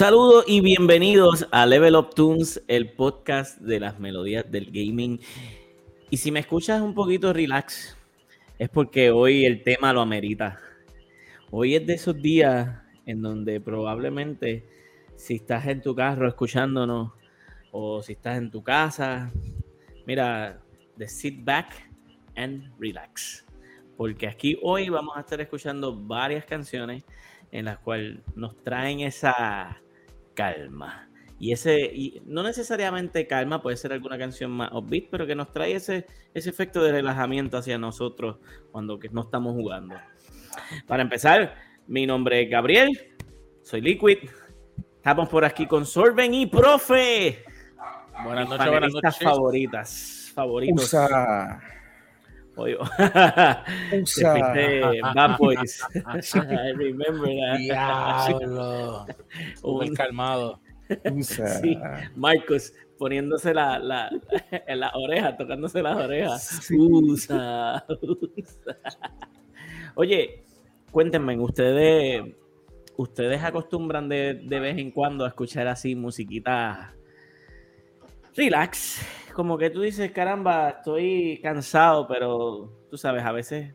Saludos 0.00 0.46
y 0.46 0.62
bienvenidos 0.62 1.46
a 1.50 1.66
Level 1.66 1.94
Up 1.94 2.14
Tunes, 2.14 2.62
el 2.68 2.90
podcast 2.90 3.58
de 3.60 3.78
las 3.80 4.00
melodías 4.00 4.50
del 4.50 4.70
gaming. 4.70 5.20
Y 6.08 6.16
si 6.16 6.32
me 6.32 6.40
escuchas 6.40 6.80
un 6.80 6.94
poquito 6.94 7.34
relax, 7.34 7.98
es 8.58 8.70
porque 8.70 9.10
hoy 9.10 9.44
el 9.44 9.62
tema 9.62 9.92
lo 9.92 10.00
amerita. 10.00 10.58
Hoy 11.50 11.74
es 11.74 11.86
de 11.86 11.92
esos 11.92 12.16
días 12.16 12.80
en 13.04 13.20
donde 13.20 13.60
probablemente 13.60 14.64
si 15.16 15.34
estás 15.34 15.66
en 15.66 15.82
tu 15.82 15.94
carro 15.94 16.26
escuchándonos 16.26 17.12
o 17.70 18.00
si 18.00 18.14
estás 18.14 18.38
en 18.38 18.50
tu 18.50 18.62
casa, 18.62 19.30
mira, 20.06 20.62
de 20.96 21.08
sit 21.08 21.44
back 21.44 21.74
and 22.36 22.72
relax. 22.78 23.44
Porque 23.98 24.26
aquí 24.26 24.58
hoy 24.62 24.88
vamos 24.88 25.14
a 25.18 25.20
estar 25.20 25.42
escuchando 25.42 25.94
varias 25.94 26.46
canciones 26.46 27.04
en 27.52 27.66
las 27.66 27.78
cuales 27.80 28.20
nos 28.34 28.56
traen 28.64 29.00
esa 29.00 29.78
calma. 30.34 31.08
Y 31.38 31.52
ese, 31.52 31.80
y 31.80 32.20
no 32.26 32.42
necesariamente 32.42 33.26
calma, 33.26 33.62
puede 33.62 33.78
ser 33.78 33.94
alguna 33.94 34.18
canción 34.18 34.50
más 34.50 34.70
upbeat, 34.72 35.04
pero 35.10 35.26
que 35.26 35.34
nos 35.34 35.50
trae 35.52 35.74
ese, 35.74 36.06
ese 36.34 36.50
efecto 36.50 36.82
de 36.82 36.92
relajamiento 36.92 37.56
hacia 37.56 37.78
nosotros 37.78 38.36
cuando 38.70 38.98
que 38.98 39.08
no 39.08 39.22
estamos 39.22 39.54
jugando. 39.54 39.96
Para 40.86 41.02
empezar, 41.02 41.54
mi 41.86 42.06
nombre 42.06 42.42
es 42.42 42.50
Gabriel, 42.50 42.90
soy 43.62 43.80
Liquid. 43.80 44.18
Estamos 44.96 45.30
por 45.30 45.46
aquí 45.46 45.66
con 45.66 45.86
Sorben 45.86 46.34
y 46.34 46.46
Profe. 46.46 47.42
Buenas 48.22 48.48
noches, 48.48 48.68
buenas 48.68 48.92
noches. 48.92 49.18
favoritas, 49.18 50.32
favoritos. 50.34 50.84
Usa. 50.84 51.79
Oye, 52.60 52.76
Usa. 54.02 54.52
Bad 55.14 55.38
Boys. 55.38 55.80
I 56.34 56.72
remember 56.76 57.26
that. 57.26 57.58
Diablo. 57.58 59.06
Un- 59.62 59.94
calmado. 59.94 60.60
Usa. 61.10 61.60
Sí, 61.60 61.78
Marcos 62.16 62.74
poniéndose 62.98 63.54
la, 63.54 63.78
la, 63.78 64.10
en 64.50 64.80
la 64.80 64.90
oreja, 64.94 65.34
tocándose 65.38 65.82
las 65.82 65.96
orejas. 65.96 66.42
Sí. 66.62 66.76
Usa, 66.78 67.82
usa. 68.02 68.76
Oye, 69.94 70.44
cuéntenme, 70.90 71.38
¿ustedes, 71.38 72.22
ustedes 72.96 73.42
acostumbran 73.42 74.06
de, 74.10 74.34
de 74.34 74.60
vez 74.60 74.76
en 74.76 74.90
cuando 74.90 75.24
a 75.24 75.28
escuchar 75.28 75.66
así 75.66 75.94
musiquita 75.94 76.94
relax? 78.36 79.00
Como 79.34 79.56
que 79.58 79.70
tú 79.70 79.80
dices, 79.80 80.10
caramba, 80.12 80.70
estoy 80.70 81.40
cansado, 81.42 82.06
pero 82.08 82.70
tú 82.90 82.96
sabes, 82.98 83.22
a 83.24 83.32
veces 83.32 83.74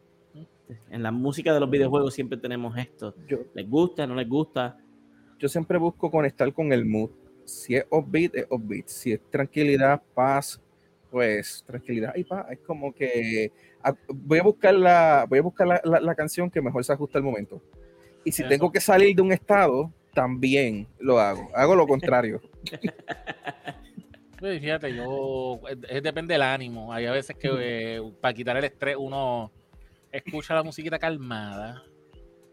en 0.89 1.03
la 1.03 1.11
música 1.11 1.53
de 1.53 1.59
los 1.59 1.69
videojuegos 1.69 2.13
siempre 2.13 2.37
tenemos 2.37 2.77
esto. 2.77 3.13
Yo, 3.27 3.37
¿Les 3.53 3.69
gusta? 3.69 4.05
¿No 4.07 4.15
les 4.15 4.27
gusta? 4.27 4.77
yo 5.37 5.49
siempre 5.49 5.77
busco 5.77 6.09
conectar 6.09 6.51
con 6.53 6.71
el 6.71 6.85
mood. 6.85 7.09
Si 7.43 7.75
es 7.75 7.85
upbeat, 7.91 8.35
es 8.35 8.47
upbeat. 8.49 8.87
Si 8.87 9.11
es 9.11 9.19
tranquilidad, 9.29 10.01
paz, 10.13 10.61
pues 11.11 11.61
tranquilidad 11.67 12.15
y 12.15 12.23
paz. 12.23 12.45
Es 12.51 12.59
como 12.59 12.93
que 12.93 13.51
ah, 13.83 13.93
voy 14.07 14.39
a 14.39 14.43
buscar 14.43 14.73
la, 14.73 15.25
voy 15.29 15.39
a 15.39 15.41
buscar 15.41 15.67
la, 15.67 15.81
la- 15.83 15.99
la 15.99 16.15
canción 16.15 16.49
que 16.49 16.61
mejor 16.61 16.83
se 16.85 16.93
ajusta 16.93 17.17
al 17.19 17.23
momento. 17.25 17.61
Y 18.23 18.31
si 18.31 18.41
Eso. 18.43 18.49
tengo 18.49 18.71
que 18.71 18.79
salir 18.79 19.15
de 19.15 19.21
un 19.21 19.31
estado, 19.33 19.91
también 20.13 20.87
lo 20.99 21.19
hago. 21.19 21.49
Hago 21.53 21.75
lo 21.75 21.85
contrario. 21.85 22.41
Pues 24.39 24.59
fíjate, 24.59 24.95
yo. 24.95 25.59
Es, 25.69 25.77
es- 25.89 26.03
depende 26.03 26.33
del 26.33 26.41
ánimo. 26.41 26.91
Hay 26.93 27.05
a 27.05 27.11
veces 27.11 27.35
que 27.37 27.49
eh, 27.59 28.01
para 28.21 28.33
quitar 28.33 28.57
el 28.57 28.63
estrés 28.65 28.95
uno 28.99 29.51
escucha 30.11 30.53
la 30.55 30.63
musiquita 30.63 30.99
calmada. 30.99 31.83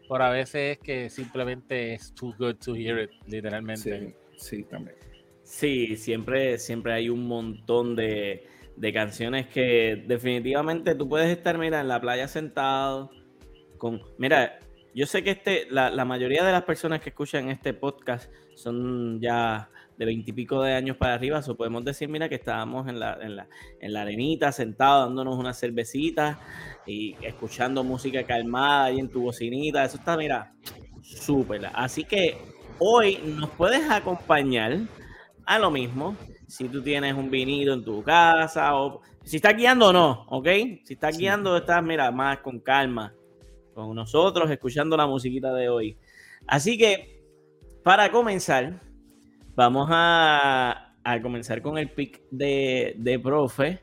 Pero 0.07 0.23
a 0.23 0.29
veces 0.29 0.77
es 0.77 0.79
que 0.79 1.09
simplemente 1.09 1.93
es 1.93 2.13
too 2.13 2.33
good 2.37 2.55
to 2.55 2.75
hear 2.75 2.99
it, 2.99 3.11
literalmente. 3.25 3.99
Sí, 3.99 4.13
sí, 4.37 4.63
también. 4.63 4.95
Sí, 5.43 5.95
siempre, 5.97 6.57
siempre 6.57 6.93
hay 6.93 7.09
un 7.09 7.25
montón 7.25 7.95
de, 7.95 8.45
de 8.75 8.93
canciones 8.93 9.47
que 9.47 10.03
definitivamente 10.07 10.93
tú 10.95 11.07
puedes 11.07 11.29
estar, 11.35 11.57
mira, 11.57 11.81
en 11.81 11.87
la 11.87 11.99
playa 12.01 12.27
sentado 12.27 13.11
con... 13.77 14.01
Mira, 14.17 14.59
yo 14.93 15.05
sé 15.05 15.23
que 15.23 15.31
este, 15.31 15.67
la, 15.69 15.89
la 15.89 16.05
mayoría 16.05 16.43
de 16.43 16.51
las 16.51 16.63
personas 16.63 16.99
que 17.01 17.09
escuchan 17.09 17.49
este 17.49 17.73
podcast 17.73 18.31
son 18.55 19.19
ya 19.21 19.69
de 19.97 20.05
veintipico 20.05 20.61
de 20.61 20.73
años 20.73 20.97
para 20.97 21.13
arriba, 21.13 21.41
o 21.47 21.55
podemos 21.55 21.85
decir, 21.85 22.09
mira, 22.09 22.29
que 22.29 22.35
estábamos 22.35 22.87
en 22.87 22.99
la, 22.99 23.17
en 23.21 23.35
la, 23.35 23.47
en 23.79 23.93
la 23.93 24.01
arenita, 24.01 24.51
sentados, 24.51 25.07
dándonos 25.07 25.37
una 25.37 25.53
cervecita 25.53 26.39
y 26.85 27.15
escuchando 27.21 27.83
música 27.83 28.23
calmada 28.23 28.85
ahí 28.85 28.99
en 28.99 29.09
tu 29.09 29.21
bocinita. 29.21 29.83
Eso 29.83 29.97
está, 29.97 30.17
mira, 30.17 30.53
súper. 31.01 31.69
Así 31.73 32.03
que 32.03 32.37
hoy 32.79 33.19
nos 33.23 33.49
puedes 33.51 33.89
acompañar 33.89 34.79
a 35.45 35.59
lo 35.59 35.69
mismo 35.69 36.15
si 36.47 36.69
tú 36.69 36.81
tienes 36.81 37.13
un 37.13 37.29
vinilo 37.29 37.73
en 37.73 37.83
tu 37.83 38.03
casa 38.03 38.75
o 38.75 39.01
si 39.23 39.37
estás 39.37 39.55
guiando 39.55 39.87
o 39.87 39.93
no, 39.93 40.25
¿ok? 40.29 40.47
Si 40.83 40.93
estás 40.93 41.15
Sí. 41.15 41.21
guiando, 41.21 41.55
estás, 41.55 41.81
mira, 41.81 42.11
más 42.11 42.39
con 42.39 42.59
calma, 42.59 43.13
con 43.73 43.95
nosotros, 43.95 44.49
escuchando 44.51 44.97
la 44.97 45.07
musiquita 45.07 45.53
de 45.53 45.69
hoy. 45.69 45.97
Así 46.45 46.77
que, 46.77 47.23
para 47.83 48.11
comenzar, 48.11 48.81
vamos 49.55 49.87
a, 49.91 50.95
a 51.03 51.21
comenzar 51.21 51.61
con 51.61 51.77
el 51.77 51.89
pick 51.89 52.21
de, 52.31 52.95
de 52.97 53.19
profe. 53.19 53.79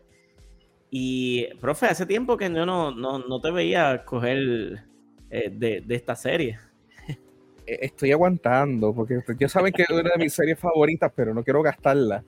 Y, 0.91 1.47
profe, 1.61 1.87
hace 1.87 2.05
tiempo 2.07 2.37
que 2.37 2.53
yo 2.53 2.67
no, 2.67 2.91
no, 2.91 3.19
no 3.21 3.41
te 3.41 3.51
veía 3.53 4.05
coger 4.05 4.83
eh, 5.31 5.51
de, 5.53 5.81
de 5.83 5.95
esta 5.95 6.17
serie. 6.17 6.59
Eh, 7.67 7.79
Estoy 7.83 8.11
aguantando, 8.11 8.93
porque 8.93 9.21
ya 9.39 9.49
saben 9.49 9.73
que 9.73 9.83
es 9.83 9.91
una 9.91 10.11
de 10.11 10.19
mis 10.25 10.33
series 10.33 10.59
favoritas, 10.59 11.13
pero 11.15 11.33
no 11.33 11.45
quiero 11.45 11.63
gastarla. 11.63 12.25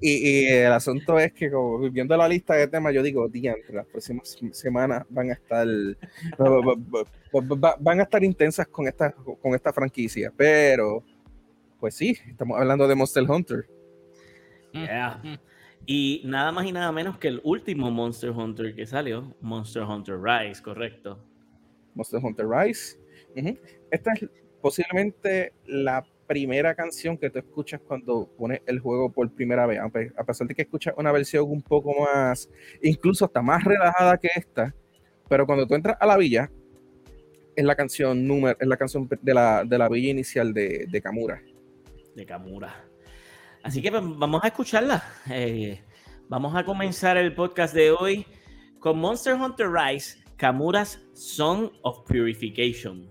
Y, 0.00 0.44
y 0.44 0.46
el 0.46 0.70
asunto 0.72 1.18
es 1.18 1.32
que, 1.32 1.50
como 1.50 1.78
viendo 1.90 2.16
la 2.16 2.28
lista 2.28 2.54
de 2.54 2.68
temas, 2.68 2.94
yo 2.94 3.02
digo, 3.02 3.28
diantre, 3.28 3.74
las 3.74 3.86
próximas 3.86 4.38
semanas 4.52 5.04
van 5.10 5.30
a 5.30 5.32
estar 5.32 5.66
va- 6.40 6.48
va- 6.60 6.76
va- 7.34 7.56
va- 7.56 7.76
van 7.80 7.98
a 7.98 8.04
estar 8.04 8.22
intensas 8.22 8.68
con 8.68 8.86
esta, 8.86 9.10
con 9.12 9.54
esta 9.54 9.72
franquicia. 9.72 10.32
Pero, 10.36 11.02
pues 11.78 11.94
sí, 11.94 12.16
estamos 12.28 12.58
hablando 12.58 12.86
de 12.88 12.94
Monster 12.94 13.24
Hunter. 13.28 13.66
Mm, 14.72 14.82
Yeah. 14.84 15.20
mm. 15.22 15.38
Y 15.86 16.22
nada 16.24 16.52
más 16.52 16.66
y 16.66 16.72
nada 16.72 16.92
menos 16.92 17.16
que 17.18 17.28
el 17.28 17.40
último 17.44 17.90
Monster 17.90 18.30
Hunter 18.30 18.74
que 18.74 18.86
salió, 18.86 19.34
Monster 19.40 19.84
Hunter 19.84 20.20
Rise, 20.20 20.62
correcto. 20.62 21.18
Monster 21.94 22.20
Hunter 22.22 22.46
Rise. 22.46 22.98
Esta 23.90 24.12
es 24.12 24.28
posiblemente 24.60 25.52
la 25.66 26.04
primera 26.26 26.74
canción 26.74 27.16
que 27.16 27.30
tú 27.30 27.38
escuchas 27.38 27.80
cuando 27.80 28.28
pones 28.36 28.60
el 28.66 28.80
juego 28.80 29.10
por 29.10 29.32
primera 29.32 29.66
vez, 29.66 29.80
a 29.80 30.24
pesar 30.24 30.46
de 30.46 30.54
que 30.54 30.62
escuchas 30.62 30.92
una 30.98 31.10
versión 31.10 31.50
un 31.50 31.62
poco 31.62 31.94
más, 32.04 32.50
incluso 32.82 33.24
hasta 33.24 33.40
más 33.40 33.64
relajada 33.64 34.18
que 34.18 34.28
esta, 34.36 34.74
pero 35.28 35.46
cuando 35.46 35.66
tú 35.66 35.74
entras 35.74 35.96
a 35.98 36.06
la 36.06 36.18
villa, 36.18 36.50
es 37.56 37.64
la 37.64 37.74
canción 37.74 38.26
número, 38.26 38.56
es 38.60 38.68
la 38.68 38.76
canción 38.76 39.08
de 39.22 39.34
la, 39.34 39.64
de 39.64 39.78
la 39.78 39.88
villa 39.88 40.10
inicial 40.10 40.52
de, 40.52 40.86
de 40.88 41.00
Kamura. 41.00 41.42
De 42.18 42.26
Kamura. 42.26 42.84
Así 43.62 43.80
que 43.80 43.90
vamos 43.90 44.44
a 44.44 44.48
escucharla. 44.48 45.02
Eh, 45.30 45.82
vamos 46.28 46.54
a 46.54 46.64
comenzar 46.64 47.16
el 47.16 47.34
podcast 47.34 47.74
de 47.74 47.92
hoy 47.92 48.26
con 48.80 48.98
Monster 48.98 49.34
Hunter 49.34 49.70
Rise, 49.70 50.18
Kamura's 50.36 51.00
Song 51.14 51.70
of 51.82 52.04
Purification. 52.06 53.08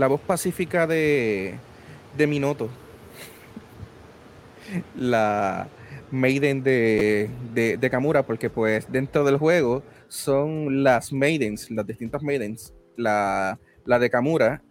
La 0.00 0.08
voz 0.08 0.20
pacífica 0.22 0.86
de, 0.86 1.54
de 2.16 2.26
Minoto. 2.26 2.70
La 4.96 5.68
maiden 6.10 6.62
de, 6.62 7.30
de, 7.52 7.76
de 7.76 7.90
Kamura, 7.90 8.24
porque 8.24 8.48
pues 8.48 8.90
dentro 8.90 9.24
del 9.24 9.36
juego 9.36 9.82
son 10.08 10.82
las 10.82 11.12
maidens, 11.12 11.70
las 11.70 11.86
distintas 11.86 12.22
maidens, 12.22 12.74
la, 12.96 13.58
la 13.84 13.98
de 13.98 14.10
Kamura 14.10 14.62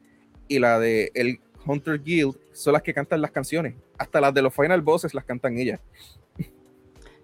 y 0.47 0.57
la 0.59 0.79
de 0.79 1.11
el 1.13 1.39
Hunter 1.65 2.01
Guild 2.01 2.35
son 2.51 2.73
las 2.73 2.81
que 2.81 2.93
cantan 2.93 3.21
las 3.21 3.31
canciones. 3.31 3.75
Hasta 3.99 4.19
las 4.19 4.33
de 4.33 4.41
los 4.41 4.53
final 4.53 4.81
bosses 4.81 5.13
las 5.13 5.25
cantan 5.25 5.57
ellas. 5.59 5.79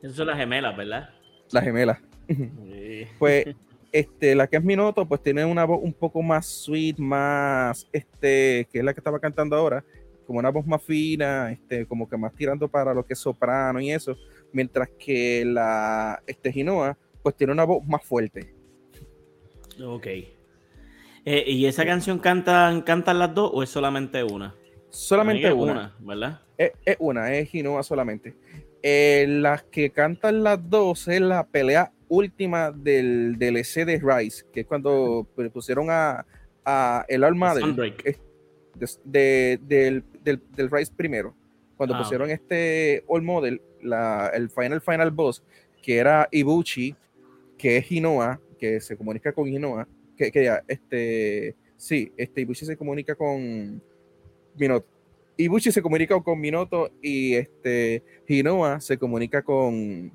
Esas 0.01 0.15
son 0.15 0.27
las 0.27 0.37
gemelas, 0.37 0.77
¿verdad? 0.77 1.09
Las 1.51 1.63
gemelas. 1.63 1.97
Sí. 2.27 3.07
Pues 3.17 3.47
este, 3.95 4.35
la 4.35 4.47
que 4.47 4.57
es 4.57 4.63
Minoto, 4.63 5.07
pues 5.07 5.23
tiene 5.23 5.45
una 5.45 5.63
voz 5.63 5.79
un 5.81 5.93
poco 5.93 6.21
más 6.21 6.45
sweet, 6.45 6.97
más, 6.97 7.87
este, 7.93 8.67
que 8.69 8.79
es 8.79 8.83
la 8.83 8.93
que 8.93 8.99
estaba 8.99 9.21
cantando 9.21 9.55
ahora, 9.55 9.85
como 10.27 10.39
una 10.39 10.49
voz 10.49 10.67
más 10.67 10.83
fina, 10.83 11.49
este, 11.49 11.85
como 11.85 12.09
que 12.09 12.17
más 12.17 12.33
tirando 12.35 12.67
para 12.67 12.93
lo 12.93 13.05
que 13.05 13.13
es 13.13 13.19
soprano 13.19 13.79
y 13.79 13.91
eso, 13.91 14.17
mientras 14.51 14.89
que 14.99 15.45
la, 15.45 16.21
este, 16.27 16.51
Hinoa, 16.53 16.97
pues 17.23 17.37
tiene 17.37 17.53
una 17.53 17.63
voz 17.63 17.87
más 17.87 18.03
fuerte. 18.03 18.53
Ok. 19.81 20.07
Eh, 20.07 21.43
¿Y 21.47 21.65
esa 21.65 21.85
canción 21.85 22.19
cantan, 22.19 22.81
cantan 22.81 23.17
las 23.17 23.33
dos 23.33 23.49
o 23.53 23.63
es 23.63 23.69
solamente 23.69 24.21
una? 24.25 24.55
Solamente 24.89 25.47
es 25.47 25.53
una. 25.53 25.95
¿verdad? 25.99 26.41
Es, 26.57 26.73
es 26.83 26.97
una, 26.99 27.33
es 27.33 27.55
Hinoa 27.55 27.81
solamente. 27.81 28.35
Eh, 28.83 29.25
las 29.29 29.63
que 29.63 29.91
cantan 29.91 30.43
las 30.43 30.69
dos 30.69 31.07
es 31.07 31.21
la 31.21 31.47
pelea 31.47 31.93
última 32.07 32.71
del 32.71 33.37
DLC 33.37 33.85
de 33.85 33.99
Rise, 34.03 34.45
que 34.53 34.61
es 34.61 34.65
cuando 34.67 35.27
pues, 35.35 35.49
pusieron 35.51 35.87
a, 35.89 36.25
a 36.63 37.05
el 37.07 37.23
alma 37.23 37.53
de- 37.55 37.61
del, 39.03 40.03
del, 40.23 40.41
del 40.55 40.69
Rise 40.71 40.91
primero. 40.95 41.33
Cuando 41.77 41.95
Ah, 41.95 41.99
pusieron 42.03 42.29
este 42.31 43.03
All 43.07 43.21
Model, 43.21 43.61
la, 43.81 44.31
el 44.33 44.49
Final 44.49 44.81
Final 44.81 45.11
Boss, 45.11 45.43
que 45.81 45.97
era 45.97 46.27
Ibuchi, 46.31 46.95
que 47.57 47.77
es 47.77 47.91
Hinoa, 47.91 48.39
que 48.57 48.79
se 48.81 48.95
comunica 48.97 49.31
con 49.33 49.47
Hinoa, 49.47 49.87
que, 50.17 50.31
que 50.31 50.43
ya, 50.45 50.63
este, 50.67 51.55
sí, 51.75 52.11
este 52.17 52.41
Ibuchi 52.41 52.65
se 52.65 52.77
comunica 52.77 53.15
con 53.15 53.81
Minoto. 54.57 54.87
Ibuchi 55.37 55.69
se 55.71 55.81
comunica 55.81 56.17
con 56.21 56.39
Minoto 56.39 56.91
y 57.01 57.33
este 57.35 58.01
Hinoa 58.27 58.79
se 58.79 58.97
comunica 58.97 59.41
con, 59.41 60.11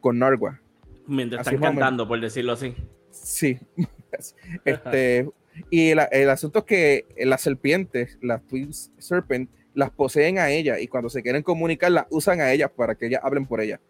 con 0.00 0.18
Narwa. 0.18 0.58
Mientras 1.06 1.46
Así 1.46 1.56
están 1.56 1.72
cantando, 1.72 2.08
por 2.08 2.20
decirlo 2.20 2.52
así. 2.52 2.74
Sí. 3.10 3.58
este, 4.64 5.28
y 5.70 5.90
el, 5.90 6.00
el 6.10 6.30
asunto 6.30 6.60
es 6.60 6.64
que 6.64 7.06
las 7.18 7.40
serpientes, 7.42 8.18
las 8.22 8.42
Twin 8.46 8.72
Serpent, 8.72 9.50
las 9.74 9.90
poseen 9.90 10.38
a 10.38 10.50
ella 10.50 10.78
y 10.78 10.86
cuando 10.86 11.10
se 11.10 11.22
quieren 11.22 11.42
comunicar 11.42 11.90
las 11.90 12.06
usan 12.10 12.40
a 12.40 12.52
ellas 12.52 12.70
para 12.70 12.94
que 12.94 13.06
ellas 13.06 13.20
hablen 13.24 13.46
por 13.46 13.60
ellas. 13.60 13.80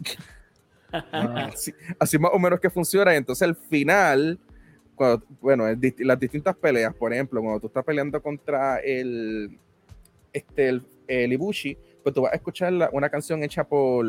Así, 0.92 1.72
así 2.00 2.18
más 2.18 2.32
o 2.34 2.38
menos 2.40 2.58
que 2.58 2.68
funciona. 2.68 3.14
Entonces 3.14 3.46
al 3.46 3.54
final, 3.54 4.40
cuando, 4.96 5.24
bueno, 5.40 5.68
el 5.68 5.78
las 5.98 6.18
distintas 6.18 6.56
peleas, 6.56 6.92
por 6.94 7.12
ejemplo, 7.12 7.40
cuando 7.40 7.60
tú 7.60 7.68
estás 7.68 7.84
peleando 7.84 8.20
contra 8.20 8.78
el, 8.80 9.56
este, 10.32 10.68
el, 10.68 10.82
el 11.06 11.32
Ibushi, 11.32 11.78
pues 12.02 12.12
tú 12.12 12.22
vas 12.22 12.32
a 12.32 12.36
escuchar 12.36 12.72
la- 12.72 12.90
una 12.92 13.08
canción 13.08 13.42
hecha 13.44 13.62
por, 13.62 14.04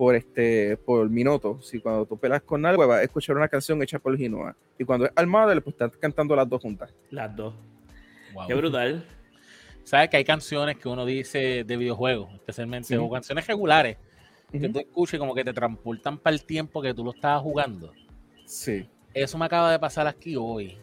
por, 0.00 0.14
este, 0.16 0.78
por 0.78 1.10
Minoto. 1.10 1.60
Si 1.60 1.78
cuando 1.78 2.06
tú 2.06 2.16
peleas 2.16 2.40
con 2.40 2.64
algo, 2.64 2.86
vas 2.88 3.00
a 3.00 3.02
escuchar 3.02 3.36
una 3.36 3.48
canción 3.48 3.82
hecha 3.82 3.98
por 3.98 4.18
Hinoa. 4.18 4.56
Y 4.78 4.84
cuando 4.84 5.04
es 5.04 5.12
Armada, 5.14 5.52
pues 5.60 5.74
están 5.74 5.90
cantando 6.00 6.34
las 6.34 6.48
dos 6.48 6.62
juntas. 6.62 6.90
Las 7.10 7.36
dos. 7.36 7.52
Wow. 8.32 8.46
Qué 8.46 8.54
brutal. 8.54 9.04
Sabes 9.84 10.08
que 10.08 10.16
hay 10.16 10.24
canciones 10.24 10.78
que 10.78 10.88
uno 10.88 11.04
dice 11.04 11.64
de 11.64 11.76
videojuegos, 11.76 12.32
especialmente, 12.32 12.88
Sí. 12.88 12.96
o 12.96 13.10
canciones 13.10 13.46
regulares, 13.46 13.98
que 14.50 14.70
tú 14.70 14.78
escuches 14.78 15.20
como 15.20 15.34
que 15.34 15.44
te 15.44 15.52
transportan 15.52 16.16
para 16.16 16.32
el 16.34 16.44
tiempo 16.46 16.80
que 16.80 16.94
tú 16.94 17.04
lo 17.04 17.10
estabas 17.10 17.42
jugando. 17.42 17.92
Sí. 18.46 18.88
Eso 19.12 19.36
me 19.36 19.44
acaba 19.44 19.70
de 19.70 19.78
pasar 19.78 20.06
aquí 20.06 20.34
hoy. 20.34 20.78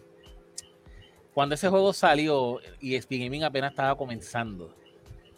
Cuando 1.33 1.55
ese 1.55 1.69
juego 1.69 1.91
salió 1.91 2.59
y 2.79 2.93
Speed 2.93 3.23
Gaming 3.23 3.43
apenas 3.45 3.71
estaba 3.71 3.97
comenzando, 3.97 4.75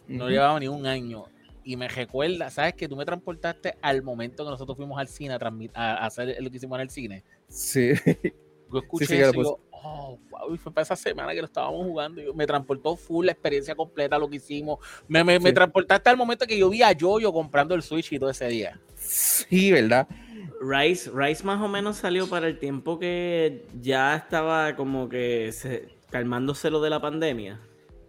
no 0.06 0.28
llevaba 0.28 0.60
ni 0.60 0.68
un 0.68 0.84
año. 0.84 1.24
Y 1.70 1.76
me 1.76 1.86
recuerda, 1.86 2.50
¿sabes? 2.50 2.74
Que 2.74 2.88
tú 2.88 2.96
me 2.96 3.04
transportaste 3.04 3.76
al 3.80 4.02
momento 4.02 4.42
que 4.44 4.50
nosotros 4.50 4.76
fuimos 4.76 4.98
al 4.98 5.06
cine 5.06 5.38
a, 5.72 6.04
hacer 6.04 6.36
lo 6.40 6.50
que 6.50 6.56
hicimos 6.56 6.76
en 6.78 6.80
el 6.82 6.90
cine. 6.90 7.22
Sí. 7.46 7.92
Yo 8.72 8.78
escuché 8.80 9.06
sí, 9.06 9.14
que 9.14 9.20
eso 9.22 9.32
y 9.40 9.44
yo, 9.44 9.60
oh, 9.70 10.18
wow, 10.30 10.52
y 10.52 10.58
fue 10.58 10.72
para 10.72 10.82
esa 10.82 10.96
semana 10.96 11.32
que 11.32 11.38
lo 11.38 11.44
estábamos 11.44 11.86
jugando. 11.86 12.20
y 12.20 12.24
yo- 12.24 12.34
me 12.34 12.44
transportó 12.44 12.96
full 12.96 13.24
la 13.26 13.30
experiencia 13.30 13.76
completa, 13.76 14.18
lo 14.18 14.28
que 14.28 14.36
hicimos. 14.38 14.80
Me, 15.06 15.22
me, 15.22 15.38
me 15.38 15.50
Sí. 15.50 15.54
transportaste 15.54 16.10
al 16.10 16.16
momento 16.16 16.44
que 16.44 16.58
yo 16.58 16.68
vi 16.70 16.82
a 16.82 16.90
Yoyo 16.90 17.32
comprando 17.32 17.76
el 17.76 17.82
Switch 17.82 18.12
y 18.12 18.18
todo 18.18 18.30
ese 18.30 18.48
día. 18.48 18.80
Sí, 18.96 19.70
¿verdad? 19.70 20.08
Rice, 20.60 21.08
Rice 21.14 21.44
más 21.44 21.62
o 21.62 21.68
menos 21.68 21.98
salió 21.98 22.28
para 22.28 22.48
el 22.48 22.58
tiempo 22.58 22.98
que 22.98 23.64
ya 23.80 24.16
estaba 24.16 24.74
como 24.74 25.08
que 25.08 25.52
se- 25.52 25.88
calmándose 26.10 26.68
lo 26.68 26.80
de 26.80 26.90
la 26.90 27.00
pandemia. 27.00 27.60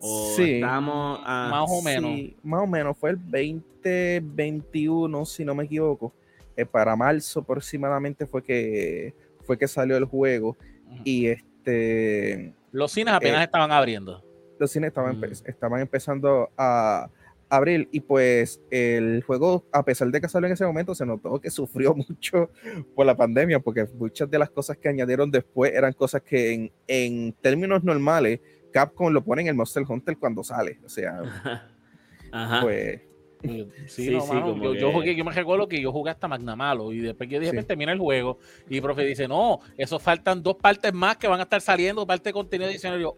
O 0.02 0.34
Sí. 0.36 0.62
a- 0.64 0.80
Más 0.82 1.70
o 1.70 1.82
menos. 1.82 2.12
Sí, 2.16 2.36
más 2.44 2.62
o 2.64 2.68
menos. 2.68 2.98
Fue 2.98 3.12
el 3.12 3.18
2021, 3.20 5.26
si 5.26 5.46
no 5.46 5.54
me 5.56 5.64
equivoco. 5.66 6.14
Eh, 6.56 6.66
para 6.66 6.96
marzo 6.96 7.42
aproximadamente 7.42 8.26
fue 8.26 8.42
que 8.44 9.14
fue 9.44 9.58
que 9.58 9.68
salió 9.68 9.98
el 9.98 10.06
juego. 10.06 10.56
Y 11.04 11.28
este 11.28 12.54
Los 12.72 12.92
cines 12.92 13.14
apenas 13.14 13.42
Eh, 13.42 13.46
estaban 13.46 13.72
abriendo. 13.72 14.24
los 14.60 14.72
cines 14.72 14.90
estaban, 14.90 15.18
Mm. 15.20 15.24
empe- 15.24 15.44
estaban 15.50 15.82
empezando 15.82 16.50
a 16.58 17.10
abrir 17.50 17.90
y 17.92 18.00
pues 18.00 18.62
el 18.70 19.24
juego, 19.24 19.66
a 19.74 19.84
pesar 19.84 20.10
de 20.10 20.22
que 20.22 20.30
salió 20.30 20.48
en 20.48 20.54
ese 20.54 20.66
momento, 20.66 20.96
se 20.96 21.06
notó 21.06 21.40
que 21.42 21.50
sufrió 21.50 21.94
mucho 21.96 22.50
por 22.96 23.06
la 23.06 23.16
pandemia, 23.18 23.60
porque 23.60 23.86
muchas 23.98 24.30
de 24.30 24.40
las 24.40 24.50
cosas 24.50 24.78
que 24.78 24.88
añadieron 24.88 25.30
después 25.32 25.74
eran 25.74 25.92
cosas 25.94 26.22
que 26.22 26.54
en, 26.54 26.72
en 26.88 27.34
términos 27.42 27.84
normales 27.84 28.40
Capcom 28.72 29.12
lo 29.12 29.24
pone 29.24 29.42
en 29.44 29.48
el 29.50 29.56
Monster 29.56 29.84
Hunter 29.88 30.18
cuando 30.18 30.44
sale. 30.44 30.80
O 30.86 30.90
sea, 30.90 31.22
Ajá. 32.32 32.62
pues 32.62 33.02
Sí, 33.44 33.68
Sí, 33.88 34.10
no, 34.12 34.22
sí, 34.22 34.34
mano, 34.34 34.76
yo, 34.76 34.92
jugué, 34.92 35.16
yo 35.16 35.26
me 35.26 35.32
recuerdo 35.32 35.68
que 35.68 35.82
yo 35.82 35.92
jugué 35.92 36.12
hasta 36.12 36.28
Magnamalo 36.28 36.94
y 36.94 37.00
después 37.00 37.28
que 37.28 37.36
yo 37.36 37.42
dije, 37.42 37.60
Sí. 37.60 37.66
termina 37.66 37.92
el 37.92 37.98
juego 37.98 38.38
y 38.70 38.76
el 38.76 38.84
profe 38.84 39.04
dice, 39.04 39.28
no, 39.28 39.60
eso 39.80 39.98
faltan 39.98 40.44
dos 40.44 40.58
partes 40.58 40.94
más 40.94 41.18
que 41.18 41.28
van 41.28 41.40
a 41.40 41.44
estar 41.44 41.60
saliendo, 41.60 42.06
parte 42.06 42.30
de 42.30 42.34
contenido 42.34 42.70
adicional. 42.70 43.00
Y 43.00 43.02
yo, 43.02 43.18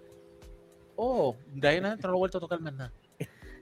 oh, 0.95 1.35
de 1.53 1.67
ahí 1.67 1.77
en 1.77 1.83
adelante 1.83 2.03
no 2.07 2.11
lo 2.13 2.17
he 2.17 2.19
vuelto 2.19 2.37
a 2.37 2.41
tocar 2.41 2.61
más 2.61 2.73
nada. 2.73 2.93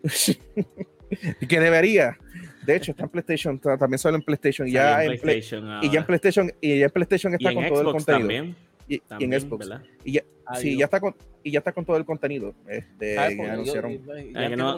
que 1.48 1.60
debería. 1.60 2.18
De 2.66 2.76
hecho, 2.76 2.92
está 2.92 3.04
en 3.04 3.10
PlayStation, 3.10 3.58
ta- 3.60 3.78
también 3.78 3.98
sale 3.98 4.18
en 4.18 4.22
PlayStation 4.24 4.68
y 4.68 4.72
ya, 4.74 5.04
en 5.04 5.20
Play- 5.20 5.40
y 5.82 5.90
ya 5.90 6.00
en. 6.02 6.06
PlayStation 6.06 6.52
y 6.62 6.78
ya 6.80 6.86
en 6.86 6.92
PlayStation 6.92 7.34
Y 7.34 7.36
está 7.38 7.50
en 7.50 7.56
con 7.56 7.68
todo 7.70 7.82
el 7.82 7.86
Xbox 7.88 8.06
contenido. 8.06 8.20
también. 8.28 8.56
Y, 8.88 8.96
y 8.96 9.00
también, 9.00 9.34
en 9.34 9.42
Xbox. 9.42 9.68
¿verdad? 9.68 9.84
Y 10.04 10.12
ya, 10.14 10.24
sí, 10.56 10.70
Dios. 10.70 10.80
ya 10.80 10.86
está 10.86 11.00
con 11.00 11.16
y 11.44 11.52
ya 11.52 11.60
está 11.60 11.72
con 11.72 11.84
todo 11.86 11.98
el 11.98 12.06
contenido. 12.06 12.54
Este, 12.68 13.18
Ah, 13.18 13.30
no, 13.32 13.44
no, 13.46 13.56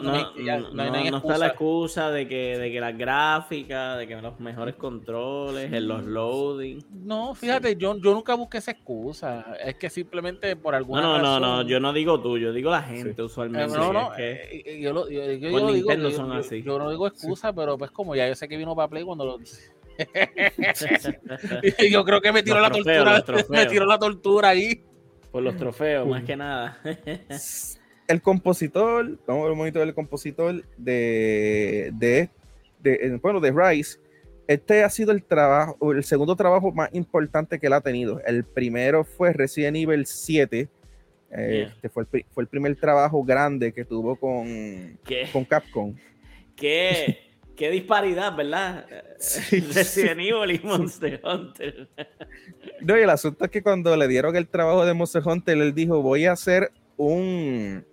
no 0.02 0.72
no 0.72 1.10
no 1.10 1.16
está 1.18 1.36
la 1.38 1.48
excusa. 1.48 2.10
de 2.10 2.26
que, 2.26 2.56
de 2.58 2.72
que 2.72 2.80
las 2.80 2.96
gráficas, 2.96 3.98
de 3.98 4.06
que 4.06 4.16
los 4.16 4.40
mejores 4.40 4.74
controles, 4.76 5.70
en 5.72 5.86
los 5.88 6.02
loading. 6.04 6.78
No, 7.04 7.34
fíjate, 7.34 7.76
yo, 7.76 7.96
yo 7.98 8.14
nunca 8.14 8.34
busqué 8.34 8.58
esa 8.58 8.70
excusa. 8.70 9.54
Es 9.62 9.74
que 9.74 9.90
simplemente 9.90 10.56
por 10.56 10.72
No, 10.72 10.78
alguna 10.78 11.02
no, 11.02 11.18
no, 11.18 11.40
no, 11.40 11.46
razón- 11.56 11.68
yo 11.68 11.80
no 11.80 11.92
digo 11.92 12.20
tú, 12.20 12.38
yo 12.38 12.52
digo 12.52 12.70
la 12.70 12.82
gente 12.82 13.14
Sí. 13.14 13.20
Eh, 13.20 13.22
usualmente. 13.24 13.76
no, 13.76 13.92
no, 13.92 14.14
es 14.14 14.40
que- 14.64 14.80
yo, 14.80 14.92
lo- 14.94 15.10
yo- 15.10 15.32
yo- 15.32 15.50
Con 15.50 15.60
yo 15.60 15.72
digo, 15.72 15.88
Nintendo 15.90 16.08
yo- 16.10 16.16
son 16.16 16.28
yo- 16.28 16.34
así. 16.38 16.62
yo 16.62 16.78
no 16.78 16.90
digo 16.90 17.06
excusa, 17.06 17.52
pero 17.52 17.76
pues 17.76 17.90
como 17.90 18.16
ya 18.16 18.26
yo 18.28 18.34
sé 18.34 18.48
que 18.48 18.56
vino 18.56 18.74
para 18.74 18.88
Play 18.88 19.04
cuando 19.04 19.24
lo... 19.26 19.38
yo 21.90 22.04
creo 22.04 22.20
que 22.20 22.32
me 22.32 22.42
tiró 22.42 22.56
Los 22.58 22.68
la 22.68 22.70
trofeos, 22.74 23.24
tortura, 23.24 23.44
me 23.64 23.66
tiró 23.66 23.86
la 23.86 23.98
tortura 23.98 24.48
ahí. 24.48 24.82
Por 25.34 25.42
los 25.42 25.56
trofeos, 25.56 26.06
más 26.06 26.22
que 26.22 26.36
nada. 26.36 26.78
el 28.06 28.22
compositor, 28.22 29.18
vamos 29.26 29.40
a 29.40 29.44
ver 29.46 29.50
un 29.52 29.58
momento 29.58 29.80
del 29.80 29.92
compositor 29.92 30.64
de, 30.76 31.90
de, 31.94 32.28
de- 32.78 32.94
eh, 32.94 33.18
bueno, 33.20 33.40
de 33.40 33.50
Rise. 33.50 33.98
Este 34.46 34.84
ha 34.84 34.90
sido 34.90 35.10
el 35.10 35.24
trabajo, 35.24 35.90
el 35.90 36.04
segundo 36.04 36.36
trabajo 36.36 36.70
más 36.70 36.88
importante 36.94 37.58
que 37.58 37.66
él 37.66 37.72
ha 37.72 37.80
tenido. 37.80 38.20
El 38.24 38.44
primero 38.44 39.02
fue 39.02 39.32
Resident 39.32 39.76
Evil 39.76 40.06
7. 40.06 40.60
eh, 40.60 40.68
Yeah. 41.32 41.66
Este 41.74 41.88
fue 41.88 42.04
el, 42.12 42.24
fue 42.30 42.44
el 42.44 42.48
primer 42.48 42.76
trabajo 42.76 43.24
grande 43.24 43.72
que 43.72 43.84
tuvo 43.84 44.14
con, 44.14 44.46
¿Qué, 45.04 45.26
con 45.32 45.44
Capcom. 45.44 45.96
qué, 46.54 47.18
qué 47.56 47.70
disparidad, 47.70 48.36
¿verdad? 48.36 48.86
Resident 49.18 50.20
Evil 50.20 50.50
y 50.50 50.60
Monster 50.64 51.20
Hunter. 51.24 51.88
No, 52.80 52.98
y 52.98 53.02
el 53.02 53.10
asunto 53.10 53.44
es 53.44 53.50
que 53.50 53.62
cuando 53.62 53.96
le 53.96 54.08
dieron 54.08 54.34
el 54.36 54.48
trabajo 54.48 54.84
de 54.84 54.94
Monster 54.94 55.22
Hunter, 55.24 55.56
él 55.58 55.74
dijo, 55.74 56.02
voy 56.02 56.26
a 56.26 56.32
hacer 56.32 56.70
un, 56.96 57.84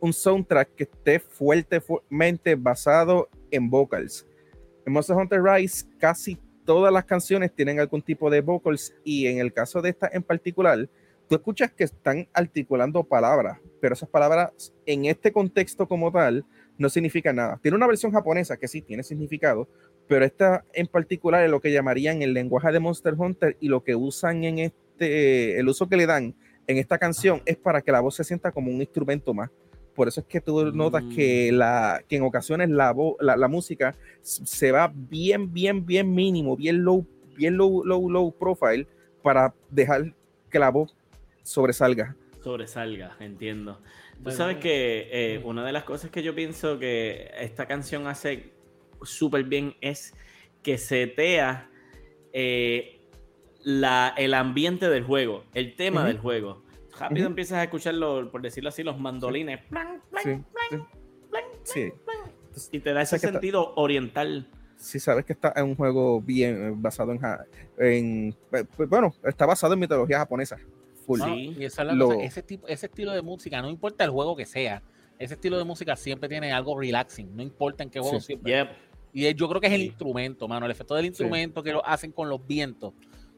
un 0.00 0.12
soundtrack 0.12 0.74
que 0.74 0.84
esté 0.84 1.20
fuertemente 1.20 2.54
basado 2.54 3.28
en 3.50 3.70
vocals. 3.70 4.26
En 4.86 4.92
Monster 4.92 5.16
Hunter 5.16 5.42
Rise 5.42 5.86
casi 5.98 6.38
todas 6.64 6.92
las 6.92 7.04
canciones 7.04 7.54
tienen 7.54 7.80
algún 7.80 8.02
tipo 8.02 8.30
de 8.30 8.40
vocals 8.40 8.94
y 9.04 9.26
en 9.26 9.38
el 9.38 9.52
caso 9.52 9.80
de 9.82 9.90
esta 9.90 10.10
en 10.12 10.22
particular, 10.22 10.88
tú 11.28 11.34
escuchas 11.34 11.72
que 11.72 11.84
están 11.84 12.28
articulando 12.32 13.04
palabras, 13.04 13.58
pero 13.80 13.94
esas 13.94 14.08
palabras 14.08 14.72
en 14.86 15.06
este 15.06 15.32
contexto 15.32 15.86
como 15.86 16.10
tal 16.10 16.44
no 16.78 16.88
significan 16.88 17.36
nada. 17.36 17.58
Tiene 17.62 17.76
una 17.76 17.86
versión 17.86 18.12
japonesa 18.12 18.56
que 18.56 18.68
sí 18.68 18.82
tiene 18.82 19.02
significado, 19.02 19.68
pero 20.08 20.24
esta 20.24 20.64
en 20.72 20.86
particular 20.86 21.44
es 21.44 21.50
lo 21.50 21.60
que 21.60 21.72
llamarían 21.72 22.22
el 22.22 22.34
lenguaje 22.34 22.72
de 22.72 22.80
Monster 22.80 23.14
Hunter 23.16 23.56
y 23.60 23.68
lo 23.68 23.82
que 23.82 23.94
usan 23.94 24.44
en 24.44 24.58
este, 24.58 25.58
el 25.58 25.68
uso 25.68 25.88
que 25.88 25.96
le 25.96 26.06
dan 26.06 26.34
en 26.66 26.78
esta 26.78 26.98
canción 26.98 27.42
es 27.44 27.56
para 27.56 27.82
que 27.82 27.92
la 27.92 28.00
voz 28.00 28.16
se 28.16 28.24
sienta 28.24 28.52
como 28.52 28.70
un 28.70 28.80
instrumento 28.80 29.34
más. 29.34 29.50
Por 29.94 30.08
eso 30.08 30.20
es 30.20 30.26
que 30.26 30.40
tú 30.40 30.72
notas 30.72 31.04
que, 31.14 31.50
mm. 31.52 31.56
la, 31.56 32.02
que 32.08 32.16
en 32.16 32.22
ocasiones 32.24 32.68
la, 32.68 32.94
la, 33.20 33.36
la, 33.36 33.48
música 33.48 33.94
se 34.22 34.72
va 34.72 34.92
bien, 34.92 35.52
bien, 35.52 35.86
bien 35.86 36.12
mínimo, 36.12 36.56
bien 36.56 36.82
low, 36.82 37.06
bien 37.36 37.56
low, 37.56 37.84
low, 37.84 38.10
low 38.10 38.32
profile 38.32 38.88
para 39.22 39.54
dejar 39.70 40.12
que 40.50 40.58
la 40.58 40.70
voz 40.70 40.96
sobresalga. 41.44 42.16
Sobresalga, 42.42 43.16
entiendo. 43.20 43.80
Tú 44.24 44.30
sabes 44.30 44.56
que 44.56 45.08
eh, 45.12 45.40
una 45.44 45.64
de 45.64 45.72
las 45.72 45.84
cosas 45.84 46.10
que 46.10 46.22
yo 46.22 46.34
pienso 46.34 46.78
que 46.78 47.30
esta 47.38 47.66
canción 47.66 48.06
hace 48.06 48.52
súper 49.02 49.44
bien 49.44 49.76
es 49.80 50.14
que 50.62 50.78
setea 50.78 51.70
eh, 52.32 53.00
la, 53.62 54.14
el 54.16 54.32
ambiente 54.34 54.88
del 54.88 55.04
juego, 55.04 55.44
el 55.52 55.76
tema 55.76 56.06
del 56.06 56.18
juego. 56.18 56.64
Rápido 56.98 57.26
empiezas 57.26 57.58
a 57.58 57.64
escucharlo, 57.64 58.30
por 58.30 58.40
decirlo 58.40 58.70
así, 58.70 58.82
los 58.82 58.98
mandolines. 58.98 59.60
Sí, 61.64 61.92
y 62.70 62.80
te 62.80 62.92
da 62.92 63.02
ese 63.02 63.18
sentido 63.18 63.74
oriental. 63.76 64.48
Si 64.76 65.00
sabes 65.00 65.24
que 65.24 65.32
está 65.32 65.52
en 65.56 65.64
un 65.64 65.76
juego 65.76 66.20
bien 66.20 66.68
eh, 66.68 66.72
basado 66.76 67.12
en, 67.12 67.20
en, 67.78 68.36
bueno, 68.88 69.14
está 69.24 69.46
basado 69.46 69.74
en 69.74 69.80
mitología 69.80 70.18
japonesa. 70.18 70.58
Sí, 71.06 71.56
y 71.58 71.64
esa 71.64 71.82
es 71.82 71.88
la 71.88 72.04
cosa, 72.04 72.22
ese, 72.22 72.42
tipo, 72.42 72.66
ese 72.68 72.86
estilo 72.86 73.12
de 73.12 73.22
música, 73.22 73.60
no 73.62 73.68
importa 73.68 74.04
el 74.04 74.10
juego 74.10 74.36
que 74.36 74.46
sea, 74.46 74.82
ese 75.18 75.34
estilo 75.34 75.58
de 75.58 75.64
música 75.64 75.96
siempre 75.96 76.28
tiene 76.28 76.52
algo 76.52 76.78
relaxing, 76.78 77.34
no 77.36 77.42
importa 77.42 77.82
en 77.82 77.90
qué 77.90 78.00
juego 78.00 78.20
siempre. 78.20 78.68
Y 79.12 79.32
yo 79.34 79.48
creo 79.48 79.60
que 79.60 79.68
es 79.68 79.72
el 79.72 79.82
instrumento, 79.82 80.48
mano, 80.48 80.66
el 80.66 80.72
efecto 80.72 80.94
del 80.94 81.06
instrumento 81.06 81.62
que 81.62 81.72
lo 81.72 81.86
hacen 81.86 82.10
con 82.10 82.28
los 82.28 82.44
vientos. 82.44 82.92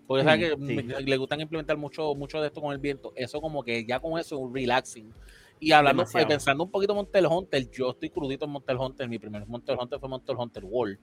Porque 0.07 0.25
que 0.25 1.03
le 1.05 1.17
gustan 1.17 1.41
implementar 1.41 1.77
mucho, 1.77 2.15
mucho 2.15 2.41
de 2.41 2.47
esto 2.47 2.61
con 2.61 2.73
el 2.73 2.79
viento. 2.79 3.13
Eso 3.17 3.41
como 3.41 3.63
que 3.63 3.85
ya 3.85 3.99
con 4.01 4.19
eso 4.19 4.37
es 4.37 4.41
un 4.41 4.55
relaxing. 4.55 5.13
Y 5.59 5.73
hablando, 5.73 6.05
pensando 6.29 6.65
un 6.65 6.71
poquito 6.71 6.93
en 6.93 6.97
Monster 6.97 7.27
Hunter, 7.27 7.71
yo 7.71 7.91
estoy 7.91 8.11
crudito 8.11 8.45
en 8.45 8.53
Monster 8.53 8.77
Hunter. 8.77 9.09
Mi 9.09 9.19
primer 9.19 9.47
Monster 9.47 9.77
Hunter 9.79 9.99
fue 9.99 10.09
Monster 10.09 10.37
Hunter 10.37 10.65
World. 10.65 10.99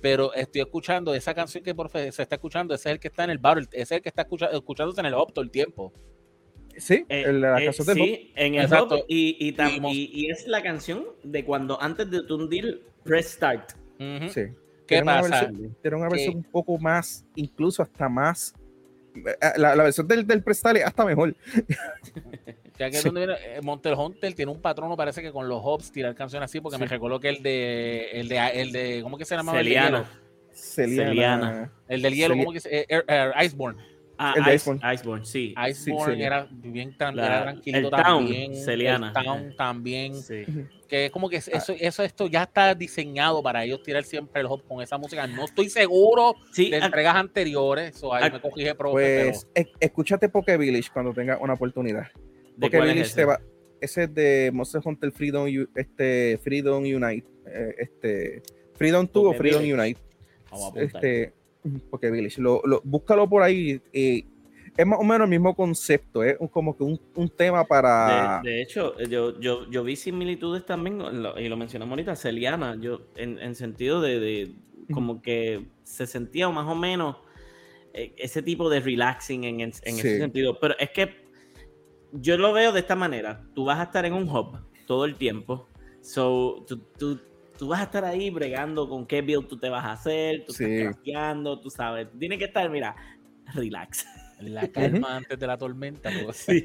Pero 0.00 0.34
estoy 0.34 0.60
escuchando 0.60 1.14
esa 1.14 1.34
canción 1.34 1.64
que 1.64 1.74
por 1.74 1.90
se 1.90 2.08
está 2.08 2.34
escuchando, 2.34 2.74
ese 2.74 2.90
es 2.90 2.94
el 2.94 3.00
que 3.00 3.08
está 3.08 3.24
en 3.24 3.30
el 3.30 3.38
bar, 3.38 3.58
ese 3.58 3.82
es 3.82 3.92
el 3.92 4.02
que 4.02 4.08
está 4.08 4.22
escuchando, 4.22 4.56
escuchándose 4.56 5.00
en 5.00 5.06
el 5.06 5.14
hop 5.14 5.32
todo 5.32 5.44
el 5.44 5.50
tiempo. 5.50 5.92
Sí, 6.76 7.06
eh, 7.08 7.32
la 7.32 7.62
eh, 7.62 7.72
sí, 7.72 8.32
en 8.34 8.56
el 8.56 8.72
hop 8.74 9.04
y, 9.08 9.54
y, 9.58 10.30
es 10.30 10.46
la 10.46 10.62
canción 10.62 11.06
de 11.22 11.42
cuando 11.44 11.80
antes 11.80 12.10
de 12.10 12.22
tundir 12.24 12.82
Press 13.02 13.32
Start. 13.32 13.72
Sí. 14.28 14.42
¿Qué 14.86 15.02
pasa? 15.02 15.50
Era 15.82 15.96
una 15.96 16.08
versión 16.08 16.36
un 16.36 16.44
poco 16.44 16.78
más, 16.78 17.24
incluso 17.34 17.82
hasta 17.82 18.08
más. 18.08 18.54
Eh, 19.14 19.34
la, 19.56 19.74
la 19.74 19.82
versión 19.84 20.06
del, 20.06 20.26
del 20.26 20.42
Prestale 20.42 20.84
hasta 20.84 21.04
mejor. 21.04 21.34
Ya 22.78 22.90
que 22.90 23.00
donde 23.00 23.26
viene, 23.26 23.34
eh, 23.42 23.60
Monster 23.62 23.94
Hunter 23.94 24.34
tiene 24.34 24.52
un 24.52 24.60
patrono, 24.60 24.96
parece 24.96 25.22
que 25.22 25.32
con 25.32 25.48
los 25.48 25.60
hops 25.62 25.92
tirar 25.92 26.14
canciones 26.14 26.50
así, 26.50 26.60
porque 26.60 26.78
me 26.78 26.86
recuerdo 26.86 27.20
que 27.20 27.28
el 27.30 27.42
de, 27.42 28.10
el 28.12 28.28
de, 28.28 28.38
el 28.38 28.72
de, 28.72 29.00
¿cómo 29.02 29.16
que 29.16 29.24
se 29.24 29.36
llama? 29.36 29.52
Celiano. 29.52 30.04
Celiana. 30.52 31.72
El 31.88 32.02
del 32.02 32.14
hielo, 32.14 32.36
¿cómo 32.36 32.52
que 32.52 32.60
se 32.60 32.86
llama? 32.88 33.44
Iceborne. 33.44 33.96
Ah, 34.18 34.34
el 34.36 34.44
de 34.44 34.54
Iceborne. 34.54 34.94
Iceborne, 34.94 35.26
sí. 35.26 35.54
Iceborne 35.70 36.24
era 36.24 36.48
bien 36.50 36.94
era 36.98 37.42
tranquilo 37.42 37.78
el 37.78 37.90
también. 37.90 38.52
Town, 38.52 38.64
Celiana. 38.64 39.12
El 39.14 39.24
Town 39.24 39.56
también. 39.56 40.14
Sí. 40.22 40.44
Que 40.88 41.06
es 41.06 41.10
como 41.10 41.28
que 41.28 41.36
eso, 41.36 41.74
eso 41.78 42.02
esto 42.02 42.26
ya 42.26 42.44
está 42.44 42.74
diseñado 42.74 43.42
para 43.42 43.64
ellos 43.64 43.82
tirar 43.82 44.04
siempre 44.04 44.40
el 44.40 44.46
hop 44.46 44.66
con 44.66 44.80
esa 44.80 44.96
música. 44.96 45.26
No 45.26 45.44
estoy 45.44 45.68
seguro 45.68 46.34
sí, 46.52 46.70
de 46.70 46.78
entregas 46.78 47.16
anteriores. 47.16 48.02
O 48.02 48.14
ahí 48.14 48.30
me 48.30 48.40
cogí 48.40 48.64
de 48.64 48.74
profe, 48.74 49.24
pues 49.30 49.46
pero... 49.52 49.70
escúchate 49.80 50.28
Poké 50.28 50.56
Village 50.56 50.90
cuando 50.92 51.12
tenga 51.12 51.38
una 51.38 51.54
oportunidad. 51.54 52.06
Poké 52.60 52.80
Village 52.80 53.00
es 53.00 53.08
ese? 53.10 53.24
Va, 53.24 53.40
ese 53.80 54.04
es 54.04 54.14
de 54.14 54.50
Monster 54.52 54.80
Hunter 54.84 55.12
Freedom, 55.12 55.46
este, 55.74 56.38
Freedom 56.42 56.82
Unite. 56.82 57.26
Eh, 57.46 57.74
este, 57.78 58.42
Freedom 58.74 59.08
2 59.12 59.24
o 59.24 59.34
Freedom 59.34 59.62
Unite. 59.62 60.00
Vamos 60.50 60.76
a 60.76 60.80
este, 60.80 61.32
porque 61.90 62.10
Village, 62.10 62.40
lo, 62.40 62.62
búscalo 62.84 63.28
por 63.28 63.42
ahí. 63.42 63.80
es 63.92 64.86
más 64.86 64.98
o 64.98 65.04
menos 65.04 65.26
el 65.26 65.30
mismo 65.30 65.54
concepto, 65.54 66.22
es 66.22 66.36
como 66.50 66.76
que 66.76 66.84
un, 66.84 67.00
un 67.14 67.28
tema 67.28 67.64
para. 67.64 68.40
De, 68.42 68.62
hecho, 68.62 68.96
yo, 69.08 69.38
yo, 69.40 69.70
yo, 69.70 69.84
vi 69.84 69.96
similitudes 69.96 70.64
también, 70.64 71.00
y 71.38 71.48
lo 71.48 71.56
mencionamos 71.56 71.92
ahorita, 71.92 72.16
Celiana, 72.16 72.76
yo, 72.80 73.02
en, 73.16 73.38
en 73.38 73.54
sentido 73.54 74.00
de, 74.00 74.20
de, 74.20 74.54
como 74.92 75.22
que 75.22 75.64
se 75.82 76.06
sentía 76.06 76.48
más 76.48 76.66
o 76.66 76.74
menos 76.74 77.16
eh, 77.92 78.12
ese 78.18 78.42
tipo 78.42 78.68
de 78.68 78.80
relaxing 78.80 79.44
en, 79.44 79.60
en, 79.60 79.70
ese 79.70 80.18
sentido. 80.18 80.58
Pero 80.60 80.74
es 80.78 80.90
que 80.90 81.25
yo 82.20 82.36
lo 82.36 82.52
veo 82.52 82.72
de 82.72 82.80
esta 82.80 82.96
manera: 82.96 83.42
tú 83.54 83.64
vas 83.64 83.78
a 83.78 83.84
estar 83.84 84.04
en 84.04 84.12
un 84.12 84.28
hub 84.28 84.58
todo 84.86 85.04
el 85.04 85.16
tiempo. 85.16 85.68
So, 86.00 86.64
tú 86.66 87.18
tú 87.56 87.68
vas 87.68 87.80
a 87.80 87.84
estar 87.84 88.04
ahí 88.04 88.30
bregando 88.30 88.88
con 88.88 89.06
qué 89.06 89.22
build 89.22 89.48
tú 89.48 89.58
te 89.58 89.68
vas 89.68 89.84
a 89.84 89.92
hacer, 89.92 90.44
tú 90.44 90.52
estás 90.52 90.68
crafteando, 90.68 91.58
tú 91.60 91.70
sabes. 91.70 92.08
Tienes 92.18 92.38
que 92.38 92.44
estar, 92.44 92.68
mira, 92.70 92.94
relax. 93.54 94.06
La 94.40 94.68
calma 94.68 95.16
antes 95.16 95.38
de 95.38 95.46
la 95.46 95.56
tormenta. 95.56 96.10
Sí, 96.32 96.64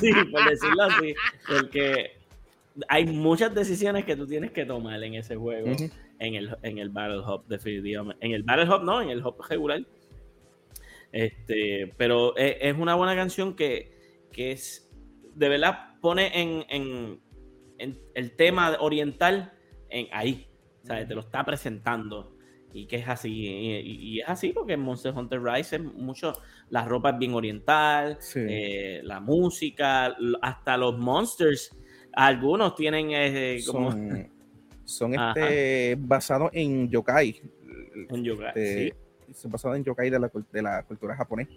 sí, 0.00 0.12
por 0.30 0.48
decirlo 0.48 0.82
así. 0.84 1.14
Porque 1.46 2.12
hay 2.88 3.04
muchas 3.04 3.54
decisiones 3.54 4.04
que 4.04 4.16
tú 4.16 4.26
tienes 4.26 4.50
que 4.52 4.64
tomar 4.64 5.02
en 5.02 5.14
ese 5.14 5.36
juego, 5.36 5.68
en, 6.18 6.34
el, 6.34 6.56
en 6.62 6.78
el 6.78 6.88
Battle 6.88 7.20
Hub, 7.20 7.46
definitivamente. 7.46 8.24
En 8.24 8.32
el 8.32 8.42
Battle 8.42 8.64
Hub, 8.64 8.82
no, 8.82 9.02
en 9.02 9.10
el 9.10 9.24
Hub 9.24 9.36
regular. 9.46 9.82
Este, 11.12 11.92
pero 11.98 12.34
e, 12.38 12.56
es, 12.62 12.78
una 12.78 12.94
buena 12.94 13.14
canción 13.14 13.54
que, 13.54 14.26
que, 14.32 14.52
es, 14.52 14.81
de 15.34 15.48
verdad, 15.48 15.98
pone 16.00 16.40
en, 16.40 16.64
en, 16.68 17.20
en 17.78 17.98
el 18.14 18.36
tema 18.36 18.76
oriental 18.80 19.52
ahí. 20.12 20.48
¿sabes? 20.84 21.08
Te 21.08 21.14
lo 21.14 21.20
está 21.20 21.44
presentando. 21.44 22.36
Y 22.72 22.86
que 22.86 22.96
es 22.96 23.08
así. 23.08 23.30
Y, 23.30 24.20
es 24.20 24.28
así 24.28 24.52
porque 24.52 24.74
en 24.74 24.80
Monster 24.80 25.12
Hunter 25.14 25.42
Rise 25.42 25.76
es 25.76 25.82
mucho. 25.82 26.32
La 26.70 26.84
ropa 26.84 27.10
es 27.10 27.18
bien 27.18 27.34
oriental. 27.34 28.18
Eh, 28.34 29.00
la 29.04 29.20
música. 29.20 30.16
Hasta 30.40 30.76
los 30.76 30.98
monsters. 30.98 31.76
Algunos 32.12 32.74
tienen. 32.74 33.10
Eh, 33.12 33.60
como... 33.66 33.90
Son, 34.84 35.14
este, 35.14 35.96
basados 35.98 36.50
en 36.52 36.88
yokai. 36.88 37.40
En 38.10 38.24
yokai. 38.24 38.48
Este, 38.48 38.94
son 39.34 39.50
basados 39.50 39.76
en 39.76 39.84
yokai 39.84 40.10
de 40.10 40.18
la, 40.18 40.30
de 40.52 40.62
la 40.62 40.82
cultura 40.84 41.14
japonesa 41.14 41.52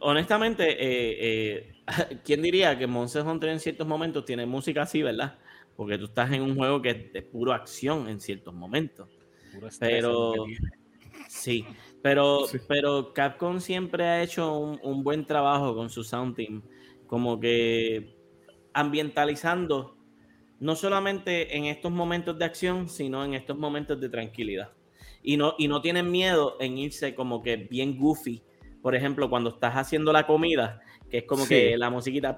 honestamente, 0.00 0.76
eh, 0.78 1.74
¿quién 2.24 2.42
diría 2.42 2.78
que 2.78 2.86
Monster 2.86 3.24
Hunter 3.26 3.50
en 3.50 3.60
ciertos 3.60 3.86
momentos 3.86 4.24
tiene 4.24 4.46
música 4.46 4.82
así, 4.82 5.02
verdad? 5.02 5.38
porque 5.76 5.98
tú 5.98 6.04
estás 6.06 6.30
en 6.32 6.42
un 6.42 6.56
juego 6.56 6.82
que 6.82 6.90
es 6.90 7.12
de 7.12 7.22
puro 7.22 7.52
acción 7.52 8.08
en 8.08 8.20
ciertos 8.20 8.54
momentos. 8.54 9.08
pero 9.78 10.34
sí, 11.28 11.64
pero, 12.02 12.40
pero 12.68 13.12
Capcom 13.12 13.60
siempre 13.60 14.04
ha 14.04 14.22
hecho 14.22 14.58
un, 14.58 15.02
buen 15.02 15.26
trabajo 15.26 15.74
con 15.74 15.90
su 15.90 16.04
sound 16.04 16.36
team, 16.36 16.62
como 17.06 17.40
que 17.40 18.16
ambientalizando 18.72 19.96
no 20.60 20.76
solamente 20.76 21.56
en 21.56 21.64
estos 21.64 21.90
momentos 21.90 22.38
de 22.38 22.44
acción, 22.44 22.88
sino 22.88 23.24
en 23.24 23.34
estos 23.34 23.58
momentos 23.58 24.00
de 24.00 24.08
tranquilidad. 24.08 24.70
Y 25.20 25.36
no, 25.36 25.54
y 25.58 25.68
no 25.68 25.80
tienen 25.80 26.10
miedo 26.10 26.56
en 26.60 26.78
irse 26.78 27.14
como 27.14 27.42
que 27.42 27.56
bien 27.56 27.98
goofy. 27.98 28.42
Por 28.82 28.96
ejemplo, 28.96 29.30
cuando 29.30 29.50
estás 29.50 29.74
haciendo 29.74 30.12
la 30.12 30.26
comida, 30.26 30.82
que 31.08 31.18
es 31.18 31.24
como 31.24 31.46
que 31.46 31.76
la 31.78 31.88
musiquita. 31.88 32.36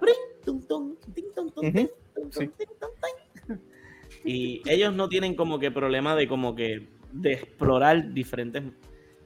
Y 4.24 4.62
ellos 4.66 4.94
no 4.94 5.08
tienen 5.08 5.34
como 5.34 5.58
que 5.58 5.70
problema 5.70 6.14
de 6.14 6.28
como 6.28 6.54
que 6.54 6.88
de 7.12 7.32
explorar 7.32 8.12
diferentes, 8.12 8.62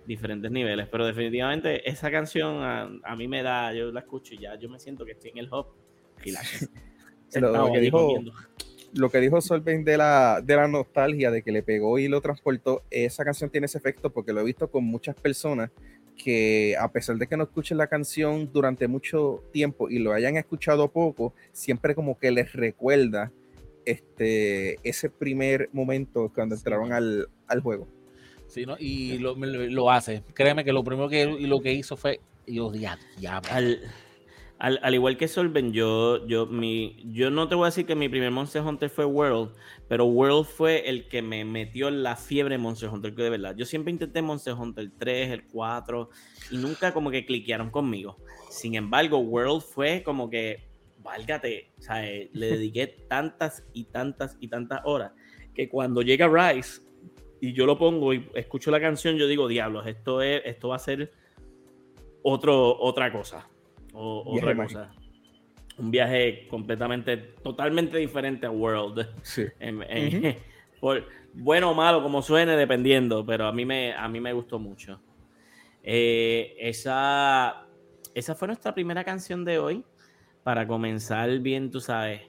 diferentes 0.06 0.50
niveles. 0.50 0.86
Pero 0.90 1.06
definitivamente 1.06 1.88
esa 1.88 2.10
canción 2.10 2.62
a, 2.62 3.16
mí 3.16 3.26
me 3.26 3.42
da, 3.42 3.72
yo 3.72 3.90
la 3.90 4.00
escucho 4.00 4.34
y 4.34 4.38
ya 4.38 4.56
yo 4.56 4.68
me 4.68 4.78
siento 4.78 5.04
que 5.04 5.12
estoy 5.12 5.30
en 5.30 5.38
el 5.38 5.48
hop. 5.50 5.68
lo, 7.34 7.72
que 7.72 7.80
dijo, 7.80 8.20
lo 8.92 9.10
que 9.10 9.20
dijo 9.20 9.40
Solveig 9.40 9.84
de 9.84 9.96
la, 9.96 10.40
de 10.42 10.56
la 10.56 10.66
nostalgia, 10.66 11.30
de 11.30 11.42
que 11.42 11.52
le 11.52 11.62
pegó 11.62 11.98
y 11.98 12.08
lo 12.08 12.20
transportó, 12.20 12.82
esa 12.90 13.24
canción 13.24 13.50
tiene 13.50 13.66
ese 13.66 13.78
efecto 13.78 14.10
porque 14.10 14.32
lo 14.32 14.40
he 14.40 14.44
visto 14.44 14.70
con 14.70 14.84
muchas 14.84 15.14
personas 15.14 15.70
que 16.22 16.76
a 16.78 16.90
pesar 16.92 17.16
de 17.16 17.26
que 17.26 17.36
no 17.36 17.44
escuchen 17.44 17.78
la 17.78 17.86
canción 17.86 18.50
durante 18.52 18.88
mucho 18.88 19.42
tiempo 19.52 19.88
y 19.88 19.98
lo 20.00 20.12
hayan 20.12 20.36
escuchado 20.36 20.88
poco, 20.88 21.32
siempre 21.52 21.94
como 21.94 22.18
que 22.18 22.30
les 22.30 22.52
recuerda 22.52 23.32
este, 23.86 24.78
ese 24.82 25.08
primer 25.08 25.70
momento 25.72 26.30
cuando 26.34 26.56
entraron 26.56 26.92
al, 26.92 27.28
al 27.46 27.60
juego. 27.60 27.88
Sí, 28.48 28.66
¿no? 28.66 28.76
y 28.78 29.18
lo, 29.18 29.34
lo, 29.34 29.90
hace. 29.90 30.22
Créeme 30.34 30.64
que 30.64 30.72
lo 30.72 30.82
primero 30.82 31.08
que, 31.08 31.26
lo 31.26 31.60
que 31.60 31.72
hizo 31.72 31.96
fue 31.96 32.20
yo 32.52 32.70
dije, 32.70 32.88
ya, 33.18 33.38
al, 33.50 33.80
al, 34.58 34.80
al, 34.82 34.94
igual 34.94 35.16
que 35.16 35.28
Solven, 35.28 35.72
yo, 35.72 36.26
yo, 36.26 36.46
mi, 36.46 36.96
yo 37.12 37.30
no 37.30 37.48
te 37.48 37.54
voy 37.54 37.64
a 37.64 37.66
decir 37.66 37.86
que 37.86 37.94
mi 37.94 38.08
primer 38.08 38.32
Monster 38.32 38.62
Hunter 38.62 38.90
fue 38.90 39.04
World, 39.04 39.52
pero 39.86 40.04
World 40.06 40.46
fue 40.46 40.88
el 40.88 41.06
que 41.08 41.22
me 41.22 41.44
metió 41.44 41.90
la 41.90 42.16
fiebre 42.16 42.58
Monster 42.58 42.88
Hunter, 42.88 43.14
que 43.14 43.22
de 43.22 43.30
verdad. 43.30 43.54
Yo 43.56 43.64
siempre 43.64 43.92
intenté 43.92 44.20
Monster 44.20 44.54
Hunter 44.54 44.90
3, 44.98 45.30
el 45.30 45.46
4, 45.46 46.10
y 46.50 46.56
nunca 46.56 46.92
como 46.92 47.10
que 47.10 47.24
cliquearon 47.24 47.70
conmigo. 47.70 48.16
Sin 48.50 48.74
embargo, 48.74 49.18
World 49.18 49.62
fue 49.62 50.02
como 50.02 50.28
que, 50.28 50.68
válgate, 50.98 51.70
o 51.78 51.82
sea, 51.82 52.02
le 52.02 52.46
dediqué 52.46 52.86
tantas 53.08 53.64
y 53.72 53.84
tantas 53.84 54.36
y 54.40 54.48
tantas 54.48 54.80
horas 54.84 55.12
que 55.54 55.68
cuando 55.68 56.02
llega 56.02 56.26
Rise 56.26 56.82
y 57.40 57.52
yo 57.52 57.64
lo 57.64 57.78
pongo 57.78 58.12
y 58.12 58.28
escucho 58.34 58.72
la 58.72 58.80
canción, 58.80 59.16
yo 59.16 59.28
digo, 59.28 59.46
diablos, 59.46 59.86
esto, 59.86 60.20
es, 60.20 60.42
esto 60.44 60.68
va 60.68 60.76
a 60.76 60.80
ser 60.80 61.12
otro, 62.22 62.76
otra 62.80 63.12
cosa 63.12 63.48
o 63.98 64.36
otra 64.36 64.54
cosa. 64.54 64.90
Un 65.76 65.90
viaje 65.90 66.46
completamente, 66.48 67.16
totalmente 67.16 67.98
diferente 67.98 68.46
a 68.46 68.50
World. 68.50 69.08
Sí. 69.22 69.44
por, 70.80 71.04
bueno 71.34 71.70
o 71.70 71.74
malo, 71.74 72.02
como 72.02 72.22
suene, 72.22 72.56
dependiendo, 72.56 73.26
pero 73.26 73.46
a 73.46 73.52
mí 73.52 73.64
me, 73.64 73.92
a 73.92 74.08
mí 74.08 74.20
me 74.20 74.32
gustó 74.32 74.58
mucho. 74.58 75.00
Eh, 75.82 76.56
esa, 76.58 77.66
esa 78.14 78.34
fue 78.34 78.48
nuestra 78.48 78.74
primera 78.74 79.04
canción 79.04 79.44
de 79.44 79.58
hoy. 79.58 79.84
Para 80.44 80.66
comenzar 80.66 81.38
bien, 81.40 81.70
tú 81.70 81.80
sabes, 81.80 82.22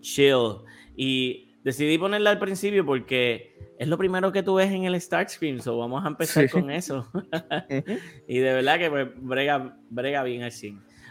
chill. 0.00 0.62
Y 0.96 1.53
decidí 1.64 1.98
ponerla 1.98 2.30
al 2.30 2.38
principio 2.38 2.84
porque 2.86 3.56
es 3.78 3.88
lo 3.88 3.98
primero 3.98 4.30
que 4.30 4.42
tú 4.42 4.54
ves 4.54 4.70
en 4.70 4.84
el 4.84 5.00
start 5.00 5.30
screen, 5.30 5.60
so 5.60 5.78
vamos 5.78 6.04
a 6.04 6.08
empezar 6.08 6.48
con 6.50 6.70
eso. 6.70 7.10
y 8.28 8.38
de 8.38 8.52
verdad 8.52 8.78
que 8.78 8.90
pues, 8.90 9.08
brega, 9.16 9.76
brega 9.90 10.22
bien 10.22 10.42
al 10.42 10.52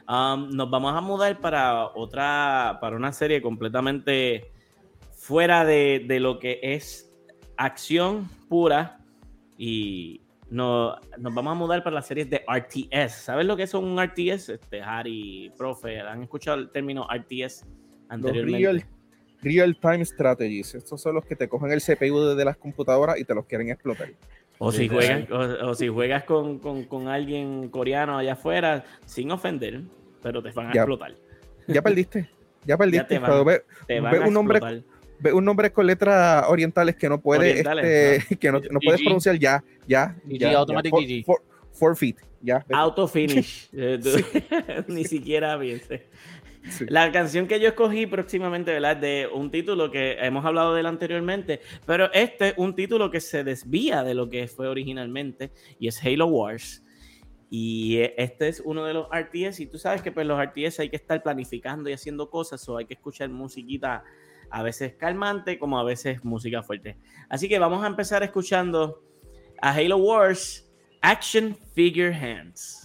um, 0.08 0.50
nos 0.52 0.70
vamos 0.70 0.96
a 0.96 1.02
mudar 1.02 1.40
para 1.42 1.88
otra, 1.88 2.78
para 2.80 2.96
una 2.96 3.12
serie 3.12 3.42
completamente 3.42 4.52
fuera 5.16 5.66
de, 5.66 6.06
lo 6.20 6.40
que 6.40 6.60
es 6.62 7.12
acción 7.58 8.30
pura 8.48 9.00
y 9.58 10.22
no, 10.50 10.96
nos 11.18 11.34
vamos 11.34 11.52
a 11.52 11.56
mudar 11.56 11.84
para 11.84 11.96
las 11.96 12.08
series 12.08 12.30
de 12.30 12.44
RTS. 12.48 13.14
¿Sabes 13.14 13.48
lo 13.48 13.58
que 13.58 13.64
es 13.64 13.74
un 13.74 14.00
RTS? 14.00 14.50
Este, 14.50 14.82
Harry, 14.82 15.52
profe, 15.58 16.00
¿han 16.00 16.22
escuchado 16.22 16.60
el 16.60 16.70
término 16.70 17.08
RTS 17.12 17.66
anteriormente? 18.10 18.86
Real 19.44 19.76
Time 19.76 20.06
Strategies. 20.06 20.76
Estos 20.76 21.02
son 21.02 21.16
los 21.16 21.26
que 21.26 21.36
te 21.36 21.48
cogen 21.48 21.72
el 21.72 21.82
CPU 21.82 22.36
de 22.36 22.46
las 22.46 22.58
computadoras 22.58 23.20
y 23.20 23.26
te 23.26 23.36
los 23.36 23.46
quieren 23.46 23.70
explotar. 23.70 24.10
O 24.60 24.72
si 24.72 24.88
juegas, 24.88 25.30
o, 25.30 25.74
si 25.74 25.88
juegas 25.88 26.24
con, 26.24 27.08
alguien 27.08 27.70
coreano 27.70 28.18
allá 28.18 28.34
afuera, 28.34 28.86
sin 29.06 29.32
ofender, 29.32 29.82
pero 30.22 30.42
te 30.42 30.52
van 30.52 30.68
a 30.68 30.72
explotar. 30.72 31.16
Ya 31.68 31.82
perdiste. 31.82 32.30
Ya 32.66 32.78
perdiste. 32.78 33.20
ve, 33.20 34.20
un 34.26 34.34
nombre, 34.34 34.84
ve 35.20 35.34
un 35.34 35.44
nombre 35.44 35.72
con 35.72 35.86
letras 35.86 36.46
orientales 36.48 36.96
que 36.96 37.10
no 37.10 37.20
puede, 37.20 37.60
este, 37.60 38.38
que 38.40 38.52
no, 38.52 38.62
puedes 38.84 39.02
pronunciar 39.02 39.38
ya, 39.38 39.64
ya. 39.88 40.16
ya, 40.26 40.58
automatic 40.58 41.26
Forfeit, 41.74 42.20
ya. 42.42 42.64
Auto 42.72 43.08
finish. 43.08 43.70
Ni 44.88 45.06
siquiera 45.06 45.60
piense. 45.60 46.08
La 46.88 47.12
canción 47.12 47.48
que 47.48 47.60
yo 47.60 47.70
escogí 47.70 48.06
próximamente, 48.06 48.72
¿verdad? 48.72 48.98
De 48.98 49.28
un 49.32 49.52
título 49.52 49.92
que 49.92 50.14
hemos 50.20 50.46
hablado 50.46 50.74
de 50.74 50.80
él 50.80 50.86
anteriormente, 50.86 51.62
pero 51.86 52.12
este 52.14 52.50
es 52.50 52.54
un 52.58 52.76
título 52.76 53.12
que 53.12 53.20
se 53.20 53.44
desvía 53.44 54.04
de 54.04 54.14
lo 54.14 54.30
que 54.30 54.48
fue 54.48 54.68
originalmente 54.68 55.52
y 55.80 55.88
es 55.88 56.04
Halo 56.04 56.28
Wars. 56.28 56.84
Y 57.50 58.00
este 58.18 58.48
es 58.48 58.62
uno 58.66 58.86
de 58.86 58.94
los 58.94 59.08
RTS 59.10 59.60
y 59.60 59.68
tú 59.68 59.78
sabes 59.78 60.02
que 60.02 60.12
pues 60.12 60.26
los 60.26 60.44
RTS 60.44 60.80
hay 60.80 60.90
que 60.90 60.96
estar 60.96 61.22
planificando 61.22 61.90
y 61.90 61.94
haciendo 61.94 62.30
cosas 62.30 62.68
o 62.68 62.78
hay 62.78 62.86
que 62.86 62.96
escuchar 62.96 63.30
musiquita 63.30 64.04
a 64.50 64.64
veces 64.64 64.96
calmante 64.96 65.60
como 65.60 65.80
a 65.80 65.84
veces 65.84 66.24
música 66.24 66.64
fuerte. 66.64 66.98
Así 67.30 67.48
que 67.48 67.60
vamos 67.60 67.84
a 67.84 67.88
empezar 67.88 68.24
escuchando 68.24 69.04
a 69.62 69.72
Halo 69.72 69.98
Wars 69.98 70.72
Action 71.02 71.56
Figure 71.76 72.14
Hands. 72.14 72.83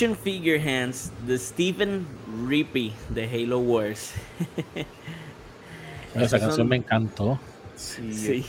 Action 0.00 0.16
Figure 0.16 0.58
Hands 0.58 1.12
de 1.26 1.36
Stephen 1.36 2.06
Rippey 2.48 2.90
de 3.10 3.26
Halo 3.26 3.58
Wars. 3.58 4.14
Esa 6.14 6.40
canción 6.40 6.66
me 6.66 6.76
encantó. 6.76 7.38
Sí, 7.76 8.14
sí. 8.14 8.42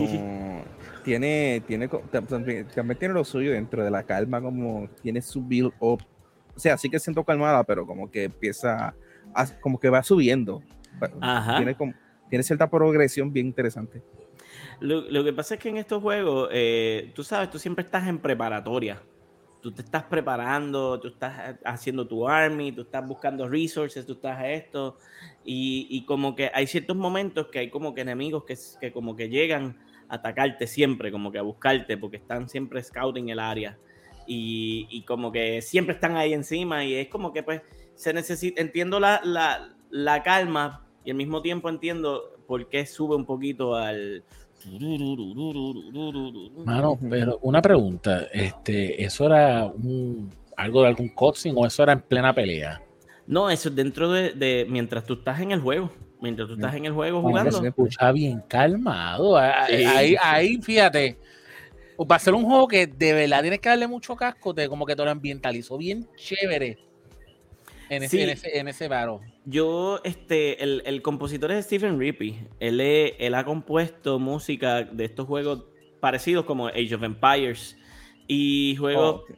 tiene, 1.04 1.62
tiene, 1.68 1.90
también, 1.90 2.66
tiene 2.98 3.14
lo 3.14 3.26
suyo 3.26 3.52
dentro 3.52 3.84
de 3.84 3.92
la 3.92 4.04
calma, 4.04 4.42
como 4.42 4.88
tiene 5.02 5.22
su 5.22 5.42
build 5.42 5.74
up. 5.82 6.02
O 6.56 6.60
sea, 6.60 6.78
sí 6.78 6.90
que 6.90 7.00
siento 7.00 7.22
calmada, 7.26 7.66
pero 7.66 7.86
como 7.86 8.10
que 8.10 8.24
empieza, 8.24 8.96
como 9.60 9.78
que 9.78 9.90
va 9.90 10.04
subiendo. 10.04 10.64
Tiene, 11.58 11.76
tiene 12.30 12.44
cierta 12.44 12.70
progresión 12.70 13.34
bien 13.34 13.48
interesante. 13.48 14.02
Lo, 14.80 15.22
que 15.26 15.34
pasa 15.34 15.56
es 15.56 15.60
que 15.60 15.68
en 15.68 15.76
estos 15.76 16.02
juegos, 16.02 16.48
eh, 16.54 17.12
tú 17.14 17.26
sabes, 17.26 17.50
tú 17.50 17.60
siempre 17.60 17.84
estás 17.84 18.08
en 18.08 18.20
preparatoria. 18.20 19.02
Tú 19.62 19.72
te 19.72 19.82
estás 19.82 20.04
preparando, 20.04 21.00
tú 21.00 21.10
estás 21.10 21.56
haciendo 21.64 22.08
tu 22.08 22.28
army, 22.28 22.72
tú 22.72 22.82
estás 22.82 23.08
buscando 23.08 23.48
resources, 23.48 24.06
tú 24.06 24.14
estás 24.14 24.40
a 24.40 24.50
esto. 24.50 24.98
Y, 25.46 26.04
como 26.06 26.36
que 26.36 26.52
hay 26.54 26.68
ciertos 26.68 26.98
momentos 26.98 27.48
que 27.48 27.60
hay 27.60 27.70
como 27.70 27.94
que 27.94 28.02
enemigos 28.02 28.44
que, 28.44 28.58
que 28.80 28.92
como 28.92 29.16
que 29.16 29.30
llegan 29.30 29.78
a 30.10 30.16
atacarte 30.16 30.68
siempre, 30.68 31.12
como 31.12 31.32
que 31.32 31.38
a 31.38 31.44
buscarte, 31.44 31.98
porque 31.98 32.18
están 32.18 32.50
siempre 32.50 32.82
scouting 32.82 33.30
el 33.30 33.40
área. 33.40 33.78
Y, 34.26 34.88
y, 34.90 35.04
como 35.04 35.32
que 35.32 35.62
siempre 35.62 35.96
están 35.96 36.18
ahí 36.18 36.34
encima 36.34 36.84
y 36.84 36.96
es 36.96 37.08
como 37.08 37.34
que 37.34 37.44
pues 37.44 37.62
se 37.96 38.14
necesita, 38.14 38.62
entiendo 38.62 39.00
la, 39.00 39.22
la, 39.24 39.76
la 39.90 40.24
calma 40.24 40.88
y 41.04 41.12
al 41.12 41.18
mismo 41.18 41.42
tiempo 41.42 41.70
entiendo 41.70 42.40
por 42.48 42.68
qué 42.70 42.86
sube 42.86 43.16
un 43.16 43.26
poquito 43.26 43.76
al, 43.76 44.24
Mano, 46.66 47.00
pero 47.10 47.40
una 47.42 47.62
pregunta, 47.62 48.28
este, 48.32 49.04
¿eso 49.04 49.26
era 49.26 49.66
un, 49.66 50.32
algo 50.56 50.82
de 50.82 50.88
algún 50.90 51.10
coaching 51.10 51.54
o 51.56 51.66
eso 51.66 51.84
era 51.84 51.94
en 51.94 52.02
plena 52.02 52.34
pelea? 52.34 52.82
No, 53.28 53.50
eso 53.50 53.70
es 53.70 53.76
dentro 53.76 54.12
de, 54.12 54.66
mientras 54.70 55.06
tú 55.06 55.14
estás 55.14 55.40
en 55.40 55.52
el 55.52 55.62
juego. 55.62 55.92
Mientras 56.20 56.48
tú 56.48 56.56
estás 56.56 56.76
en 56.76 56.86
el 56.86 56.94
juego 56.94 57.22
jugando. 57.22 57.52
Se 57.52 57.68
escucha 57.68 58.12
bien 58.12 58.44
calmado. 58.48 59.38
Ahí, 59.38 60.16
ahí, 60.22 60.62
fíjate. 60.62 61.18
Va 62.00 62.16
a 62.16 62.20
ser 62.20 62.34
un 62.34 62.44
juego 62.44 62.68
que 62.68 62.88
de 62.88 63.14
verdad 63.14 63.42
tienes 63.42 63.60
que 63.60 63.70
darle 63.70 63.88
mucho 63.88 64.16
casco, 64.16 64.54
de 64.54 64.68
como 64.68 64.86
que 64.86 64.96
te 64.96 65.04
lo 65.04 65.12
ambientalizó 65.12 65.78
bien 65.78 66.08
chévere 66.16 66.80
en 67.90 68.04
ese, 68.04 68.24
en 68.24 68.30
ese, 68.30 68.60
en 68.60 68.68
ese 68.68 68.88
varo. 68.88 69.22
Yo, 69.46 70.00
este, 70.04 70.64
el, 70.64 70.84
el, 70.86 71.02
compositor 71.02 71.52
es 71.52 71.66
Stephen 71.66 72.00
Rippey. 72.00 72.48
Él, 72.60 72.80
él 72.80 73.34
ha 73.34 73.44
compuesto 73.44 74.20
música 74.20 74.84
de 74.84 75.06
estos 75.06 75.26
juegos 75.26 75.66
parecidos 76.00 76.46
como 76.46 76.68
Age 76.68 76.96
of 76.96 77.04
Empires 77.04 77.78
y 78.28 78.76
juegos 78.78 79.24
oh, 79.28 79.34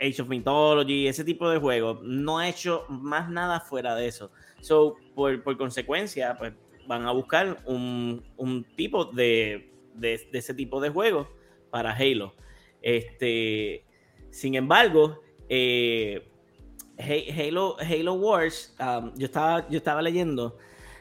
Age 0.00 0.22
of 0.22 0.28
Mythology, 0.28 1.06
ese 1.06 1.24
tipo 1.24 1.48
de 1.48 1.58
juegos. 1.58 2.02
No 2.02 2.38
ha 2.38 2.48
hecho 2.48 2.84
más 2.88 3.30
nada 3.30 3.60
fuera 3.60 3.94
de 3.94 4.06
eso. 4.06 4.30
So, 4.60 4.96
por, 5.14 5.42
por 5.42 5.56
consecuencia, 5.56 6.36
pues 6.38 6.52
van 6.86 7.06
a 7.06 7.12
buscar 7.12 7.62
un, 7.66 8.24
un 8.36 8.64
tipo 8.76 9.04
de, 9.04 9.70
de, 9.94 10.28
de, 10.30 10.38
ese 10.38 10.54
tipo 10.54 10.80
de 10.80 10.90
juegos 10.90 11.28
para 11.70 11.92
Halo. 11.92 12.34
Este, 12.82 13.84
sin 14.30 14.54
embargo, 14.54 15.20
eh, 15.48 16.28
Halo, 16.98 17.76
Halo 17.78 18.14
Wars, 18.14 18.74
um, 18.80 19.12
yo, 19.16 19.26
estaba, 19.26 19.68
yo 19.68 19.78
estaba 19.78 20.02
leyendo, 20.02 20.58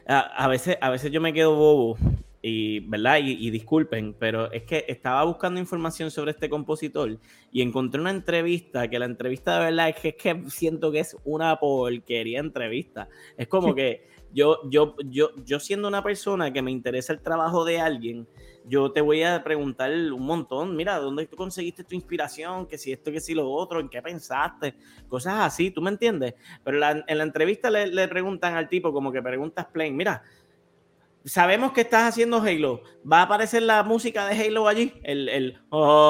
a, 0.08 0.48
veces, 0.48 0.78
a 0.80 0.90
veces 0.90 1.12
yo 1.12 1.20
me 1.20 1.34
quedo 1.34 1.56
bobo, 1.56 1.98
y, 2.42 2.80
¿verdad? 2.82 3.20
Y, 3.22 3.50
disculpen, 3.50 4.16
pero 4.18 4.52
es 4.52 4.64
que 4.64 4.86
estaba 4.88 5.24
buscando 5.24 5.60
información 5.60 6.12
sobre 6.12 6.32
este 6.32 6.50
compositor 6.50 7.18
y 7.52 7.62
encontré 7.62 8.00
una 8.00 8.12
entrevista, 8.12 8.88
que 8.88 9.00
la 9.00 9.06
entrevista 9.06 9.60
de 9.60 9.66
verdad 9.66 9.90
es 9.90 9.96
que, 9.96 10.10
es 10.10 10.16
que 10.16 10.44
siento 10.50 10.92
que 10.92 11.00
es 11.00 11.18
una 11.26 11.58
porquería 11.60 12.40
entrevista. 12.40 13.10
Es 13.36 13.48
como 13.48 13.76
que 13.76 14.08
yo, 14.34 14.60
yo, 14.70 14.96
yo, 15.06 15.32
yo 15.46 15.60
siendo 15.60 15.88
una 15.88 16.04
persona 16.04 16.52
que 16.52 16.62
me 16.62 16.72
interesa 16.72 17.14
el 17.14 17.20
trabajo 17.20 17.66
de 17.66 17.80
alguien, 17.80 18.28
yo 18.68 18.92
te 18.92 19.02
voy 19.02 19.24
a 19.24 19.44
preguntar 19.44 19.92
un 19.92 20.26
montón, 20.26 20.76
mira, 20.76 20.98
¿dónde 21.00 21.26
tú 21.26 21.38
conseguiste 21.38 21.84
tu 21.84 21.96
inspiración? 21.96 22.68
Que 22.68 22.78
si 22.78 22.92
esto, 22.92 23.12
que 23.12 23.22
si 23.22 23.34
lo 23.34 23.50
otro, 23.50 23.80
¿en 23.80 23.88
qué 23.88 24.02
pensaste? 24.02 24.76
Cosas 25.08 25.36
así, 25.40 25.72
¿tú 25.72 25.82
me 25.82 25.90
entiendes? 25.90 26.34
Pero 26.64 26.78
en 27.08 27.18
la 27.18 27.24
entrevista 27.24 27.70
le, 27.70 28.08
preguntan 28.08 28.56
al 28.56 28.68
tipo 28.68 28.92
como 28.92 29.12
que 29.12 29.22
preguntas 29.22 29.66
plain, 29.68 29.96
mira, 29.96 30.22
sabemos 31.28 31.74
que 31.74 31.82
estás 31.82 32.08
haciendo 32.10 32.38
Halo, 32.38 32.82
¿va 33.10 33.20
a 33.20 33.24
aparecer 33.24 33.62
la 33.62 33.84
música 33.84 34.26
de 34.28 34.42
Halo 34.42 34.68
allí? 34.68 34.94
El, 35.04 35.30
el 35.30 35.60
oh, 35.70 36.08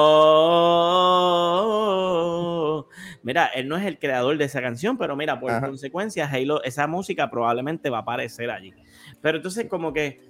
mira, 3.22 3.46
él 3.48 3.68
no 3.68 3.76
es 3.76 3.84
el 3.84 3.98
creador 3.98 4.38
de 4.38 4.44
esa 4.44 4.62
canción, 4.62 4.96
pero 4.96 5.16
mira, 5.16 5.38
por 5.40 5.60
consecuencia, 5.60 6.26
Halo, 6.30 6.62
esa 6.62 6.86
música 6.86 7.28
probablemente 7.30 7.90
va 7.90 7.98
a 7.98 8.02
aparecer 8.02 8.50
allí. 8.50 8.72
Pero 9.20 9.38
entonces 9.38 9.66
como 9.66 9.92
que 9.92 10.26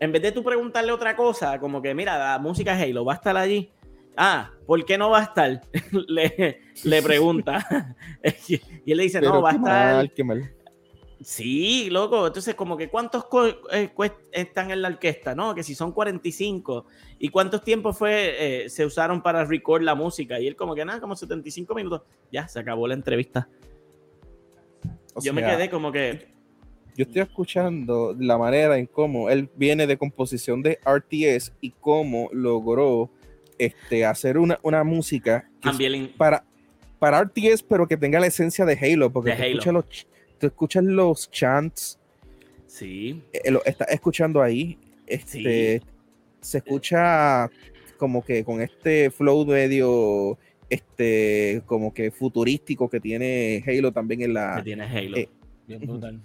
en 0.00 0.10
vez 0.10 0.22
de 0.22 0.32
tú 0.32 0.42
preguntarle 0.42 0.90
otra 0.90 1.14
cosa, 1.14 1.60
como 1.60 1.80
que, 1.82 1.94
mira, 1.94 2.18
la 2.18 2.38
música 2.38 2.74
Halo 2.74 3.04
va 3.04 3.12
a 3.12 3.16
estar 3.16 3.36
allí. 3.36 3.70
Ah, 4.16 4.50
¿por 4.66 4.84
qué 4.84 4.98
no 4.98 5.10
va 5.10 5.20
a 5.20 5.22
estar? 5.22 5.60
le, 6.08 6.60
le 6.84 7.02
pregunta. 7.02 7.94
y 8.48 8.90
él 8.90 8.96
le 8.98 9.04
dice, 9.04 9.20
no, 9.20 9.40
va 9.40 9.50
a 9.50 9.54
estar. 9.54 10.10
Sí, 11.24 11.88
loco. 11.90 12.26
Entonces, 12.26 12.54
como 12.54 12.76
que 12.76 12.88
cuántos 12.88 13.26
eh, 13.72 13.90
están 14.32 14.70
en 14.70 14.82
la 14.82 14.88
orquesta, 14.88 15.34
¿no? 15.34 15.54
Que 15.54 15.62
si 15.62 15.74
son 15.74 15.92
45. 15.92 16.86
¿Y 17.18 17.28
cuántos 17.28 17.62
tiempos 17.62 17.96
fue, 17.96 18.64
eh, 18.64 18.68
se 18.68 18.84
usaron 18.84 19.22
para 19.22 19.44
record 19.44 19.82
la 19.82 19.94
música? 19.94 20.40
Y 20.40 20.46
él 20.46 20.56
como 20.56 20.74
que 20.74 20.84
nada, 20.84 21.00
como 21.00 21.14
75 21.14 21.74
minutos. 21.74 22.02
Ya, 22.30 22.48
se 22.48 22.58
acabó 22.58 22.88
la 22.88 22.94
entrevista. 22.94 23.48
Yo 25.22 25.32
me 25.34 25.42
quedé 25.42 25.68
como 25.68 25.92
que, 25.92 26.32
yo 26.94 27.04
estoy 27.04 27.22
escuchando 27.22 28.14
la 28.18 28.36
manera 28.36 28.76
en 28.76 28.86
cómo 28.86 29.30
él 29.30 29.48
viene 29.56 29.86
de 29.86 29.96
composición 29.96 30.62
de 30.62 30.78
RTS 30.84 31.52
y 31.60 31.70
cómo 31.70 32.28
logró 32.32 33.10
este, 33.58 34.04
hacer 34.04 34.36
una, 34.36 34.84
música 34.84 35.48
para, 36.18 36.44
para 36.98 37.22
RTS, 37.22 37.62
pero 37.62 37.86
que 37.86 37.96
tenga 37.96 38.20
la 38.20 38.26
esencia 38.26 38.66
de 38.66 38.78
Halo, 38.78 39.10
porque 39.10 39.32
tú, 40.42 40.46
Escuchas 40.46 40.84
los, 40.84 41.30
chants. 41.30 41.98
Sí. 42.66 43.22
Eh, 43.32 43.50
lo 43.50 43.64
está 43.64 43.84
escuchando 43.84 44.42
ahí. 44.42 44.78
Este, 45.06 45.82
Se 46.40 46.58
escucha 46.58 47.50
como 47.96 48.24
que 48.24 48.44
con 48.44 48.60
este 48.60 49.10
flow 49.10 49.46
medio 49.46 50.38
este 50.68 51.62
como 51.66 51.92
que 51.92 52.10
futurístico 52.10 52.88
que 52.88 52.98
tiene 52.98 53.62
Halo 53.66 53.92
también 53.92 54.22
en 54.22 54.34
la 54.34 54.56
que 54.56 54.62
tiene 54.62 54.84
Halo 54.84 55.16
eh, 55.18 55.28
bien 55.66 55.80
brutal 55.82 56.20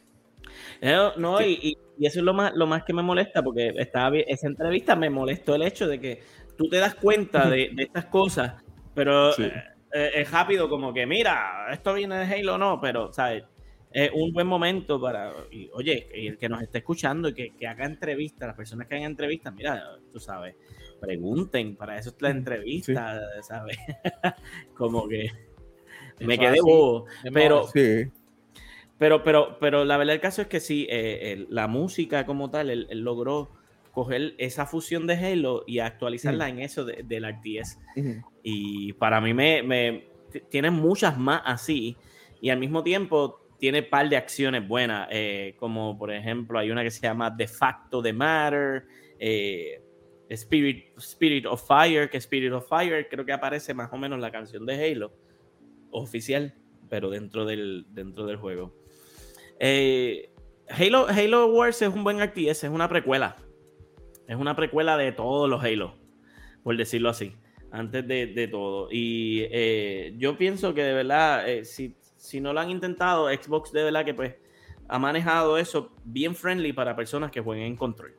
eh, 0.82 1.10
no, 1.18 1.42
y, 1.42 1.78
eso 2.00 2.20
es 2.20 2.26
lo 2.26 2.34
más, 2.34 2.54
lo 2.56 2.68
más 2.68 2.84
que 2.84 2.94
me 2.94 3.02
molesta, 3.02 3.44
porque 3.44 3.74
estaba 3.78 4.18
esa 4.18 4.48
entrevista 4.48 4.96
me 4.96 5.10
molestó 5.10 5.56
el 5.56 5.64
hecho 5.64 5.88
de 5.88 6.00
que 6.00 6.22
tú 6.58 6.70
te 6.70 6.78
das 6.78 6.96
cuenta 6.96 7.50
de, 7.50 7.72
estas 7.78 8.06
cosas, 8.06 8.64
pero 8.94 9.32
eh, 9.40 9.52
eh, 9.94 10.12
es 10.16 10.32
rápido 10.32 10.70
como 10.70 10.94
que, 10.94 11.06
mira, 11.06 11.68
esto 11.72 11.94
viene 11.94 12.18
de 12.18 12.26
Halo, 12.26 12.58
no, 12.58 12.80
pero, 12.80 13.12
¿sabes? 13.12 13.44
Es 14.00 14.12
un 14.14 14.32
buen 14.32 14.46
momento 14.46 15.02
para, 15.02 15.34
oye, 15.74 16.08
el 16.14 16.38
que 16.38 16.48
nos 16.48 16.62
esté 16.62 16.80
escuchando 16.80 17.30
y 17.30 17.34
que, 17.34 17.68
haga 17.68 17.86
entrevistas, 17.86 18.48
las 18.48 18.56
personas 18.56 18.88
que 18.88 18.94
hagan 18.94 19.08
entrevistas, 19.08 19.52
mira, 19.56 19.98
tú 20.14 20.20
sabes, 20.20 20.56
pregunten, 21.00 21.76
para 21.76 21.98
eso 21.98 22.12
es 22.12 22.22
la 22.22 22.30
entrevista, 22.30 23.20
¿sabes? 23.42 23.78
como 24.78 25.08
que 25.08 25.32
me 26.20 26.38
quedé 26.38 26.62
bobo, 26.62 27.06
pero... 27.34 27.64
Sí 27.68 28.12
pero, 28.98 29.24
pero, 29.24 29.58
pero 29.60 29.86
la 29.86 29.98
verdad 29.98 30.14
del 30.14 30.22
caso 30.22 30.42
es 30.42 30.48
que 30.48 30.60
sí, 30.60 30.88
eh, 30.90 31.46
la 31.50 31.68
música 31.68 32.26
como 32.26 32.50
tal, 32.50 32.70
él, 32.70 32.88
logró 32.92 33.52
coger 33.92 34.36
esa 34.38 34.66
fusión 34.66 35.08
de 35.08 35.16
Halo 35.16 35.64
y 35.68 35.80
actualizarla 35.80 36.50
en 36.50 36.60
eso 36.60 36.86
de, 36.86 37.04
del 37.04 37.26
RTS. 37.26 37.80
Y 38.44 38.94
para 38.94 39.22
mí 39.22 39.34
me, 39.34 39.64
me 39.64 40.08
tiene 40.50 40.72
muchas 40.72 41.18
más 41.18 41.42
así. 41.46 41.98
Y 42.42 42.50
al 42.50 42.60
mismo 42.60 42.84
tiempo 42.84 43.47
tiene 43.58 43.80
un 43.80 43.90
par 43.90 44.10
de 44.10 44.18
acciones 44.18 44.68
buenas. 44.68 45.08
Eh, 45.12 45.56
como 45.58 45.98
por 45.98 46.12
ejemplo, 46.12 46.60
hay 46.60 46.72
una 46.72 46.84
que 46.84 46.92
se 46.92 47.02
llama 47.02 47.30
De 47.30 47.48
facto 47.48 48.02
de 48.02 48.14
Matter. 48.14 48.86
Eh, 49.20 49.82
Spirit, 50.30 50.98
Spirit 50.98 51.46
of 51.46 51.66
Fire, 51.66 52.10
que 52.10 52.18
Spirit 52.18 52.52
of 52.52 52.68
Fire 52.68 53.08
creo 53.10 53.26
que 53.26 53.32
aparece 53.32 53.74
más 53.74 53.92
o 53.94 53.98
menos 53.98 54.20
la 54.20 54.30
canción 54.30 54.66
de 54.66 54.74
Halo 54.74 55.14
oficial, 55.90 56.54
pero 56.90 57.10
dentro 57.10 57.46
del, 57.46 57.86
dentro 57.90 58.26
del 58.26 58.36
juego. 58.36 58.76
Eh, 59.60 60.30
Halo, 60.70 61.08
Halo 61.08 61.48
Wars 61.48 61.82
es 61.82 61.88
un 61.88 62.04
buen 62.04 62.20
RTS, 62.20 62.66
es 62.66 62.70
una 62.70 62.90
precuela. 62.90 63.38
Es 64.28 64.36
una 64.36 64.56
precuela 64.56 64.98
de 64.98 65.14
todos 65.14 65.50
los 65.50 65.64
Halo, 65.64 65.96
por 66.62 66.76
decirlo 66.76 67.10
así, 67.10 67.34
antes 67.72 68.06
de, 68.06 68.50
todo. 68.52 68.90
Y 68.92 69.48
yo 70.18 70.38
pienso 70.38 70.74
que 70.74 70.84
de 70.84 70.94
verdad, 70.94 71.46
si, 71.64 71.96
si, 72.28 72.42
no 72.42 72.54
lo 72.54 72.60
han 72.60 72.70
intentado, 72.70 73.28
Xbox 73.28 73.72
de 73.72 73.84
verdad 73.84 74.06
que 74.06 74.14
pues 74.14 74.36
ha 74.88 75.00
manejado 75.00 75.58
eso 75.58 75.92
bien 76.04 76.36
friendly 76.36 76.74
para 76.74 76.96
personas 76.96 77.32
que 77.32 77.42
jueguen 77.42 77.68
en 77.68 77.76
control. 77.76 78.14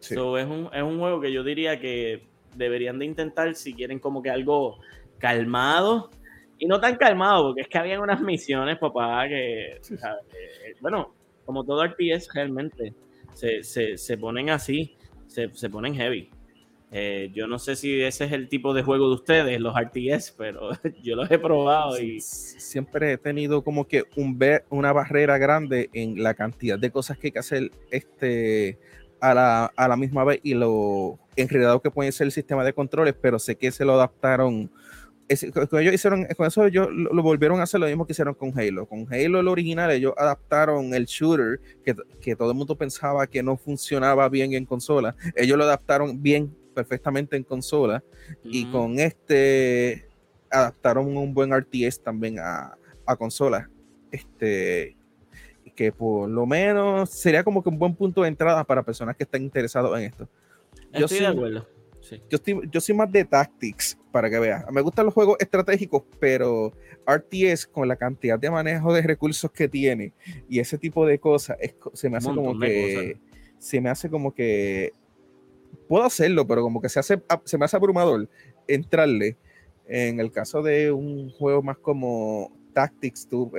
es, 0.00 0.10
un, 0.10 0.68
es 0.72 0.82
un 0.82 0.98
juego 0.98 1.20
que 1.20 1.32
yo 1.32 1.44
diría 1.44 1.78
que 1.78 2.26
deberían 2.56 2.98
de 2.98 3.06
intentar 3.06 3.54
si 3.54 3.74
quieren 3.74 3.98
como 3.98 4.22
que 4.22 4.30
algo 4.30 4.78
calmado 5.18 6.10
Y 6.58 6.66
no 6.66 6.80
tan 6.80 6.96
calmado, 6.96 7.48
porque 7.48 7.62
es 7.62 7.68
que 7.68 7.78
habían 7.78 8.00
unas 8.00 8.20
misiones, 8.20 8.78
papá, 8.78 9.26
que, 9.28 9.76
eh, 9.76 10.74
bueno, 10.80 11.14
como 11.44 11.64
todo 11.64 11.84
RTS 11.84 12.32
realmente, 12.34 12.94
se, 13.32 13.62
se, 13.62 13.96
se 13.96 14.16
ponen 14.16 14.50
así, 14.50 14.96
se, 15.26 15.52
se 15.54 15.70
ponen 15.70 15.94
heavy. 15.94 16.30
Eh, 16.94 17.30
yo 17.34 17.46
no 17.46 17.58
sé 17.58 17.74
si 17.74 18.02
ese 18.02 18.26
es 18.26 18.32
el 18.32 18.50
tipo 18.50 18.74
de 18.74 18.82
juego 18.82 19.08
de 19.08 19.14
ustedes, 19.14 19.58
los 19.60 19.74
RTS, 19.74 20.34
pero 20.36 20.70
yo 21.02 21.16
los 21.16 21.30
he 21.30 21.38
probado 21.38 21.98
y... 21.98 22.20
Siempre 22.20 23.12
he 23.12 23.18
tenido 23.18 23.64
como 23.64 23.88
que 23.88 24.04
un 24.16 24.38
una 24.68 24.92
barrera 24.92 25.38
grande 25.38 25.88
en 25.94 26.22
la 26.22 26.34
cantidad 26.34 26.78
de 26.78 26.90
cosas 26.90 27.16
que 27.16 27.28
hay 27.28 27.32
que 27.32 27.38
hacer 27.38 27.70
este, 27.90 28.78
a, 29.20 29.32
la, 29.32 29.72
a 29.74 29.88
la 29.88 29.96
misma 29.96 30.24
vez 30.24 30.40
y 30.42 30.52
lo 30.52 31.18
enredado 31.36 31.80
que 31.80 31.90
puede 31.90 32.12
ser 32.12 32.26
el 32.26 32.32
sistema 32.32 32.62
de 32.62 32.74
controles, 32.74 33.14
pero 33.20 33.38
sé 33.38 33.56
que 33.56 33.72
se 33.72 33.86
lo 33.86 33.94
adaptaron 33.94 34.70
con, 35.52 35.80
ellos 35.80 35.94
hicieron, 35.94 36.26
con 36.36 36.46
eso 36.46 36.66
ellos 36.66 36.88
lo, 36.90 37.22
volvieron 37.22 37.60
a 37.60 37.64
hacer 37.64 37.80
lo 37.80 37.86
mismo 37.86 38.06
que 38.06 38.12
hicieron 38.12 38.34
con 38.34 38.58
Halo. 38.58 38.86
Con 38.86 39.06
Halo, 39.12 39.40
el 39.40 39.48
original, 39.48 39.90
ellos 39.90 40.12
adaptaron 40.16 40.94
el 40.94 41.06
shooter 41.06 41.60
que, 41.84 41.94
que, 42.20 42.36
todo 42.36 42.50
el 42.50 42.56
mundo 42.56 42.76
pensaba 42.76 43.26
que 43.26 43.42
no 43.42 43.56
funcionaba 43.56 44.28
bien 44.28 44.54
en 44.54 44.64
consola. 44.64 45.14
Ellos 45.34 45.56
lo 45.56 45.64
adaptaron 45.64 46.22
bien, 46.22 46.54
perfectamente 46.72 47.36
en 47.36 47.44
consola. 47.44 48.02
Y 48.44 48.66
con 48.70 48.98
este 48.98 50.08
adaptaron 50.50 51.16
un 51.16 51.32
buen 51.32 51.56
RTS 51.56 52.02
también 52.02 52.38
a, 52.38 52.76
a 53.06 53.16
consola. 53.16 53.70
Este, 54.10 54.96
que 55.74 55.92
por 55.92 56.28
lo 56.28 56.46
menos 56.46 57.10
sería 57.10 57.44
como 57.44 57.62
que 57.62 57.68
un 57.68 57.78
buen 57.78 57.94
punto 57.94 58.22
de 58.22 58.28
entrada 58.28 58.64
para 58.64 58.82
personas 58.82 59.16
que 59.16 59.24
están 59.24 59.42
interesados 59.42 59.98
en 59.98 60.04
esto. 60.04 60.28
Yo 60.92 61.06
Estoy 61.06 61.20
de 61.20 61.26
acuerdo. 61.26 61.68
Yo, 62.28 62.38
yo 62.70 62.80
soy 62.80 62.94
más 62.96 63.10
de 63.12 63.24
tactics, 63.24 63.96
para 64.10 64.28
que 64.28 64.38
veas. 64.38 64.64
Me 64.70 64.80
gustan 64.80 65.06
los 65.06 65.14
juegos 65.14 65.36
estratégicos, 65.38 66.02
pero 66.18 66.72
RTS 67.06 67.66
con 67.66 67.86
la 67.86 67.96
cantidad 67.96 68.38
de 68.38 68.50
manejo 68.50 68.92
de 68.92 69.02
recursos 69.02 69.50
que 69.52 69.68
tiene 69.68 70.12
y 70.48 70.58
ese 70.58 70.78
tipo 70.78 71.06
de 71.06 71.18
cosas, 71.18 71.56
se 71.92 72.10
me 72.10 72.18
hace 72.18 72.28
como 72.28 72.58
que... 72.58 73.18
Se 73.58 73.80
me 73.80 73.90
hace 73.90 74.10
como 74.10 74.34
que... 74.34 74.92
Puedo 75.88 76.04
hacerlo, 76.04 76.46
pero 76.46 76.62
como 76.62 76.80
que 76.80 76.88
se, 76.88 77.00
hace, 77.00 77.22
se 77.44 77.58
me 77.58 77.64
hace 77.64 77.76
abrumador 77.76 78.28
entrarle. 78.66 79.36
En 79.86 80.20
el 80.20 80.30
caso 80.30 80.62
de 80.62 80.92
un 80.92 81.30
juego 81.30 81.62
más 81.62 81.76
como 81.76 82.52
Tactics, 82.72 83.28
tú, 83.28 83.52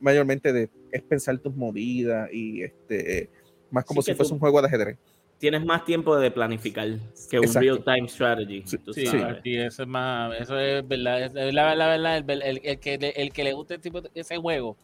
mayormente 0.00 0.52
de, 0.52 0.70
es 0.92 1.02
pensar 1.02 1.38
tus 1.38 1.54
movidas 1.56 2.28
y 2.32 2.62
este, 2.62 3.30
más 3.70 3.84
como 3.84 4.02
si 4.02 4.14
fuese 4.14 4.32
un 4.32 4.38
juego 4.38 4.60
de 4.60 4.68
ajedrez 4.68 4.98
tienes 5.40 5.64
más 5.64 5.84
tiempo 5.84 6.16
de 6.16 6.30
planificar 6.30 6.86
que 7.28 7.40
un 7.40 7.52
real-time 7.52 8.08
strategy. 8.08 8.62
Sí, 8.66 9.06
y 9.42 9.56
eso 9.56 9.82
es 9.82 9.88
más, 9.88 10.38
eso 10.38 10.60
es 10.60 10.86
verdad, 10.86 11.22
es, 11.22 11.54
la, 11.54 11.74
verdad, 11.74 12.18
el, 12.18 12.60
el, 12.62 12.78
que, 12.78 13.14
el 13.16 13.32
que 13.32 13.44
le 13.44 13.54
guste 13.54 13.78
tipo, 13.78 14.02
ese 14.14 14.36
juego, 14.36 14.76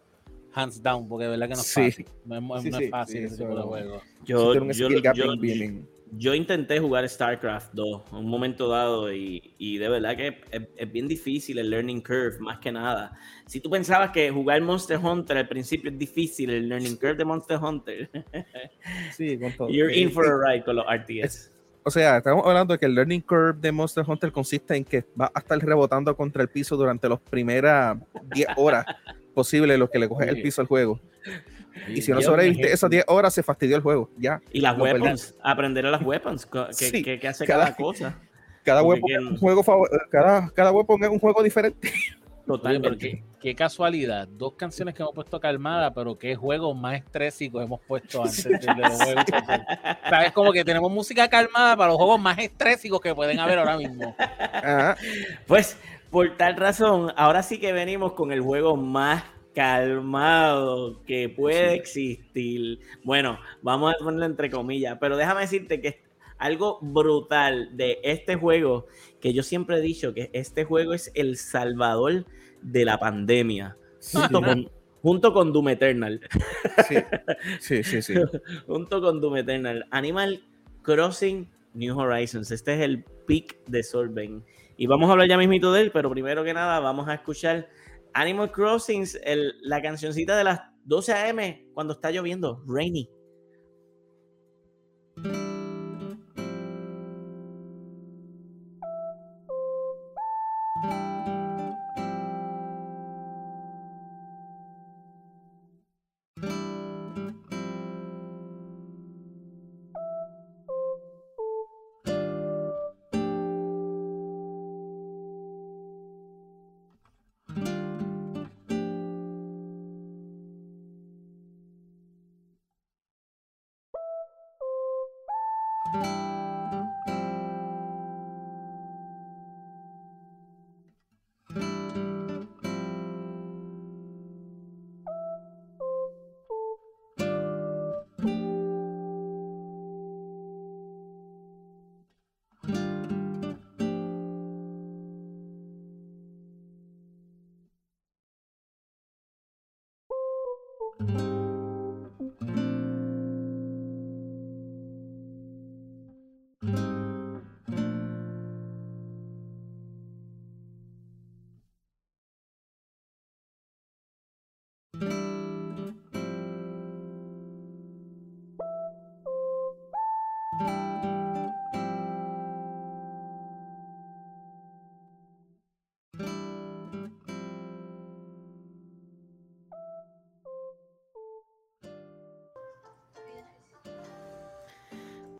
hands 0.54 0.82
down, 0.82 1.06
porque 1.06 1.26
es 1.26 1.30
verdad 1.30 1.48
que 1.48 1.54
no 1.54 1.60
es 1.60 1.72
fácil. 1.72 2.06
No, 2.24 2.56
es 2.56 2.90
fácil 2.90 3.24
ese 3.24 3.36
tipo 3.36 3.54
de 3.54 3.62
juego. 3.62 4.02
Yo, 4.24 4.54
yo, 4.54 4.88
yo, 5.12 5.36
yo 6.12 6.34
intenté 6.34 6.78
jugar 6.78 7.08
StarCraft 7.08 7.72
2 7.72 8.02
en 8.12 8.18
un 8.18 8.28
momento 8.28 8.68
dado 8.68 9.12
y, 9.12 9.54
y 9.58 9.78
de 9.78 9.88
verdad 9.88 10.16
que 10.16 10.40
es, 10.50 10.92
bien 10.92 11.08
difícil 11.08 11.58
el 11.58 11.70
learning 11.70 12.00
curve, 12.00 12.38
más 12.40 12.58
que 12.58 12.70
nada. 12.70 13.18
Si 13.46 13.60
tú 13.60 13.70
pensabas 13.70 14.10
que 14.10 14.30
jugar 14.30 14.60
Monster 14.62 14.98
Hunter 14.98 15.38
al 15.38 15.48
principio 15.48 15.90
es 15.90 15.98
difícil, 15.98 16.50
el 16.50 16.68
learning 16.68 16.96
curve 16.96 17.16
de 17.16 17.24
Monster 17.24 17.58
Hunter, 17.58 18.10
sí, 19.12 19.38
con 19.38 19.52
todo. 19.52 19.68
you're 19.68 19.92
in 19.92 20.10
for 20.10 20.26
a 20.26 20.52
ride 20.52 20.64
con 20.64 20.76
los 20.76 20.86
RTS. 20.86 21.50
o 21.82 21.90
sea, 21.90 22.18
estamos 22.18 22.44
hablando 22.46 22.74
de 22.74 22.78
que 22.78 22.86
el 22.86 22.94
learning 22.94 23.22
curve 23.22 23.54
de 23.60 23.72
Monster 23.72 24.04
Hunter 24.06 24.32
consiste 24.32 24.76
en 24.76 24.84
que 24.84 25.04
va 25.20 25.30
a 25.34 25.40
estar 25.40 25.58
rebotando 25.58 26.16
contra 26.16 26.42
el 26.42 26.48
piso 26.48 26.76
durante 26.76 27.08
las 27.08 27.20
primeras 27.20 27.98
10 28.34 28.48
horas 28.56 28.86
posibles 29.34 29.78
lo 29.78 29.90
que 29.90 29.98
le 29.98 30.08
coge 30.08 30.28
el 30.28 30.40
piso 30.40 30.60
al 30.60 30.66
juego. 30.66 31.00
Y 31.88 32.02
si 32.02 32.12
no 32.12 32.20
sobreviviste 32.20 32.72
esas 32.72 32.90
10 32.90 33.04
horas, 33.08 33.34
se 33.34 33.42
fastidió 33.42 33.76
el 33.76 33.82
juego. 33.82 34.10
Ya. 34.18 34.40
Y 34.52 34.60
las 34.60 34.78
weapons, 34.78 35.34
aprender 35.42 35.86
a 35.86 35.90
las 35.90 36.02
weapons, 36.02 36.46
que, 36.46 37.20
hace 37.26 37.46
cada, 37.46 37.74
cosa. 37.74 38.18
Cada 38.64 38.82
weapon, 38.82 39.10
es 39.10 39.18
un 39.18 39.36
juego 39.36 39.62
cada, 40.10 40.50
cada 40.50 40.72
weapon 40.72 41.04
es 41.04 41.10
un 41.10 41.18
juego 41.18 41.42
diferente. 41.42 41.92
Totalmente. 42.46 43.24
Qué, 43.40 43.54
casualidad. 43.56 44.28
Dos 44.28 44.54
canciones 44.54 44.94
que 44.94 45.02
hemos 45.02 45.14
puesto 45.14 45.40
calmadas, 45.40 45.92
pero 45.94 46.16
qué 46.16 46.36
juegos 46.36 46.76
más 46.76 46.94
estrésicos 46.94 47.64
hemos 47.64 47.80
puesto 47.80 48.22
antes 48.22 48.44
de, 48.44 48.74
los 48.74 48.92
juegos. 49.02 49.24
¿Sabes? 50.08 50.32
Como 50.32 50.52
que 50.52 50.64
tenemos 50.64 50.90
música 50.90 51.28
calmada 51.28 51.76
para 51.76 51.88
los 51.88 51.96
juegos 51.96 52.20
más 52.20 52.38
estrésicos 52.38 53.00
que 53.00 53.14
pueden 53.14 53.40
haber 53.40 53.58
ahora 53.58 53.76
mismo. 53.76 54.14
Pues 55.46 55.76
por 56.10 56.36
tal 56.36 56.56
razón, 56.56 57.12
ahora 57.16 57.42
sí 57.42 57.58
que 57.58 57.72
venimos 57.72 58.12
con 58.12 58.32
el 58.32 58.40
juego 58.40 58.76
más 58.76 59.24
calmado 59.56 61.02
que 61.06 61.30
puede 61.30 61.72
existir. 61.72 62.78
Bueno, 63.02 63.38
vamos 63.62 63.94
a 63.94 64.04
ponerlo 64.04 64.26
entre 64.26 64.50
comillas, 64.50 64.98
pero 65.00 65.16
déjame 65.16 65.40
decirte 65.40 65.80
que 65.80 66.02
algo 66.36 66.78
brutal 66.82 67.74
de 67.74 67.98
este 68.02 68.36
juego, 68.36 68.86
que 69.18 69.32
yo 69.32 69.42
siempre 69.42 69.78
he 69.78 69.80
dicho 69.80 70.12
que 70.12 70.28
este 70.34 70.64
juego 70.64 70.92
es 70.92 71.10
el 71.14 71.38
salvador 71.38 72.26
de 72.60 72.84
la 72.84 72.98
pandemia. 72.98 73.78
Junto 75.00 75.32
con, 75.32 75.52
Doom 75.54 75.70
Eternal. 75.70 76.20
Sí, 77.60 77.82
sí, 77.82 78.02
sí. 78.02 78.14
junto 78.66 79.00
con 79.00 79.22
Doom 79.22 79.38
Eternal. 79.38 79.86
Animal 79.90 80.42
Crossing 80.82 81.48
New 81.72 81.98
Horizons. 81.98 82.50
Este 82.50 82.74
es 82.74 82.80
el 82.80 83.04
pick 83.26 83.56
de 83.68 83.82
Sorben. 83.82 84.44
Y 84.76 84.86
vamos 84.86 85.08
a 85.08 85.12
hablar 85.12 85.28
ya 85.28 85.38
mismito 85.38 85.72
de 85.72 85.80
él, 85.80 85.90
pero 85.92 86.10
primero 86.10 86.44
que 86.44 86.52
nada 86.52 86.78
vamos 86.80 87.08
a 87.08 87.14
escuchar 87.14 87.68
Animal 88.18 88.50
Crossing, 88.50 89.04
la 89.60 89.82
cancioncita 89.82 90.38
de 90.38 90.44
las 90.44 90.60
12 90.84 91.12
a.m. 91.12 91.70
cuando 91.74 91.92
está 91.92 92.10
lloviendo, 92.10 92.64
Rainy. 92.66 93.10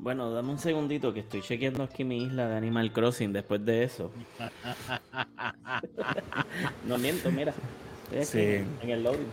Bueno, 0.07 0.31
dame 0.31 0.51
un 0.51 0.59
segundito 0.61 1.13
que 1.13 1.19
estoy 1.19 1.43
chequeando 1.43 1.83
aquí 1.83 2.05
mi 2.05 2.23
isla 2.23 2.47
de 2.47 2.55
Animal 2.55 2.93
Crossing 2.93 3.33
después 3.33 3.67
de 3.67 3.83
eso. 3.83 4.13
no 6.87 6.97
miento, 6.97 7.33
mira. 7.33 7.53
sí. 8.23 8.63
en 8.83 8.89
el 8.89 9.03
loading. 9.03 9.27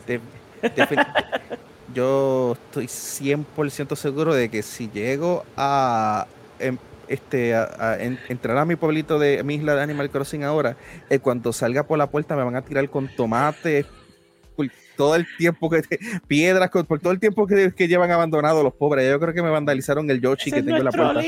yo 1.93 2.53
estoy 2.53 2.87
100% 2.87 3.95
seguro 3.95 4.33
de 4.33 4.49
que 4.49 4.63
si 4.63 4.89
llego 4.89 5.45
a 5.55 6.25
em, 6.57 6.79
este, 7.07 7.53
a, 7.53 7.99
entrar 8.01 8.57
a 8.57 8.65
mi 8.65 8.75
pueblito 8.75 9.19
de 9.19 9.43
mi 9.43 9.53
isla 9.53 9.75
de 9.75 9.83
Animal 9.83 10.09
Crossing 10.09 10.43
ahora, 10.43 10.75
en 11.07 11.19
cuanto 11.19 11.53
salga 11.53 11.83
por 11.83 11.99
la 11.99 12.07
puerta 12.07 12.35
me 12.35 12.43
van 12.43 12.55
a 12.55 12.63
tirar 12.63 12.89
con 12.89 13.09
tomates, 13.09 13.85
por 14.53 14.69
todo 14.95 15.15
el 15.15 15.25
tiempo 15.37 15.69
que 15.69 15.81
piedras, 16.27 16.69
por 16.69 16.99
todo 16.99 17.11
el 17.11 17.19
tiempo 17.19 17.47
que, 17.47 17.71
llevan 17.87 18.11
abandonados 18.11 18.63
los 18.63 18.73
pobres. 18.73 19.09
Yo 19.09 19.19
creo 19.19 19.33
que 19.33 19.41
me 19.41 19.49
vandalizaron 19.49 20.09
el 20.09 20.21
Yoshi 20.21 20.51
que 20.51 20.63
tengo 20.63 20.77
en 20.77 20.85
la 20.85 20.91
puerta. 20.91 21.21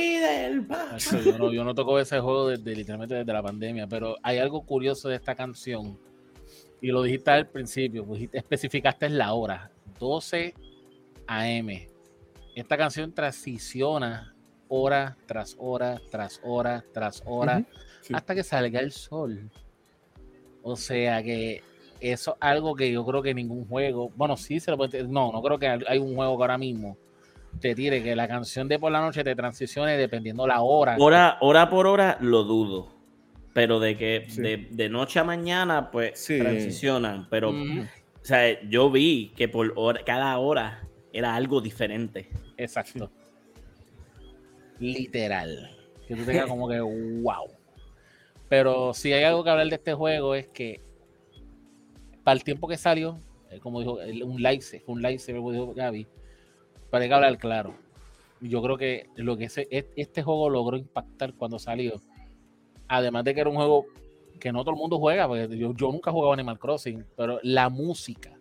yo, 1.23 1.37
no, 1.37 1.51
yo 1.51 1.63
no 1.63 1.75
toco 1.75 1.99
ese 1.99 2.19
juego 2.19 2.49
desde, 2.49 2.75
literalmente 2.75 3.15
desde 3.15 3.33
la 3.33 3.43
pandemia, 3.43 3.87
pero 3.87 4.15
hay 4.23 4.37
algo 4.37 4.65
curioso 4.65 5.09
de 5.09 5.15
esta 5.15 5.35
canción. 5.35 5.97
Y 6.81 6.87
lo 6.87 7.01
dijiste 7.01 7.31
al 7.31 7.47
principio, 7.47 8.05
pues, 8.05 8.29
especificaste 8.31 9.09
la 9.09 9.33
hora, 9.33 9.71
12 9.99 10.53
AM. 11.27 11.69
Esta 12.55 12.77
canción 12.77 13.13
transiciona 13.13 14.35
hora 14.67 15.17
tras 15.25 15.55
hora, 15.59 15.99
tras 16.09 16.39
hora, 16.43 16.83
tras 16.93 17.23
hora, 17.25 17.65
hasta 18.13 18.35
que 18.35 18.43
salga 18.43 18.79
el 18.79 18.91
sol. 18.91 19.49
O 20.63 20.75
sea 20.75 21.21
que 21.21 21.63
eso 21.99 22.31
es 22.31 22.37
algo 22.39 22.75
que 22.75 22.91
yo 22.91 23.05
creo 23.05 23.21
que 23.21 23.33
ningún 23.33 23.67
juego, 23.67 24.11
bueno, 24.15 24.37
sí 24.37 24.59
se 24.59 24.71
lo 24.71 24.77
puede, 24.77 25.03
no, 25.03 25.31
no 25.31 25.41
creo 25.41 25.59
que 25.59 25.67
hay 25.67 25.97
un 25.97 26.15
juego 26.15 26.37
que 26.37 26.43
ahora 26.43 26.57
mismo 26.57 26.97
te 27.59 27.73
tire 27.73 28.03
que 28.03 28.15
la 28.15 28.27
canción 28.27 28.67
de 28.67 28.77
por 28.79 28.91
la 28.91 28.99
noche 28.99 29.23
te 29.23 29.35
transicione 29.35 29.97
dependiendo 29.97 30.45
la 30.45 30.61
hora. 30.61 30.97
Hora, 30.99 31.37
hora 31.41 31.69
por 31.69 31.87
hora 31.87 32.17
lo 32.19 32.43
dudo, 32.43 32.89
pero 33.53 33.79
de 33.79 33.97
que 33.97 34.27
de, 34.71 34.89
noche 34.89 35.19
a 35.19 35.23
mañana 35.23 35.89
pues 35.91 36.25
transicionan, 36.25 37.27
pero 37.29 37.51
o 37.51 38.25
sea, 38.25 38.61
yo 38.69 38.89
vi 38.89 39.33
que 39.35 39.47
por 39.47 39.73
hora, 39.75 40.03
cada 40.03 40.37
hora 40.37 40.87
era 41.13 41.35
algo 41.35 41.61
diferente. 41.61 42.29
Exacto 42.57 43.09
literal. 44.79 45.75
Que 46.07 46.15
tú 46.15 46.23
tengas 46.23 46.47
como 46.47 46.67
que 46.67 46.79
wow. 47.21 47.49
Pero 48.49 48.93
si 48.93 49.11
hay 49.11 49.23
algo 49.23 49.43
que 49.43 49.49
hablar 49.49 49.67
de 49.67 49.75
este 49.75 49.93
juego 49.93 50.35
es 50.35 50.47
que 50.47 50.81
para 52.25 52.35
el 52.35 52.43
tiempo 52.43 52.67
que 52.67 52.75
salió, 52.75 53.19
eh, 53.51 53.59
como 53.59 53.79
dijo, 53.79 53.99
un 54.25 54.41
like, 54.41 54.83
un 54.87 55.01
like, 55.01 55.33
como 55.33 55.51
dijo 55.51 55.73
Gaby, 55.75 56.07
para 56.89 57.07
que 57.07 57.13
hablar 57.13 57.37
claro. 57.37 57.75
Yo 58.41 58.61
creo 58.63 58.77
que 58.77 59.09
lo 59.15 59.37
que 59.37 59.45
ese, 59.45 59.67
este 59.69 60.23
juego 60.23 60.49
logró 60.49 60.75
impactar 60.75 61.35
cuando 61.35 61.59
salió, 61.59 62.01
además 62.87 63.23
de 63.23 63.35
que 63.35 63.41
era 63.41 63.49
un 63.49 63.55
juego 63.55 63.85
que 64.39 64.51
no 64.51 64.63
todo 64.63 64.71
el 64.71 64.77
mundo 64.77 64.97
juega, 64.97 65.27
porque 65.27 65.47
yo, 65.55 65.73
yo 65.75 65.91
nunca 65.91 66.09
he 66.09 66.13
jugado 66.13 66.33
Animal 66.33 66.57
Crossing, 66.57 67.05
pero 67.15 67.39
la 67.43 67.69
música 67.69 68.33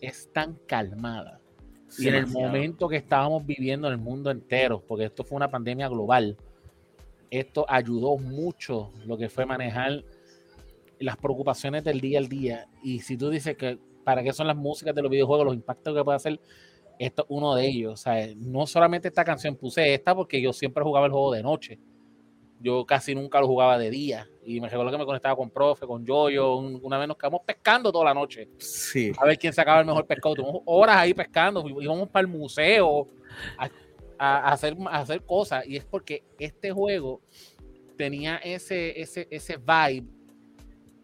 es 0.00 0.32
tan 0.32 0.54
calmada 0.66 1.38
y 1.98 2.08
en 2.08 2.14
el 2.14 2.26
momento 2.26 2.88
que 2.88 2.96
estábamos 2.96 3.44
viviendo 3.44 3.88
en 3.88 3.92
el 3.92 3.98
mundo 3.98 4.30
entero, 4.30 4.82
porque 4.86 5.04
esto 5.04 5.22
fue 5.22 5.36
una 5.36 5.50
pandemia 5.50 5.88
global, 5.88 6.36
esto 7.30 7.66
ayudó 7.68 8.16
mucho 8.16 8.90
lo 9.04 9.16
que 9.18 9.28
fue 9.28 9.44
manejar 9.44 10.02
las 11.00 11.16
preocupaciones 11.16 11.84
del 11.84 12.00
día 12.00 12.18
al 12.18 12.28
día. 12.28 12.68
Y 12.82 13.00
si 13.00 13.16
tú 13.16 13.30
dices 13.30 13.56
que 13.56 13.78
para 14.04 14.22
qué 14.22 14.32
son 14.32 14.46
las 14.46 14.56
músicas 14.56 14.94
de 14.94 15.02
los 15.02 15.10
videojuegos, 15.10 15.46
los 15.46 15.54
impactos 15.54 15.94
que 15.94 16.04
puede 16.04 16.16
hacer, 16.16 16.40
esto 16.98 17.22
es 17.22 17.26
uno 17.28 17.54
de 17.54 17.66
ellos. 17.66 17.92
O 17.92 17.96
sea, 17.96 18.26
no 18.36 18.66
solamente 18.66 19.08
esta 19.08 19.24
canción, 19.24 19.56
puse 19.56 19.94
esta 19.94 20.14
porque 20.14 20.40
yo 20.40 20.52
siempre 20.52 20.82
jugaba 20.82 21.06
el 21.06 21.12
juego 21.12 21.32
de 21.32 21.42
noche. 21.42 21.78
Yo 22.60 22.84
casi 22.84 23.14
nunca 23.14 23.40
lo 23.40 23.46
jugaba 23.46 23.78
de 23.78 23.90
día. 23.90 24.26
Y 24.44 24.60
me 24.60 24.68
recuerdo 24.68 24.90
que 24.90 24.98
me 24.98 25.06
conectaba 25.06 25.36
con 25.36 25.50
profe, 25.50 25.86
con 25.86 26.04
Yoyo. 26.04 26.56
una 26.56 26.98
vez 26.98 27.06
nos 27.06 27.16
quedamos 27.16 27.42
pescando 27.46 27.92
toda 27.92 28.06
la 28.06 28.14
noche. 28.14 28.48
Sí. 28.58 29.12
A 29.16 29.26
ver 29.26 29.38
quién 29.38 29.52
sacaba 29.52 29.80
el 29.80 29.86
mejor 29.86 30.06
pescado. 30.06 30.34
Tuvimos 30.34 30.62
horas 30.64 30.96
ahí 30.96 31.14
pescando. 31.14 31.64
Íbamos 31.80 32.08
para 32.08 32.22
el 32.22 32.28
museo 32.28 33.06
a, 34.18 34.52
hacer, 34.52 34.76
a 34.86 35.00
hacer 35.00 35.22
cosas. 35.22 35.66
Y 35.66 35.76
es 35.76 35.84
porque 35.84 36.24
este 36.38 36.72
juego 36.72 37.20
tenía 37.96 38.36
ese, 38.38 39.00
ese, 39.00 39.28
ese 39.30 39.56
vibe 39.56 40.17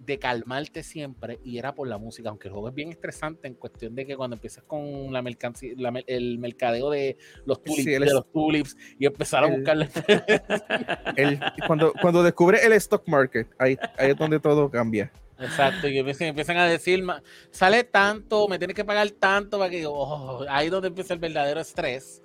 de 0.04 0.18
calmarte 0.18 0.82
siempre 0.82 1.38
y 1.44 1.58
era 1.58 1.74
por 1.74 1.88
la 1.88 1.98
música, 1.98 2.28
aunque 2.28 2.48
el 2.48 2.52
juego 2.52 2.68
es 2.68 2.74
bien 2.74 2.90
estresante 2.90 3.48
en 3.48 3.54
cuestión 3.54 3.94
de 3.94 4.06
que 4.06 4.16
cuando 4.16 4.36
empiezas 4.36 4.64
con 4.64 5.12
la 5.12 5.22
mercancía, 5.22 5.74
el 6.06 6.38
mercadeo 6.38 6.90
de 6.90 7.16
los 7.46 7.62
tulips, 7.62 7.84
de 7.84 8.00
los 8.00 8.30
tulips 8.30 8.76
y 8.98 9.06
empezar 9.06 9.44
a 9.44 9.46
buscarle. 9.46 9.88
cuando, 11.66 11.92
cuando 12.00 12.22
descubre 12.22 12.64
el 12.64 12.72
stock 12.74 13.06
market, 13.08 13.48
ahí, 13.58 13.76
ahí 13.96 14.10
es 14.10 14.16
donde 14.16 14.40
todo 14.40 14.70
cambia. 14.70 15.12
Exacto, 15.38 15.88
y 15.88 15.98
empiezan, 15.98 16.56
a 16.56 16.66
decir, 16.66 17.04
sale 17.50 17.84
tanto, 17.84 18.46
me 18.46 18.58
tienes 18.58 18.76
que 18.76 18.84
pagar 18.84 19.10
tanto 19.10 19.58
para 19.58 19.68
que 19.68 19.84
oh, 19.86 20.44
ahí 20.48 20.66
es 20.66 20.72
donde 20.72 20.88
empieza 20.88 21.12
el 21.12 21.20
verdadero 21.20 21.60
estrés. 21.60 22.22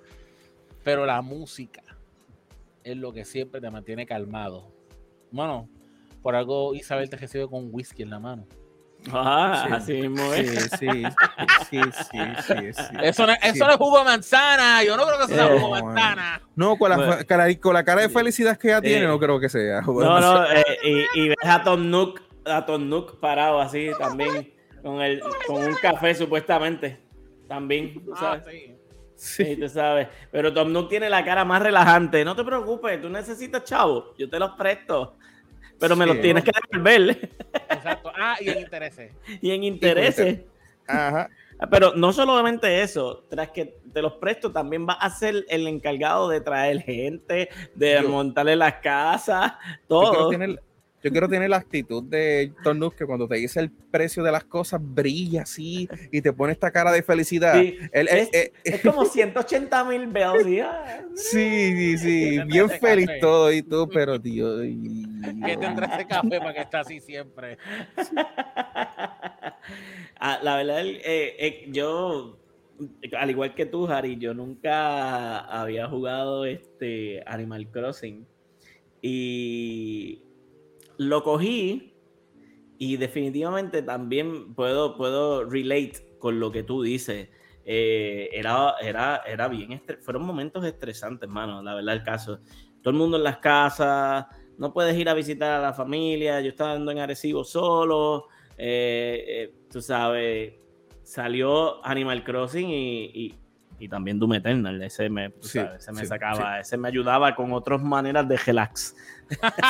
Pero 0.84 1.04
la 1.04 1.20
música 1.20 1.82
es 2.84 2.96
lo 2.96 3.12
que 3.12 3.24
siempre 3.24 3.60
te 3.60 3.70
mantiene 3.70 4.06
calmado. 4.06 4.72
Bueno, 5.30 5.68
por 6.22 6.34
algo 6.34 6.74
Isabel 6.74 7.08
te 7.08 7.16
recibe 7.16 7.48
con 7.48 7.68
whisky 7.72 8.02
en 8.02 8.10
la 8.10 8.18
mano. 8.18 8.46
Ah, 9.12 9.66
así 9.72 9.94
mismo 9.94 10.32
es. 10.34 10.70
Sí, 10.78 10.86
sí, 10.88 11.00
sí, 11.70 11.80
sí, 12.02 12.72
sí, 12.72 12.96
Eso, 13.02 13.26
no, 13.26 13.32
eso 13.42 13.66
no 13.66 13.70
es 13.70 13.76
jugo 13.76 13.98
de 13.98 14.04
manzana. 14.04 14.84
Yo 14.84 14.96
no 14.96 15.06
creo 15.06 15.26
que 15.26 15.34
sea 15.34 15.58
jugo 15.58 15.76
de 15.76 15.82
manzana. 15.82 16.42
No, 16.54 16.76
con 16.76 16.90
la, 16.90 17.24
con 17.60 17.74
la, 17.74 17.84
cara 17.84 18.02
de 18.02 18.08
felicidad 18.08 18.58
que 18.58 18.68
ella 18.68 18.80
tiene, 18.80 19.06
no 19.06 19.18
creo 19.18 19.40
que 19.40 19.48
sea. 19.48 19.82
Jugo 19.82 20.04
no, 20.04 20.20
no, 20.20 20.44
eh, 20.44 20.64
y, 21.14 21.20
y, 21.20 21.28
ves 21.28 21.36
a 21.44 21.62
Tom 21.62 21.88
Nook, 21.88 22.20
a 22.44 22.66
Tom 22.66 22.88
Nook 22.88 23.18
parado 23.20 23.60
así 23.60 23.90
también, 23.98 24.52
con, 24.82 25.00
el, 25.00 25.22
con 25.46 25.64
un 25.64 25.74
café 25.74 26.14
supuestamente. 26.14 27.00
También, 27.48 28.04
ah, 28.16 28.38
Sí. 29.16 29.44
Sí. 29.44 29.56
tú 29.56 29.68
sabes. 29.68 30.08
Pero 30.30 30.52
Tom 30.52 30.72
Nook 30.72 30.88
tiene 30.88 31.10
la 31.10 31.24
cara 31.24 31.44
más 31.44 31.62
relajante. 31.62 32.24
No 32.24 32.36
te 32.36 32.44
preocupes, 32.44 33.00
tú 33.00 33.08
necesitas 33.08 33.64
chavo. 33.64 34.14
Yo 34.18 34.28
te 34.28 34.38
los 34.38 34.52
presto 34.52 35.16
pero 35.80 35.96
me 35.96 36.06
los 36.06 36.20
tienes 36.20 36.44
que 36.44 36.52
devolver. 36.70 37.30
Exacto. 37.70 38.12
Ah, 38.16 38.36
y 38.40 38.50
en 38.50 38.58
intereses. 38.60 39.12
y 39.40 39.50
en 39.50 39.64
intereses. 39.64 40.40
Ajá. 40.86 41.28
Pero 41.70 41.92
no 41.94 42.12
solamente 42.12 42.80
eso, 42.80 43.24
tras 43.28 43.50
que 43.50 43.76
te 43.92 44.00
los 44.00 44.14
presto, 44.14 44.50
también 44.50 44.86
vas 44.86 44.96
a 45.00 45.10
ser 45.10 45.44
el 45.48 45.66
encargado 45.66 46.28
de 46.28 46.40
traer 46.40 46.80
gente, 46.80 47.50
de 47.74 48.00
montarle 48.02 48.56
las 48.56 48.74
casas, 48.74 49.52
todo. 49.86 50.04
Yo 50.04 50.10
quiero 50.10 50.28
tener 50.30 50.62
la 51.02 51.56
actitud 51.56 52.02
de 52.02 52.52
Tornus 52.62 52.94
que 52.94 53.06
cuando 53.06 53.26
te 53.26 53.36
dice 53.36 53.60
el 53.60 53.70
precio 53.70 54.22
de 54.22 54.32
las 54.32 54.44
cosas 54.44 54.80
brilla 54.82 55.42
así 55.42 55.88
y 56.12 56.20
te 56.20 56.32
pone 56.32 56.52
esta 56.52 56.70
cara 56.70 56.92
de 56.92 57.02
felicidad. 57.02 57.62
es, 57.62 58.80
como 58.82 59.04
180 59.04 59.84
mil 59.84 60.06
bells. 60.06 60.40
Sí, 61.14 61.74
sí, 61.76 61.98
sí. 61.98 62.40
Bien 62.46 62.68
feliz 62.68 63.08
todo 63.20 63.52
y 63.52 63.62
todo, 63.62 63.88
pero 63.88 64.20
tío. 64.20 64.60
¿Qué 64.60 65.56
tendrá 65.56 65.86
ese 65.94 66.06
café 66.06 66.38
para 66.38 66.54
que 66.54 66.60
esté 66.60 66.76
así 66.76 67.00
siempre? 67.00 67.58
Ah, 70.22 70.38
la 70.42 70.56
verdad, 70.56 70.84
eh, 70.84 71.34
eh, 71.38 71.68
yo 71.72 72.38
al 73.18 73.30
igual 73.30 73.54
que 73.54 73.66
tú, 73.66 73.86
Harry, 73.88 74.18
yo 74.18 74.34
nunca 74.34 75.38
había 75.38 75.88
jugado 75.88 76.44
este 76.44 77.22
Animal 77.26 77.70
Crossing. 77.70 78.26
Y 79.02 80.22
lo 81.00 81.22
cogí 81.22 81.94
y 82.76 82.98
definitivamente 82.98 83.80
también 83.80 84.54
puedo, 84.54 84.98
puedo 84.98 85.48
relate 85.48 86.16
con 86.18 86.38
lo 86.38 86.52
que 86.52 86.62
tú 86.62 86.82
dices. 86.82 87.30
Eh, 87.64 88.28
era, 88.34 88.74
era, 88.82 89.22
era 89.26 89.48
bien, 89.48 89.82
fueron 90.02 90.26
momentos 90.26 90.62
estresantes, 90.62 91.26
hermano, 91.26 91.62
la 91.62 91.74
verdad 91.74 91.94
el 91.94 92.02
caso. 92.02 92.40
Todo 92.82 92.92
el 92.92 92.98
mundo 92.98 93.16
en 93.16 93.24
las 93.24 93.38
casas, 93.38 94.26
no 94.58 94.74
puedes 94.74 94.94
ir 94.98 95.08
a 95.08 95.14
visitar 95.14 95.52
a 95.52 95.62
la 95.62 95.72
familia, 95.72 96.42
yo 96.42 96.50
estaba 96.50 96.72
andando 96.72 96.92
en 96.92 96.98
Arecibo 96.98 97.44
solo, 97.44 98.26
eh, 98.58 99.24
eh, 99.26 99.54
tú 99.72 99.80
sabes, 99.80 100.52
salió 101.02 101.82
Animal 101.82 102.22
Crossing 102.24 102.68
y 102.68 103.34
también 103.88 104.18
Doom 104.18 104.34
Eternal, 104.34 104.82
ese 104.82 105.08
me, 105.08 105.28
me 105.30 106.06
sacaba, 106.06 106.60
ese 106.60 106.76
me 106.76 106.88
ayudaba 106.88 107.34
con 107.34 107.52
otras 107.52 107.82
maneras 107.82 108.28
de 108.28 108.36
relax. 108.36 108.94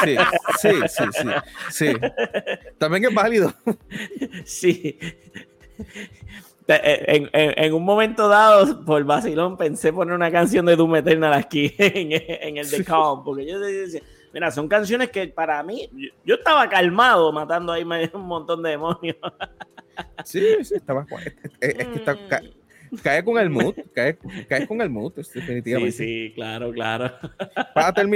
Sí, 0.03 0.17
sí, 0.59 0.71
sí, 0.89 1.29
sí, 1.71 1.93
También 2.79 3.05
es 3.05 3.15
válido. 3.15 3.53
Sí. 4.45 4.99
En, 6.67 7.29
en, 7.33 7.75
un 7.75 7.85
momento 7.85 8.29
dado, 8.29 8.85
por 8.85 9.03
vacilón, 9.05 9.57
pensé 9.57 9.93
poner 9.93 10.15
una 10.15 10.31
canción 10.31 10.65
de 10.67 10.77
Doom 10.77 10.97
Eternal 10.97 11.33
aquí 11.33 11.75
en, 11.79 12.57
el 12.57 12.71
The 12.71 12.85
Calm, 12.85 13.25
porque 13.25 13.45
yo 13.45 13.59
decía, 13.59 14.01
mira, 14.33 14.51
son 14.53 14.69
canciones 14.69 15.11
que 15.11 15.27
para 15.29 15.63
mí, 15.65 15.91
yo, 16.25 16.37
estaba 16.37 16.69
calmado 16.69 17.33
matando 17.33 17.73
ahí 17.73 17.85
un 18.15 18.23
montón 18.23 18.63
de 18.63 18.71
demonios. 18.71 19.17
Sí, 20.25 20.65
sí, 20.65 20.77
estaba. 20.77 21.07
Es, 21.61 21.75
que 21.75 21.97
está, 21.97 22.17
cae 23.03 23.25
con 23.25 23.39
el 23.39 23.51
mood, 23.51 23.75
cae, 23.95 24.17
con 24.67 24.81
el 24.81 24.91
mood, 24.91 25.13
definitivamente. 25.15 25.93
Sí, 25.93 26.05
sí, 26.05 26.33
claro, 26.35 26.73
claro. 26.73 27.13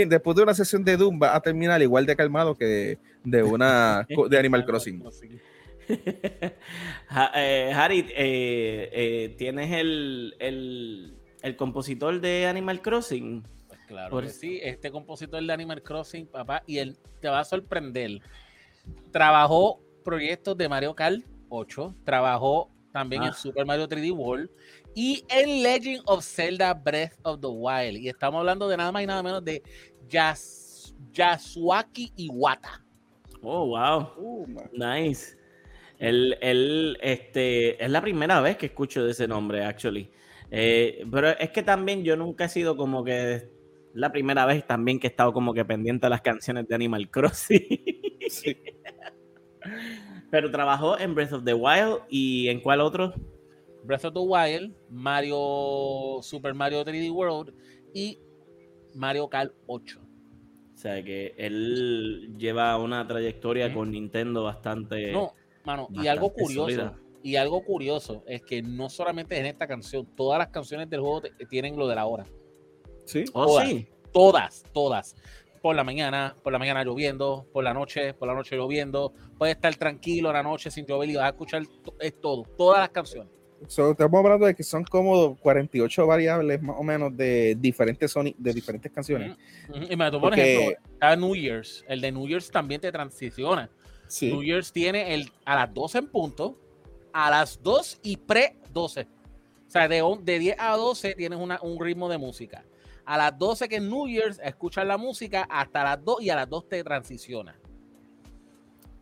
después 0.07 0.37
de 0.37 0.43
una 0.43 0.55
sesión 0.55 0.85
de 0.85 0.97
Doom 0.97 1.20
va 1.22 1.35
a 1.35 1.41
terminar 1.41 1.81
igual 1.83 2.07
de 2.07 2.16
calmado 2.16 2.55
que 2.55 2.99
de, 3.25 3.43
una 3.43 4.07
de 4.29 4.39
Animal 4.39 4.64
Crossing. 4.66 5.03
eh, 7.37 7.72
Harry, 7.75 8.07
eh, 8.16 8.91
eh, 8.93 9.35
¿tienes 9.37 9.70
el, 9.72 10.35
el, 10.39 11.14
el, 11.43 11.57
compositor 11.57 12.20
de 12.20 12.47
Animal 12.47 12.81
Crossing? 12.81 13.43
Pues 13.68 13.81
Claro 13.87 14.11
Por 14.11 14.25
que 14.25 14.31
sí, 14.31 14.61
este 14.62 14.91
compositor 14.91 15.45
de 15.45 15.53
Animal 15.53 15.83
Crossing, 15.83 16.27
papá, 16.27 16.62
y 16.66 16.79
él 16.79 16.97
te 17.20 17.29
va 17.29 17.41
a 17.41 17.45
sorprender. 17.45 18.20
Trabajó 19.12 19.81
proyectos 20.05 20.57
de 20.57 20.68
Mario 20.68 20.95
Kart 20.95 21.22
8, 21.51 21.95
trabajó 22.05 22.70
también 22.95 23.25
en 23.25 23.31
Ah. 23.31 23.33
Super 23.35 23.67
Mario 23.67 23.89
3D 23.89 24.13
World 24.13 24.49
y 24.95 25.25
en 25.29 25.63
Legend 25.65 26.03
of 26.07 26.25
Zelda 26.25 26.73
Breath 26.73 27.15
of 27.25 27.41
the 27.41 27.49
Wild. 27.49 27.99
Y 27.99 28.09
estamos 28.09 28.39
hablando 28.39 28.69
de 28.69 28.77
nada 28.77 28.93
más 28.93 29.03
y 29.03 29.07
nada 29.07 29.21
menos 29.23 29.45
de 29.45 29.61
Yas- 30.09 30.95
Yasuaki 31.13 32.13
Iwata. 32.17 32.85
Oh, 33.43 33.67
wow. 33.67 34.13
Uh. 34.17 34.47
Nice. 34.73 35.37
Él, 35.99 36.39
él, 36.41 36.97
este, 37.03 37.83
es 37.85 37.91
la 37.91 38.01
primera 38.01 38.41
vez 38.41 38.57
que 38.57 38.67
escucho 38.67 39.05
de 39.05 39.11
ese 39.11 39.27
nombre, 39.27 39.65
actually. 39.65 40.09
Eh, 40.53 41.05
pero 41.11 41.31
es 41.31 41.51
que 41.51 41.65
también 41.65 42.05
yo 42.05 42.15
nunca 42.17 42.45
he 42.45 42.49
sido 42.49 42.77
como 42.77 43.03
que 43.03 43.49
la 43.93 44.13
primera 44.13 44.47
vez 44.47 44.65
también 44.67 45.01
que 45.01 45.09
he 45.09 45.11
estado 45.11 45.33
como 45.33 45.53
que 45.53 45.65
pendiente 45.65 46.07
de 46.07 46.11
las 46.11 46.23
canciones 46.23 46.69
de 46.69 46.75
Animal 46.77 47.11
Crossing. 47.11 47.67
Sí. 48.29 48.57
Pero 50.35 50.51
trabajó 50.51 50.99
en 50.99 51.14
Breath 51.14 51.32
of 51.32 51.45
the 51.45 51.55
Wild 51.55 52.01
y 52.09 52.49
en 52.49 52.59
cuál 52.59 52.80
otro? 52.80 53.14
Breath 53.85 54.07
of 54.07 54.14
the 54.14 54.18
Wild, 54.18 54.74
Mario 54.91 56.18
Super 56.22 56.53
Mario 56.55 56.85
3D 56.85 57.09
World 57.12 57.55
y 57.95 58.18
Mario 58.97 59.28
Kart 59.28 59.53
8. 59.68 60.01
O 60.01 60.76
sea 60.76 61.05
que 61.05 61.37
él 61.39 62.35
lleva 62.37 62.76
una 62.78 63.07
trayectoria 63.07 63.72
con 63.72 63.93
Nintendo 63.93 64.43
bastante. 64.43 65.12
No, 65.12 65.35
mano, 65.64 65.87
y 65.93 66.09
algo 66.09 66.32
curioso, 66.32 66.62
sólida. 66.62 66.99
y 67.22 67.37
algo 67.37 67.64
curioso 67.64 68.24
es 68.26 68.43
que 68.43 68.61
no 68.61 68.91
solamente 68.91 69.39
en 69.39 69.47
esta 69.47 69.68
canción, 69.68 70.05
todas 70.16 70.41
las 70.41 70.49
canciones 70.49 70.91
del 70.91 70.99
juego 70.99 71.22
tienen 71.49 71.76
lo 71.76 71.87
de 71.87 71.95
la 71.95 72.07
hora. 72.07 72.26
Sí. 73.05 73.22
Oh, 73.35 73.47
todas. 73.47 73.68
sí. 73.68 73.87
Todas, 74.12 74.64
todas. 74.72 75.16
Por 75.65 75.75
la 75.75 75.83
mañana, 75.83 76.37
por 76.43 76.53
la 76.53 76.59
mañana 76.59 76.85
lloviendo, 76.85 77.47
por 77.51 77.65
la 77.65 77.73
noche, 77.73 78.12
por 78.12 78.29
la 78.29 78.35
noche 78.35 78.55
lloviendo. 78.55 79.15
Puedes 79.39 79.55
estar 79.57 79.75
tranquilo 79.77 80.31
la 80.31 80.43
noche 80.43 80.71
sin 80.71 80.85
llover 80.85 81.09
y 81.09 81.15
vas 81.15 81.25
a 81.25 81.29
escuchar 81.29 81.62
es 82.01 82.21
todo, 82.21 82.43
todas 82.59 82.81
las 82.81 82.91
canciones. 82.91 83.33
So, 83.69 83.93
estamos 83.93 84.23
hablando 84.23 84.45
de 84.45 84.55
que 84.55 84.62
son 84.62 84.85
como 84.85 85.37
48 85.37 86.07
variables 86.07 86.61
más 86.61 86.77
o 86.79 86.83
menos 86.83 87.17
de 87.17 87.57
diferentes 87.59 88.15
soni- 88.15 88.35
de 88.37 88.53
diferentes 88.53 88.93
canciones. 88.93 89.39
Ujú, 89.71 89.85
Y 89.91 89.97
me 89.97 90.11
tomo 90.11 90.27
Porque- 90.27 90.55
ejemplo, 90.57 90.83
está 90.93 91.17
New 91.17 91.35
Year's, 91.35 91.83
el 91.89 92.03
de 92.03 92.12
New 92.12 92.29
Year's 92.29 92.51
también 92.51 92.83
te 92.83 92.93
transiciona. 92.93 93.71
Sí. 94.07 94.31
New 94.31 94.43
Year's 94.43 94.71
tiene 94.71 95.15
el, 95.15 95.33
a 95.47 95.55
las 95.57 95.73
12 95.73 95.97
en 95.97 96.09
punto, 96.09 96.59
a 97.15 97.31
las 97.31 97.62
2 97.62 98.01
y 98.03 98.19
pre-12. 98.19 99.07
O 99.67 99.71
sea, 99.71 99.89
de, 99.89 100.03
de 100.25 100.39
10 100.39 100.57
a 100.59 100.77
12 100.77 101.15
tienes 101.15 101.39
una- 101.39 101.59
un 101.62 101.83
ritmo 101.83 102.11
de 102.11 102.19
música. 102.19 102.67
A 103.07 103.19
las 103.19 103.39
12 103.39 103.69
que 103.69 103.77
es 103.77 103.83
New 103.83 104.09
Year's, 104.09 104.41
escuchas 104.43 104.87
la 104.87 104.97
música 104.97 105.47
hasta 105.51 105.85
las 105.85 106.05
2 106.05 106.23
y 106.23 106.31
a 106.31 106.37
las 106.37 106.49
2 106.49 106.69
te 106.69 106.85
transiciona. 106.85 107.55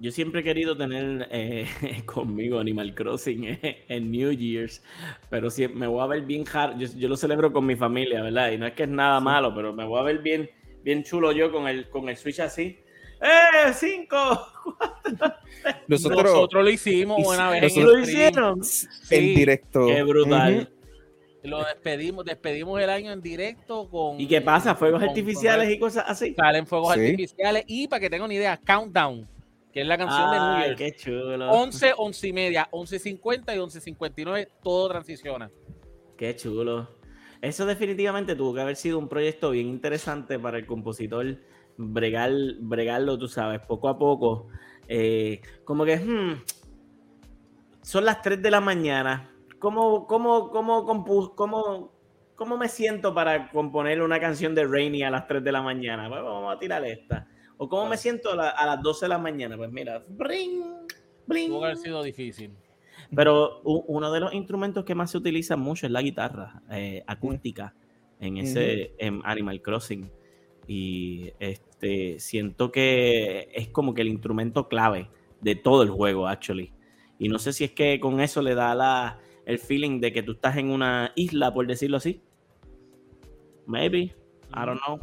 Yo 0.00 0.10
siempre 0.10 0.40
he 0.40 0.44
querido 0.44 0.76
tener 0.76 1.28
eh, 1.30 1.66
conmigo 2.06 2.58
Animal 2.58 2.92
Crossing 2.92 3.44
eh, 3.44 3.84
en 3.88 4.10
New 4.10 4.32
Year's, 4.32 4.82
pero 5.30 5.48
si 5.48 5.68
me 5.68 5.86
voy 5.86 6.02
a 6.02 6.06
ver 6.06 6.22
bien 6.22 6.44
hard. 6.52 6.76
Yo, 6.78 6.88
yo 6.96 7.08
lo 7.08 7.16
celebro 7.16 7.52
con 7.52 7.64
mi 7.64 7.76
familia, 7.76 8.20
¿verdad? 8.20 8.50
Y 8.50 8.58
no 8.58 8.66
es 8.66 8.72
que 8.72 8.82
es 8.82 8.88
nada 8.88 9.20
malo, 9.20 9.54
pero 9.54 9.72
me 9.72 9.84
voy 9.84 10.00
a 10.00 10.02
ver 10.02 10.18
bien, 10.18 10.50
bien 10.82 11.04
chulo 11.04 11.30
yo 11.30 11.52
con 11.52 11.68
el, 11.68 11.88
con 11.88 12.08
el 12.08 12.16
Switch 12.16 12.40
así. 12.40 12.80
¡Eh! 13.20 13.72
¡Cinco! 13.72 14.16
Nosotros, 15.86 16.24
Nosotros 16.24 16.64
lo 16.64 16.70
hicimos 16.70 17.24
una 17.24 17.50
vez 17.50 17.76
en 17.76 17.84
¿Lo 17.84 18.00
hicieron? 18.00 18.58
en 18.58 18.64
Sí, 18.64 19.34
directo. 19.36 19.86
¡Qué 19.86 20.02
brutal! 20.02 20.68
Lo 21.42 21.58
despedimos, 21.64 22.24
despedimos 22.24 22.80
el 22.80 22.88
año 22.90 23.10
en 23.12 23.20
directo 23.20 23.88
con. 23.90 24.20
¿Y 24.20 24.26
qué 24.28 24.40
pasa? 24.40 24.74
¿Fuegos 24.76 25.00
con- 25.00 25.08
artificiales 25.08 25.70
y 25.70 25.78
cosas 25.78 26.04
así? 26.06 26.34
Salen 26.34 26.66
fuegos 26.66 26.94
Sí. 26.94 27.00
artificiales 27.00 27.64
y 27.66 27.88
para 27.88 28.00
que 28.00 28.10
tengan 28.10 28.26
una 28.26 28.34
idea, 28.34 28.56
Countdown, 28.64 29.28
que 29.72 29.80
es 29.80 29.86
la 29.86 29.98
canción 29.98 30.30
de 30.30 30.36
New 30.36 30.46
¡Ay, 30.46 30.64
Year. 30.66 30.76
qué 30.76 30.92
chulo! 30.94 31.50
11, 31.50 31.94
11 31.96 32.28
y 32.28 32.32
media, 32.32 32.68
11.50 32.70 33.54
y 33.54 33.58
11.59, 33.58 34.48
todo 34.62 34.88
transiciona. 34.88 35.50
Qué 36.16 36.36
chulo. 36.36 36.88
Eso 37.40 37.66
definitivamente 37.66 38.36
tuvo 38.36 38.54
que 38.54 38.60
haber 38.60 38.76
sido 38.76 38.98
un 39.00 39.08
proyecto 39.08 39.50
bien 39.50 39.66
interesante 39.66 40.38
para 40.38 40.58
el 40.58 40.66
compositor 40.66 41.38
bregar, 41.76 42.30
bregarlo, 42.60 43.18
tú 43.18 43.26
sabes, 43.26 43.60
poco 43.66 43.88
a 43.88 43.98
poco. 43.98 44.46
Eh, 44.86 45.40
como 45.64 45.84
que 45.84 45.96
hmm, 45.96 46.40
son 47.82 48.04
las 48.04 48.22
3 48.22 48.40
de 48.40 48.50
la 48.50 48.60
mañana. 48.60 49.31
¿Cómo, 49.62 50.08
cómo, 50.08 50.50
cómo, 50.50 50.84
compu- 50.84 51.34
cómo, 51.36 51.92
cómo 52.34 52.56
me 52.56 52.68
siento 52.68 53.14
para 53.14 53.48
componer 53.48 54.02
una 54.02 54.18
canción 54.18 54.56
de 54.56 54.66
Rainy 54.66 55.04
a 55.04 55.10
las 55.10 55.28
3 55.28 55.44
de 55.44 55.52
la 55.52 55.62
mañana? 55.62 56.08
Pues 56.08 56.20
vamos 56.20 56.52
a 56.52 56.58
tirar 56.58 56.84
esta. 56.84 57.28
¿O 57.58 57.68
cómo 57.68 57.86
me 57.88 57.96
siento 57.96 58.32
a, 58.32 58.34
la- 58.34 58.50
a 58.50 58.66
las 58.66 58.82
12 58.82 59.04
de 59.04 59.08
la 59.10 59.18
mañana? 59.18 59.56
Pues 59.56 59.70
mira, 59.70 60.02
bring, 60.08 60.64
bring. 61.28 61.50
Que 61.52 61.56
haber 61.64 61.76
sido 61.76 62.02
difícil. 62.02 62.50
Pero 63.14 63.60
uno 63.62 64.10
de 64.10 64.18
los 64.18 64.34
instrumentos 64.34 64.84
que 64.84 64.96
más 64.96 65.12
se 65.12 65.18
utiliza 65.18 65.56
mucho 65.56 65.86
es 65.86 65.92
la 65.92 66.02
guitarra 66.02 66.60
eh, 66.72 67.04
acústica 67.06 67.72
en 68.18 68.38
ese 68.38 68.94
en 68.98 69.20
Animal 69.24 69.62
Crossing. 69.62 70.10
Y 70.66 71.30
este 71.38 72.18
siento 72.18 72.72
que 72.72 73.48
es 73.54 73.68
como 73.68 73.94
que 73.94 74.02
el 74.02 74.08
instrumento 74.08 74.66
clave 74.68 75.08
de 75.40 75.54
todo 75.54 75.84
el 75.84 75.90
juego, 75.90 76.26
actually. 76.26 76.72
Y 77.20 77.28
no 77.28 77.38
sé 77.38 77.52
si 77.52 77.62
es 77.62 77.70
que 77.70 78.00
con 78.00 78.20
eso 78.20 78.42
le 78.42 78.56
da 78.56 78.74
la, 78.74 79.18
el 79.46 79.58
feeling 79.58 80.00
de 80.00 80.12
que 80.12 80.22
tú 80.22 80.32
estás 80.32 80.56
en 80.56 80.70
una 80.70 81.12
isla, 81.16 81.52
por 81.52 81.66
decirlo 81.66 81.96
así. 81.96 82.20
Maybe. 83.66 84.14
I 84.54 84.66
don't 84.66 84.80
know. 84.86 84.98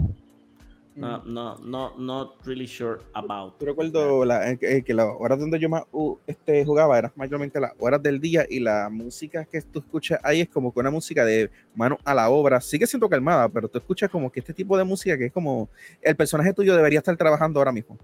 No, 0.95 1.23
no, 1.23 1.55
no, 1.59 1.95
not 1.97 2.45
really 2.45 2.67
sure 2.67 2.99
about. 3.13 3.57
Yo 3.61 3.67
recuerdo 3.67 4.25
la, 4.25 4.51
eh, 4.51 4.57
que 4.57 4.83
que 4.83 4.93
las 4.93 5.07
horas 5.17 5.39
donde 5.39 5.57
yo 5.57 5.69
más 5.69 5.83
uh, 5.93 6.17
este, 6.27 6.65
jugaba 6.65 6.97
eran 6.97 7.13
mayormente 7.15 7.57
las 7.57 7.71
horas 7.79 8.03
del 8.03 8.19
día 8.19 8.45
y 8.49 8.59
la 8.59 8.89
música 8.89 9.45
que 9.45 9.61
tú 9.61 9.79
escuchas 9.79 10.19
ahí 10.23 10.41
es 10.41 10.49
como 10.49 10.73
que 10.73 10.79
una 10.81 10.91
música 10.91 11.23
de 11.23 11.49
mano 11.73 11.97
a 12.03 12.13
la 12.13 12.29
obra. 12.29 12.59
Sigue 12.59 12.85
siendo 12.85 13.07
calmada, 13.07 13.47
pero 13.47 13.69
tú 13.69 13.77
escuchas 13.77 14.09
como 14.09 14.29
que 14.29 14.41
este 14.41 14.53
tipo 14.53 14.77
de 14.77 14.83
música 14.83 15.17
que 15.17 15.27
es 15.27 15.31
como 15.31 15.69
el 16.01 16.17
personaje 16.17 16.53
tuyo 16.53 16.75
debería 16.75 16.99
estar 16.99 17.15
trabajando 17.15 17.61
ahora 17.61 17.71
mismo. 17.71 17.97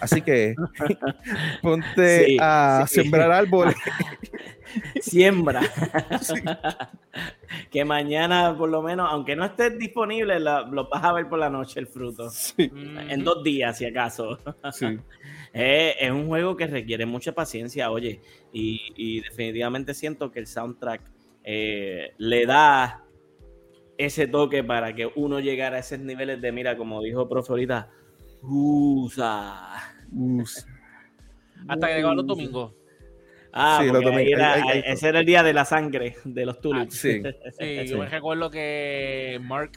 Así 0.00 0.22
que 0.22 0.54
ponte 1.62 2.26
Sí, 2.26 2.36
a 2.40 2.84
sí. 2.88 3.02
sembrar 3.02 3.30
árboles. 3.32 3.74
Siembra. 5.00 5.62
que 7.70 7.84
mañana, 7.84 8.56
por 8.56 8.68
lo 8.68 8.82
menos, 8.82 9.08
aunque 9.10 9.34
no 9.34 9.44
esté 9.44 9.70
disponible, 9.70 10.38
la- 10.40 10.62
lo 10.62 10.88
vas 10.88 11.02
a 11.04 11.12
ver 11.12 11.28
por 11.28 11.38
la 11.38 11.50
noche 11.50 11.80
el 11.80 11.86
fruto. 11.86 12.28
Sí, 12.30 12.70
En 13.08 13.24
dos 13.24 13.42
días, 13.42 13.78
si 13.78 13.86
acaso. 13.86 14.38
sí. 14.72 14.98
Eh, 15.54 15.94
es 15.98 16.10
un 16.10 16.26
juego 16.26 16.56
que 16.56 16.66
requiere 16.66 17.06
mucha 17.06 17.32
paciencia, 17.32 17.90
oye. 17.90 18.20
Y, 18.52 18.80
y 18.96 19.20
definitivamente 19.22 19.94
siento 19.94 20.30
que 20.30 20.40
el 20.40 20.46
soundtrack 20.46 21.02
eh, 21.44 22.12
le 22.18 22.46
da 22.46 23.04
ese 23.96 24.28
toque 24.28 24.62
para 24.62 24.94
que 24.94 25.10
uno 25.16 25.40
llegara 25.40 25.76
a 25.76 25.80
esos 25.80 25.98
niveles 25.98 26.40
de, 26.40 26.52
mira, 26.52 26.76
como 26.76 27.02
dijo 27.02 27.28
profe 27.28 27.52
ahorita, 27.52 27.90
usa. 28.42 29.94
Us- 30.12 30.66
Hasta 31.68 31.86
que 31.88 31.94
llegaban 31.94 32.16
los 32.16 32.26
domingos. 32.26 32.72
Ah, 33.52 33.78
Sí, 33.80 33.86
los 33.90 34.02
domingos, 34.02 34.32
era- 34.38 34.52
ahí- 34.54 34.62
ahí- 34.68 34.82
ese 34.86 35.08
era 35.08 35.20
el 35.20 35.26
día 35.26 35.42
de 35.42 35.52
la 35.52 35.64
sangre, 35.64 36.16
de 36.24 36.46
los 36.46 36.60
tulips. 36.60 36.94
Sí. 36.94 37.22
Sí, 37.58 37.78
Sí. 37.80 37.86
yo 37.88 37.98
me 37.98 38.08
recuerdo 38.08 38.50
que 38.50 39.40
Mark, 39.42 39.72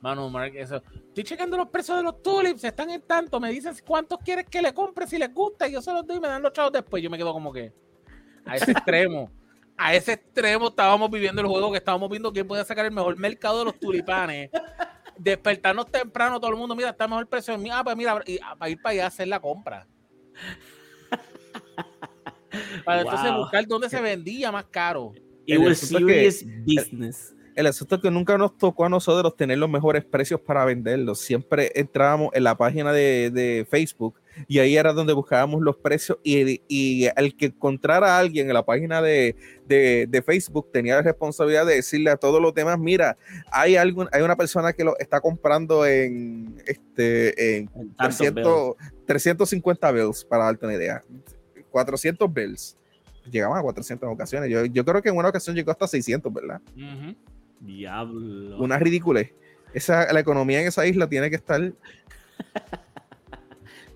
mano, 0.00 0.28
Mark, 0.30 0.52
eso. 0.56 0.82
Estoy 1.08 1.24
checando 1.24 1.56
los 1.56 1.68
precios 1.68 1.96
de 1.98 2.02
los 2.02 2.22
tulips, 2.22 2.64
están 2.64 2.90
en 2.90 3.02
tanto. 3.02 3.38
Me 3.40 3.50
dicen 3.50 3.74
cuántos 3.86 4.18
quieres 4.24 4.46
que 4.46 4.60
le 4.62 4.72
compre 4.74 5.06
si 5.06 5.18
les 5.18 5.32
gusta 5.32 5.68
y 5.68 5.72
yo 5.72 5.80
se 5.82 5.92
los 5.92 6.06
doy 6.06 6.16
y 6.16 6.20
me 6.20 6.28
dan 6.28 6.42
los 6.42 6.52
chavos 6.52 6.72
después. 6.72 7.02
Yo 7.02 7.10
me 7.10 7.16
quedo 7.18 7.32
como 7.32 7.52
que 7.52 7.72
a 8.44 8.56
ese 8.56 8.72
extremo. 8.72 9.30
A 9.78 9.94
ese 9.94 10.14
extremo 10.14 10.68
estábamos 10.68 11.10
viviendo 11.10 11.42
el 11.42 11.46
juego 11.48 11.70
que 11.70 11.78
estábamos 11.78 12.08
viendo 12.08 12.32
quién 12.32 12.48
podía 12.48 12.64
sacar 12.64 12.86
el 12.86 12.92
mejor 12.92 13.16
mercado 13.18 13.58
de 13.58 13.64
los 13.66 13.78
tulipanes. 13.78 14.50
Despertarnos 15.18 15.90
temprano, 15.90 16.38
todo 16.40 16.50
el 16.50 16.56
mundo, 16.56 16.74
mira, 16.76 16.90
está 16.90 17.04
el 17.04 17.10
mejor 17.10 17.28
precio. 17.28 17.56
Ah, 17.72 17.82
pues 17.84 17.96
mira, 17.96 18.20
y, 18.26 18.38
ah, 18.42 18.54
para 18.56 18.70
ir 18.70 18.80
para 18.82 18.92
allá 18.92 19.04
a 19.04 19.08
hacer 19.08 19.28
la 19.28 19.40
compra. 19.40 19.86
Para 22.84 23.02
entonces 23.02 23.30
Wow. 23.30 23.38
buscar 23.40 23.66
dónde 23.66 23.88
se 23.90 24.00
vendía 24.00 24.50
más 24.52 24.64
caro. 24.66 25.12
It 25.44 25.56
El 25.56 25.58
was 25.58 25.82
asunto 25.82 26.08
es 26.08 26.38
que- 26.38 26.42
serious 26.44 26.64
business. 26.64 27.34
El 27.54 27.66
asunto 27.66 27.96
es 27.96 28.02
que 28.02 28.10
nunca 28.10 28.36
nos 28.38 28.56
tocó 28.58 28.84
a 28.84 28.88
nosotros 28.88 29.34
tener 29.36 29.58
los 29.58 29.68
mejores 29.70 30.04
precios 30.04 30.40
para 30.40 30.64
venderlos. 30.64 31.20
Siempre 31.20 31.72
entrábamos 31.74 32.30
en 32.34 32.44
la 32.44 32.56
página 32.56 32.92
de, 32.92 33.30
de 33.30 33.66
Facebook 33.68 34.20
y 34.48 34.58
ahí 34.58 34.76
era 34.76 34.92
donde 34.92 35.12
buscábamos 35.12 35.62
los 35.62 35.76
precios 35.76 36.18
y, 36.22 36.60
y 36.68 37.06
el 37.16 37.36
que 37.36 37.46
encontrara 37.46 38.16
a 38.16 38.18
alguien 38.18 38.48
en 38.48 38.54
la 38.54 38.64
página 38.64 39.00
de, 39.02 39.34
de- 39.66 40.06
de 40.08 40.22
Facebook 40.22 40.70
tenía 40.72 40.96
la 40.96 41.02
responsabilidad 41.02 41.64
de 41.66 41.76
decirle 41.76 42.10
a 42.10 42.16
todos 42.16 42.40
los 42.42 42.52
demás, 42.54 42.78
mira, 42.78 43.16
hay, 43.50 43.76
algún, 43.76 44.08
hay 44.12 44.22
una 44.22 44.36
persona 44.36 44.72
que 44.72 44.84
lo 44.84 44.98
está 44.98 45.20
comprando 45.20 45.86
en, 45.86 46.62
este, 46.66 47.56
en 47.58 47.70
En 47.74 47.94
tantos 47.94 48.18
300, 48.18 48.74
350 49.06 49.92
bills, 49.92 50.24
para 50.24 50.44
darte 50.44 50.66
una 50.66 50.74
idea. 50.74 51.02
400 51.70 52.32
bills. 52.32 52.76
Llegaban 53.30 53.58
a 53.58 53.62
400 53.62 54.08
ocasiones. 54.08 54.48
Yo, 54.50 54.64
yo 54.66 54.84
creo 54.84 55.02
que 55.02 55.08
en 55.08 55.16
una 55.16 55.28
ocasión 55.28 55.56
llegó 55.56 55.70
hasta 55.72 55.86
600, 55.88 56.32
¿verdad? 56.32 56.60
Ujú. 56.76 57.14
Diablo. 57.60 58.58
Una 58.58 58.78
ridícula. 58.78 59.24
esa, 59.74 60.12
la 60.12 60.20
economía 60.20 60.60
en 60.60 60.68
esa 60.68 60.86
isla 60.86 61.08
tiene 61.08 61.28
que 61.30 61.36
estar. 61.36 61.60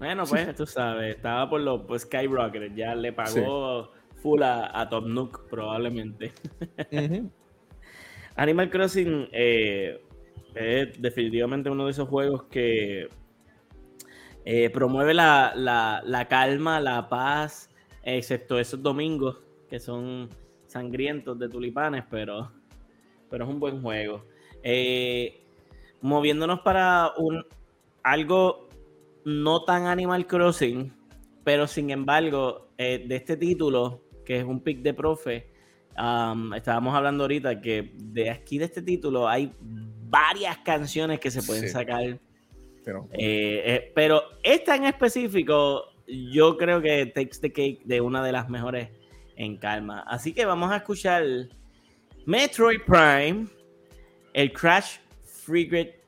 bueno, 0.01 0.24
pues 0.24 0.55
tú 0.57 0.64
sabes, 0.64 1.14
estaba 1.16 1.51
por 1.51 1.61
los 1.61 1.82
pues, 1.82 2.03
Skyrocket, 2.03 2.74
ya 2.74 2.94
le 2.94 3.12
pagó 3.12 3.92
full 4.22 4.42
a, 4.42 4.88
Top 4.88 5.05
Nook 5.07 5.46
probablemente. 5.51 6.32
Animal 8.36 8.70
Crossing 8.70 9.28
eh, 9.30 10.03
es 10.55 11.03
definitivamente 11.03 11.68
uno 11.68 11.84
de 11.84 11.90
esos 11.90 12.09
juegos 12.09 12.44
que 12.44 13.11
eh, 14.46 14.70
promueve 14.70 15.12
la, 15.12 16.26
calma, 16.30 16.80
la 16.80 17.07
paz, 17.11 17.68
excepto 18.03 18.59
esos 18.59 18.82
domingos 18.82 19.36
que 19.68 19.78
son 19.78 20.30
sangrientos 20.66 21.38
de 21.38 21.51
tulipanes, 21.51 22.05
pero, 22.11 22.51
pero 23.28 23.44
es 23.44 23.51
un 23.51 23.61
buen 23.61 23.82
juego. 23.82 24.24
Eh, 24.62 25.42
moviéndonos 26.01 26.61
para 26.61 27.12
un 27.18 27.44
algo 28.03 28.69
no 29.24 29.64
tan 29.64 29.86
Animal 29.86 30.26
Crossing, 30.26 30.92
pero 31.44 31.66
sin 31.66 31.90
embargo, 31.90 32.68
de 32.78 33.14
este 33.16 33.36
título, 33.36 34.02
que 34.24 34.38
es 34.38 34.44
un 34.44 34.60
pick 34.60 34.80
de 34.82 34.94
profe, 34.94 35.50
estábamos 36.56 36.94
hablando 36.94 37.24
ahorita 37.24 37.60
que 37.60 37.92
de 37.96 38.30
aquí 38.30 38.58
de 38.58 38.64
este 38.66 38.82
título 38.82 39.28
hay 39.28 39.52
varias 40.10 40.58
canciones 40.58 41.20
que 41.20 41.30
se 41.30 41.42
pueden 41.42 41.68
sacar. 41.68 42.18
Pero, 42.84 43.08
eh, 43.12 43.62
eh, 43.64 43.92
pero 43.94 44.22
esta 44.42 44.74
en 44.74 44.84
específico, 44.84 45.84
yo 46.06 46.56
creo 46.56 46.80
que 46.80 47.06
Takes 47.06 47.40
the 47.40 47.52
Cake 47.52 47.82
de 47.84 48.00
una 48.00 48.24
de 48.24 48.32
las 48.32 48.48
mejores 48.48 48.88
en 49.36 49.56
calma. 49.56 50.00
Así 50.06 50.32
que 50.32 50.44
vamos 50.44 50.72
a 50.72 50.76
escuchar 50.76 51.24
Metroid 52.26 52.80
Prime, 52.86 53.46
el 54.32 54.52
Crash 54.52 54.98
Frigate 55.22 56.00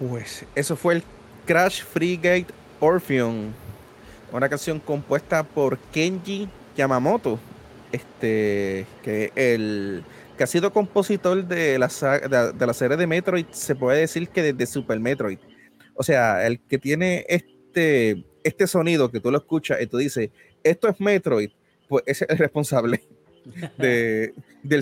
Orphan. 0.00 0.48
Eso 0.54 0.76
fue 0.76 0.94
el 0.94 1.02
Crash 1.46 1.82
Frigate 1.82 2.46
Orpheon, 2.80 3.54
una 4.32 4.48
canción 4.48 4.80
compuesta 4.80 5.42
por 5.44 5.78
Kenji 5.92 6.48
Yamamoto, 6.76 7.38
este, 7.92 8.86
que, 9.02 9.32
el, 9.34 10.02
que 10.36 10.44
ha 10.44 10.46
sido 10.46 10.72
compositor 10.72 11.46
de 11.46 11.78
la, 11.78 11.88
de, 12.52 12.66
la 12.66 12.74
serie 12.74 12.96
de 12.96 13.06
Metroid, 13.06 13.46
se 13.50 13.74
puede 13.74 14.00
decir 14.00 14.28
que 14.28 14.42
desde 14.42 14.66
Super 14.66 15.00
Metroid. 15.00 15.38
O 15.94 16.02
sea, 16.02 16.46
el 16.46 16.60
que 16.60 16.78
tiene 16.78 17.24
este, 17.28 18.24
este 18.44 18.66
sonido 18.66 19.10
que 19.10 19.20
tú 19.20 19.30
lo 19.30 19.38
escuchas 19.38 19.80
y 19.80 19.86
tú 19.86 19.96
dices, 19.96 20.30
esto 20.62 20.88
es 20.88 21.00
Metroid, 21.00 21.50
pues 21.88 22.02
es 22.06 22.22
el 22.22 22.36
responsable 22.36 23.02
de, 23.78 24.34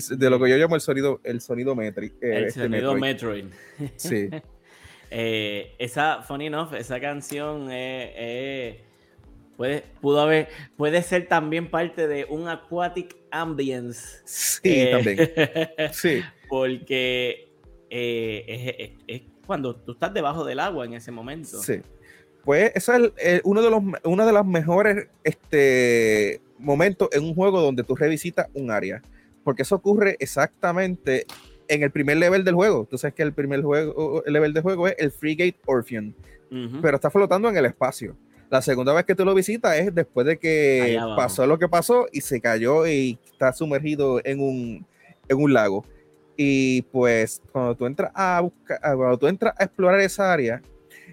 lo 0.09 0.41
que 0.41 0.51
yo 0.51 0.57
llamo 0.57 0.75
el 0.75 0.81
sonido, 0.81 1.21
el 1.23 1.41
sonido 1.41 1.77
Metroid. 1.77 2.13
Eh, 2.21 2.37
el 2.37 2.45
este 2.45 2.63
sonido 2.63 2.95
Metroid. 2.95 3.45
Sí. 3.97 4.31
Eh, 5.17 5.77
esa, 5.79 6.23
funny 6.23 6.47
enough, 6.47 6.75
esa 6.75 6.99
canción 6.99 7.67
puede, 9.57 9.85
pudo 10.01 10.21
haber, 10.21 10.49
puede 10.77 11.01
ser 11.05 11.29
también 11.29 11.71
parte 11.71 12.09
de 12.09 12.25
un 12.25 12.49
aquatic 12.49 13.17
ambience. 13.31 14.23
Sí, 14.25 14.61
eh, 14.65 14.91
también. 14.91 15.91
Sí. 15.93 16.21
Porque 16.49 17.49
eh, 17.91 18.97
es, 19.07 19.23
cuando 19.47 19.77
tú 19.77 19.93
estás 19.93 20.13
debajo 20.13 20.45
del 20.45 20.59
agua 20.59 20.85
en 20.85 20.95
ese 20.95 21.13
momento. 21.13 21.63
Sí. 21.63 21.81
Pues 22.43 22.73
es 22.75 22.91
uno 23.45 23.63
de 23.63 23.71
los 23.71 23.83
uno 24.03 24.27
de 24.27 24.33
los 24.33 24.45
mejores 24.45 25.07
este, 25.23 26.43
momentos 26.59 27.09
en 27.13 27.23
un 27.23 27.37
juego 27.37 27.61
donde 27.61 27.85
tú 27.85 27.95
revisitas 27.95 28.49
un 28.53 28.73
área. 28.73 29.01
Porque 29.45 29.63
eso 29.63 29.77
ocurre 29.77 30.17
exactamente 30.19 31.25
en 31.69 31.83
el 31.83 31.91
primer 31.91 32.17
level 32.17 32.45
del 32.45 32.55
juego. 32.55 32.87
Tú 32.89 32.99
sabes 32.99 33.15
que 33.15 33.23
el 33.23 33.33
primer 33.33 33.63
juego, 33.63 34.23
el 34.25 34.33
level 34.33 34.53
de 34.53 34.61
juego 34.61 34.89
es 34.89 34.95
el 34.99 35.11
Frigate 35.11 35.57
Orpheon, 35.67 36.15
pero 36.81 36.97
está 36.97 37.11
flotando 37.11 37.49
en 37.49 37.57
el 37.57 37.67
espacio. 37.67 38.17
La 38.51 38.63
segunda 38.63 38.93
vez 38.93 39.05
que 39.05 39.15
tú 39.15 39.25
lo 39.25 39.35
visitas 39.35 39.77
es 39.77 39.95
después 39.95 40.27
de 40.27 40.39
que 40.39 40.99
pasó 41.17 41.47
lo 41.47 41.59
que 41.59 41.69
pasó 41.69 42.07
y 42.13 42.21
se 42.21 42.41
cayó 42.41 42.87
y 42.87 43.19
está 43.33 43.53
sumergido 43.53 44.21
en 44.25 44.41
un, 44.41 44.87
en 45.29 45.37
un 45.37 45.53
lago. 45.53 45.85
Y 46.37 46.83
pues 46.83 47.43
cuando 47.53 47.75
tú 47.75 47.87
entras 47.87 48.11
a 48.15 48.41
buscar, 48.41 48.79
cuando 48.81 49.19
tú 49.19 49.27
entras 49.27 49.55
a 49.59 49.65
explorar 49.65 50.01
esa 50.01 50.33
área, 50.33 50.63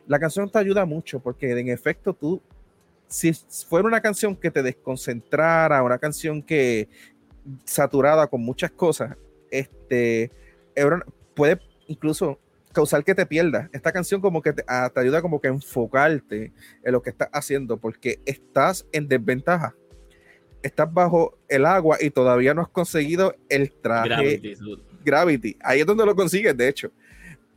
la 0.07 0.19
canción 0.19 0.49
te 0.51 0.59
ayuda 0.59 0.85
mucho 0.85 1.19
porque 1.19 1.51
en 1.59 1.69
efecto 1.69 2.13
tú, 2.13 2.41
si 3.07 3.33
fuera 3.67 3.87
una 3.87 4.01
canción 4.01 4.35
que 4.35 4.51
te 4.51 4.61
desconcentrara, 4.61 5.83
una 5.83 5.97
canción 5.97 6.41
que 6.41 6.87
saturada 7.65 8.27
con 8.27 8.41
muchas 8.41 8.71
cosas, 8.71 9.15
este, 9.49 10.31
puede 11.33 11.59
incluso 11.87 12.39
causar 12.73 13.03
que 13.03 13.13
te 13.15 13.25
pierdas. 13.25 13.69
Esta 13.73 13.91
canción 13.91 14.21
como 14.21 14.41
que 14.41 14.53
te, 14.53 14.63
ah, 14.67 14.89
te 14.93 14.99
ayuda 15.01 15.21
como 15.21 15.41
que 15.41 15.47
a 15.47 15.51
enfocarte 15.51 16.53
en 16.83 16.91
lo 16.91 17.01
que 17.01 17.09
estás 17.09 17.29
haciendo 17.33 17.77
porque 17.77 18.19
estás 18.25 18.85
en 18.91 19.07
desventaja. 19.07 19.75
Estás 20.63 20.93
bajo 20.93 21.37
el 21.49 21.65
agua 21.65 21.97
y 21.99 22.11
todavía 22.11 22.53
no 22.53 22.61
has 22.61 22.67
conseguido 22.69 23.35
el 23.49 23.71
traje 23.73 24.07
Gravity. 24.37 24.55
Gravity. 25.03 25.57
Ahí 25.61 25.79
es 25.81 25.85
donde 25.85 26.05
lo 26.05 26.15
consigues, 26.15 26.55
de 26.55 26.67
hecho. 26.67 26.91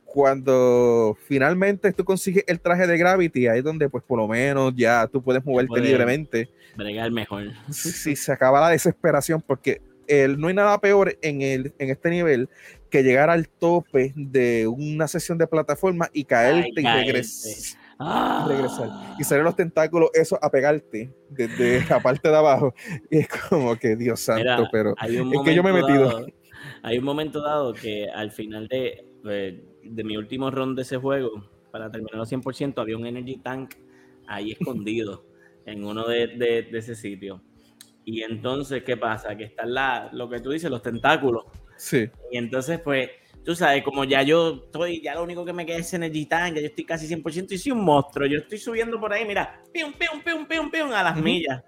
Cuando 0.05 1.19
finalmente 1.27 1.93
tú 1.93 2.05
consigues 2.05 2.45
el 2.47 2.61
traje 2.61 2.87
de 2.87 2.97
Gravity, 2.97 3.49
ahí 3.49 3.59
es 3.59 3.65
donde 3.65 3.89
pues 3.89 4.03
por 4.05 4.19
lo 4.19 4.29
menos 4.29 4.73
ya 4.77 5.07
tú 5.09 5.21
puedes 5.23 5.45
moverte 5.45 5.69
puedes- 5.69 5.87
libremente. 5.89 6.49
Bregar 6.77 7.11
mejor. 7.11 7.51
Si 7.71 8.17
se 8.17 8.33
acaba 8.33 8.61
la 8.61 8.71
desesperación, 8.71 9.43
porque 9.45 9.83
el, 10.09 10.38
no 10.38 10.48
hay 10.48 10.55
nada 10.55 10.78
peor 10.80 11.16
en, 11.22 11.42
el, 11.42 11.72
en 11.78 11.90
este 11.90 12.11
nivel 12.11 12.48
que 12.90 13.02
llegar 13.02 13.30
al 13.30 13.48
tope 13.48 14.12
de 14.16 14.66
una 14.66 15.09
sesión 15.09 15.38
de 15.38 15.46
plataforma 15.46 16.09
y 16.12 16.24
caerte 16.24 16.70
y 16.80 16.84
regres- 16.84 17.76
Ah. 17.96 18.44
regresar. 18.48 18.88
Y 19.20 19.24
salen 19.24 19.44
los 19.44 19.55
tentáculos 19.55 20.11
esos 20.14 20.36
a 20.42 20.50
pegarte 20.50 21.12
desde 21.30 21.78
la 21.88 22.00
parte 22.00 22.28
de 22.28 22.36
abajo. 22.36 22.74
Y 23.09 23.18
es 23.18 23.28
como 23.28 23.76
que 23.76 23.94
Dios 23.94 24.18
santo, 24.18 24.42
Mira, 24.42 24.68
pero 24.72 24.94
es 25.00 25.42
que 25.44 25.55
yo 25.55 25.62
me 25.62 25.70
he 25.70 25.74
metido. 25.74 26.07
dado- 26.07 26.26
hay 26.82 26.98
un 26.98 27.05
momento 27.05 27.40
dado 27.40 27.72
que 27.72 28.09
al 28.11 28.32
final 28.32 28.66
de, 28.66 29.07
eh, 29.28 29.64
de 29.84 30.05
mi 30.05 30.16
último 30.16 30.50
round 30.50 30.74
de 30.76 30.82
ese 30.82 30.96
juego, 30.96 31.48
para 31.70 31.88
terminar 31.90 32.20
al 32.20 32.26
100%, 32.26 32.80
había 32.82 32.96
un 32.96 33.07
energy 33.07 33.36
tank 33.38 33.74
ahí 34.26 34.50
escondido 34.52 35.24
en 35.64 35.84
uno 35.84 36.07
de, 36.09 36.26
de- 36.26 36.62
de 36.70 36.78
ese 36.78 36.96
sitio. 36.96 37.42
Y 38.05 38.22
entonces, 38.22 38.82
¿qué 38.84 38.96
pasa? 38.96 39.36
Que 39.36 39.44
están 39.44 39.72
la, 39.72 40.09
lo 40.12 40.28
que 40.28 40.40
tú 40.40 40.50
dices, 40.50 40.70
los 40.70 40.82
tentáculos. 40.82 41.44
sí. 41.76 42.09
Y 42.30 42.36
entonces, 42.36 42.80
pues, 42.80 43.11
tú 43.44 43.55
sabes, 43.55 43.82
como 43.82 44.05
ya 44.05 44.22
yo 44.22 44.64
estoy, 44.66 45.02
ya 45.02 45.14
lo 45.14 45.22
único 45.22 45.44
que 45.44 45.52
me 45.52 45.64
queda 45.66 45.78
es 45.78 45.92
Energy 45.94 46.26
Tank, 46.26 46.55
ya 46.55 46.61
yo 46.61 46.66
estoy 46.66 46.84
casi 46.84 47.07
100% 47.07 47.52
y 47.52 47.59
soy 47.59 47.72
un 47.72 47.84
monstruo. 47.84 48.26
Yo 48.26 48.38
estoy 48.38 48.59
subiendo 48.59 48.98
por 49.00 49.12
ahí, 49.12 49.24
mira, 49.26 49.62
pium, 49.72 49.92
pium, 49.92 50.20
pium, 50.22 50.46
pium, 50.46 50.70
pium, 50.70 50.92
a 50.92 51.02
las 51.02 51.14
Ujú. 51.14 51.22
millas. 51.24 51.62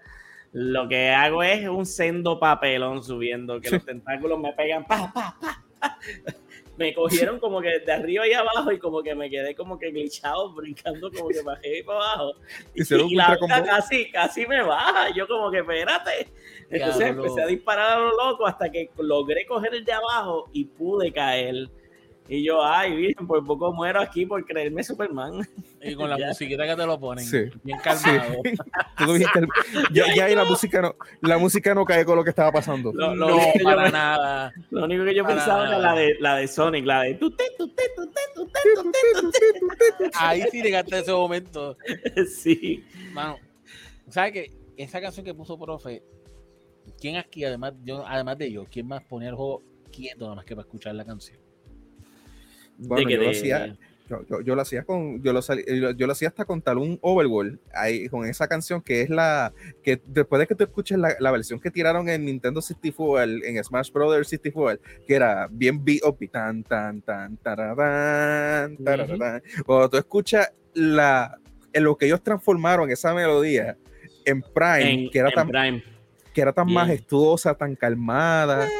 Lo 0.53 0.89
que 0.89 1.11
hago 1.11 1.43
es 1.43 1.69
un 1.69 1.85
sendo 1.87 2.39
papelón 2.41 3.03
subiendo, 3.03 3.61
que 3.61 3.69
Sí. 3.69 3.75
los 3.75 3.85
tentáculos 3.85 4.39
me 4.39 4.53
pegan, 4.55 4.87
pa, 4.87 5.13
pa, 5.13 5.37
pa, 5.41 5.65
pa. 5.81 5.99
Me 6.77 6.93
cogieron 6.93 7.41
como 7.41 7.61
que 7.61 7.81
de 7.81 7.93
arriba 7.93 8.29
y 8.29 8.33
abajo 8.33 8.71
y 8.71 8.79
como 8.79 9.03
que 9.03 9.15
me 9.15 9.31
quedé 9.31 9.55
como 9.55 9.79
que 9.79 9.91
glitchado, 9.91 10.53
brincando 10.53 11.11
como 11.11 11.29
que 11.29 11.43
bajé 11.43 11.79
y 11.79 11.83
para 11.83 11.99
abajo. 11.99 12.35
Y 12.75 12.95
un 12.95 13.17
la 13.17 13.33
otra 13.33 13.65
casi, 13.65 14.11
casi 14.11 14.47
me 14.47 14.63
baja. 14.63 15.11
Yo 15.15 15.27
como 15.27 15.51
que, 15.51 15.59
espérate. 15.59 16.29
Entonces 16.71 17.09
empecé 17.09 17.43
a 17.43 17.47
disparar 17.47 17.93
a 17.93 18.01
lo 18.01 18.11
loco 18.17 18.47
hasta 18.47 18.71
que 18.71 18.91
logré 18.99 19.47
coger 19.47 19.75
el 19.75 19.85
de 19.85 19.93
abajo 19.93 20.49
y 20.53 20.65
pude 20.65 21.13
caer. 21.13 21.69
Y 22.29 22.45
yo, 22.45 22.65
ay, 22.65 22.97
virgen, 22.97 23.27
por 23.27 23.45
poco 23.45 23.73
muero 23.73 24.01
aquí 24.01 24.27
por 24.27 24.45
creerme 24.45 24.83
Superman. 24.83 25.47
Y 25.81 25.95
con 25.95 26.11
la 26.11 26.19
musiquita 26.19 26.67
que 26.67 26.75
te 26.75 26.85
lo 26.87 26.99
ponen. 26.99 27.25
Sí. 27.25 27.45
Bien 27.63 27.79
calmado. 27.79 28.41
El- 28.45 29.49
ya, 29.93 30.13
ya 30.15 30.25
ahí 30.25 30.35
la 30.35 30.45
música 30.45 30.83
no, 30.83 30.97
la 31.21 31.39
música 31.39 31.75
no 31.75 31.85
cae 31.85 32.05
con 32.05 32.17
lo 32.17 32.25
que 32.25 32.31
estaba 32.31 32.51
pasando. 32.51 32.93
Lo, 32.93 33.15
lo 33.15 33.29
No, 33.29 33.37
único 33.37 33.53
que 33.53 33.59
yo 33.61 33.65
para 33.65 33.91
nada. 33.91 34.53
lo 34.71 34.85
único 34.85 35.05
que 35.05 35.15
yo 35.15 35.23
Para 35.23 35.37
pensaba 35.37 35.69
era 35.69 35.79
la 35.79 35.95
de, 35.95 36.17
la 36.19 36.37
de 36.37 36.49
Sonic, 36.49 36.85
la 36.85 37.03
de 37.03 37.19
Ahí 40.15 40.43
sí 40.51 40.63
llegaste 40.63 40.97
a 40.97 40.99
ese 41.01 41.13
momento. 41.13 41.77
Sí. 42.29 42.85
Mano, 43.13 43.37
¿sabes 44.09 44.33
qué? 44.33 44.51
Esa 44.77 45.01
canción 45.01 45.25
que 45.25 45.35
puso 45.35 45.59
profe, 45.59 46.03
¿quién 47.01 47.17
aquí, 47.17 47.45
además, 47.45 47.75
yo, 47.85 48.05
además 48.07 48.37
de 48.39 48.51
yo, 48.53 48.67
quién 48.71 48.87
más 48.89 49.03
ponía 49.05 49.29
el 49.31 49.35
juego 49.35 49.63
quieto 49.93 50.25
nada 50.25 50.37
más 50.37 50.45
que 50.45 50.55
para 50.57 50.67
escuchar 50.67 50.95
la 50.95 51.05
canción? 51.05 51.39
Bueno, 52.79 53.09
de 53.09 53.15
que 53.17 53.17
yo 53.19 53.23
lo 53.25 53.31
hacía, 53.31 53.77
yo, 54.09 54.21
yo- 54.29 54.41
yo 54.41 54.55
lo 54.55 54.63
hacía 54.63 54.85
con, 54.85 55.23
yo 55.23 55.33
lo, 55.33 55.43
sali- 55.43 55.65
yo, 55.67 55.91
yo 55.93 56.07
lo 56.07 56.13
hacía 56.13 56.29
hasta 56.29 56.45
con 56.45 56.63
Talón 56.63 56.99
Overworld, 57.03 57.59
ahí 57.75 58.09
con 58.09 58.27
esa 58.27 58.47
canción 58.47 58.81
que 58.83 59.03
es 59.03 59.11
la, 59.11 59.53
que 59.83 60.01
después 60.07 60.39
de 60.41 60.47
que 60.47 60.55
tú 60.55 60.65
escuches 60.65 60.99
la, 60.99 61.17
la 61.19 61.31
versión 61.31 61.59
que 61.59 61.71
tiraron 61.71 62.09
en 62.09 62.25
Nintendo 62.25 62.61
64, 62.63 63.23
el- 63.23 63.45
en 63.45 63.63
Smash 63.65 63.91
Brothers 63.91 64.29
64, 64.29 64.81
que 65.07 65.15
era 65.15 65.49
bien 65.51 65.85
beat 65.85 66.05
up 66.05 66.17
y 66.21 66.29
tan, 66.29 66.63
tan, 66.63 67.01
tan, 67.03 67.37
tararán, 67.39 68.77
tararán. 68.77 69.43
Cuando 69.65 69.91
tú 69.91 69.97
escuchas 69.97 70.53
la, 70.75 71.39
en 71.73 71.85
lo 71.85 71.97
que 71.97 72.07
ellos 72.07 72.23
transformaron 72.23 72.91
esa 72.91 73.15
melodía 73.15 73.77
en 74.25 74.43
Prime, 74.43 75.05
En, 75.05 75.11
que 75.11 75.19
era 75.19 75.31
tan, 75.31 75.49
Prime. 75.49 75.83
que 76.33 76.41
era 76.41 76.53
tan 76.53 76.67
Bien. 76.67 76.75
majestuosa, 76.75 77.55
tan 77.55 77.75
calmada. 77.75 78.69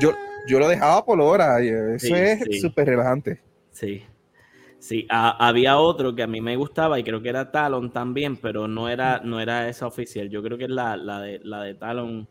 Yo, 0.00 0.10
yo 0.46 0.58
lo 0.58 0.68
dejaba 0.68 1.04
por 1.04 1.20
hora, 1.20 1.60
eso 1.60 1.98
Sí, 1.98 2.12
es 2.14 2.44
sí. 2.44 2.60
súper 2.60 2.88
relajante. 2.88 3.40
Sí. 3.70 4.02
Sí, 4.78 5.06
a- 5.08 5.46
había 5.46 5.78
otro 5.78 6.14
que 6.14 6.24
a 6.24 6.26
mí 6.26 6.40
me 6.40 6.56
gustaba 6.56 6.98
y 6.98 7.04
creo 7.04 7.22
que 7.22 7.28
era 7.28 7.52
Talon 7.52 7.92
también, 7.92 8.36
pero 8.36 8.66
no 8.66 8.88
era, 8.88 9.20
no 9.22 9.38
era 9.40 9.68
esa 9.68 9.86
oficial. 9.86 10.28
Yo 10.28 10.42
creo 10.42 10.58
que 10.58 10.64
es 10.64 10.70
la, 10.70 10.96
la 10.96 11.20
de, 11.20 11.40
la 11.44 11.62
de 11.62 11.74
Talon 11.74 12.28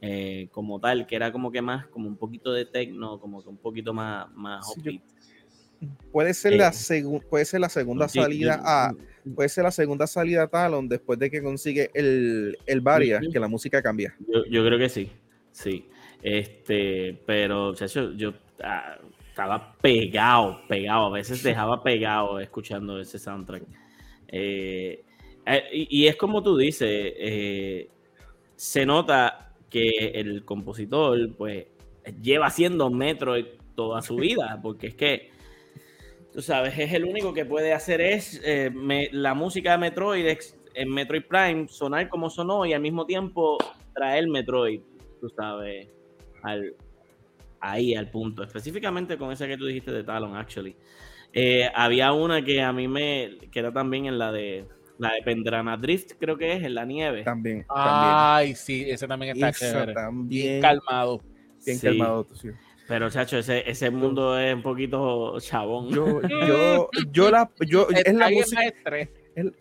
eh, 0.00 0.48
como 0.52 0.78
tal, 0.78 1.06
que 1.08 1.16
era 1.16 1.32
como 1.32 1.50
que 1.50 1.60
más, 1.60 1.88
como 1.88 2.06
un 2.08 2.16
poquito 2.16 2.52
de 2.52 2.64
techno, 2.64 3.18
como 3.18 3.42
que 3.42 3.48
un 3.48 3.58
poquito 3.58 3.92
más, 3.92 4.30
más 4.34 4.72
Sí, 4.72 4.80
yo-. 5.80 5.88
Puede 6.12 6.32
ser, 6.34 6.52
Eh, 6.52 6.58
la 6.58 6.72
puede 7.28 7.44
ser 7.44 7.60
la 7.60 7.68
segunda 7.68 8.06
salida 8.08 8.56
yo- 8.56 8.62
a 8.64 8.94
puede 9.34 9.48
ser 9.48 9.64
la 9.64 9.70
segunda 9.70 10.06
salida 10.06 10.44
a 10.44 10.46
Talon 10.48 10.88
después 10.88 11.18
de 11.18 11.30
que 11.30 11.42
consigue 11.42 11.90
el, 11.94 12.56
el 12.66 12.80
Varia, 12.80 13.20
que 13.32 13.40
la 13.40 13.48
música 13.48 13.82
cambia. 13.82 14.14
Yo, 14.20 14.44
yo 14.46 14.64
creo 14.64 14.78
que 14.78 14.88
sí, 14.88 15.10
sí. 15.52 15.88
Este, 16.22 17.18
pero 17.26 17.74
chacho, 17.74 18.12
yo 18.12 18.32
ah, 18.62 18.98
estaba 19.28 19.74
pegado, 19.80 20.60
pegado. 20.68 21.06
A 21.06 21.10
veces 21.10 21.42
dejaba 21.42 21.82
pegado 21.82 22.38
escuchando 22.40 23.00
ese 23.00 23.18
soundtrack. 23.18 23.62
Eh, 24.28 25.02
eh, 25.46 25.62
y, 25.72 26.02
y 26.02 26.06
es 26.06 26.16
como 26.16 26.42
tú 26.42 26.56
dices, 26.56 26.88
eh, 26.90 27.88
se 28.56 28.84
nota 28.84 29.52
que 29.68 30.12
el 30.14 30.44
compositor, 30.44 31.34
pues, 31.36 31.66
lleva 32.20 32.46
haciendo 32.46 32.90
Metroid 32.90 33.46
toda 33.74 34.02
su 34.02 34.16
vida, 34.16 34.58
porque 34.62 34.88
es 34.88 34.94
que, 34.94 35.30
tú 36.32 36.42
sabes, 36.42 36.78
es 36.78 36.92
el 36.92 37.04
único 37.04 37.32
que 37.32 37.44
puede 37.44 37.72
hacer 37.72 38.00
es 38.00 38.42
me- 38.74 39.08
la 39.12 39.34
música 39.34 39.72
de 39.72 39.78
Metroid 39.78 40.26
en 40.74 40.88
Metroid 40.90 41.22
Prime 41.24 41.68
sonar 41.68 42.08
como 42.08 42.30
sonó 42.30 42.66
y 42.66 42.72
al 42.72 42.80
mismo 42.80 43.06
tiempo 43.06 43.58
traer 43.94 44.28
Metroid, 44.28 44.80
tú 45.20 45.28
sabes, 45.30 45.88
al, 46.42 46.74
ahí 47.60 47.94
al 47.94 48.10
punto. 48.10 48.42
Específicamente 48.42 49.16
con 49.16 49.32
esa 49.32 49.46
que 49.46 49.56
tú 49.56 49.66
dijiste 49.66 49.92
de 49.92 50.04
Talon, 50.04 50.36
actually. 50.36 50.76
Eh, 51.32 51.70
había 51.74 52.12
una 52.12 52.44
que 52.44 52.60
a 52.62 52.72
mí 52.72 52.88
me, 52.88 53.38
que 53.52 53.58
era 53.60 53.72
también 53.72 54.06
en 54.06 54.18
la 54.18 54.32
de, 54.32 54.66
la 54.98 55.12
de 55.12 55.22
Pendrana 55.22 55.76
Drift, 55.76 56.12
creo 56.18 56.36
que 56.36 56.54
es, 56.54 56.62
en 56.64 56.74
la 56.74 56.84
nieve. 56.84 57.22
También, 57.22 57.64
Ay, 57.68 58.54
sí, 58.56 58.84
ese 58.88 59.06
también 59.06 59.32
también. 59.32 59.48
está 59.50 59.66
Esa 59.66 59.72
chévere. 59.84 59.94
Bien 59.94 60.04
también. 60.04 60.60
calmado. 60.60 61.20
Bien 61.64 61.78
Sí. 61.78 61.86
calmado. 61.86 62.24
tú, 62.24 62.34
sí. 62.34 62.48
Pero, 62.88 63.08
chacho, 63.08 63.38
ese, 63.38 63.70
ese 63.70 63.88
mundo 63.90 64.36
es 64.36 64.52
un 64.52 64.62
poquito 64.62 65.38
chabón. 65.38 65.90
Yo, 65.90 66.20
yo, 66.22 66.88
yo 67.12 67.30
la, 67.30 67.48
yo, 67.64 67.86
es 67.90 68.12
la 68.12 68.28
música, 68.30 68.64
estrés. 68.64 69.08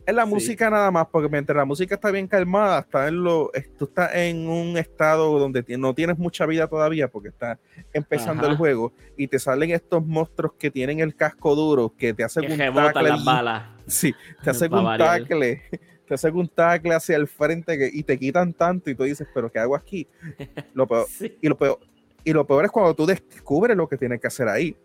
Es, 0.06 0.14
la 0.16 0.24
Sí. 0.26 0.30
música 0.30 0.70
nada 0.70 0.92
más, 0.92 1.08
porque 1.12 1.30
mientras 1.30 1.56
la 1.56 1.66
música 1.66 1.96
está 1.96 2.12
bien 2.12 2.28
calmada, 2.28 2.80
está 2.80 3.08
en 3.08 3.24
lo, 3.24 3.52
tú 3.78 3.86
estás 3.86 4.14
en 4.16 4.48
un 4.48 4.78
estado 4.78 5.38
donde 5.40 5.64
no 5.78 5.94
tienes 5.94 6.18
mucha 6.18 6.46
vida 6.46 6.68
todavía, 6.68 7.08
porque 7.08 7.30
está 7.30 7.60
empezando 7.94 8.44
Ajá. 8.44 8.52
el 8.52 8.58
juego, 8.58 8.94
y 9.18 9.28
te 9.28 9.40
salen 9.40 9.72
estos 9.72 10.06
monstruos 10.06 10.54
que 10.60 10.72
tienen 10.72 11.00
el 11.00 11.16
casco 11.16 11.56
duro, 11.56 11.94
que 11.98 12.14
te 12.14 12.24
hacen 12.24 12.46
que 12.48 12.54
un 12.70 12.76
tackle 12.76 13.10
las 13.10 13.24
balas. 13.26 13.64
Sí, 13.88 14.14
te 14.44 14.52
hacen 14.52 14.72
un 14.74 14.98
tackle, 14.98 15.62
te 16.08 16.14
hacen 16.14 16.36
un 16.36 16.48
tackle 16.48 16.94
hacia 16.94 17.16
el 17.16 17.28
frente 17.28 17.76
que- 17.78 17.90
y 17.92 18.04
te 18.04 18.20
quitan 18.20 18.54
tanto 18.54 18.90
y 18.92 18.96
tú 18.96 19.04
dices, 19.04 19.28
pero 19.34 19.52
¿qué 19.52 19.58
hago 19.60 19.76
aquí? 19.76 20.08
Lo 20.76 20.86
peor, 20.88 21.08
Sí. 21.10 21.36
y, 21.42 21.48
lo 21.50 21.58
peor, 21.58 21.80
y 22.24 22.32
lo 22.34 22.46
peor 22.46 22.66
es 22.66 22.72
cuando 22.72 22.94
tú 22.94 23.06
descubres 23.08 23.76
lo 23.76 23.88
que 23.90 23.98
tienes 23.98 24.22
que 24.22 24.28
hacer 24.28 24.48
ahí. 24.48 24.76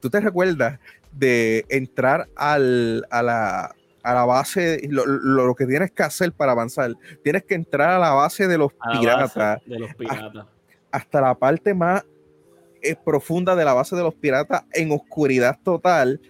Tú 0.00 0.10
te 0.10 0.20
recuerdas 0.20 0.80
de 1.16 1.64
entrar 1.68 2.28
al, 2.36 3.06
a, 3.10 3.22
la, 3.22 3.74
a 4.02 4.14
la 4.14 4.24
base, 4.24 4.80
lo, 4.90 5.06
lo- 5.06 5.46
lo 5.46 5.54
que 5.54 5.66
tienes 5.66 5.90
que 5.92 6.02
hacer 6.02 6.32
para 6.32 6.52
avanzar. 6.52 6.92
Tienes 7.22 7.44
que 7.44 7.54
entrar 7.54 7.90
a 7.90 7.98
la 7.98 8.10
base 8.12 8.46
de 8.48 8.58
los 8.58 8.72
piratas, 8.72 9.60
de 9.64 9.78
los 9.78 9.94
piratas. 9.94 10.46
hasta 10.90 11.20
la 11.20 11.34
parte 11.34 11.72
más 11.74 12.04
eh, 12.82 12.96
profunda 13.02 13.54
de 13.56 13.64
la 13.64 13.72
base 13.74 13.96
de 13.96 14.02
los 14.02 14.14
piratas 14.14 14.64
en 14.72 14.90
oscuridad 14.92 15.58
total. 15.64 16.20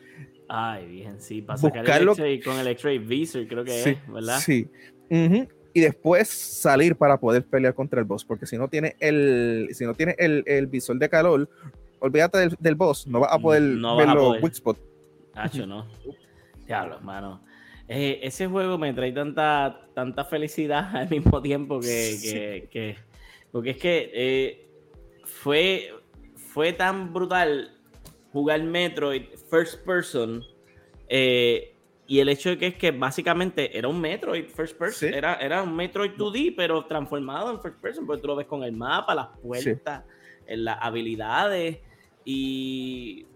Ay, 0.48 0.86
bien, 0.86 1.20
sí, 1.20 1.40
para 1.42 1.56
sacar 1.58 1.78
el 1.78 1.84
Buscarlo- 2.06 2.12
X-ray 2.12 2.40
con 2.42 2.58
el 2.58 2.66
X-ray 2.68 2.98
Visor, 2.98 3.46
creo 3.48 3.64
que 3.64 3.82
Sí, 3.82 3.90
es, 3.90 4.12
¿verdad? 4.12 4.38
Sí. 4.40 4.68
Y 5.76 5.80
después 5.80 6.28
salir 6.28 6.94
para 6.94 7.18
poder 7.18 7.44
pelear 7.44 7.74
contra 7.74 7.98
el 7.98 8.04
boss, 8.04 8.24
porque 8.24 8.46
si 8.46 8.56
no 8.56 8.68
tiene 8.68 8.94
el, 9.00 9.68
si 9.72 9.84
no 9.84 9.94
tiene 9.94 10.14
el, 10.18 10.44
el 10.46 10.68
visor 10.68 10.96
de 10.98 11.08
calor, 11.08 11.48
olvídate 12.00 12.38
del, 12.38 12.56
del 12.58 12.74
boss, 12.74 13.06
no 13.06 13.20
vas 13.20 13.32
a 13.32 13.38
poder 13.38 13.62
No 13.62 13.96
ver 13.96 14.08
los. 14.08 14.40
Hacho, 15.34 15.66
no. 15.66 15.86
Diablo, 16.66 16.96
hermano. 16.96 17.40
Eh, 17.88 18.20
ese 18.22 18.46
juego 18.46 18.78
me 18.78 18.92
trae 18.94 19.12
tanta, 19.12 19.80
tanta 19.94 20.24
felicidad 20.24 20.96
al 20.96 21.08
mismo 21.10 21.42
tiempo 21.42 21.80
que, 21.80 21.86
Sí. 21.86 22.30
que- 22.32 22.68
que- 22.70 22.96
porque 23.52 23.70
es 23.70 23.76
que 23.76 24.10
eh, 24.14 24.68
fue, 25.24 25.90
fue 26.34 26.72
tan 26.72 27.12
brutal 27.12 27.76
jugar 28.32 28.62
Metroid 28.62 29.24
first 29.50 29.84
person. 29.84 30.42
eh, 31.08 31.70
y 32.06 32.18
el 32.20 32.28
hecho 32.28 32.50
de 32.50 32.58
que 32.58 32.66
es 32.66 32.74
que 32.74 32.90
básicamente 32.90 33.78
era 33.78 33.88
un 33.88 33.98
Metroid 33.98 34.46
first 34.48 34.76
person. 34.76 35.08
Sí. 35.10 35.14
Era, 35.16 35.36
era 35.36 35.62
un 35.62 35.74
Metroid 35.74 36.10
2D, 36.18 36.52
pero 36.54 36.84
transformado 36.84 37.50
en 37.50 37.60
first 37.62 37.80
person. 37.80 38.06
Porque 38.06 38.20
tú 38.20 38.28
lo 38.28 38.36
ves 38.36 38.46
con 38.46 38.62
el 38.62 38.72
mapa, 38.72 39.14
las 39.14 39.28
puertas, 39.42 40.04
eh, 40.46 40.56
las 40.56 40.78
habilidades. 40.80 41.78
Y 42.24 43.26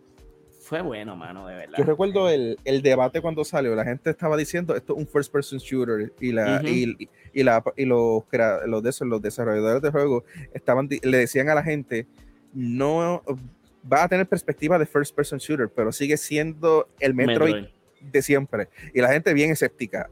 fue 0.61 0.83
bueno, 0.83 1.17
mano, 1.17 1.47
de 1.47 1.55
verdad. 1.55 1.79
Yo 1.79 1.85
recuerdo 1.85 2.29
el, 2.29 2.59
el 2.65 2.83
debate 2.83 3.21
cuando 3.21 3.45
salió, 3.45 3.75
la 3.75 3.85
gente 3.85 4.11
estaba 4.11 4.37
diciendo 4.37 4.75
esto 4.77 4.95
es 4.95 4.99
un 4.99 5.07
first 5.07 5.33
person 5.33 5.59
shooter 5.59 6.13
y 6.21 6.33
la 6.33 6.61
Ujú. 6.63 6.69
y, 6.69 7.09
y 7.33 7.43
la 7.43 7.63
y 7.77 7.85
los, 7.85 8.23
los 8.67 8.83
de 8.83 8.91
esos, 8.91 9.09
los 9.09 9.23
desarrolladores 9.23 9.81
de 9.83 9.91
juego 9.91 10.25
estaban 10.53 10.89
le 11.03 11.17
decían 11.19 11.49
a 11.49 11.55
la 11.55 11.63
gente 11.63 12.07
no 12.53 13.23
va 13.91 14.05
a 14.05 14.09
tener 14.09 14.27
perspectiva 14.29 14.79
de 14.79 14.85
first 14.87 15.15
person 15.15 15.39
shooter, 15.39 15.69
pero 15.69 15.93
sigue 15.93 16.17
siendo 16.17 16.89
el 17.01 17.15
Metroid, 17.15 17.55
Metroid. 17.55 17.73
de 18.01 18.23
siempre 18.23 18.69
y 18.93 19.01
la 19.01 19.13
gente 19.13 19.33
bien 19.35 19.51
escéptica. 19.51 20.11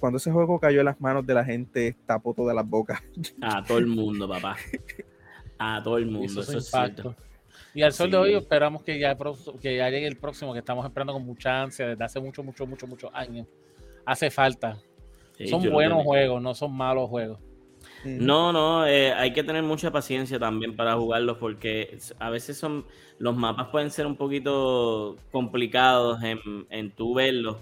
Cuando 0.00 0.18
ese 0.18 0.30
juego 0.30 0.60
cayó 0.60 0.78
en 0.78 0.86
las 0.86 1.00
manos 1.00 1.26
de 1.26 1.34
la 1.34 1.44
gente, 1.44 1.96
tapó 2.06 2.32
todas 2.32 2.54
las 2.54 2.66
bocas. 2.68 3.02
A 3.42 3.64
todo 3.64 3.78
el 3.78 3.88
mundo, 3.88 4.28
papá. 4.28 4.56
A 5.58 5.82
todo 5.82 5.98
el 5.98 6.06
mundo, 6.06 6.40
eso 6.42 6.58
es 6.58 6.70
cierto. 6.70 7.14
Y 7.74 7.82
al 7.82 7.92
sol 7.92 8.10
de 8.10 8.16
hoy 8.16 8.34
esperamos 8.34 8.82
que 8.82 8.98
ya, 8.98 9.16
pro- 9.16 9.36
que 9.60 9.76
ya 9.76 9.90
llegue 9.90 10.06
el 10.06 10.16
próximo, 10.16 10.52
que 10.52 10.60
estamos 10.60 10.84
esperando 10.86 11.12
con 11.12 11.24
mucha 11.24 11.62
ansia 11.62 11.88
desde 11.88 12.04
hace 12.04 12.20
mucho, 12.20 12.42
mucho, 12.42 12.66
mucho, 12.66 12.86
muchos 12.86 13.10
años. 13.12 13.46
Hace 14.04 14.30
falta. 14.30 14.78
Sí, 15.36 15.48
son 15.48 15.62
buenos 15.70 16.02
juegos, 16.02 16.42
no 16.42 16.54
son 16.54 16.72
malos 16.76 17.08
juegos. 17.08 17.38
No, 18.04 18.52
no, 18.52 18.86
eh, 18.86 19.12
hay 19.12 19.32
que 19.32 19.42
tener 19.44 19.62
mucha 19.62 19.90
paciencia 19.90 20.38
también 20.38 20.74
para 20.76 20.94
jugarlos 20.94 21.38
porque 21.38 21.98
a 22.18 22.30
veces 22.30 22.56
son 22.56 22.86
los 23.18 23.36
mapas 23.36 23.68
pueden 23.68 23.90
ser 23.90 24.06
un 24.06 24.16
poquito 24.16 25.16
complicados 25.30 26.22
en, 26.22 26.38
en 26.70 26.90
tú 26.90 27.14
verlos, 27.14 27.58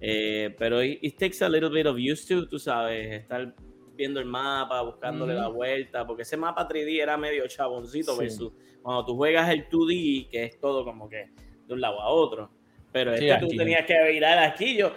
eh, 0.00 0.54
pero 0.58 0.82
it, 0.82 0.98
it 1.02 1.16
takes 1.18 1.44
a 1.44 1.48
little 1.48 1.70
bit 1.70 1.86
of 1.86 1.96
used 1.96 2.28
to, 2.28 2.46
tú 2.48 2.58
sabes, 2.58 3.20
estar 3.20 3.54
viendo 3.98 4.20
el 4.20 4.26
mapa, 4.26 4.80
buscándole 4.82 5.34
Ujú. 5.34 5.42
la 5.42 5.48
vuelta, 5.48 6.06
porque 6.06 6.22
ese 6.22 6.36
mapa 6.36 6.66
3D 6.68 7.02
era 7.02 7.16
medio 7.16 7.46
chaboncito 7.48 8.12
Sí. 8.14 8.20
versus 8.20 8.52
cuando 8.80 9.04
tú 9.04 9.16
juegas 9.16 9.50
el 9.50 9.68
2D, 9.68 10.28
que 10.30 10.44
es 10.44 10.60
todo 10.60 10.84
como 10.84 11.08
que 11.08 11.30
de 11.66 11.74
un 11.74 11.80
lado 11.80 12.00
a 12.00 12.08
otro, 12.08 12.48
pero 12.92 13.14
Sí, 13.16 13.28
este 13.28 13.44
tú 13.44 13.48
tenías 13.56 13.84
que 13.84 13.94
virar 14.12 14.38
aquí, 14.38 14.76
yo, 14.76 14.92